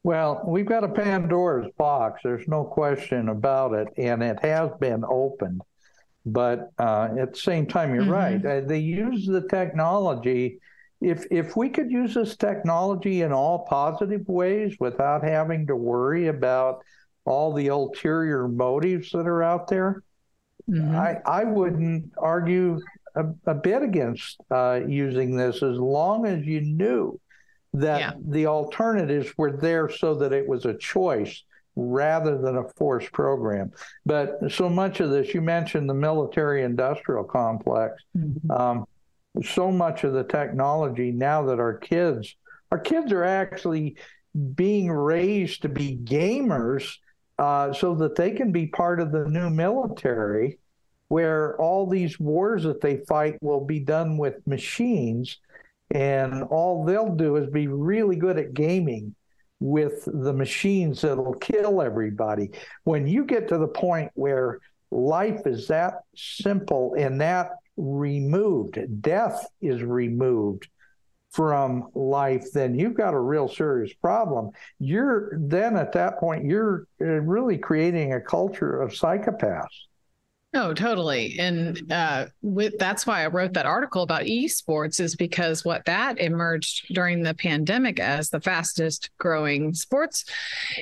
Well, 0.05 0.43
we've 0.47 0.65
got 0.65 0.85
a 0.85 0.89
Pandora's 0.89 1.70
box. 1.77 2.20
There's 2.23 2.47
no 2.47 2.62
question 2.65 3.28
about 3.28 3.74
it, 3.74 3.89
and 3.99 4.23
it 4.23 4.39
has 4.40 4.70
been 4.81 5.03
opened. 5.07 5.61
But 6.24 6.70
uh, 6.78 7.09
at 7.19 7.32
the 7.32 7.39
same 7.39 7.66
time, 7.66 7.95
you're 7.95 8.05
Mhm. 8.05 8.11
right. 8.12 8.47
Uh, 8.47 8.61
they 8.61 8.78
use 8.78 9.27
the 9.27 9.47
technology. 9.49 10.61
If 11.00 11.26
if 11.30 11.56
we 11.56 11.68
could 11.68 11.90
use 11.90 12.14
this 12.14 12.36
technology 12.36 13.22
in 13.22 13.32
all 13.32 13.60
positive 13.60 14.26
ways 14.28 14.76
without 14.80 15.22
having 15.22 15.66
to 15.68 15.76
worry 15.76 16.26
about 16.28 16.82
all 17.24 17.52
the 17.52 17.68
ulterior 17.68 18.48
motives 18.48 19.10
that 19.12 19.26
are 19.26 19.42
out 19.42 19.68
there, 19.68 20.02
Mhm. 20.68 20.94
I, 20.94 21.20
I 21.24 21.44
wouldn't 21.44 22.12
argue 22.18 22.80
a, 23.14 23.24
a 23.46 23.54
bit 23.54 23.82
against 23.82 24.38
uh, 24.50 24.80
using 24.86 25.36
this 25.36 25.62
as 25.62 25.78
long 25.78 26.26
as 26.26 26.44
you 26.44 26.60
knew 26.60 27.18
that 27.74 28.00
Yeah. 28.00 28.12
the 28.28 28.46
alternatives 28.46 29.32
were 29.38 29.52
there 29.52 29.88
so 29.88 30.14
that 30.16 30.32
it 30.32 30.46
was 30.48 30.64
a 30.66 30.74
choice 30.74 31.42
rather 31.76 32.36
than 32.38 32.56
a 32.56 32.68
forced 32.76 33.12
program. 33.12 33.70
But 34.04 34.50
so 34.50 34.68
much 34.68 35.00
of 35.00 35.10
this, 35.10 35.32
you 35.32 35.40
mentioned 35.40 35.88
the 35.88 35.94
military 35.94 36.64
industrial 36.64 37.24
complex. 37.24 38.02
Mhm. 38.16 38.50
Um, 38.50 38.86
so 39.44 39.70
much 39.70 40.05
of 40.05 40.12
the 40.12 40.24
technology 40.24 41.10
now 41.12 41.44
that 41.47 41.60
our 41.60 41.78
kids, 41.78 42.36
our 42.70 42.78
kids 42.78 43.12
are 43.12 43.24
actually 43.24 43.97
being 44.55 44.90
raised 44.90 45.62
to 45.62 45.69
be 45.69 45.98
gamers 46.05 46.97
uh, 47.39 47.73
so 47.73 47.94
that 47.94 48.16
they 48.16 48.32
can 48.32 48.52
be 48.52 48.66
part 48.66 49.01
of 49.01 49.12
the 49.12 49.24
new 49.27 49.48
military, 49.51 50.59
where 51.09 51.56
all 51.60 51.86
these 51.86 52.19
wars 52.19 52.65
that 52.65 52.81
they 52.81 52.98
fight 53.09 53.36
will 53.40 53.65
be 53.65 53.81
done 53.81 54.19
with 54.19 54.47
machines, 54.47 55.39
and 55.93 56.43
all 56.44 56.85
they'll 56.85 57.15
do 57.15 57.36
is 57.36 57.48
be 57.48 57.66
really 57.66 58.16
good 58.16 58.39
at 58.39 58.55
gaming 58.55 59.15
with 59.60 60.05
the 60.06 60.32
machines 60.32 61.01
that'll 61.01 61.35
kill 61.35 61.81
everybody. 61.81 62.51
When 62.85 63.06
you 63.06 63.24
get 63.24 63.48
to 63.48 63.59
the 63.59 63.69
point 63.69 64.10
where 64.15 64.59
life 64.90 65.47
is 65.47 65.69
that 65.69 65.94
simple 66.15 66.94
and 66.97 67.20
that 67.20 67.52
removed, 67.78 68.78
death 69.00 69.46
is 69.62 69.82
removed 69.82 70.68
from 71.30 71.88
life, 71.94 72.46
then 72.52 72.78
you've 72.78 72.94
got 72.94 73.14
a 73.14 73.20
real 73.20 73.48
serious 73.48 73.92
problem. 73.94 74.50
You're 74.78 75.38
then 75.38 75.76
at 75.76 75.92
that 75.92 76.18
point, 76.18 76.44
you're 76.44 76.86
uh, 77.00 77.05
really 77.05 77.59
creating 77.59 78.14
a 78.14 78.20
culture 78.20 78.80
of 78.80 78.90
psychopaths. 78.92 79.66
Oh, 80.55 80.72
totally. 80.72 81.38
And 81.38 81.92
uh, 81.92 82.26
with 82.40 82.78
that's 82.78 83.06
why 83.06 83.22
I 83.22 83.26
wrote 83.26 83.52
that 83.52 83.66
article 83.66 84.02
about 84.02 84.22
esports 84.22 84.98
is 84.98 85.14
because 85.14 85.62
what 85.62 85.84
that 85.84 86.18
emerged 86.18 86.86
during 86.94 87.22
the 87.22 87.34
pandemic 87.34 88.00
as 88.00 88.30
the 88.30 88.40
fastest 88.40 89.10
growing 89.18 89.74
sports 89.74 90.24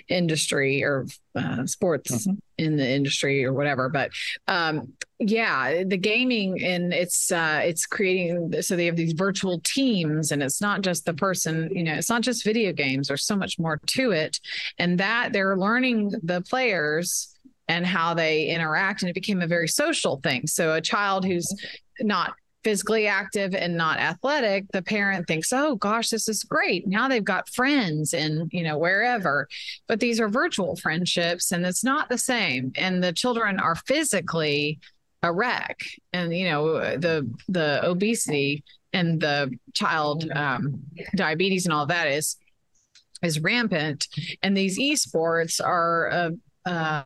industry 0.08 0.84
or 0.84 1.06
uh, 1.34 1.66
sports 1.66 2.28
mm-hmm. 2.28 2.36
in 2.58 2.76
the 2.76 2.88
industry 2.88 3.44
or 3.44 3.52
whatever. 3.52 3.88
But 3.88 4.12
um, 4.46 4.92
yeah, 5.18 5.82
the 5.84 5.96
gaming 5.96 6.62
and 6.62 6.92
it's 6.92 7.32
uh, 7.32 7.60
it's 7.64 7.86
creating 7.86 8.52
so 8.60 8.76
they 8.76 8.84
have 8.86 8.96
these 8.96 9.14
virtual 9.14 9.60
teams 9.64 10.30
and 10.30 10.42
it's 10.42 10.60
not 10.60 10.82
just 10.82 11.06
the 11.06 11.14
person, 11.14 11.70
you 11.72 11.82
know, 11.82 11.94
it's 11.94 12.10
not 12.10 12.20
just 12.20 12.44
video 12.44 12.72
games. 12.72 13.08
There's 13.08 13.24
so 13.24 13.36
much 13.36 13.58
more 13.58 13.80
to 13.86 14.10
it, 14.10 14.38
and 14.78 14.98
that 14.98 15.32
they're 15.32 15.56
learning 15.56 16.12
the 16.22 16.42
players 16.42 17.34
and 17.68 17.86
how 17.86 18.14
they 18.14 18.46
interact. 18.46 19.02
And 19.02 19.10
it 19.10 19.14
became 19.14 19.40
a 19.40 19.46
very 19.46 19.68
social 19.68 20.20
thing. 20.22 20.46
So 20.46 20.74
a 20.74 20.80
child 20.80 21.24
who's 21.24 21.52
not 22.00 22.34
physically 22.62 23.06
active 23.06 23.54
and 23.54 23.76
not 23.76 23.98
athletic, 23.98 24.66
the 24.72 24.82
parent 24.82 25.26
thinks, 25.28 25.52
oh 25.52 25.76
gosh, 25.76 26.10
this 26.10 26.28
is 26.28 26.42
great. 26.42 26.86
Now 26.86 27.08
they've 27.08 27.24
got 27.24 27.48
friends 27.48 28.12
and, 28.12 28.50
you 28.52 28.64
know, 28.64 28.76
wherever. 28.76 29.48
But 29.86 30.00
these 30.00 30.20
are 30.20 30.28
virtual 30.28 30.74
friendships 30.74 31.52
and 31.52 31.64
it's 31.64 31.84
not 31.84 32.08
the 32.08 32.18
same. 32.18 32.72
And 32.76 33.02
the 33.02 33.12
children 33.12 33.60
are 33.60 33.76
physically 33.76 34.80
a 35.22 35.32
wreck. 35.32 35.80
And, 36.12 36.36
you 36.36 36.48
know, 36.48 36.96
the 36.96 37.30
the 37.48 37.84
obesity 37.84 38.64
and 38.92 39.20
the 39.20 39.50
child 39.74 40.30
um, 40.30 40.82
diabetes 41.14 41.66
and 41.66 41.72
all 41.72 41.86
that 41.86 42.08
is 42.08 42.36
is 43.22 43.40
rampant. 43.40 44.08
And 44.42 44.56
these 44.56 44.78
esports 44.78 45.60
are 45.64 46.06
a, 46.06 46.32
uh, 46.68 47.02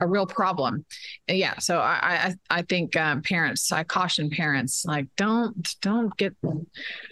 a 0.00 0.06
real 0.06 0.26
problem. 0.26 0.84
Yeah. 1.28 1.58
So 1.58 1.78
I 1.78 2.34
I, 2.50 2.58
I 2.58 2.62
think 2.62 2.96
um, 2.96 3.22
parents, 3.22 3.72
I 3.72 3.84
caution 3.84 4.30
parents, 4.30 4.84
like 4.84 5.08
don't 5.16 5.68
don't 5.82 6.16
get 6.16 6.36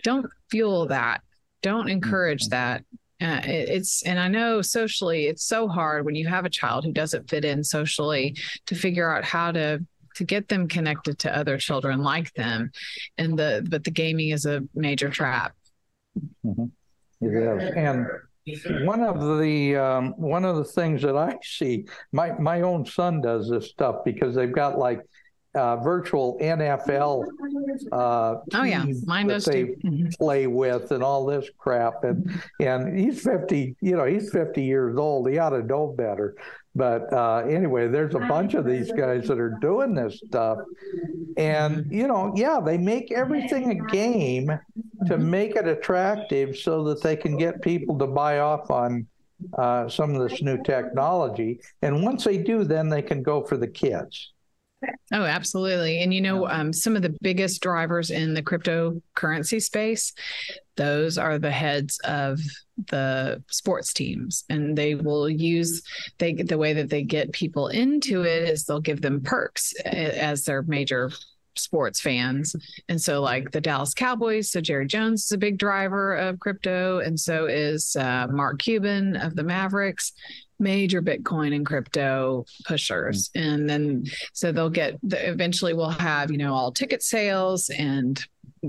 don't 0.03 0.27
fuel 0.51 0.87
that. 0.87 1.23
Don't 1.63 1.89
encourage 1.89 2.49
mm-hmm. 2.49 2.51
that. 2.51 2.85
Uh, 3.21 3.41
it, 3.45 3.69
it's 3.71 4.03
and 4.05 4.19
I 4.19 4.29
know 4.29 4.61
socially 4.63 5.27
it's 5.27 5.45
so 5.45 5.67
hard 5.67 6.05
when 6.05 6.15
you 6.15 6.29
have 6.29 6.45
a 6.45 6.51
child 6.51 6.85
who 6.85 6.93
doesn't 6.93 7.31
fit 7.31 7.45
in 7.45 7.65
socially 7.65 8.37
to 8.67 8.75
figure 8.75 9.11
out 9.11 9.25
how 9.25 9.51
to 9.53 9.85
to 10.15 10.25
get 10.25 10.49
them 10.49 10.69
connected 10.69 11.19
to 11.21 11.37
other 11.37 11.59
children 11.59 12.01
like 12.01 12.33
them, 12.35 12.71
and 13.19 13.39
the 13.39 13.67
but 13.69 13.85
the 13.85 13.91
gaming 13.91 14.31
is 14.31 14.47
a 14.47 14.63
major 14.75 15.11
trap. 15.11 15.55
Mm-hmm. 16.45 16.65
It 17.21 17.63
is, 17.63 17.73
and 17.77 18.07
one 18.87 19.03
of 19.03 19.39
the 19.39 19.77
um, 19.77 20.13
one 20.17 20.45
of 20.45 20.57
the 20.57 20.65
things 20.65 21.03
that 21.03 21.17
I 21.17 21.39
see, 21.43 21.87
my 22.13 22.33
my 22.39 22.61
own 22.61 22.85
son 22.85 23.21
does 23.21 23.49
this 23.49 23.69
stuff 23.69 24.05
because 24.05 24.35
they've 24.35 24.53
got 24.53 24.79
like 24.79 25.01
uh, 25.55 25.77
virtual 25.77 26.39
NFL. 26.41 27.27
Uh, 27.93 28.37
oh 28.55 28.63
yeah, 28.63 28.85
mine 29.07 29.29
does 29.29 29.45
they 29.45 29.65
too. 29.65 29.77
Mm-hmm. 29.85 30.09
play 30.19 30.47
with 30.47 30.91
and 30.93 31.03
all 31.03 31.25
this 31.25 31.49
crap, 31.57 32.05
and 32.05 32.31
and 32.61 32.99
he's 32.99 33.23
fifty. 33.23 33.77
You 33.81 33.97
know, 33.97 34.05
he's 34.05 34.31
fifty 34.31 34.63
years 34.63 34.97
old. 34.99 35.29
He 35.31 35.39
ought 35.39 35.51
to 35.51 35.63
know 35.63 35.87
better. 35.97 36.37
But 36.77 37.13
uh, 37.13 37.45
anyway, 37.49 37.87
there's 37.87 38.15
a 38.15 38.21
bunch 38.21 38.55
of 38.55 38.65
these 38.65 38.91
guys 38.93 39.29
that 39.29 39.39
are 39.39 39.57
doing 39.61 39.95
this 39.95 40.21
stuff. 40.27 40.59
And, 41.37 41.87
you 41.91 42.09
know, 42.09 42.33
yeah, 42.35 42.59
they 42.65 42.79
make 42.79 43.13
everything 43.13 43.71
a 43.71 43.93
game 43.93 44.51
to 45.07 45.19
make 45.19 45.55
it 45.55 45.69
attractive 45.69 46.57
so 46.57 46.83
that 46.85 47.03
they 47.03 47.17
can 47.17 47.37
get 47.37 47.63
people 47.63 47.97
to 47.99 48.07
buy 48.07 48.41
off 48.41 48.71
on 48.71 49.07
uh, 49.57 49.89
some 49.89 50.15
of 50.17 50.29
this 50.29 50.43
new 50.43 50.61
technology. 50.63 51.61
And 51.83 52.03
once 52.03 52.25
they 52.25 52.39
do, 52.39 52.65
then 52.65 52.89
they 52.89 53.03
can 53.03 53.23
go 53.23 53.45
for 53.45 53.57
the 53.57 53.69
kids. 53.69 54.34
Oh, 55.13 55.25
absolutely. 55.25 56.03
And 56.03 56.13
you 56.13 56.21
know, 56.21 56.49
um, 56.49 56.73
some 56.73 56.97
of 56.97 57.03
the 57.03 57.17
biggest 57.21 57.63
drivers 57.63 58.11
in 58.11 58.35
the 58.35 58.43
cryptocurrency 58.43 59.63
space, 59.63 60.13
those 60.77 61.19
are 61.19 61.39
the 61.39 61.51
heads 61.51 61.99
of 62.05 62.41
the 62.91 63.43
sports 63.49 63.93
teams. 63.93 64.45
And 64.49 64.77
they 64.77 64.95
will 64.95 65.29
use 65.29 65.83
they 66.19 66.35
the 66.35 66.59
way 66.59 66.73
that 66.73 66.91
they 66.91 67.03
get 67.03 67.33
people 67.33 67.69
into 67.69 68.23
it 68.23 68.49
is 68.49 68.65
they'll 68.65 68.81
give 68.81 69.03
them 69.03 69.21
perks 69.23 69.73
as 69.85 70.45
their 70.45 70.63
major 70.63 71.11
sports 71.57 72.01
fans. 72.01 72.55
And 72.89 73.01
so, 73.01 73.21
like 73.21 73.51
the 73.51 73.61
Dallas 73.61 73.95
Cowboys, 73.95 74.51
so 74.51 74.61
Jerry 74.61 74.87
Jones 74.87 75.25
is 75.25 75.33
a 75.33 75.39
big 75.39 75.59
driver 75.59 76.15
of 76.15 76.41
crypto, 76.41 76.99
and 76.99 77.19
so 77.19 77.47
is 77.47 77.97
uh, 77.97 78.27
Mark 78.31 78.61
Cuban 78.61 79.17
of 79.17 79.37
the 79.37 79.45
Mavericks 79.45 80.13
major 80.59 81.03
Bitcoin 81.03 81.55
and 81.55 81.67
crypto 81.67 82.45
pushers. 82.67 83.31
Mm-hmm. 83.31 83.49
And 83.49 83.71
then 83.71 84.05
so 84.33 84.53
they'll 84.53 84.71
get 84.71 84.99
eventually 85.03 85.75
we'll 85.75 85.91
have, 85.91 86.31
you 86.31 86.39
know, 86.39 86.55
all 86.55 86.73
ticket 86.73 87.03
sales 87.03 87.71
and 87.71 88.25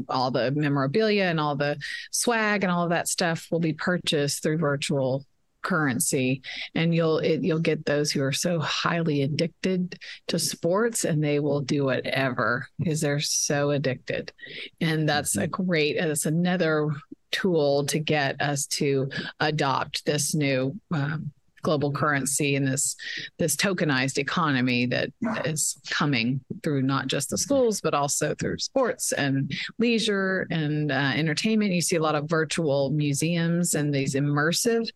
all 0.10 0.32
the 0.32 0.52
memorabilia 0.52 1.26
and 1.26 1.40
all 1.40 1.56
the 1.56 1.78
swag 2.12 2.64
and 2.64 2.72
all 2.72 2.84
of 2.84 2.90
that 2.90 3.08
stuff 3.08 3.48
will 3.52 3.60
be 3.60 3.74
purchased 3.74 4.44
through 4.44 4.58
virtual 4.58 5.26
currency 5.66 6.44
and 6.76 6.94
you'll 6.94 7.18
it, 7.18 7.44
you'll 7.44 7.60
get 7.60 7.86
those 7.86 8.12
who 8.12 8.22
are 8.22 8.32
so 8.32 8.60
highly 8.60 9.24
addicted 9.24 10.00
to 10.28 10.38
sports 10.38 11.04
and 11.06 11.24
they 11.24 11.40
will 11.40 11.60
do 11.60 11.86
whatever 11.86 12.68
because 12.78 13.02
they're 13.02 13.20
so 13.20 13.72
addicted 13.72 14.32
and 14.80 15.10
that's 15.10 15.36
a 15.36 15.48
mm-hmm. 15.48 15.64
great 15.64 15.98
that's 16.00 16.28
another 16.28 16.92
tool 17.32 17.84
to 17.86 18.00
get 18.00 18.40
us 18.40 18.68
to 18.68 19.10
adopt 19.40 20.06
this 20.06 20.36
new 20.36 20.80
um, 20.94 21.32
global 21.66 21.92
currency 21.92 22.56
and 22.56 22.68
this 22.68 22.96
this 23.40 23.56
tokenized 23.56 24.20
economy 24.20 24.86
that 24.86 25.10
is 25.44 25.78
coming 25.90 26.40
through 26.62 26.84
not 26.84 27.08
just 27.08 27.32
the 27.32 27.38
schools 27.38 27.82
but 27.82 27.96
also 27.96 28.36
through 28.36 28.58
sports 28.60 29.12
and 29.14 29.52
leisure 29.80 30.46
and 30.52 30.92
uh, 30.92 31.12
entertainment. 31.16 31.74
You 31.74 31.82
see 31.82 31.96
a 31.96 32.02
lot 32.02 32.14
of 32.14 32.30
virtual 32.30 32.92
museums 32.92 33.74
and 33.74 33.94
these 33.94 34.14
immersive. 34.14 34.88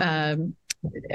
Um, 0.00 0.56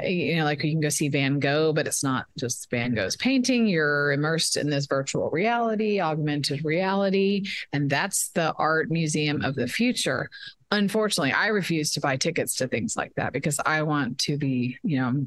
you 0.04 0.36
know, 0.36 0.44
like 0.44 0.62
you 0.62 0.70
can 0.70 0.80
go 0.80 0.88
see 0.88 1.08
Van 1.08 1.40
Gogh, 1.40 1.72
but 1.72 1.86
it's 1.86 2.04
not 2.04 2.26
just 2.38 2.70
Van 2.70 2.88
mm-hmm. 2.88 2.96
Gogh's 2.96 3.16
painting. 3.16 3.66
You're 3.66 4.12
immersed 4.12 4.56
in 4.56 4.70
this 4.70 4.86
virtual 4.86 5.30
reality, 5.30 6.00
augmented 6.00 6.64
reality, 6.64 7.44
and 7.72 7.90
that's 7.90 8.28
the 8.30 8.52
art 8.54 8.90
museum 8.90 9.44
of 9.44 9.54
the 9.54 9.66
future. 9.66 10.30
Unfortunately 10.72 11.30
i 11.30 11.46
refuse 11.46 11.92
to 11.92 12.00
buy 12.00 12.16
tickets 12.16 12.56
to 12.56 12.66
things 12.66 12.96
like 12.96 13.12
that 13.14 13.32
because 13.32 13.60
i 13.64 13.82
want 13.82 14.18
to 14.18 14.36
be 14.36 14.76
you 14.82 14.98
know 14.98 15.24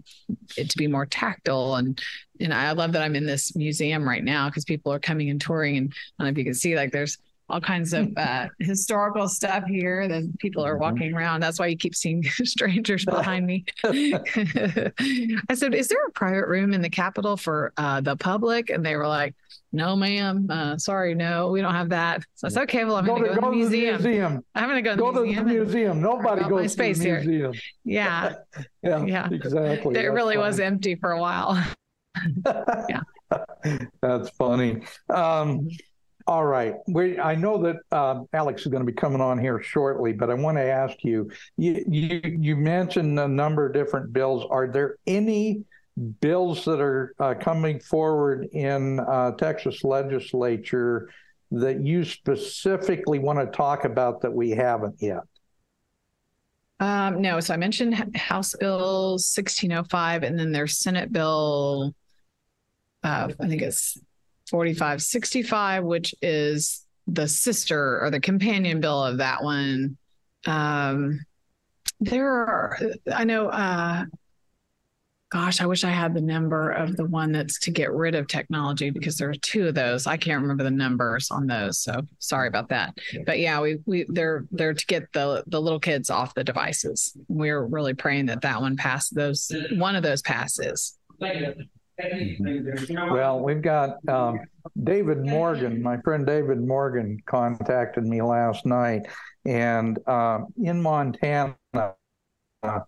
it 0.57 0.69
to 0.69 0.77
be 0.77 0.85
more 0.85 1.05
tactile. 1.05 1.75
And 1.75 1.97
and 2.41 2.53
i 2.53 2.73
love 2.73 2.91
that 2.91 3.01
i'm 3.01 3.15
in 3.15 3.25
this 3.25 3.55
museum 3.55 4.07
right 4.07 4.23
now 4.23 4.49
because 4.49 4.65
people 4.65 4.91
are 4.91 4.99
coming 4.99 5.29
and 5.29 5.39
touring 5.39 5.77
and 5.77 5.93
i 6.19 6.23
don't 6.23 6.27
know 6.27 6.31
if 6.31 6.37
you 6.37 6.43
can 6.43 6.53
see 6.53 6.75
like 6.75 6.91
there's 6.91 7.17
all 7.49 7.61
kinds 7.61 7.93
of 7.93 8.11
uh, 8.17 8.47
historical 8.59 9.27
stuff 9.27 9.63
here 9.65 10.07
that 10.07 10.37
people 10.39 10.65
are 10.65 10.73
mm-hmm. 10.73 10.81
walking 10.81 11.13
around. 11.13 11.41
That's 11.41 11.59
why 11.59 11.67
you 11.67 11.77
keep 11.77 11.95
seeing 11.95 12.23
strangers 12.43 13.05
behind 13.05 13.45
me. 13.45 13.65
I 13.83 15.53
said, 15.53 15.73
"Is 15.73 15.87
there 15.87 16.05
a 16.05 16.11
private 16.11 16.47
room 16.47 16.73
in 16.73 16.81
the 16.81 16.89
Capitol 16.89 17.37
for 17.37 17.73
uh, 17.77 18.01
the 18.01 18.15
public?" 18.15 18.69
And 18.69 18.85
they 18.85 18.95
were 18.95 19.07
like, 19.07 19.35
"No, 19.71 19.95
ma'am. 19.95 20.47
Uh, 20.49 20.77
sorry, 20.77 21.15
no, 21.15 21.49
we 21.49 21.61
don't 21.61 21.73
have 21.73 21.89
that." 21.89 22.23
So 22.35 22.47
I 22.47 22.49
said, 22.49 22.63
"Okay, 22.63 22.85
well, 22.85 22.97
I'm 22.97 23.05
going 23.05 23.23
to 23.23 23.29
go, 23.29 23.35
go, 23.35 23.41
to 23.41 23.49
the 23.49 23.55
museum. 23.55 24.01
museum. 24.01 24.45
I'm 24.55 24.69
going 24.69 24.83
to 24.83 24.89
go, 24.89 24.95
go 24.95 25.11
to 25.11 25.33
the 25.33 25.43
museum. 25.43 26.01
Nobody 26.01 26.41
goes 26.41 26.51
my 26.51 26.67
space 26.67 26.97
to 26.97 27.03
the 27.03 27.09
here. 27.09 27.19
museum. 27.19 27.53
Yeah, 27.83 28.33
yeah, 28.83 29.05
yeah, 29.05 29.29
exactly. 29.31 29.95
It 29.95 30.07
really 30.07 30.35
funny. 30.35 30.47
was 30.47 30.59
empty 30.59 30.95
for 30.95 31.11
a 31.11 31.19
while. 31.19 31.63
yeah, 32.45 33.01
that's 34.01 34.29
funny. 34.31 34.81
Um, 35.09 35.69
all 36.29 36.45
right. 36.45 36.75
We, 36.87 37.19
I 37.19 37.33
know 37.33 37.57
that 37.63 37.77
uh, 37.91 38.21
Alex 38.33 38.61
is 38.61 38.67
going 38.67 38.85
to 38.85 38.85
be 38.85 38.95
coming 38.95 39.19
on 39.19 39.39
here 39.39 39.63
shortly, 39.63 40.13
but 40.13 40.29
I 40.29 40.35
want 40.35 40.57
to 40.57 40.63
ask 40.63 41.03
you, 41.03 41.31
you, 41.57 41.83
you, 41.89 42.21
you 42.23 42.55
mentioned 42.55 43.19
a 43.19 43.27
number 43.27 43.65
of 43.65 43.73
different 43.73 44.13
bills. 44.13 44.45
Are 44.51 44.67
there 44.67 44.97
any 45.07 45.63
bills 46.21 46.65
that 46.65 46.79
are 46.79 47.15
uh, 47.19 47.33
coming 47.33 47.79
forward 47.79 48.47
in 48.51 48.99
uh, 48.99 49.31
Texas 49.39 49.83
legislature 49.83 51.09
that 51.49 51.83
you 51.83 52.05
specifically 52.05 53.17
want 53.17 53.39
to 53.39 53.47
talk 53.47 53.83
about 53.83 54.21
that 54.21 54.31
we 54.31 54.51
haven't 54.51 54.97
yet? 54.99 55.23
Um, 56.79 57.23
no, 57.23 57.39
so 57.39 57.55
I 57.55 57.57
mentioned 57.57 58.15
House 58.15 58.55
Bill 58.59 59.13
1605, 59.13 60.21
and 60.21 60.37
then 60.37 60.51
there's 60.51 60.77
Senate 60.77 61.11
Bill, 61.11 61.95
uh, 63.03 63.29
I 63.39 63.47
think 63.47 63.63
it's 63.63 63.97
4565, 64.49 65.83
which 65.83 66.13
is 66.21 66.85
the 67.07 67.27
sister 67.27 68.01
or 68.01 68.09
the 68.09 68.19
companion 68.19 68.79
bill 68.79 69.03
of 69.03 69.17
that 69.17 69.43
one. 69.43 69.97
Um, 70.45 71.19
there 71.99 72.27
are, 72.27 72.77
I 73.11 73.23
know, 73.23 73.49
uh, 73.49 74.05
gosh, 75.31 75.61
I 75.61 75.65
wish 75.65 75.83
I 75.83 75.89
had 75.89 76.13
the 76.13 76.21
number 76.21 76.71
of 76.71 76.95
the 76.95 77.05
one 77.05 77.31
that's 77.31 77.59
to 77.61 77.71
get 77.71 77.91
rid 77.91 78.15
of 78.15 78.27
technology 78.27 78.89
because 78.89 79.17
there 79.17 79.29
are 79.29 79.35
two 79.35 79.67
of 79.67 79.75
those. 79.75 80.07
I 80.07 80.17
can't 80.17 80.41
remember 80.41 80.63
the 80.63 80.71
numbers 80.71 81.29
on 81.29 81.47
those, 81.47 81.79
so 81.79 82.01
sorry 82.19 82.47
about 82.47 82.69
that. 82.69 82.97
But 83.25 83.39
yeah, 83.39 83.59
we 83.61 83.77
we 83.85 84.05
they're 84.09 84.45
they're 84.51 84.73
to 84.73 84.85
get 84.87 85.11
the 85.13 85.43
the 85.47 85.61
little 85.61 85.79
kids 85.79 86.09
off 86.09 86.33
the 86.33 86.43
devices. 86.43 87.15
We're 87.27 87.63
really 87.65 87.93
praying 87.93 88.27
that 88.27 88.41
that 88.41 88.59
one 88.59 88.75
passes. 88.75 89.09
Those 89.09 89.51
one 89.73 89.95
of 89.95 90.03
those 90.03 90.21
passes. 90.21 90.97
Well, 93.11 93.39
we've 93.41 93.61
got 93.61 93.97
um, 94.07 94.39
David 94.83 95.25
Morgan. 95.25 95.81
My 95.81 95.97
friend 96.01 96.25
David 96.25 96.61
Morgan 96.61 97.21
contacted 97.25 98.05
me 98.05 98.21
last 98.21 98.65
night, 98.65 99.07
and 99.45 99.99
uh, 100.07 100.39
in 100.57 100.81
Montana. 100.81 101.55
Uh, 101.73 102.79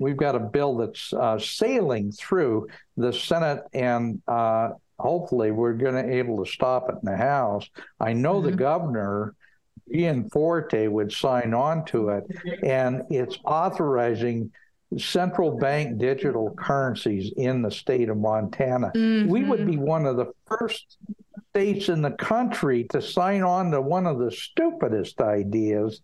we've 0.00 0.16
got 0.16 0.34
a 0.34 0.40
bill 0.40 0.76
that's 0.76 1.12
uh, 1.12 1.38
sailing 1.38 2.12
through 2.12 2.68
the 2.96 3.12
Senate, 3.12 3.62
and 3.72 4.20
uh, 4.28 4.70
hopefully 4.98 5.50
we're 5.50 5.74
going 5.74 5.94
to 5.94 6.12
able 6.12 6.44
to 6.44 6.50
stop 6.50 6.88
it 6.88 6.96
in 7.02 7.10
the 7.10 7.16
House. 7.16 7.68
I 8.00 8.12
know 8.12 8.36
mm-hmm. 8.36 8.50
the 8.50 8.56
governor, 8.56 9.34
Gianforte 9.92 10.88
would 10.88 11.12
sign 11.12 11.54
on 11.54 11.84
to 11.86 12.10
it, 12.10 12.24
and 12.62 13.02
it's 13.10 13.38
authorizing 13.44 14.50
central 14.98 15.56
bank 15.56 15.98
digital 15.98 16.54
currencies 16.58 17.32
in 17.36 17.62
the 17.62 17.70
state 17.70 18.08
of 18.08 18.16
Montana. 18.16 18.92
Mm-hmm. 18.94 19.28
We 19.28 19.44
would 19.44 19.66
be 19.66 19.76
one 19.76 20.06
of 20.06 20.16
the 20.16 20.32
first 20.46 20.98
states 21.50 21.88
in 21.88 22.02
the 22.02 22.10
country 22.12 22.84
to 22.90 23.00
sign 23.00 23.42
on 23.42 23.70
to 23.70 23.80
one 23.80 24.06
of 24.06 24.18
the 24.18 24.30
stupidest 24.30 25.20
ideas 25.20 26.00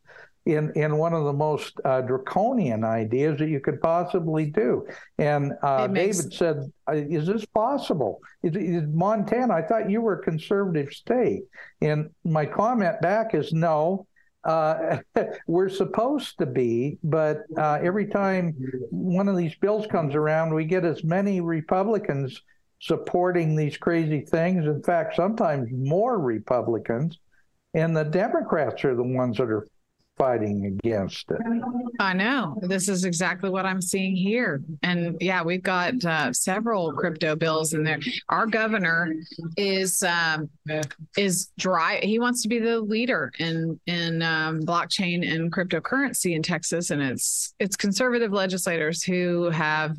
in 0.47 0.73
in 0.75 0.97
one 0.97 1.13
of 1.13 1.25
the 1.25 1.33
most 1.33 1.79
uh, 1.85 2.01
draconian 2.01 2.85
ideas 2.85 3.39
that 3.39 3.49
you 3.49 3.61
could 3.61 3.81
possibly 3.81 4.47
do. 4.47 4.87
And 5.19 5.53
uh, 5.63 5.89
makes... 5.91 6.19
David 6.19 6.35
said, 6.35 6.73
"Is 6.93 7.27
this 7.27 7.45
possible? 7.45 8.21
Is, 8.43 8.57
is, 8.57 8.85
Montana? 8.89 9.55
I 9.55 9.63
thought 9.63 9.91
you 9.91 10.01
were 10.01 10.21
a 10.21 10.23
conservative 10.23 10.93
state." 10.93 11.43
And 11.81 12.11
my 12.25 12.47
comment 12.47 13.01
back 13.01 13.35
is, 13.35 13.53
"No." 13.53 14.07
Uh, 14.45 14.99
we're 15.47 15.69
supposed 15.69 16.39
to 16.39 16.47
be, 16.47 16.99
but 17.05 17.43
uh, 17.59 17.79
every 17.83 18.07
time 18.07 18.55
one 18.91 19.29
of 19.29 19.37
these 19.37 19.55
bills 19.57 19.87
comes 19.87 20.15
around, 20.15 20.55
we 20.55 20.65
get 20.65 20.85
as 20.85 21.05
many 21.05 21.41
Republicans 21.41 22.41
supporting 22.81 23.55
these 23.55 23.77
crazy 23.77 24.23
things. 24.23 24.65
In 24.67 24.83
fact, 24.83 25.15
sometimes 25.15 25.69
more 25.71 26.19
Republicans, 26.19 27.19
and 27.75 27.97
the 27.97 28.05
Democrats 28.05 28.85
are 28.85 28.97
the 28.97 29.03
ones 29.03 29.37
that 29.37 29.51
are 29.51 29.67
fighting 30.21 30.67
against 30.67 31.31
it. 31.31 31.39
I 31.99 32.13
know. 32.13 32.59
This 32.61 32.89
is 32.89 33.05
exactly 33.05 33.49
what 33.49 33.65
I'm 33.65 33.81
seeing 33.81 34.15
here. 34.15 34.63
And 34.83 35.17
yeah, 35.21 35.43
we've 35.43 35.63
got 35.63 36.05
uh, 36.05 36.33
several 36.35 36.93
crypto 36.93 37.35
bills 37.37 37.73
in 37.73 37.85
there. 37.85 37.99
Our 38.29 38.47
governor 38.47 39.15
is 39.57 40.03
um, 40.03 40.51
is 41.17 41.51
dry. 41.59 42.01
He 42.03 42.19
wants 42.19 42.43
to 42.43 42.49
be 42.49 42.59
the 42.59 42.81
leader 42.81 43.33
in 43.39 43.81
in 43.87 44.21
um, 44.21 44.61
blockchain 44.61 45.27
and 45.33 45.51
cryptocurrency 45.51 46.37
in 46.37 46.43
Texas, 46.43 46.91
and 46.91 47.01
it's 47.01 47.55
it's 47.59 47.77
conservative 47.77 48.31
legislators 48.31 49.03
who 49.03 49.49
have 49.51 49.97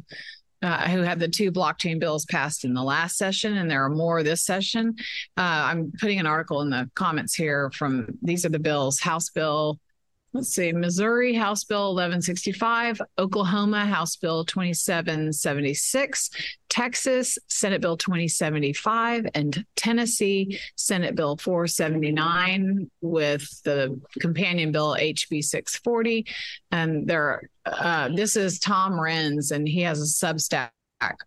uh, 0.62 0.88
who 0.90 1.02
had 1.02 1.20
the 1.20 1.28
two 1.28 1.52
blockchain 1.52 2.00
bills 2.00 2.26
passed 2.26 2.64
in 2.64 2.76
the 2.76 2.84
last 2.84 3.18
session, 3.18 3.58
and 3.58 3.72
there 3.72 3.84
are 3.84 3.90
more 3.90 4.22
this 4.22 4.44
session. 4.44 4.96
Uh, 5.36 5.66
I'm 5.66 5.92
putting 6.00 6.20
an 6.20 6.28
article 6.28 6.62
in 6.62 6.70
the 6.70 6.88
comments 6.94 7.34
here 7.34 7.72
from 7.72 8.06
these 8.22 8.46
are 8.46 8.50
the 8.50 8.60
bills 8.60 9.00
House 9.00 9.32
Bill 9.32 9.80
let's 10.34 10.54
see, 10.54 10.72
Missouri 10.72 11.34
House 11.34 11.64
Bill 11.64 11.94
1165, 11.94 13.02
Oklahoma 13.18 13.86
House 13.86 14.16
Bill 14.16 14.46
2776, 14.46 16.30
Texas 16.70 17.38
Senate 17.50 17.82
Bill 17.82 17.98
2075, 17.98 19.28
and 19.34 19.66
Tennessee 19.76 20.60
Senate 20.76 21.16
Bill 21.16 21.36
479 21.38 22.90
with 23.02 23.62
the 23.64 24.00
companion 24.20 24.72
bill 24.72 24.96
HB 24.96 25.44
640. 25.44 26.26
And 26.72 27.08
there, 27.08 27.50
uh, 27.66 28.10
this 28.10 28.36
is 28.36 28.60
Tom 28.60 28.94
Renz, 28.94 29.52
and 29.52 29.68
he 29.68 29.82
has 29.82 30.00
a 30.02 30.26
Substack 30.26 30.70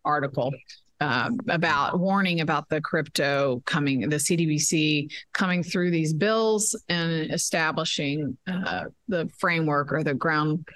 article 0.05 0.53
uh, 1.01 1.31
about 1.49 1.99
warning 1.99 2.41
about 2.41 2.69
the 2.69 2.81
crypto 2.81 3.62
coming, 3.66 4.09
the 4.09 4.16
CBDC 4.16 5.12
coming 5.33 5.62
through 5.62 5.91
these 5.91 6.12
bills 6.12 6.81
and 6.89 7.33
establishing 7.33 8.37
uh, 8.47 8.85
the 9.09 9.29
framework 9.39 9.93
or 9.93 10.03
the 10.03 10.15
ground 10.15 10.66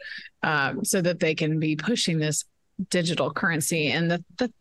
uh, 0.42 0.74
so 0.82 1.00
that 1.00 1.20
they 1.20 1.34
can 1.34 1.58
be 1.58 1.76
pushing 1.76 2.18
this 2.18 2.44
digital 2.90 3.32
currency. 3.32 3.90
And 3.90 4.10
the, 4.10 4.24
the 4.38 4.52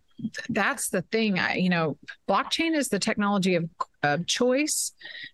that's 0.49 0.89
the 0.89 1.03
thing. 1.03 1.39
I, 1.39 1.55
you 1.55 1.69
know, 1.69 1.97
blockchain 2.27 2.75
is 2.75 2.89
the 2.89 2.99
technology 2.99 3.55
of, 3.55 3.69
of 4.03 4.25
choice. 4.25 4.93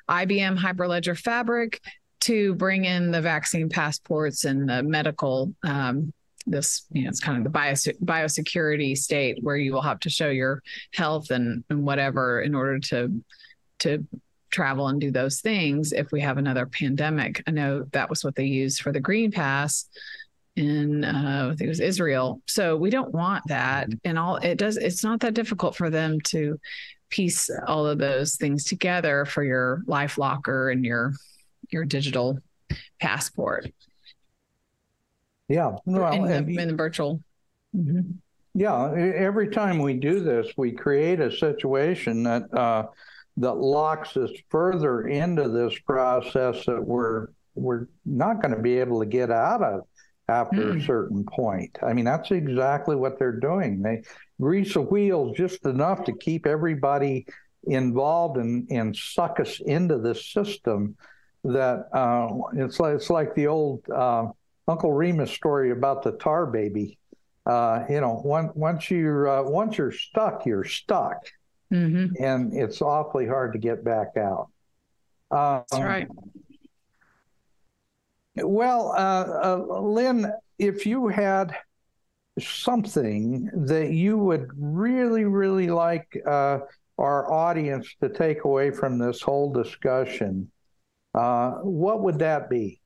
IBM 0.10 0.58
Hyperledger 0.58 1.18
Fabric 1.18 1.82
to 2.22 2.56
bring 2.56 2.86
in 2.86 3.12
the 3.12 3.22
vaccine 3.22 3.70
passports 3.70 4.46
and 4.46 4.68
the 4.70 4.84
medical 4.84 5.54
um, 5.64 6.14
this 6.46 6.86
you 6.92 7.04
know 7.04 7.10
it's 7.10 7.20
kind 7.20 7.38
of 7.38 7.44
the 7.44 7.50
bios- 7.50 7.88
biosecurity 8.04 8.98
state 8.98 9.42
where 9.42 9.56
you 9.56 9.74
will 9.74 9.82
have 9.82 10.00
to 10.00 10.10
show 10.10 10.30
your 10.30 10.62
health 10.94 11.32
and, 11.32 11.64
and 11.70 11.84
whatever 11.84 12.42
in 12.42 12.54
order 12.56 12.80
to 12.80 13.24
to 13.80 14.06
travel 14.52 14.88
and 14.88 15.02
do 15.02 15.10
those 15.10 15.42
things 15.42 15.94
if 15.94 16.12
we 16.12 16.22
have 16.22 16.38
another 16.38 16.66
pandemic 16.66 17.42
i 17.48 17.52
know 17.52 17.86
that 17.92 18.10
was 18.10 18.24
what 18.24 18.36
they 18.36 18.46
used 18.46 18.82
for 18.82 18.92
the 18.92 19.00
green 19.00 19.32
pass 19.32 19.86
in 20.56 21.04
uh, 21.04 21.50
I 21.52 21.56
think 21.56 21.62
it 21.62 21.68
was 21.68 21.80
Israel. 21.80 22.42
So 22.46 22.78
we 22.78 22.90
don't 22.90 23.12
want 23.12 23.44
that. 23.48 23.90
Mm-hmm. 23.90 23.98
And 24.06 24.20
all 24.20 24.36
it 24.38 24.58
does, 24.58 24.78
it's 24.78 25.04
not 25.04 25.20
that 25.22 25.34
difficult 25.34 25.76
for 25.76 25.90
them 25.90 26.22
to 26.26 26.60
piece 27.10 27.50
all 27.68 27.86
of 27.86 28.00
those 28.00 28.36
things 28.36 28.64
together 28.64 29.26
for 29.26 29.44
your 29.44 29.84
life 29.86 30.18
locker 30.18 30.70
and 30.70 30.84
your 30.86 31.14
your 31.70 31.86
digital 31.86 32.40
passport. 33.00 33.68
Yeah. 35.48 35.76
Well, 35.86 36.14
in, 36.14 36.32
and, 36.32 36.48
the, 36.48 36.58
in 36.58 36.68
the 36.70 36.76
virtual. 36.76 37.22
Mm-hmm. 37.76 38.12
Yeah. 38.56 38.94
Every 38.94 39.50
time 39.50 39.80
we 39.80 39.94
do 39.96 40.20
this, 40.20 40.48
we 40.58 40.72
create 40.72 41.20
a 41.20 41.36
situation 41.36 42.24
that 42.24 42.54
uh, 42.54 42.88
that 43.38 43.56
locks 43.56 44.16
us 44.16 44.30
further 44.50 45.08
into 45.08 45.50
this 45.50 45.78
process 45.80 46.66
that 46.66 46.84
we're 46.84 47.28
we're 47.56 47.88
not 48.06 48.42
going 48.42 48.56
to 48.56 48.62
be 48.62 48.80
able 48.80 49.00
to 49.00 49.06
get 49.06 49.32
out 49.32 49.64
of 49.64 49.82
after 50.28 50.74
mm. 50.74 50.82
a 50.82 50.86
certain 50.86 51.24
point. 51.26 51.78
I 51.84 51.94
mean, 51.94 52.06
that's 52.06 52.32
exactly 52.32 52.96
what 52.96 53.20
they're 53.20 53.40
doing. 53.40 53.82
They 53.82 54.04
grease 54.40 54.74
the 54.74 54.82
wheels 54.82 55.38
just 55.38 55.66
enough 55.66 56.06
to 56.06 56.14
keep 56.14 56.48
everybody 56.48 57.26
involved 57.66 58.38
and, 58.38 58.68
and 58.72 58.96
suck 58.96 59.40
us 59.40 59.60
into 59.66 59.98
this 59.98 60.32
system 60.32 60.96
that 61.44 61.88
uh, 61.94 62.30
it's 62.56 62.80
like 62.80 62.96
it's 62.96 63.10
like 63.10 63.36
the 63.36 63.48
old 63.48 63.84
uh, 63.90 64.28
Uncle 64.68 64.94
Remus 64.94 65.32
story 65.32 65.72
about 65.72 66.04
the 66.04 66.14
tar 66.14 66.46
baby. 66.46 66.98
Uh, 67.46 67.84
you 67.90 68.00
know, 68.00 68.16
one, 68.24 68.50
once 68.56 68.90
you're 68.90 69.28
uh, 69.28 69.44
once 69.44 69.78
you're 69.78 69.92
stuck, 69.92 70.46
you're 70.46 70.64
stuck, 70.64 71.26
mm-hmm. 71.72 72.24
and 72.24 72.54
it's 72.54 72.82
awfully 72.82 73.28
hard 73.28 73.54
to 73.54 73.60
get 73.60 73.84
back 73.84 74.16
out. 74.18 74.50
Um, 75.30 75.64
That's 75.70 75.84
right. 75.84 76.08
Well, 78.36 78.94
uh, 78.98 79.26
uh, 79.44 79.82
Lynn, 79.82 80.32
if 80.58 80.86
you 80.86 81.08
had 81.08 81.56
something 82.40 83.50
that 83.54 83.92
you 83.92 84.18
would 84.18 84.50
really, 84.56 85.26
really 85.26 85.68
like 85.68 86.18
uh, 86.26 86.60
our 86.98 87.32
audience 87.32 87.96
to 88.02 88.10
take 88.10 88.44
away 88.44 88.72
from 88.72 88.98
this 88.98 89.22
whole 89.22 89.52
discussion, 89.52 90.50
uh, 91.14 91.52
what 91.62 92.02
would 92.02 92.20
that 92.20 92.50
be? 92.50 92.80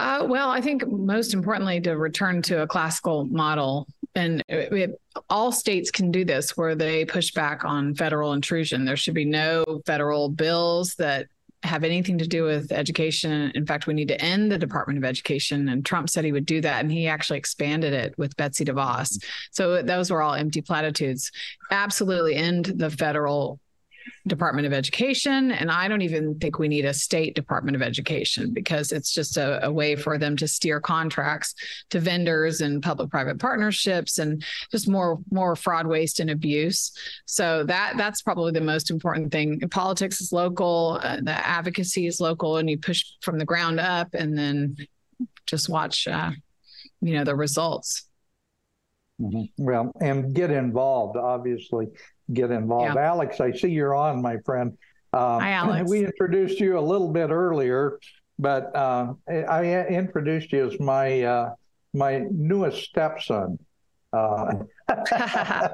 Uh, 0.00 0.24
well, 0.24 0.48
I 0.48 0.62
think 0.62 0.86
most 0.88 1.34
importantly, 1.34 1.78
to 1.82 1.96
return 1.96 2.40
to 2.42 2.62
a 2.62 2.66
classical 2.66 3.26
model. 3.26 3.86
And 4.14 4.42
it, 4.48 4.72
it, 4.72 5.00
all 5.28 5.52
states 5.52 5.90
can 5.90 6.10
do 6.10 6.24
this 6.24 6.56
where 6.56 6.74
they 6.74 7.04
push 7.04 7.32
back 7.32 7.66
on 7.66 7.94
federal 7.94 8.32
intrusion. 8.32 8.86
There 8.86 8.96
should 8.96 9.14
be 9.14 9.26
no 9.26 9.82
federal 9.84 10.30
bills 10.30 10.94
that 10.94 11.26
have 11.64 11.84
anything 11.84 12.16
to 12.16 12.26
do 12.26 12.44
with 12.44 12.72
education. 12.72 13.52
In 13.54 13.66
fact, 13.66 13.86
we 13.86 13.92
need 13.92 14.08
to 14.08 14.18
end 14.22 14.50
the 14.50 14.56
Department 14.56 14.96
of 14.96 15.04
Education. 15.04 15.68
And 15.68 15.84
Trump 15.84 16.08
said 16.08 16.24
he 16.24 16.32
would 16.32 16.46
do 16.46 16.62
that. 16.62 16.80
And 16.80 16.90
he 16.90 17.06
actually 17.06 17.38
expanded 17.38 17.92
it 17.92 18.16
with 18.16 18.34
Betsy 18.38 18.64
DeVos. 18.64 19.22
So 19.50 19.82
those 19.82 20.10
were 20.10 20.22
all 20.22 20.32
empty 20.32 20.62
platitudes. 20.62 21.30
Absolutely 21.70 22.36
end 22.36 22.72
the 22.76 22.88
federal 22.88 23.60
Department 24.26 24.66
of 24.66 24.72
Education. 24.72 25.50
And 25.50 25.70
I 25.70 25.88
don't 25.88 26.02
even 26.02 26.38
think 26.38 26.58
we 26.58 26.68
need 26.68 26.84
a 26.84 26.94
state 26.94 27.34
Department 27.34 27.74
of 27.76 27.82
Education 27.82 28.52
because 28.52 28.92
it's 28.92 29.12
just 29.12 29.36
a, 29.36 29.66
a 29.66 29.72
way 29.72 29.96
for 29.96 30.18
them 30.18 30.36
to 30.36 30.48
steer 30.48 30.80
contracts 30.80 31.54
to 31.90 32.00
vendors 32.00 32.60
and 32.60 32.82
public 32.82 33.10
private 33.10 33.38
partnerships 33.38 34.18
and 34.18 34.44
just 34.70 34.88
more 34.88 35.18
more 35.30 35.56
fraud, 35.56 35.86
waste, 35.86 36.20
and 36.20 36.30
abuse. 36.30 36.92
So 37.26 37.64
that 37.64 37.94
that's 37.96 38.22
probably 38.22 38.52
the 38.52 38.60
most 38.60 38.90
important 38.90 39.32
thing. 39.32 39.60
Politics 39.70 40.20
is 40.20 40.32
local, 40.32 41.00
uh, 41.02 41.18
the 41.22 41.46
advocacy 41.46 42.06
is 42.06 42.20
local, 42.20 42.58
and 42.58 42.68
you 42.68 42.78
push 42.78 43.04
from 43.22 43.38
the 43.38 43.44
ground 43.44 43.80
up 43.80 44.14
and 44.14 44.36
then 44.36 44.76
just 45.46 45.68
watch 45.68 46.06
uh, 46.06 46.30
you 47.00 47.14
know 47.14 47.24
the 47.24 47.34
results. 47.34 48.06
Mm-hmm. 49.20 49.64
Well, 49.64 49.92
and 50.00 50.34
get 50.34 50.50
involved, 50.50 51.16
obviously 51.16 51.88
get 52.32 52.50
involved. 52.50 52.94
Yeah. 52.94 53.02
Alex, 53.02 53.40
I 53.40 53.52
see 53.52 53.68
you're 53.68 53.94
on, 53.94 54.22
my 54.22 54.38
friend. 54.44 54.76
Uh, 55.12 55.38
Hi, 55.40 55.50
Alex. 55.52 55.90
We 55.90 56.04
introduced 56.04 56.60
you 56.60 56.78
a 56.78 56.80
little 56.80 57.10
bit 57.10 57.30
earlier, 57.30 57.98
but 58.38 58.74
uh, 58.74 59.14
I 59.28 59.86
introduced 59.86 60.52
you 60.52 60.66
as 60.66 60.78
my 60.80 61.22
uh, 61.22 61.54
my 61.92 62.26
newest 62.30 62.82
stepson. 62.84 63.58
Uh, 64.12 64.54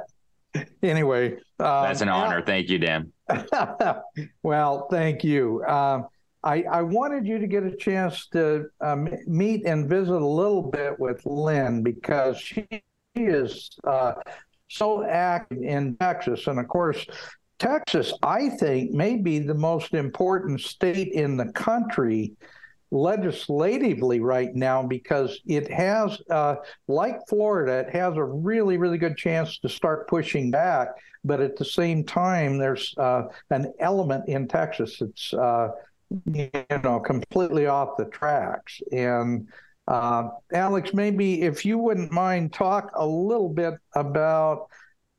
anyway, 0.83 1.33
um, 1.59 1.85
that's 1.85 2.01
an 2.01 2.09
honor. 2.09 2.43
thank 2.43 2.69
you, 2.69 2.79
Dan. 2.79 3.13
well, 4.43 4.89
thank 4.91 5.25
you. 5.25 5.65
Um, 5.65 6.07
I, 6.45 6.63
I, 6.63 6.83
wanted 6.83 7.27
you 7.27 7.39
to 7.39 7.47
get 7.49 7.65
a 7.65 7.75
chance 7.75 8.29
to 8.29 8.67
um, 8.81 9.09
meet 9.27 9.67
and 9.67 9.89
visit 9.89 10.15
a 10.15 10.27
little 10.27 10.63
bit 10.63 10.99
with 11.01 11.27
Lynn 11.27 11.83
because 11.83 12.39
she 12.39 12.67
is 13.17 13.71
uh, 13.85 14.13
so 14.69 15.05
active 15.05 15.63
in 15.63 15.97
Texas. 15.97 16.47
And 16.47 16.59
of 16.59 16.69
course, 16.69 17.07
Texas, 17.59 18.13
I 18.23 18.51
think, 18.51 18.93
may 18.93 19.17
be 19.17 19.39
the 19.39 19.55
most 19.55 19.95
important 19.95 20.61
state 20.61 21.13
in 21.13 21.37
the 21.37 21.53
country 21.53 22.33
legislatively 22.91 24.21
right 24.21 24.55
now 24.55 24.83
because 24.83 25.41
it 25.47 25.71
has, 25.71 26.21
uh, 26.31 26.57
like 26.87 27.17
Florida, 27.29 27.81
it 27.81 27.95
has 27.95 28.17
a 28.17 28.25
really, 28.25 28.77
really 28.77 28.99
good 28.99 29.17
chance 29.17 29.59
to 29.59 29.69
start 29.69 30.09
pushing 30.09 30.51
back. 30.51 30.89
But 31.25 31.41
at 31.41 31.57
the 31.57 31.65
same 31.65 32.05
time, 32.05 32.59
there's 32.59 32.95
uh, 32.99 33.25
an 33.51 33.73
element 33.81 34.29
in 34.29 34.47
Texas 34.47 34.99
that's, 35.01 35.35
uh, 35.35 35.71
you 36.33 36.51
know, 36.85 37.01
completely 37.01 37.67
off 37.67 37.97
the 37.97 38.05
tracks. 38.05 38.81
And 38.93 39.49
uh, 39.89 40.29
Alex, 40.53 40.93
maybe 40.93 41.43
if 41.43 41.65
you 41.65 41.79
wouldn't 41.79 42.13
mind, 42.13 42.53
talk 42.53 42.91
a 42.95 43.07
little 43.07 43.49
bit 43.49 43.75
about 43.95 44.69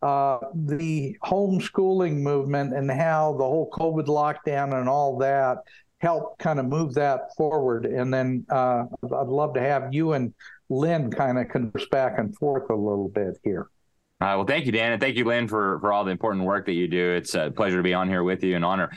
uh, 0.02 0.40
the 0.54 1.16
homeschooling 1.24 2.18
movement 2.18 2.76
and 2.76 2.92
how 2.92 3.34
the 3.34 3.44
whole 3.44 3.70
COVID 3.72 4.06
lockdown 4.06 4.80
and 4.80 4.88
all 4.90 5.18
that 5.18 5.60
helped 6.00 6.40
kind 6.40 6.60
of 6.60 6.66
move 6.66 6.94
that 6.94 7.36
forward. 7.36 7.86
And 7.86 8.14
then 8.14 8.46
uh, 8.50 8.86
I'd 9.04 9.28
love 9.28 9.54
to 9.56 9.62
have 9.62 9.94
you 9.94 10.14
and 10.14 10.34
Lynn 10.70 11.12
kind 11.12 11.40
of 11.40 11.50
converse 11.50 11.88
back 11.90 12.20
and 12.20 12.36
forth 12.36 12.70
a 12.70 12.76
little 12.76 13.10
bit 13.10 13.40
here. 13.44 13.70
Uh, 14.20 14.34
well, 14.36 14.46
thank 14.46 14.66
you, 14.66 14.72
Dan, 14.72 14.92
and 14.92 15.02
thank 15.02 15.16
you, 15.16 15.26
Lynn, 15.26 15.48
for 15.48 15.80
for 15.80 15.94
all 15.94 16.04
the 16.04 16.10
important 16.10 16.44
work 16.44 16.66
that 16.66 16.74
you 16.74 16.88
do. 16.88 17.12
It's 17.12 17.36
a 17.36 17.52
pleasure 17.52 17.78
to 17.78 17.84
be 17.84 17.94
on 17.94 18.10
here 18.10 18.24
with 18.24 18.44
you, 18.44 18.56
an 18.56 18.64
honor. 18.64 18.90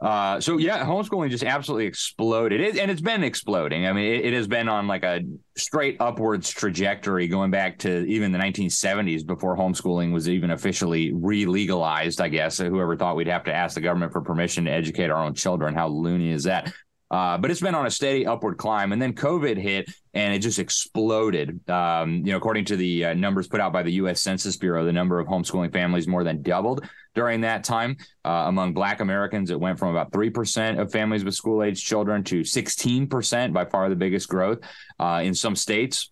Uh, 0.00 0.40
so 0.40 0.56
yeah, 0.56 0.82
homeschooling 0.82 1.28
just 1.28 1.44
absolutely 1.44 1.84
exploded, 1.84 2.58
it, 2.58 2.78
and 2.78 2.90
it's 2.90 3.02
been 3.02 3.22
exploding. 3.22 3.86
I 3.86 3.92
mean, 3.92 4.14
it, 4.14 4.26
it, 4.26 4.32
has 4.32 4.46
been 4.46 4.66
on 4.66 4.86
like 4.86 5.02
a 5.02 5.20
straight 5.58 5.98
upwards 6.00 6.48
trajectory 6.48 7.28
going 7.28 7.50
back 7.50 7.78
to 7.80 8.06
even 8.06 8.32
the 8.32 8.38
1970s 8.38 9.26
before 9.26 9.58
homeschooling 9.58 10.10
was 10.10 10.26
even 10.26 10.52
officially 10.52 11.12
re-legalized. 11.12 12.22
I 12.22 12.28
guess 12.28 12.56
whoever 12.56 12.96
thought 12.96 13.16
we'd 13.16 13.26
have 13.26 13.44
to 13.44 13.54
ask 13.54 13.74
the 13.74 13.82
government 13.82 14.12
for 14.12 14.22
permission 14.22 14.64
to 14.64 14.70
educate 14.70 15.10
our 15.10 15.22
own 15.22 15.34
children, 15.34 15.74
how 15.74 15.88
loony 15.88 16.30
is 16.30 16.44
that? 16.44 16.72
Uh, 17.10 17.36
but 17.38 17.50
it's 17.50 17.60
been 17.60 17.74
on 17.74 17.86
a 17.86 17.90
steady 17.90 18.26
upward 18.26 18.56
climb. 18.56 18.92
And 18.92 19.02
then 19.02 19.14
COVID 19.14 19.56
hit 19.56 19.90
and 20.14 20.34
it 20.34 20.38
just 20.38 20.58
exploded. 20.58 21.68
Um, 21.68 22.16
you 22.24 22.32
know, 22.32 22.36
according 22.36 22.66
to 22.66 22.76
the 22.76 23.06
uh, 23.06 23.14
numbers 23.14 23.48
put 23.48 23.60
out 23.60 23.72
by 23.72 23.82
the 23.82 23.92
U.S. 23.92 24.20
Census 24.20 24.56
Bureau, 24.56 24.84
the 24.84 24.92
number 24.92 25.18
of 25.18 25.26
homeschooling 25.26 25.72
families 25.72 26.06
more 26.06 26.22
than 26.22 26.42
doubled 26.42 26.88
during 27.14 27.40
that 27.40 27.64
time. 27.64 27.96
Uh, 28.24 28.44
among 28.46 28.74
Black 28.74 29.00
Americans, 29.00 29.50
it 29.50 29.58
went 29.58 29.78
from 29.78 29.88
about 29.88 30.12
3% 30.12 30.80
of 30.80 30.92
families 30.92 31.24
with 31.24 31.34
school 31.34 31.62
age 31.62 31.84
children 31.84 32.22
to 32.24 32.40
16%, 32.42 33.52
by 33.52 33.64
far 33.64 33.88
the 33.88 33.96
biggest 33.96 34.28
growth. 34.28 34.60
Uh, 34.98 35.20
in 35.24 35.34
some 35.34 35.56
states, 35.56 36.10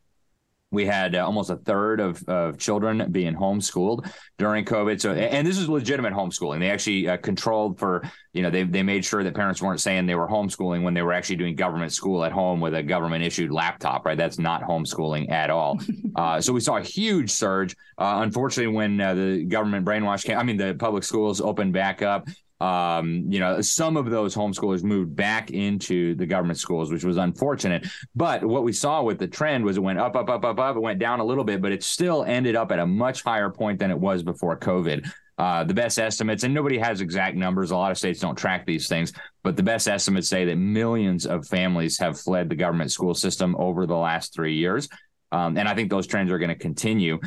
we 0.71 0.85
had 0.85 1.15
uh, 1.15 1.25
almost 1.25 1.51
a 1.51 1.57
third 1.57 1.99
of, 1.99 2.23
of 2.29 2.59
children 2.59 3.11
being 3.11 3.35
homeschooled 3.35 4.11
during 4.37 4.65
COVID. 4.65 5.01
So, 5.01 5.13
and 5.13 5.47
this 5.47 5.57
is 5.57 5.69
legitimate 5.69 6.13
homeschooling. 6.13 6.61
They 6.61 6.71
actually 6.71 7.09
uh, 7.09 7.17
controlled 7.17 7.79
for, 7.79 8.03
you 8.35 8.43
know, 8.43 8.51
they, 8.51 8.65
they 8.65 8.83
made 8.83 9.05
sure 9.05 9.25
that 9.25 9.35
parents 9.35 9.63
weren't 9.63 9.81
saying 9.81 10.07
they 10.07 10.15
were 10.15 10.29
homeschooling 10.29 10.83
when 10.83 10.93
they 10.93 11.01
were 11.01 11.15
actually 11.15 11.37
doing 11.37 11.55
government 11.55 11.93
school 11.93 12.23
at 12.23 12.33
home 12.33 12.61
with 12.61 12.75
a 12.75 12.83
government 12.83 13.25
issued 13.25 13.51
laptop, 13.51 14.05
right? 14.05 14.19
That's 14.19 14.39
not 14.39 14.63
homeschooling 14.63 15.31
at 15.31 15.49
all. 15.49 15.81
uh, 16.17 16.41
so 16.41 16.53
we 16.53 16.61
saw 16.61 16.77
a 16.77 16.83
huge 16.83 17.31
surge. 17.31 17.75
Uh, 17.97 18.21
unfortunately, 18.23 18.75
when 18.75 19.01
uh, 19.01 19.15
the 19.15 19.45
government 19.45 19.87
brainwash 19.87 20.25
came, 20.25 20.39
I 20.39 20.43
mean, 20.43 20.59
the 20.59 20.75
public 20.75 21.03
schools 21.03 21.41
opened 21.41 21.73
back 21.73 22.03
up, 22.03 22.29
um, 22.61 23.27
you 23.29 23.39
know, 23.39 23.61
some 23.61 23.97
of 23.97 24.11
those 24.11 24.35
homeschoolers 24.35 24.83
moved 24.83 25.15
back 25.15 25.51
into 25.51 26.15
the 26.17 26.27
government 26.27 26.59
schools, 26.59 26.91
which 26.91 27.05
was 27.05 27.17
unfortunate. 27.17 27.87
But 28.17 28.45
what 28.45 28.65
we 28.65 28.73
saw 28.73 29.03
with 29.03 29.19
the 29.19 29.29
trend 29.29 29.65
was 29.65 29.77
it 29.77 29.81
went 29.81 29.99
up, 29.99 30.17
up, 30.17 30.29
up, 30.29 30.45
up, 30.45 30.59
up. 30.59 30.77
It 30.77 30.81
went 30.81 30.99
down 30.99 31.21
a 31.21 31.25
little 31.25 31.45
bit, 31.45 31.63
but 31.63 31.73
it 31.73 31.85
still 31.85 32.25
ended 32.25 32.57
up 32.57 32.73
at 32.73 32.81
a 32.81 32.87
much 32.87 33.23
higher 33.23 33.51
point 33.51 33.79
than 33.79 33.91
it 33.91 33.99
was 33.99 34.23
before 34.23 34.59
COVID. 34.59 35.09
Uh, 35.39 35.63
the 35.63 35.75
best 35.75 36.01
estimates, 36.01 36.43
and 36.43 36.53
nobody 36.53 36.79
has 36.79 37.01
exact 37.01 37.37
numbers. 37.37 37.71
A 37.71 37.77
lot 37.77 37.93
of 37.93 37.99
states 37.99 38.19
don't 38.19 38.35
track 38.35 38.67
these 38.67 38.89
things, 38.89 39.13
but 39.45 39.57
the 39.57 39.63
best 39.63 39.87
estimates 39.87 40.29
say 40.29 40.45
that 40.45 40.57
millions 40.57 41.27
of 41.27 41.47
families 41.47 41.97
have 41.99 42.19
fled 42.19 42.49
the 42.49 42.57
government 42.57 42.91
school 42.91 43.15
system 43.15 43.55
over 43.57 43.87
the 43.87 43.97
last 43.97 44.35
three 44.35 44.57
years. 44.57 44.89
Um, 45.31 45.57
and 45.57 45.69
I 45.69 45.77
think 45.77 45.91
those 45.91 46.09
trends 46.09 46.33
are 46.33 46.39
going 46.39 46.49
to 46.49 46.57
continue. 46.57 47.21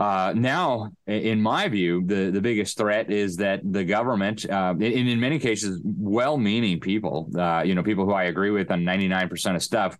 Uh, 0.00 0.32
now, 0.34 0.90
in 1.06 1.38
my 1.38 1.68
view, 1.68 2.02
the, 2.06 2.30
the 2.30 2.40
biggest 2.40 2.78
threat 2.78 3.10
is 3.10 3.36
that 3.36 3.60
the 3.62 3.84
government, 3.84 4.48
uh, 4.48 4.74
in, 4.78 5.06
in 5.06 5.20
many 5.20 5.38
cases, 5.38 5.78
well-meaning 5.84 6.80
people, 6.80 7.28
uh, 7.38 7.62
you 7.62 7.74
know, 7.74 7.82
people 7.82 8.06
who 8.06 8.12
I 8.12 8.24
agree 8.24 8.50
with 8.50 8.70
on 8.70 8.80
99% 8.80 9.54
of 9.54 9.62
stuff, 9.62 9.98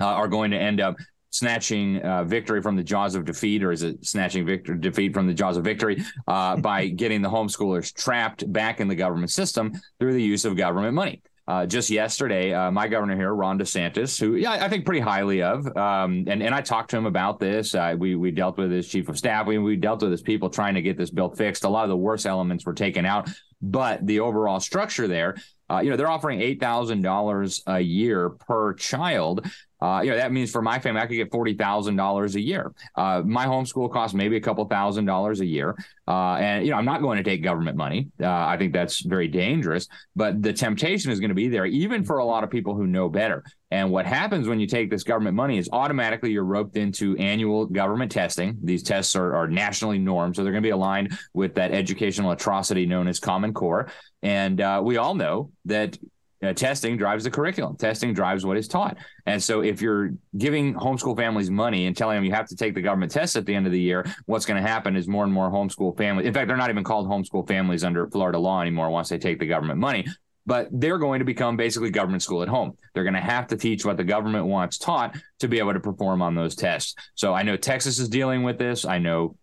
uh, 0.00 0.06
are 0.06 0.28
going 0.28 0.52
to 0.52 0.56
end 0.56 0.80
up 0.80 0.94
snatching 1.30 2.00
uh, 2.02 2.22
victory 2.22 2.62
from 2.62 2.76
the 2.76 2.84
jaws 2.84 3.16
of 3.16 3.24
defeat, 3.24 3.64
or 3.64 3.72
is 3.72 3.82
it 3.82 4.06
snatching 4.06 4.46
victory 4.46 4.78
defeat 4.78 5.12
from 5.12 5.26
the 5.26 5.34
jaws 5.34 5.56
of 5.56 5.64
victory 5.64 6.04
uh, 6.28 6.56
by 6.56 6.86
getting 7.02 7.20
the 7.20 7.28
homeschoolers 7.28 7.92
trapped 7.92 8.50
back 8.52 8.80
in 8.80 8.86
the 8.86 8.94
government 8.94 9.32
system 9.32 9.72
through 9.98 10.12
the 10.12 10.22
use 10.22 10.44
of 10.44 10.56
government 10.56 10.94
money. 10.94 11.20
Uh, 11.48 11.64
just 11.64 11.90
yesterday, 11.90 12.52
uh, 12.52 12.72
my 12.72 12.88
governor 12.88 13.14
here, 13.14 13.32
Ron 13.32 13.56
DeSantis, 13.56 14.18
who 14.18 14.34
yeah, 14.34 14.52
I 14.52 14.68
think 14.68 14.84
pretty 14.84 15.00
highly 15.00 15.42
of, 15.42 15.64
um, 15.76 16.24
and 16.26 16.42
and 16.42 16.52
I 16.52 16.60
talked 16.60 16.90
to 16.90 16.96
him 16.96 17.06
about 17.06 17.38
this. 17.38 17.72
Uh, 17.72 17.94
we 17.96 18.16
we 18.16 18.32
dealt 18.32 18.58
with 18.58 18.72
his 18.72 18.88
chief 18.88 19.08
of 19.08 19.16
staff. 19.16 19.46
We 19.46 19.58
we 19.58 19.76
dealt 19.76 20.02
with 20.02 20.10
his 20.10 20.22
people 20.22 20.50
trying 20.50 20.74
to 20.74 20.82
get 20.82 20.98
this 20.98 21.10
bill 21.10 21.30
fixed. 21.30 21.62
A 21.62 21.68
lot 21.68 21.84
of 21.84 21.90
the 21.90 21.96
worst 21.96 22.26
elements 22.26 22.66
were 22.66 22.74
taken 22.74 23.06
out, 23.06 23.30
but 23.62 24.04
the 24.04 24.18
overall 24.20 24.58
structure 24.58 25.06
there, 25.06 25.36
uh, 25.70 25.78
you 25.78 25.90
know, 25.90 25.96
they're 25.96 26.10
offering 26.10 26.40
eight 26.40 26.58
thousand 26.58 27.02
dollars 27.02 27.62
a 27.68 27.78
year 27.78 28.30
per 28.30 28.74
child 28.74 29.46
uh, 29.80 30.00
you 30.02 30.10
know, 30.10 30.16
that 30.16 30.32
means 30.32 30.50
for 30.50 30.62
my 30.62 30.78
family, 30.78 31.00
I 31.00 31.06
could 31.06 31.16
get 31.16 31.30
forty 31.30 31.54
thousand 31.54 31.96
dollars 31.96 32.34
a 32.34 32.40
year. 32.40 32.72
Uh, 32.94 33.22
my 33.24 33.46
homeschool 33.46 33.92
costs 33.92 34.14
maybe 34.14 34.36
a 34.36 34.40
couple 34.40 34.64
thousand 34.64 35.04
dollars 35.04 35.40
a 35.40 35.46
year, 35.46 35.76
uh, 36.08 36.34
and 36.34 36.64
you 36.64 36.70
know, 36.70 36.78
I'm 36.78 36.84
not 36.84 37.02
going 37.02 37.18
to 37.18 37.22
take 37.22 37.42
government 37.42 37.76
money. 37.76 38.08
Uh, 38.20 38.28
I 38.28 38.56
think 38.56 38.72
that's 38.72 39.00
very 39.00 39.28
dangerous. 39.28 39.88
But 40.14 40.42
the 40.42 40.52
temptation 40.52 41.10
is 41.10 41.20
going 41.20 41.28
to 41.28 41.34
be 41.34 41.48
there, 41.48 41.66
even 41.66 42.04
for 42.04 42.18
a 42.18 42.24
lot 42.24 42.42
of 42.42 42.50
people 42.50 42.74
who 42.74 42.86
know 42.86 43.08
better. 43.08 43.44
And 43.70 43.90
what 43.90 44.06
happens 44.06 44.46
when 44.46 44.60
you 44.60 44.66
take 44.66 44.90
this 44.90 45.02
government 45.02 45.34
money 45.34 45.58
is 45.58 45.68
automatically 45.72 46.30
you're 46.30 46.44
roped 46.44 46.76
into 46.76 47.16
annual 47.16 47.66
government 47.66 48.12
testing. 48.12 48.56
These 48.62 48.84
tests 48.84 49.16
are, 49.16 49.34
are 49.34 49.48
nationally 49.48 49.98
normed, 49.98 50.36
so 50.36 50.44
they're 50.44 50.52
going 50.52 50.62
to 50.62 50.66
be 50.66 50.70
aligned 50.70 51.18
with 51.34 51.56
that 51.56 51.72
educational 51.72 52.30
atrocity 52.30 52.86
known 52.86 53.08
as 53.08 53.18
Common 53.18 53.52
Core. 53.52 53.88
And 54.22 54.60
uh, 54.60 54.80
we 54.84 54.96
all 54.96 55.14
know 55.14 55.50
that 55.64 55.98
uh, 56.42 56.52
testing 56.52 56.96
drives 56.96 57.24
the 57.24 57.30
curriculum. 57.30 57.76
Testing 57.76 58.12
drives 58.12 58.44
what 58.44 58.56
is 58.56 58.68
taught. 58.68 58.96
And 59.26 59.42
so, 59.42 59.62
if 59.62 59.80
you're 59.80 60.12
giving 60.36 60.74
homeschool 60.74 61.16
families 61.16 61.50
money 61.50 61.86
and 61.86 61.96
telling 61.96 62.16
them 62.16 62.24
you 62.24 62.32
have 62.32 62.48
to 62.48 62.56
take 62.56 62.74
the 62.74 62.82
government 62.82 63.12
tests 63.12 63.36
at 63.36 63.46
the 63.46 63.54
end 63.54 63.66
of 63.66 63.72
the 63.72 63.80
year, 63.80 64.04
what's 64.26 64.44
going 64.44 64.62
to 64.62 64.68
happen 64.68 64.96
is 64.96 65.08
more 65.08 65.24
and 65.24 65.32
more 65.32 65.50
homeschool 65.50 65.96
families. 65.96 66.26
In 66.26 66.34
fact, 66.34 66.48
they're 66.48 66.56
not 66.56 66.70
even 66.70 66.84
called 66.84 67.08
homeschool 67.08 67.46
families 67.48 67.84
under 67.84 68.08
Florida 68.08 68.38
law 68.38 68.60
anymore 68.60 68.90
once 68.90 69.08
they 69.08 69.18
take 69.18 69.38
the 69.38 69.46
government 69.46 69.78
money. 69.78 70.06
But 70.44 70.68
they're 70.70 70.98
going 70.98 71.18
to 71.18 71.24
become 71.24 71.56
basically 71.56 71.90
government 71.90 72.22
school 72.22 72.42
at 72.42 72.48
home. 72.48 72.76
They're 72.94 73.02
going 73.02 73.14
to 73.14 73.20
have 73.20 73.48
to 73.48 73.56
teach 73.56 73.84
what 73.84 73.96
the 73.96 74.04
government 74.04 74.46
wants 74.46 74.78
taught 74.78 75.16
to 75.40 75.48
be 75.48 75.58
able 75.58 75.72
to 75.72 75.80
perform 75.80 76.22
on 76.22 76.36
those 76.36 76.54
tests. 76.54 76.94
So 77.16 77.34
I 77.34 77.42
know 77.42 77.56
Texas 77.56 77.98
is 77.98 78.08
dealing 78.08 78.44
with 78.44 78.56
this. 78.56 78.84
I 78.84 78.98
know 78.98 79.36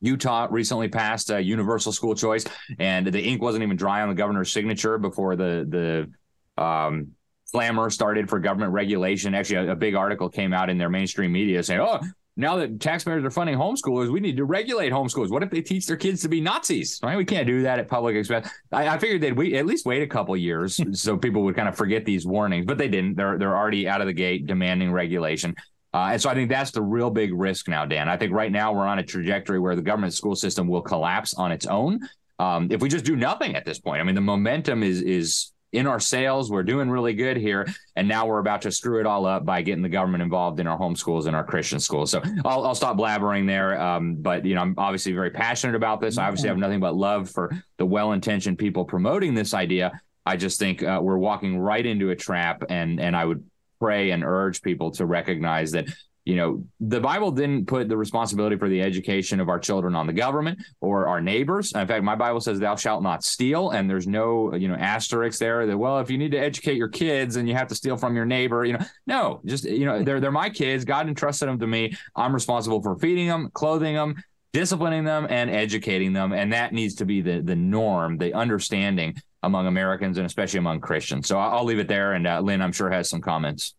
Utah 0.00 0.46
recently 0.50 0.88
passed 0.88 1.30
a 1.30 1.40
universal 1.40 1.90
school 1.90 2.14
choice, 2.14 2.44
and 2.78 3.06
the 3.06 3.20
ink 3.20 3.42
wasn't 3.42 3.64
even 3.64 3.76
dry 3.76 4.02
on 4.02 4.08
the 4.08 4.14
governor's 4.14 4.52
signature 4.52 4.98
before 4.98 5.36
the 5.36 5.66
the 5.68 6.10
um, 6.56 7.08
clamor 7.50 7.90
started 7.90 8.28
for 8.28 8.38
government 8.38 8.72
regulation. 8.72 9.34
Actually, 9.34 9.68
a, 9.68 9.72
a, 9.72 9.76
big 9.76 9.94
article 9.94 10.28
came 10.28 10.52
out 10.52 10.70
in 10.70 10.78
their 10.78 10.90
mainstream 10.90 11.32
media 11.32 11.62
saying, 11.62 11.80
"Oh, 11.80 12.00
now 12.36 12.56
that 12.56 12.80
taxpayers 12.80 13.24
are 13.24 13.30
funding 13.30 13.56
homeschoolers, 13.56 14.12
we 14.12 14.20
need 14.20 14.36
to 14.36 14.44
regulate 14.44 14.92
homeschoolers. 14.92 15.30
What 15.30 15.42
if 15.42 15.50
they 15.50 15.62
teach 15.62 15.86
their 15.86 15.96
kids 15.96 16.20
to 16.22 16.28
be 16.28 16.40
Nazis? 16.40 17.00
Right? 17.02 17.16
We 17.16 17.24
can't 17.24 17.46
do 17.46 17.62
that 17.62 17.78
at 17.78 17.88
public 17.88 18.14
expense. 18.14 18.48
I, 18.70 18.88
I 18.88 18.98
figured 18.98 19.22
they'd 19.22 19.36
wait, 19.36 19.54
at 19.54 19.64
least 19.64 19.86
wait 19.86 20.02
a 20.02 20.06
couple 20.06 20.36
years 20.36 20.78
so 21.00 21.16
people 21.16 21.42
would 21.42 21.56
kind 21.56 21.68
of 21.68 21.76
forget 21.76 22.04
these 22.04 22.26
warnings, 22.26 22.66
but 22.66 22.78
they 22.78 22.88
didn't. 22.88 23.16
They're 23.16 23.38
they're 23.38 23.56
already 23.56 23.88
out 23.88 24.00
of 24.00 24.06
the 24.06 24.12
gate 24.12 24.46
demanding 24.46 24.92
regulation. 24.92 25.54
Uh, 25.94 26.10
and 26.12 26.20
so 26.20 26.28
I 26.28 26.34
think 26.34 26.50
that's 26.50 26.72
the 26.72 26.82
real 26.82 27.08
big 27.08 27.32
risk 27.32 27.68
now, 27.68 27.86
Dan. 27.86 28.06
I 28.06 28.18
think 28.18 28.32
right 28.32 28.52
now 28.52 28.70
we're 28.74 28.86
on 28.86 28.98
a 28.98 29.02
trajectory 29.02 29.58
where 29.58 29.74
the 29.74 29.82
government 29.82 30.12
school 30.12 30.36
system 30.36 30.68
will 30.68 30.82
collapse 30.82 31.32
on 31.32 31.52
its 31.52 31.64
own 31.64 32.00
um, 32.38 32.68
if 32.70 32.82
we 32.82 32.90
just 32.90 33.06
do 33.06 33.16
nothing 33.16 33.56
at 33.56 33.64
this 33.64 33.78
point. 33.78 34.00
I 34.00 34.04
mean, 34.04 34.14
the 34.14 34.20
momentum 34.20 34.82
is 34.82 35.00
is 35.00 35.52
in 35.72 35.86
our 35.86 36.00
sails. 36.00 36.50
We're 36.50 36.62
doing 36.62 36.88
really 36.88 37.14
good 37.14 37.36
here. 37.36 37.66
And 37.96 38.08
now 38.08 38.26
we're 38.26 38.38
about 38.38 38.62
to 38.62 38.70
screw 38.70 39.00
it 39.00 39.06
all 39.06 39.26
up 39.26 39.44
by 39.44 39.62
getting 39.62 39.82
the 39.82 39.88
government 39.88 40.22
involved 40.22 40.60
in 40.60 40.66
our 40.66 40.78
homeschools 40.78 41.26
and 41.26 41.36
our 41.36 41.44
Christian 41.44 41.80
schools. 41.80 42.10
So 42.10 42.22
I'll, 42.44 42.66
I'll 42.66 42.74
stop 42.74 42.96
blabbering 42.96 43.46
there. 43.46 43.80
Um, 43.80 44.16
but, 44.16 44.44
you 44.44 44.54
know, 44.54 44.62
I'm 44.62 44.74
obviously 44.78 45.12
very 45.12 45.30
passionate 45.30 45.76
about 45.76 46.00
this. 46.00 46.18
I 46.18 46.26
obviously 46.26 46.48
have 46.48 46.58
nothing 46.58 46.80
but 46.80 46.94
love 46.94 47.28
for 47.30 47.50
the 47.78 47.86
well 47.86 48.12
intentioned 48.12 48.58
people 48.58 48.84
promoting 48.84 49.34
this 49.34 49.54
idea. 49.54 50.00
I 50.24 50.36
just 50.36 50.58
think 50.58 50.82
uh, 50.82 51.00
we're 51.02 51.18
walking 51.18 51.58
right 51.58 51.84
into 51.84 52.10
a 52.10 52.16
trap. 52.16 52.64
And, 52.68 53.00
and 53.00 53.14
I 53.14 53.24
would 53.24 53.44
pray 53.80 54.10
and 54.10 54.24
urge 54.24 54.62
people 54.62 54.90
to 54.92 55.04
recognize 55.04 55.72
that 55.72 55.88
you 56.26 56.34
know, 56.34 56.64
the 56.80 57.00
Bible 57.00 57.30
didn't 57.30 57.66
put 57.66 57.88
the 57.88 57.96
responsibility 57.96 58.56
for 58.56 58.68
the 58.68 58.82
education 58.82 59.38
of 59.38 59.48
our 59.48 59.60
children 59.60 59.94
on 59.94 60.08
the 60.08 60.12
government 60.12 60.58
or 60.80 61.06
our 61.06 61.20
neighbors. 61.20 61.72
In 61.72 61.86
fact, 61.86 62.02
my 62.02 62.16
Bible 62.16 62.40
says, 62.40 62.58
"Thou 62.58 62.74
shalt 62.74 63.04
not 63.04 63.22
steal," 63.22 63.70
and 63.70 63.88
there's 63.88 64.08
no, 64.08 64.52
you 64.56 64.66
know, 64.66 64.74
asterisk 64.74 65.38
there 65.38 65.66
that 65.66 65.78
well, 65.78 66.00
if 66.00 66.10
you 66.10 66.18
need 66.18 66.32
to 66.32 66.38
educate 66.38 66.76
your 66.76 66.88
kids 66.88 67.36
and 67.36 67.48
you 67.48 67.54
have 67.54 67.68
to 67.68 67.76
steal 67.76 67.96
from 67.96 68.16
your 68.16 68.26
neighbor, 68.26 68.64
you 68.64 68.72
know, 68.72 68.84
no, 69.06 69.40
just 69.46 69.64
you 69.64 69.84
know, 69.84 70.02
they're 70.02 70.18
they're 70.18 70.32
my 70.32 70.50
kids. 70.50 70.84
God 70.84 71.06
entrusted 71.06 71.48
them 71.48 71.60
to 71.60 71.66
me. 71.66 71.96
I'm 72.16 72.34
responsible 72.34 72.82
for 72.82 72.98
feeding 72.98 73.28
them, 73.28 73.48
clothing 73.54 73.94
them, 73.94 74.16
disciplining 74.52 75.04
them, 75.04 75.28
and 75.30 75.48
educating 75.48 76.12
them, 76.12 76.32
and 76.32 76.52
that 76.52 76.72
needs 76.72 76.96
to 76.96 77.04
be 77.04 77.20
the 77.20 77.40
the 77.40 77.54
norm, 77.54 78.18
the 78.18 78.34
understanding 78.34 79.14
among 79.44 79.68
Americans 79.68 80.18
and 80.18 80.26
especially 80.26 80.58
among 80.58 80.80
Christians. 80.80 81.28
So 81.28 81.38
I'll 81.38 81.62
leave 81.62 81.78
it 81.78 81.86
there. 81.86 82.14
And 82.14 82.26
uh, 82.26 82.40
Lynn, 82.40 82.60
I'm 82.60 82.72
sure 82.72 82.90
has 82.90 83.08
some 83.08 83.20
comments. 83.20 83.76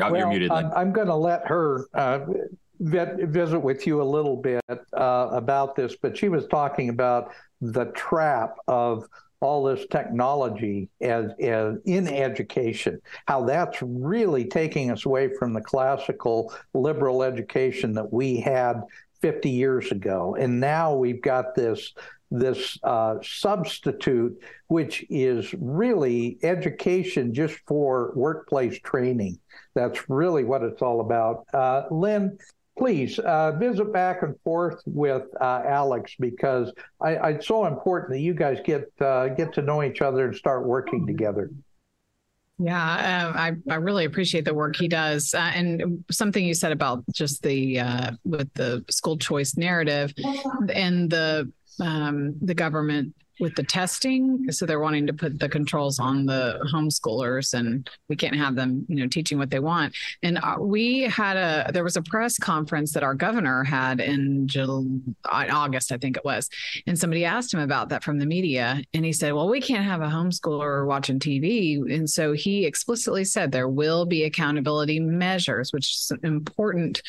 Oh, 0.00 0.10
well, 0.10 0.16
you're 0.16 0.28
muted. 0.28 0.50
I'm, 0.50 0.72
I'm 0.74 0.92
going 0.92 1.06
to 1.06 1.14
let 1.14 1.46
her 1.46 1.86
uh, 1.94 2.20
visit 2.80 3.58
with 3.58 3.86
you 3.86 4.02
a 4.02 4.04
little 4.04 4.36
bit 4.36 4.62
uh, 4.68 5.28
about 5.32 5.76
this, 5.76 5.96
but 6.00 6.16
she 6.16 6.28
was 6.28 6.46
talking 6.48 6.88
about 6.88 7.32
the 7.60 7.86
trap 7.86 8.56
of 8.66 9.06
all 9.40 9.64
this 9.64 9.86
technology 9.90 10.88
as, 11.00 11.30
as 11.40 11.76
in 11.84 12.08
education, 12.08 13.00
how 13.26 13.44
that's 13.44 13.78
really 13.82 14.44
taking 14.46 14.90
us 14.90 15.04
away 15.04 15.30
from 15.38 15.52
the 15.52 15.60
classical 15.60 16.52
liberal 16.72 17.22
education 17.22 17.92
that 17.92 18.10
we 18.12 18.40
had 18.40 18.80
50 19.20 19.50
years 19.50 19.90
ago. 19.90 20.34
And 20.38 20.60
now 20.60 20.94
we've 20.94 21.22
got 21.22 21.54
this 21.54 21.92
this 22.30 22.78
uh, 22.82 23.16
substitute, 23.22 24.42
which 24.66 25.06
is 25.08 25.54
really 25.54 26.38
education 26.42 27.32
just 27.32 27.54
for 27.66 28.12
workplace 28.16 28.78
training. 28.80 29.38
That's 29.74 30.08
really 30.08 30.44
what 30.44 30.62
it's 30.62 30.82
all 30.82 31.00
about. 31.00 31.44
Uh, 31.52 31.84
Lynn, 31.90 32.38
please 32.78 33.18
uh, 33.18 33.52
visit 33.52 33.92
back 33.92 34.22
and 34.22 34.34
forth 34.42 34.82
with 34.86 35.24
uh, 35.40 35.62
Alex 35.66 36.14
because 36.18 36.72
I, 37.00 37.30
it's 37.30 37.46
so 37.46 37.66
important 37.66 38.12
that 38.12 38.20
you 38.20 38.34
guys 38.34 38.58
get 38.64 38.90
uh, 39.00 39.28
get 39.28 39.52
to 39.54 39.62
know 39.62 39.82
each 39.82 40.00
other 40.00 40.26
and 40.26 40.36
start 40.36 40.66
working 40.66 41.06
together. 41.06 41.50
Yeah, 42.58 43.32
uh, 43.34 43.36
I 43.36 43.52
I 43.68 43.76
really 43.76 44.04
appreciate 44.04 44.44
the 44.44 44.54
work 44.54 44.76
he 44.76 44.86
does, 44.86 45.34
uh, 45.34 45.50
and 45.54 46.04
something 46.10 46.44
you 46.44 46.54
said 46.54 46.70
about 46.70 47.02
just 47.12 47.42
the 47.42 47.80
uh, 47.80 48.12
with 48.24 48.52
the 48.54 48.84
school 48.90 49.18
choice 49.18 49.56
narrative 49.56 50.14
and 50.72 51.10
the 51.10 51.50
um, 51.80 52.36
the 52.40 52.54
government 52.54 53.14
with 53.40 53.54
the 53.54 53.62
testing. 53.62 54.50
So 54.50 54.66
they're 54.66 54.80
wanting 54.80 55.06
to 55.06 55.12
put 55.12 55.38
the 55.38 55.48
controls 55.48 55.98
on 55.98 56.26
the 56.26 56.60
homeschoolers, 56.72 57.54
and 57.54 57.88
we 58.08 58.16
can't 58.16 58.36
have 58.36 58.54
them, 58.54 58.86
you 58.88 58.96
know, 58.96 59.08
teaching 59.08 59.38
what 59.38 59.50
they 59.50 59.58
want. 59.58 59.94
And 60.22 60.38
uh, 60.38 60.56
we 60.60 61.02
had 61.02 61.36
a 61.36 61.70
there 61.72 61.84
was 61.84 61.96
a 61.96 62.02
press 62.02 62.38
conference 62.38 62.92
that 62.92 63.02
our 63.02 63.14
governor 63.14 63.64
had 63.64 64.00
in 64.00 64.46
July, 64.46 65.48
August, 65.50 65.92
I 65.92 65.98
think 65.98 66.16
it 66.16 66.24
was, 66.24 66.48
and 66.86 66.98
somebody 66.98 67.24
asked 67.24 67.52
him 67.52 67.60
about 67.60 67.88
that 67.88 68.04
from 68.04 68.18
the 68.18 68.26
media, 68.26 68.82
and 68.92 69.04
he 69.04 69.12
said, 69.12 69.32
"Well, 69.32 69.48
we 69.48 69.60
can't 69.60 69.84
have 69.84 70.00
a 70.00 70.06
homeschooler 70.06 70.86
watching 70.86 71.18
TV," 71.18 71.76
and 71.92 72.08
so 72.08 72.32
he 72.32 72.64
explicitly 72.66 73.24
said 73.24 73.50
there 73.50 73.68
will 73.68 74.06
be 74.06 74.24
accountability 74.24 75.00
measures, 75.00 75.72
which 75.72 75.90
is 75.90 76.12
important 76.22 77.02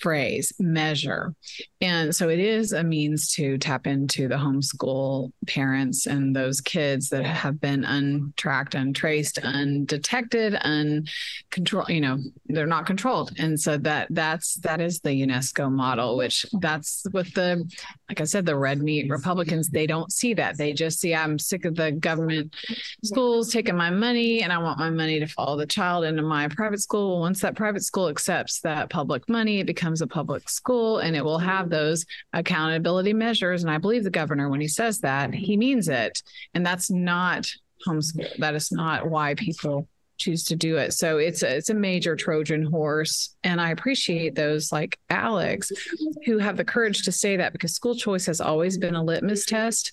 phrase 0.00 0.52
measure. 0.58 1.34
And 1.80 2.14
so 2.14 2.28
it 2.28 2.38
is 2.38 2.72
a 2.72 2.82
means 2.82 3.32
to 3.34 3.58
tap 3.58 3.86
into 3.86 4.26
the 4.28 4.36
homeschool 4.36 5.32
parents 5.46 6.06
and 6.06 6.34
those 6.34 6.60
kids 6.60 7.10
that 7.10 7.24
have 7.24 7.60
been 7.60 7.84
untracked 7.84 8.74
untraced 8.74 9.38
undetected 9.38 10.54
uncontrolled 10.54 11.88
you 11.88 12.00
know 12.00 12.18
they're 12.46 12.66
not 12.66 12.86
controlled. 12.86 13.32
And 13.38 13.58
so 13.60 13.76
that 13.78 14.08
that's 14.10 14.54
that 14.56 14.80
is 14.80 15.00
the 15.00 15.10
unesco 15.10 15.70
model 15.70 16.16
which 16.16 16.46
that's 16.60 17.04
with 17.12 17.32
the 17.34 17.64
like 18.08 18.20
i 18.20 18.24
said 18.24 18.46
the 18.46 18.56
red 18.56 18.80
meat 18.80 19.10
republicans 19.10 19.68
they 19.68 19.86
don't 19.86 20.12
see 20.12 20.34
that. 20.34 20.56
They 20.56 20.72
just 20.72 21.00
see 21.00 21.14
i'm 21.14 21.38
sick 21.38 21.64
of 21.64 21.74
the 21.74 21.92
government 21.92 22.54
schools 23.02 23.52
taking 23.52 23.76
my 23.76 23.90
money 23.90 24.42
and 24.42 24.52
i 24.52 24.58
want 24.58 24.78
my 24.78 24.90
money 24.90 25.20
to 25.20 25.26
follow 25.26 25.56
the 25.56 25.66
child 25.66 26.04
into 26.04 26.22
my 26.22 26.48
private 26.48 26.80
school. 26.80 27.20
Once 27.20 27.40
that 27.40 27.56
private 27.56 27.82
school 27.84 28.08
accepts 28.08 28.60
that 28.60 28.90
public 28.90 29.28
money 29.28 29.60
it 29.60 29.66
becomes 29.66 29.83
becomes 29.84 30.00
a 30.00 30.06
public 30.06 30.48
school 30.48 31.00
and 31.00 31.14
it 31.14 31.22
will 31.22 31.38
have 31.38 31.68
those 31.68 32.06
accountability 32.32 33.12
measures. 33.12 33.62
And 33.62 33.70
I 33.70 33.76
believe 33.76 34.02
the 34.02 34.08
governor, 34.08 34.48
when 34.48 34.62
he 34.62 34.66
says 34.66 35.00
that, 35.00 35.34
he 35.34 35.58
means 35.58 35.90
it. 35.90 36.22
And 36.54 36.64
that's 36.64 36.90
not 36.90 37.46
homeschool. 37.86 38.34
That 38.38 38.54
is 38.54 38.72
not 38.72 39.10
why 39.10 39.34
people 39.34 39.86
choose 40.16 40.42
to 40.44 40.56
do 40.56 40.78
it. 40.78 40.94
So 40.94 41.18
it's 41.18 41.42
a, 41.42 41.56
it's 41.56 41.68
a 41.68 41.74
major 41.74 42.16
Trojan 42.16 42.62
horse. 42.62 43.36
And 43.44 43.60
I 43.60 43.72
appreciate 43.72 44.34
those 44.34 44.72
like 44.72 44.98
Alex 45.10 45.70
who 46.24 46.38
have 46.38 46.56
the 46.56 46.64
courage 46.64 47.02
to 47.02 47.12
say 47.12 47.36
that 47.36 47.52
because 47.52 47.74
school 47.74 47.94
choice 47.94 48.24
has 48.24 48.40
always 48.40 48.78
been 48.78 48.94
a 48.94 49.04
litmus 49.04 49.44
test. 49.44 49.92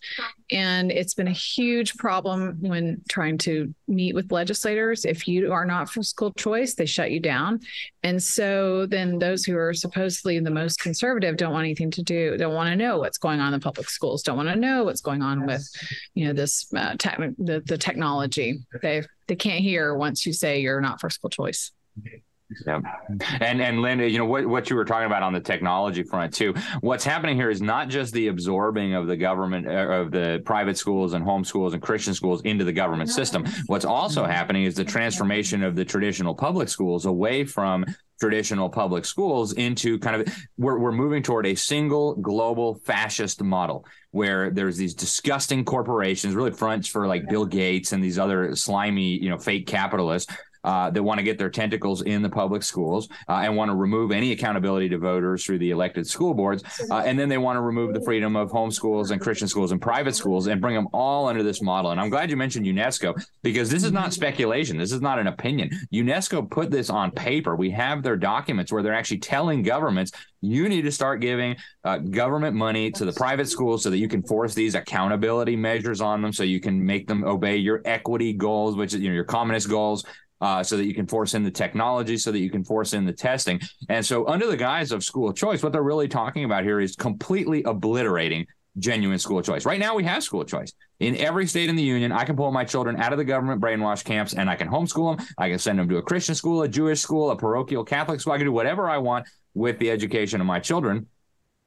And 0.52 0.92
it's 0.92 1.14
been 1.14 1.28
a 1.28 1.32
huge 1.32 1.96
problem 1.96 2.58
when 2.60 3.02
trying 3.10 3.38
to 3.40 3.74
meet 3.88 4.16
with 4.16 4.32
legislators. 4.32 5.06
If 5.06 5.28
you 5.28 5.52
are 5.54 5.66
not 5.66 5.90
for 5.90 6.04
school 6.04 6.34
choice, 6.34 6.74
they 6.76 6.86
shut 6.86 7.12
you 7.12 7.20
down. 7.20 7.62
And 8.04 8.22
so 8.22 8.86
then 8.86 9.20
those 9.20 9.44
who 9.44 9.58
are 9.58 9.74
supposedly 9.74 10.40
the 10.40 10.50
most 10.50 10.80
conservative 10.80 11.38
don't 11.38 11.54
want 11.54 11.66
anything 11.66 11.92
to 11.92 12.04
do, 12.04 12.38
don't 12.38 12.54
want 12.54 12.70
to 12.70 12.76
know 12.76 13.00
what's 13.00 13.18
going 13.18 13.40
on 13.40 13.54
in 13.54 13.60
the 13.60 13.64
public 13.64 13.90
schools, 13.90 14.24
don't 14.24 14.38
want 14.38 14.50
to 14.50 14.56
know 14.56 14.84
what's 14.84 15.02
going 15.02 15.22
on 15.22 15.46
with, 15.46 15.68
you 16.16 16.26
know, 16.26 16.34
this 16.34 16.68
uh, 16.76 16.96
tech, 16.98 17.18
the, 17.38 17.62
the 17.66 17.78
technology. 17.78 18.60
They 18.82 19.04
they 19.28 19.36
can't 19.36 19.62
hear 19.62 19.96
once 19.96 20.26
you 20.26 20.34
say 20.34 20.60
you're 20.60 20.82
not 20.82 21.00
for 21.00 21.10
school 21.10 21.30
choice. 21.30 21.72
Yeah. 22.66 22.82
And 23.40 23.62
and 23.62 23.82
Linda, 23.82 24.10
you 24.10 24.18
know 24.18 24.26
what 24.26 24.46
what 24.46 24.70
you 24.70 24.76
were 24.76 24.86
talking 24.86 25.06
about 25.06 25.24
on 25.24 25.34
the 25.34 25.40
technology 25.40 26.04
front 26.04 26.34
too. 26.34 26.54
What's 26.82 27.04
happening 27.04 27.36
here 27.36 27.50
is 27.50 27.62
not 27.62 27.90
just 27.90 28.14
the 28.14 28.28
absorbing 28.28 28.94
of 28.94 29.08
the 29.08 29.18
government 29.18 29.68
uh, 29.68 29.72
of 29.72 30.12
the 30.12 30.42
private 30.46 30.78
schools 30.78 31.14
and 31.14 31.24
home 31.24 31.44
schools 31.44 31.74
and 31.74 31.82
Christian 31.82 32.14
schools 32.14 32.42
into 32.42 32.64
the 32.64 32.74
government 32.74 33.10
system. 33.10 33.46
What's 33.68 33.86
also 33.86 34.26
happening 34.26 34.64
is 34.64 34.76
the 34.76 34.86
transformation 34.86 35.64
of 35.64 35.76
the 35.76 35.86
traditional 35.86 36.36
public 36.36 36.70
schools 36.70 37.06
away 37.06 37.46
from 37.46 37.86
traditional 38.22 38.70
public 38.70 39.04
schools 39.04 39.54
into 39.54 39.98
kind 39.98 40.22
of 40.22 40.34
we're, 40.56 40.78
we're 40.78 40.92
moving 40.92 41.24
toward 41.24 41.48
a 41.48 41.56
single 41.56 42.14
global 42.18 42.76
fascist 42.76 43.42
model 43.42 43.84
where 44.12 44.52
there's 44.52 44.78
these 44.78 44.94
disgusting 44.94 45.66
corporations 45.66 46.36
really 46.36 46.52
fronts 46.52 46.88
for 46.88 47.08
like 47.08 47.28
bill 47.28 47.48
gates 47.48 47.94
and 47.94 48.04
these 48.04 48.20
other 48.20 48.56
slimy 48.56 49.18
you 49.18 49.28
know 49.28 49.40
fake 49.40 49.66
capitalists 49.66 50.32
uh, 50.64 50.90
that 50.90 51.02
want 51.02 51.18
to 51.18 51.24
get 51.24 51.38
their 51.38 51.50
tentacles 51.50 52.02
in 52.04 52.22
the 52.22 52.30
public 52.30 52.64
schools 52.64 53.08
uh, 53.28 53.42
and 53.44 53.56
want 53.56 53.70
to 53.70 53.76
remove 53.76 54.12
any 54.12 54.32
accountability 54.32 54.90
to 54.90 54.98
voters 54.98 55.44
through 55.44 55.58
the 55.58 55.72
elected 55.72 56.08
school 56.08 56.34
boards. 56.34 56.64
Uh, 56.90 56.98
and 57.00 57.18
then 57.18 57.30
they 57.30 57.38
want 57.38 57.58
to 57.58 57.62
remove 57.62 57.94
the 57.94 58.02
freedom 58.02 58.36
of 58.36 58.52
home 58.52 58.72
schools 58.72 59.12
and 59.12 59.22
Christian 59.22 59.48
schools 59.48 59.72
and 59.72 59.82
private 59.82 60.16
schools 60.16 60.48
and 60.48 60.62
bring 60.62 60.76
them 60.76 60.88
all 60.94 61.28
under 61.28 61.44
this 61.44 61.62
model. 61.62 61.92
And 61.92 62.00
I'm 62.00 62.10
glad 62.10 62.30
you 62.30 62.38
mentioned 62.38 62.66
UNESCO 62.66 63.22
because 63.44 63.70
this 63.70 63.84
is 63.84 63.92
not 63.92 64.14
speculation. 64.14 64.78
This 64.78 64.92
is 64.92 65.02
not 65.02 65.20
an 65.20 65.28
opinion. 65.28 65.70
UNESCO 65.94 66.50
put 66.50 66.72
this 66.72 66.90
on 66.90 67.12
paper. 67.12 67.56
We 67.56 67.72
have 67.72 68.04
their 68.04 68.18
documents 68.18 68.72
where 68.72 68.84
they're 68.84 68.94
actually 68.94 69.20
telling 69.20 69.64
governments 69.64 70.12
you 70.42 70.68
need 70.68 70.82
to 70.82 70.92
start 70.92 71.22
giving 71.22 71.56
uh, 71.84 71.98
government 71.98 72.56
money 72.56 72.92
to 72.92 73.06
the 73.06 73.14
private 73.14 73.48
schools 73.48 73.84
so 73.84 73.90
that 73.90 73.98
you 73.98 74.08
can 74.08 74.24
force 74.24 74.54
these 74.54 74.76
accountability 74.76 75.56
measures 75.56 76.02
on 76.02 76.22
them 76.22 76.34
so 76.34 76.44
you 76.44 76.60
can 76.60 76.84
make 76.84 77.08
them 77.08 77.24
obey 77.24 77.58
your 77.58 77.82
equity 77.86 78.34
goals 78.34 78.76
which 78.76 78.94
is 78.94 79.02
you 79.02 79.10
know 79.10 79.16
your 79.16 79.24
communist 79.24 79.70
goals 79.70 80.04
uh, 80.42 80.64
so 80.64 80.76
that 80.76 80.86
you 80.86 80.94
can 80.94 81.08
force 81.08 81.34
in 81.34 81.44
the 81.44 81.52
technology, 81.52 82.18
so 82.18 82.32
that 82.32 82.40
you 82.40 82.50
can 82.50 82.64
force 82.64 82.94
in 82.94 83.06
the 83.06 83.14
testing. 83.14 83.60
And 83.90 84.06
so, 84.06 84.28
under 84.28 84.48
the 84.48 84.58
guise 84.58 84.92
of 84.92 85.04
school 85.04 85.32
choice, 85.32 85.64
what 85.64 85.72
they're 85.72 85.84
really 85.84 86.08
talking 86.08 86.44
about 86.44 86.64
here 86.64 86.80
is 86.80 86.96
completely 86.96 87.64
obliterating 87.64 88.48
genuine 88.80 89.20
school 89.20 89.42
choice. 89.42 89.66
Right 89.66 89.80
now, 89.80 89.96
we 89.96 90.04
have 90.06 90.24
school 90.24 90.44
choice. 90.44 90.74
in 91.00 91.18
every 91.18 91.48
state 91.48 91.68
in 91.68 91.76
the 91.76 91.84
union. 91.84 92.12
I 92.12 92.24
can 92.24 92.36
pull 92.36 92.52
my 92.52 92.64
children 92.64 92.96
out 92.98 93.12
of 93.12 93.18
the 93.18 93.26
government 93.26 93.60
brainwash 93.60 94.04
camps 94.04 94.34
and 94.34 94.50
I 94.50 94.56
can 94.56 94.70
homeschool 94.70 95.18
them. 95.18 95.26
I 95.38 95.50
can 95.50 95.58
send 95.58 95.80
them 95.80 95.90
to 95.90 95.98
a 95.98 96.02
Christian 96.02 96.36
school, 96.36 96.62
a 96.62 96.68
Jewish 96.68 97.02
school, 97.02 97.32
a 97.32 97.36
parochial 97.36 97.84
Catholic 97.84 98.22
school. 98.22 98.34
I 98.34 98.38
can 98.38 98.46
do 98.46 98.52
whatever 98.52 98.88
I 98.90 99.00
want 99.00 99.28
with 99.54 99.80
the 99.80 99.90
education 99.90 100.42
of 100.42 100.48
my 100.48 100.60
children. 100.60 101.08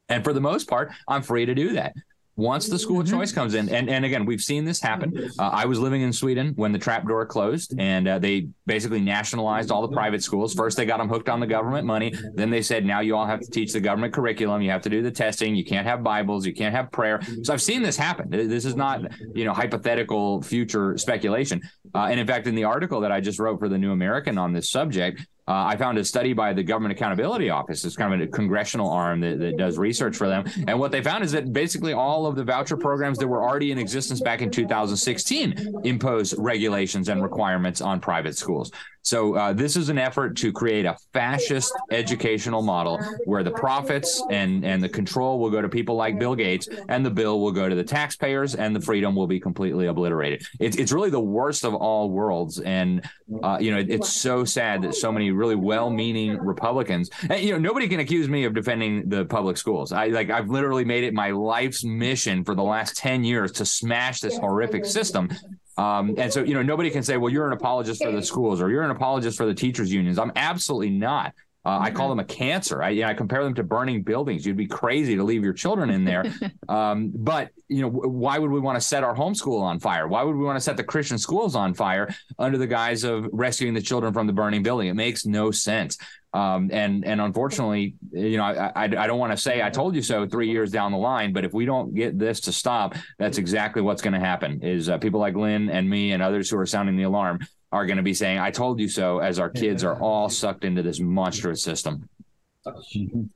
And 0.07 0.23
for 0.23 0.33
the 0.33 0.39
most 0.39 0.69
part, 0.69 0.91
I'm 1.07 1.21
free 1.21 1.45
to 1.45 1.53
do 1.53 1.73
that 1.73 1.93
once 2.35 2.67
the 2.67 2.77
school 2.77 3.01
mm-hmm. 3.01 3.17
choice 3.17 3.31
comes 3.31 3.53
in 3.53 3.69
and, 3.69 3.89
and 3.89 4.03
again 4.03 4.25
we've 4.25 4.41
seen 4.41 4.65
this 4.65 4.81
happen. 4.81 5.29
Uh, 5.39 5.49
i 5.53 5.65
was 5.65 5.79
living 5.79 6.01
in 6.01 6.11
sweden 6.11 6.53
when 6.55 6.71
the 6.71 6.79
trap 6.79 7.07
door 7.07 7.25
closed 7.25 7.73
and 7.79 8.07
uh, 8.07 8.19
they 8.19 8.47
basically 8.65 8.99
nationalized 8.99 9.71
all 9.71 9.81
the 9.81 9.93
private 9.93 10.23
schools. 10.23 10.53
First 10.53 10.77
they 10.77 10.85
got 10.85 10.97
them 10.97 11.09
hooked 11.09 11.29
on 11.29 11.39
the 11.39 11.47
government 11.47 11.85
money. 11.85 12.13
Then 12.33 12.49
they 12.49 12.61
said 12.61 12.85
now 12.85 12.99
you 12.99 13.15
all 13.15 13.25
have 13.25 13.39
to 13.39 13.49
teach 13.49 13.73
the 13.73 13.79
government 13.79 14.13
curriculum. 14.13 14.61
You 14.61 14.71
have 14.71 14.81
to 14.83 14.89
do 14.89 15.01
the 15.01 15.11
testing. 15.11 15.55
You 15.55 15.63
can't 15.63 15.87
have 15.87 16.03
bibles. 16.03 16.45
You 16.45 16.53
can't 16.53 16.75
have 16.75 16.91
prayer. 16.91 17.21
So 17.43 17.53
i've 17.53 17.61
seen 17.61 17.81
this 17.81 17.97
happen. 17.97 18.29
This 18.29 18.65
is 18.65 18.75
not 18.75 19.01
you 19.33 19.45
know 19.45 19.53
hypothetical 19.53 20.41
future 20.41 20.97
speculation. 20.97 21.61
Uh, 21.93 22.07
and 22.09 22.19
in 22.19 22.27
fact 22.27 22.47
in 22.47 22.55
the 22.55 22.63
article 22.63 22.99
that 23.01 23.11
i 23.11 23.21
just 23.21 23.39
wrote 23.39 23.59
for 23.59 23.69
the 23.69 23.77
new 23.77 23.91
american 23.91 24.37
on 24.37 24.51
this 24.51 24.69
subject 24.69 25.25
uh, 25.47 25.65
I 25.65 25.77
found 25.77 25.99
a 25.99 26.03
study 26.03 26.33
by 26.33 26.53
the 26.53 26.63
Government 26.63 26.91
Accountability 26.91 27.51
Office. 27.51 27.85
It's 27.85 27.95
kind 27.95 28.13
of 28.13 28.19
a 28.19 28.31
congressional 28.31 28.89
arm 28.89 29.19
that, 29.21 29.39
that, 29.39 29.57
does 29.57 29.77
research 29.77 30.17
for 30.17 30.27
them. 30.27 30.43
And 30.67 30.79
what 30.79 30.91
they 30.91 31.03
found 31.03 31.23
is 31.23 31.31
that 31.33 31.53
basically 31.53 31.93
all 31.93 32.25
of 32.25 32.35
the 32.35 32.43
voucher 32.43 32.75
programs 32.75 33.19
that 33.19 33.27
were 33.27 33.43
already 33.43 33.71
in 33.71 33.77
existence 33.77 34.21
back 34.21 34.41
in 34.41 34.49
2016 34.49 35.81
impose 35.83 36.33
regulations 36.39 37.09
and 37.09 37.21
requirements 37.21 37.79
on 37.79 37.99
private 37.99 38.35
schools. 38.35 38.71
So 39.05 39.35
uh, 39.35 39.53
this 39.53 39.77
is 39.77 39.89
an 39.89 39.99
effort 39.99 40.35
to 40.37 40.51
create 40.51 40.85
a 40.85 40.97
fascist 41.13 41.71
educational 41.91 42.63
model 42.63 42.99
where 43.25 43.43
the 43.43 43.51
profits 43.51 44.21
and 44.31 44.65
and 44.65 44.81
the 44.81 44.89
control 44.89 45.39
will 45.39 45.51
go 45.51 45.61
to 45.61 45.69
people 45.69 45.95
like 45.95 46.17
Bill 46.17 46.33
Gates, 46.33 46.67
and 46.89 47.05
the 47.05 47.11
bill 47.11 47.39
will 47.39 47.51
go 47.51 47.69
to 47.69 47.75
the 47.75 47.83
taxpayers, 47.83 48.55
and 48.55 48.75
the 48.75 48.81
freedom 48.81 49.15
will 49.15 49.27
be 49.27 49.39
completely 49.39 49.85
obliterated. 49.85 50.43
It's 50.59 50.75
it's 50.77 50.91
really 50.91 51.11
the 51.11 51.19
worst 51.19 51.65
of 51.65 51.75
all 51.75 52.09
worlds, 52.09 52.59
and 52.59 53.07
uh, 53.43 53.59
you 53.61 53.69
know 53.69 53.77
it, 53.77 53.91
it's 53.91 54.11
so 54.11 54.43
sad 54.43 54.81
that 54.81 54.95
so 54.95 55.11
many 55.11 55.29
really 55.29 55.55
well-meaning 55.55 56.39
Republicans, 56.39 57.11
and, 57.29 57.39
you 57.41 57.51
know, 57.51 57.59
nobody 57.59 57.87
can 57.87 57.99
accuse 57.99 58.27
me 58.27 58.45
of 58.45 58.55
defending 58.55 59.07
the 59.07 59.25
public 59.25 59.57
schools. 59.57 59.91
I 59.91 60.07
like 60.07 60.31
I've 60.31 60.49
literally 60.49 60.83
made 60.83 61.03
it 61.03 61.13
my 61.13 61.29
life's 61.29 61.83
mission 61.83 62.43
for 62.43 62.55
the 62.55 62.63
last 62.63 62.97
ten 62.97 63.23
years 63.23 63.51
to 63.53 63.65
smash 63.65 64.21
this 64.21 64.35
horrific 64.35 64.83
system 64.83 65.29
um, 65.77 66.15
and 66.17 66.31
so, 66.31 66.43
you 66.43 66.53
know, 66.53 66.61
nobody 66.61 66.89
can 66.89 67.03
say, 67.03 67.17
well, 67.17 67.31
you're 67.31 67.47
an 67.47 67.53
apologist 67.53 68.03
for 68.03 68.11
the 68.11 68.21
schools 68.21 68.61
or 68.61 68.69
you're 68.69 68.83
an 68.83 68.91
apologist 68.91 69.37
for 69.37 69.45
the 69.45 69.53
teachers' 69.53 69.91
unions. 69.91 70.17
I'm 70.17 70.31
absolutely 70.35 70.91
not. 70.91 71.33
Uh, 71.65 71.79
I 71.81 71.89
call 71.89 72.09
them 72.09 72.19
a 72.19 72.23
cancer. 72.23 72.83
I, 72.83 72.89
you 72.89 73.01
know, 73.01 73.07
I 73.07 73.15
compare 73.15 73.43
them 73.43 73.55
to 73.55 73.63
burning 73.63 74.03
buildings. 74.03 74.45
You'd 74.45 74.55
be 74.55 74.67
crazy 74.67 75.15
to 75.15 75.23
leave 75.23 75.43
your 75.43 75.53
children 75.53 75.89
in 75.89 76.05
there. 76.05 76.23
um, 76.69 77.11
but 77.15 77.49
you 77.67 77.81
know, 77.81 77.89
why 77.89 78.37
would 78.37 78.51
we 78.51 78.59
want 78.59 78.75
to 78.75 78.81
set 78.81 79.03
our 79.03 79.15
homeschool 79.15 79.61
on 79.61 79.79
fire? 79.79 80.07
Why 80.07 80.21
would 80.21 80.35
we 80.35 80.45
want 80.45 80.57
to 80.57 80.61
set 80.61 80.77
the 80.77 80.83
Christian 80.83 81.17
schools 81.17 81.55
on 81.55 81.73
fire 81.73 82.13
under 82.37 82.59
the 82.59 82.67
guise 82.67 83.03
of 83.03 83.27
rescuing 83.33 83.73
the 83.73 83.81
children 83.81 84.13
from 84.13 84.27
the 84.27 84.33
burning 84.33 84.61
building? 84.61 84.89
It 84.89 84.93
makes 84.93 85.25
no 85.25 85.49
sense. 85.49 85.97
Um, 86.35 86.69
and 86.73 87.05
and 87.05 87.21
unfortunately, 87.21 87.95
you 88.11 88.35
know, 88.35 88.43
I, 88.43 88.71
I, 88.75 88.83
I 88.83 89.07
don't 89.07 89.19
want 89.19 89.31
to 89.31 89.37
say 89.37 89.63
I 89.63 89.69
told 89.69 89.95
you 89.95 90.01
so 90.01 90.27
three 90.27 90.49
years 90.49 90.69
down 90.69 90.91
the 90.91 90.97
line, 90.97 91.31
but 91.31 91.45
if 91.45 91.53
we 91.53 91.65
don't 91.65 91.95
get 91.95 92.19
this 92.19 92.41
to 92.41 92.51
stop, 92.51 92.95
that's 93.17 93.37
exactly 93.37 93.81
what's 93.81 94.01
going 94.01 94.15
to 94.15 94.19
happen. 94.19 94.61
Is 94.61 94.89
uh, 94.89 94.97
people 94.97 95.21
like 95.21 95.35
Lynn 95.35 95.69
and 95.69 95.89
me 95.89 96.11
and 96.11 96.21
others 96.21 96.49
who 96.49 96.57
are 96.57 96.65
sounding 96.65 96.97
the 96.97 97.03
alarm 97.03 97.39
are 97.71 97.85
going 97.85 97.97
to 97.97 98.03
be 98.03 98.13
saying, 98.13 98.37
"I 98.37 98.51
told 98.51 98.81
you 98.81 98.89
so," 98.89 99.19
as 99.19 99.39
our 99.39 99.49
kids 99.49 99.85
are 99.85 99.97
all 100.01 100.27
sucked 100.27 100.65
into 100.65 100.83
this 100.83 100.99
monstrous 100.99 101.63
system. 101.63 102.09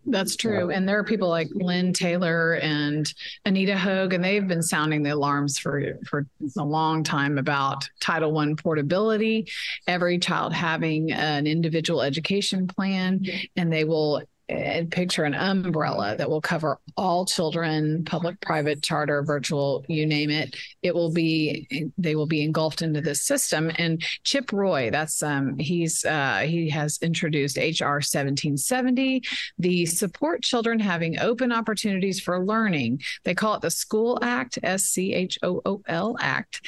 That's 0.06 0.36
true. 0.36 0.72
And 0.72 0.88
there 0.88 0.98
are 0.98 1.04
people 1.04 1.30
like 1.30 1.50
Lynn 1.54 1.94
Taylor 1.94 2.54
and 2.56 3.12
Anita 3.46 3.78
Hoge, 3.78 4.14
and 4.14 4.24
they've 4.24 4.48
been 4.48 4.64
sounding 4.64 5.04
the 5.04 5.12
alarms 5.12 5.58
for, 5.58 6.00
for 6.08 6.26
a 6.58 6.64
long 6.64 7.04
time 7.04 7.38
about 7.38 7.88
Title 8.00 8.38
I 8.38 8.54
portability, 8.58 9.48
every 9.88 10.18
child 10.18 10.54
having 10.54 11.12
an 11.12 11.48
individual 11.48 12.02
education 12.02 12.68
plan, 12.68 13.24
and 13.56 13.72
they 13.72 13.84
will 13.84 14.24
and 14.50 14.92
picture 14.92 15.24
an 15.24 15.36
umbrella 15.36 16.16
that 16.18 16.30
will 16.30 16.42
cover 16.42 16.80
all 16.98 17.26
children, 17.26 18.04
public, 18.04 18.40
private, 18.42 18.82
charter, 18.82 19.22
virtual, 19.24 19.86
you 19.88 20.06
name 20.06 20.32
it. 20.32 20.56
It 20.82 20.94
will 20.94 21.12
be 21.12 21.92
they 21.98 22.16
will 22.16 22.26
be 22.26 22.44
engulfed 22.44 22.82
into 22.82 23.00
this 23.00 23.22
system. 23.22 23.72
And 23.78 24.04
Chip 24.24 24.52
Roy, 24.52 24.90
that's 24.90 25.22
um 25.22 25.58
he's 25.60 26.04
uh 26.04 26.40
he 26.40 26.70
has 26.70 26.98
introduced 27.02 27.58
HR 27.58 28.02
1770, 28.02 29.22
the 29.60 29.86
support 29.86 30.42
children 30.44 30.80
having 30.80 31.20
open 31.20 31.52
opportunities 31.52 32.20
for 32.20 32.44
learning. 32.44 33.02
They 33.24 33.36
call 33.36 33.56
it 33.56 33.62
the 33.62 33.72
School 33.72 34.18
Act, 34.22 34.58
S 34.64 34.86
C 34.86 35.14
H 35.14 35.38
O 35.44 35.62
O 35.66 35.82
L 35.88 36.16
Act, 36.20 36.62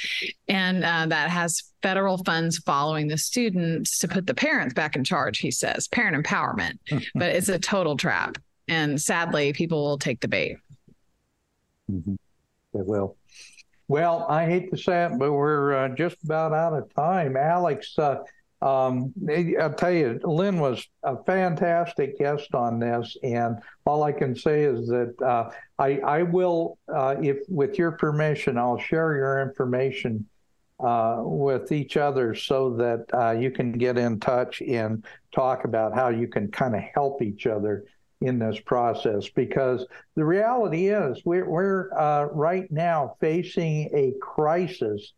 and 0.48 0.84
uh, 0.84 1.08
that 1.08 1.30
has 1.30 1.71
federal 1.82 2.18
funds 2.20 2.58
following 2.60 3.08
the 3.08 3.18
students 3.18 3.98
to 4.00 4.08
put 4.08 4.28
the 4.28 4.34
parents 4.34 4.74
back 4.74 4.96
in 4.96 5.04
charge, 5.04 5.40
he 5.40 5.52
says, 5.52 5.88
parent 5.88 6.16
empowerment. 6.16 6.78
but 7.16 7.30
it's 7.30 7.50
a 7.50 7.60
total 7.60 7.98
trap. 7.98 8.38
And 8.68 9.02
sadly, 9.02 9.54
people 9.54 9.84
will 9.84 9.98
take 9.98 10.22
the 10.22 10.28
bait. 10.28 10.58
Mm-hmm. 11.92 12.16
They 12.74 12.82
will. 12.82 13.18
Well, 13.88 14.26
I 14.30 14.46
hate 14.46 14.72
to 14.72 14.78
say 14.78 15.06
it, 15.06 15.20
but 15.20 15.34
we're 15.34 15.76
uh, 15.76 15.90
just 15.90 16.24
about 16.24 16.54
out 16.54 16.74
of 16.74 16.94
time. 16.94 17.36
Alex, 17.36 17.98
uh, 18.00 18.20
um, 18.62 19.14
I'll 19.60 19.74
tell 19.74 19.92
you, 19.92 20.20
Lynn 20.24 20.60
was 20.60 20.88
a 21.04 21.22
fantastic 21.24 22.18
guest 22.18 22.54
on 22.54 22.80
this, 22.80 23.18
and 23.24 23.58
all 23.86 24.04
I 24.04 24.12
can 24.12 24.36
say 24.36 24.64
is 24.64 24.88
that 24.88 25.16
uh, 25.22 25.50
I, 25.80 26.00
I 26.00 26.24
will, 26.24 26.78
uh, 26.94 27.16
if 27.22 27.40
with 27.50 27.78
your 27.78 27.92
permission, 27.92 28.58
I'll 28.58 28.78
share 28.78 29.16
your 29.16 29.42
information 29.42 30.28
uh, 30.84 31.22
with 31.24 31.72
each 31.72 31.98
other 31.98 32.34
so 32.36 32.76
that 32.76 33.06
uh, 33.14 33.32
you 33.32 33.52
can 33.52 33.72
get 33.72 33.98
in 33.98 34.20
touch 34.20 34.62
and 34.62 35.06
talk 35.34 35.66
about 35.66 35.94
how 35.94 36.10
you 36.10 36.28
can 36.28 36.50
kind 36.50 36.76
of 36.76 36.82
help 36.94 37.22
each 37.22 37.48
other 37.48 37.86
in 38.22 38.40
this 38.40 38.60
process. 38.60 39.30
Because 39.30 39.86
the 40.16 40.26
reality 40.26 40.88
is, 40.88 41.22
we're, 41.26 41.50
we're 41.50 41.94
uh, 41.98 42.26
right 42.26 42.72
now 42.72 43.16
facing 43.20 43.90
a 43.94 44.14
crisis 44.22 45.14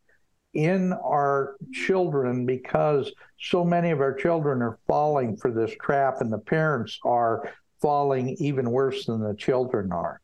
in 0.54 0.94
our 0.94 1.56
children 1.74 2.46
because 2.46 3.12
so 3.40 3.64
many 3.66 3.92
of 3.92 4.00
our 4.00 4.14
children 4.14 4.62
are 4.62 4.80
falling 4.88 5.36
for 5.36 5.52
this 5.52 5.74
trap, 5.82 6.18
and 6.20 6.32
the 6.32 6.38
parents 6.38 7.00
are 7.04 7.50
falling 7.82 8.30
even 8.40 8.72
worse 8.72 9.06
than 9.06 9.22
the 9.22 9.36
children 9.36 9.92
are. 9.92 10.22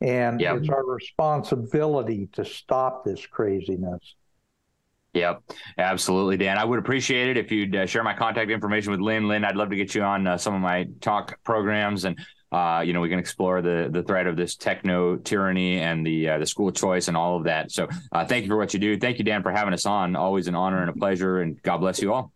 And 0.00 0.40
yep. 0.40 0.56
it's 0.56 0.68
our 0.68 0.84
responsibility 0.84 2.28
to 2.32 2.44
stop 2.44 3.04
this 3.04 3.24
craziness. 3.26 4.14
Yep, 5.14 5.42
absolutely, 5.76 6.38
Dan. 6.38 6.56
I 6.56 6.64
would 6.64 6.78
appreciate 6.78 7.28
it 7.28 7.36
if 7.36 7.52
you'd 7.52 7.76
uh, 7.76 7.84
share 7.84 8.02
my 8.02 8.14
contact 8.14 8.50
information 8.50 8.92
with 8.92 9.00
Lynn. 9.00 9.28
Lynn, 9.28 9.44
I'd 9.44 9.56
love 9.56 9.68
to 9.68 9.76
get 9.76 9.94
you 9.94 10.02
on 10.02 10.26
uh, 10.26 10.38
some 10.38 10.54
of 10.54 10.62
my 10.62 10.88
talk 11.02 11.38
programs, 11.44 12.06
and 12.06 12.18
uh, 12.50 12.82
you 12.84 12.94
know 12.94 13.00
we 13.00 13.10
can 13.10 13.18
explore 13.18 13.60
the 13.60 13.90
the 13.92 14.02
threat 14.02 14.26
of 14.26 14.36
this 14.36 14.56
techno 14.56 15.16
tyranny 15.16 15.80
and 15.80 16.06
the 16.06 16.30
uh, 16.30 16.38
the 16.38 16.46
school 16.46 16.72
choice 16.72 17.08
and 17.08 17.16
all 17.16 17.36
of 17.36 17.44
that. 17.44 17.70
So, 17.70 17.88
uh, 18.12 18.24
thank 18.24 18.44
you 18.44 18.48
for 18.48 18.56
what 18.56 18.72
you 18.72 18.80
do. 18.80 18.98
Thank 18.98 19.18
you, 19.18 19.24
Dan, 19.24 19.42
for 19.42 19.52
having 19.52 19.74
us 19.74 19.84
on. 19.84 20.16
Always 20.16 20.48
an 20.48 20.54
honor 20.54 20.80
and 20.80 20.88
a 20.88 20.94
pleasure, 20.94 21.42
and 21.42 21.60
God 21.62 21.78
bless 21.78 22.00
you 22.00 22.14
all. 22.14 22.32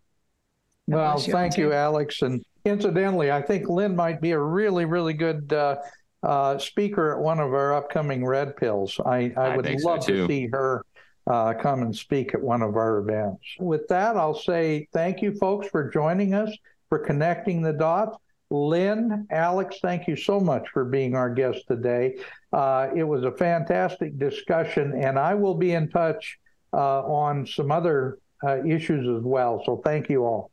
Well, 0.86 1.18
you 1.18 1.32
thank 1.32 1.56
you, 1.56 1.72
Alex. 1.72 2.20
And 2.20 2.44
incidentally, 2.66 3.32
I 3.32 3.40
think 3.40 3.70
Lynn 3.70 3.96
might 3.96 4.20
be 4.20 4.32
a 4.32 4.38
really, 4.38 4.84
really 4.84 5.14
good 5.14 5.50
uh, 5.50 6.58
speaker 6.58 7.14
at 7.14 7.18
one 7.20 7.40
of 7.40 7.54
our 7.54 7.72
upcoming 7.72 8.22
Red 8.22 8.54
Pills. 8.54 9.00
I, 9.06 9.32
I, 9.34 9.46
I 9.46 9.56
would 9.56 9.66
love 9.80 10.04
so 10.04 10.12
to 10.12 10.26
see 10.26 10.46
her 10.48 10.84
uh, 11.26 11.54
come 11.54 11.82
and 11.82 11.94
speak 11.94 12.34
at 12.34 12.40
one 12.40 12.62
of 12.62 12.76
our 12.76 12.98
events. 12.98 13.44
With 13.58 13.88
that, 13.88 14.16
I'll 14.16 14.34
say 14.34 14.88
thank 14.92 15.22
you, 15.22 15.34
folks, 15.34 15.68
for 15.68 15.90
joining 15.90 16.34
us, 16.34 16.50
for 16.88 16.98
connecting 16.98 17.62
the 17.62 17.72
dots. 17.72 18.16
Lynn, 18.50 19.26
Alex, 19.30 19.78
thank 19.82 20.06
you 20.06 20.14
so 20.14 20.38
much 20.38 20.68
for 20.72 20.84
being 20.84 21.16
our 21.16 21.28
guest 21.28 21.64
today. 21.66 22.16
Uh, 22.52 22.88
it 22.94 23.02
was 23.02 23.24
a 23.24 23.32
fantastic 23.32 24.18
discussion, 24.18 24.94
and 24.94 25.18
I 25.18 25.34
will 25.34 25.56
be 25.56 25.72
in 25.72 25.88
touch 25.88 26.38
uh, 26.72 27.02
on 27.02 27.44
some 27.46 27.72
other 27.72 28.18
uh, 28.44 28.64
issues 28.64 29.08
as 29.08 29.24
well. 29.24 29.62
So 29.66 29.80
thank 29.84 30.08
you 30.08 30.24
all. 30.24 30.52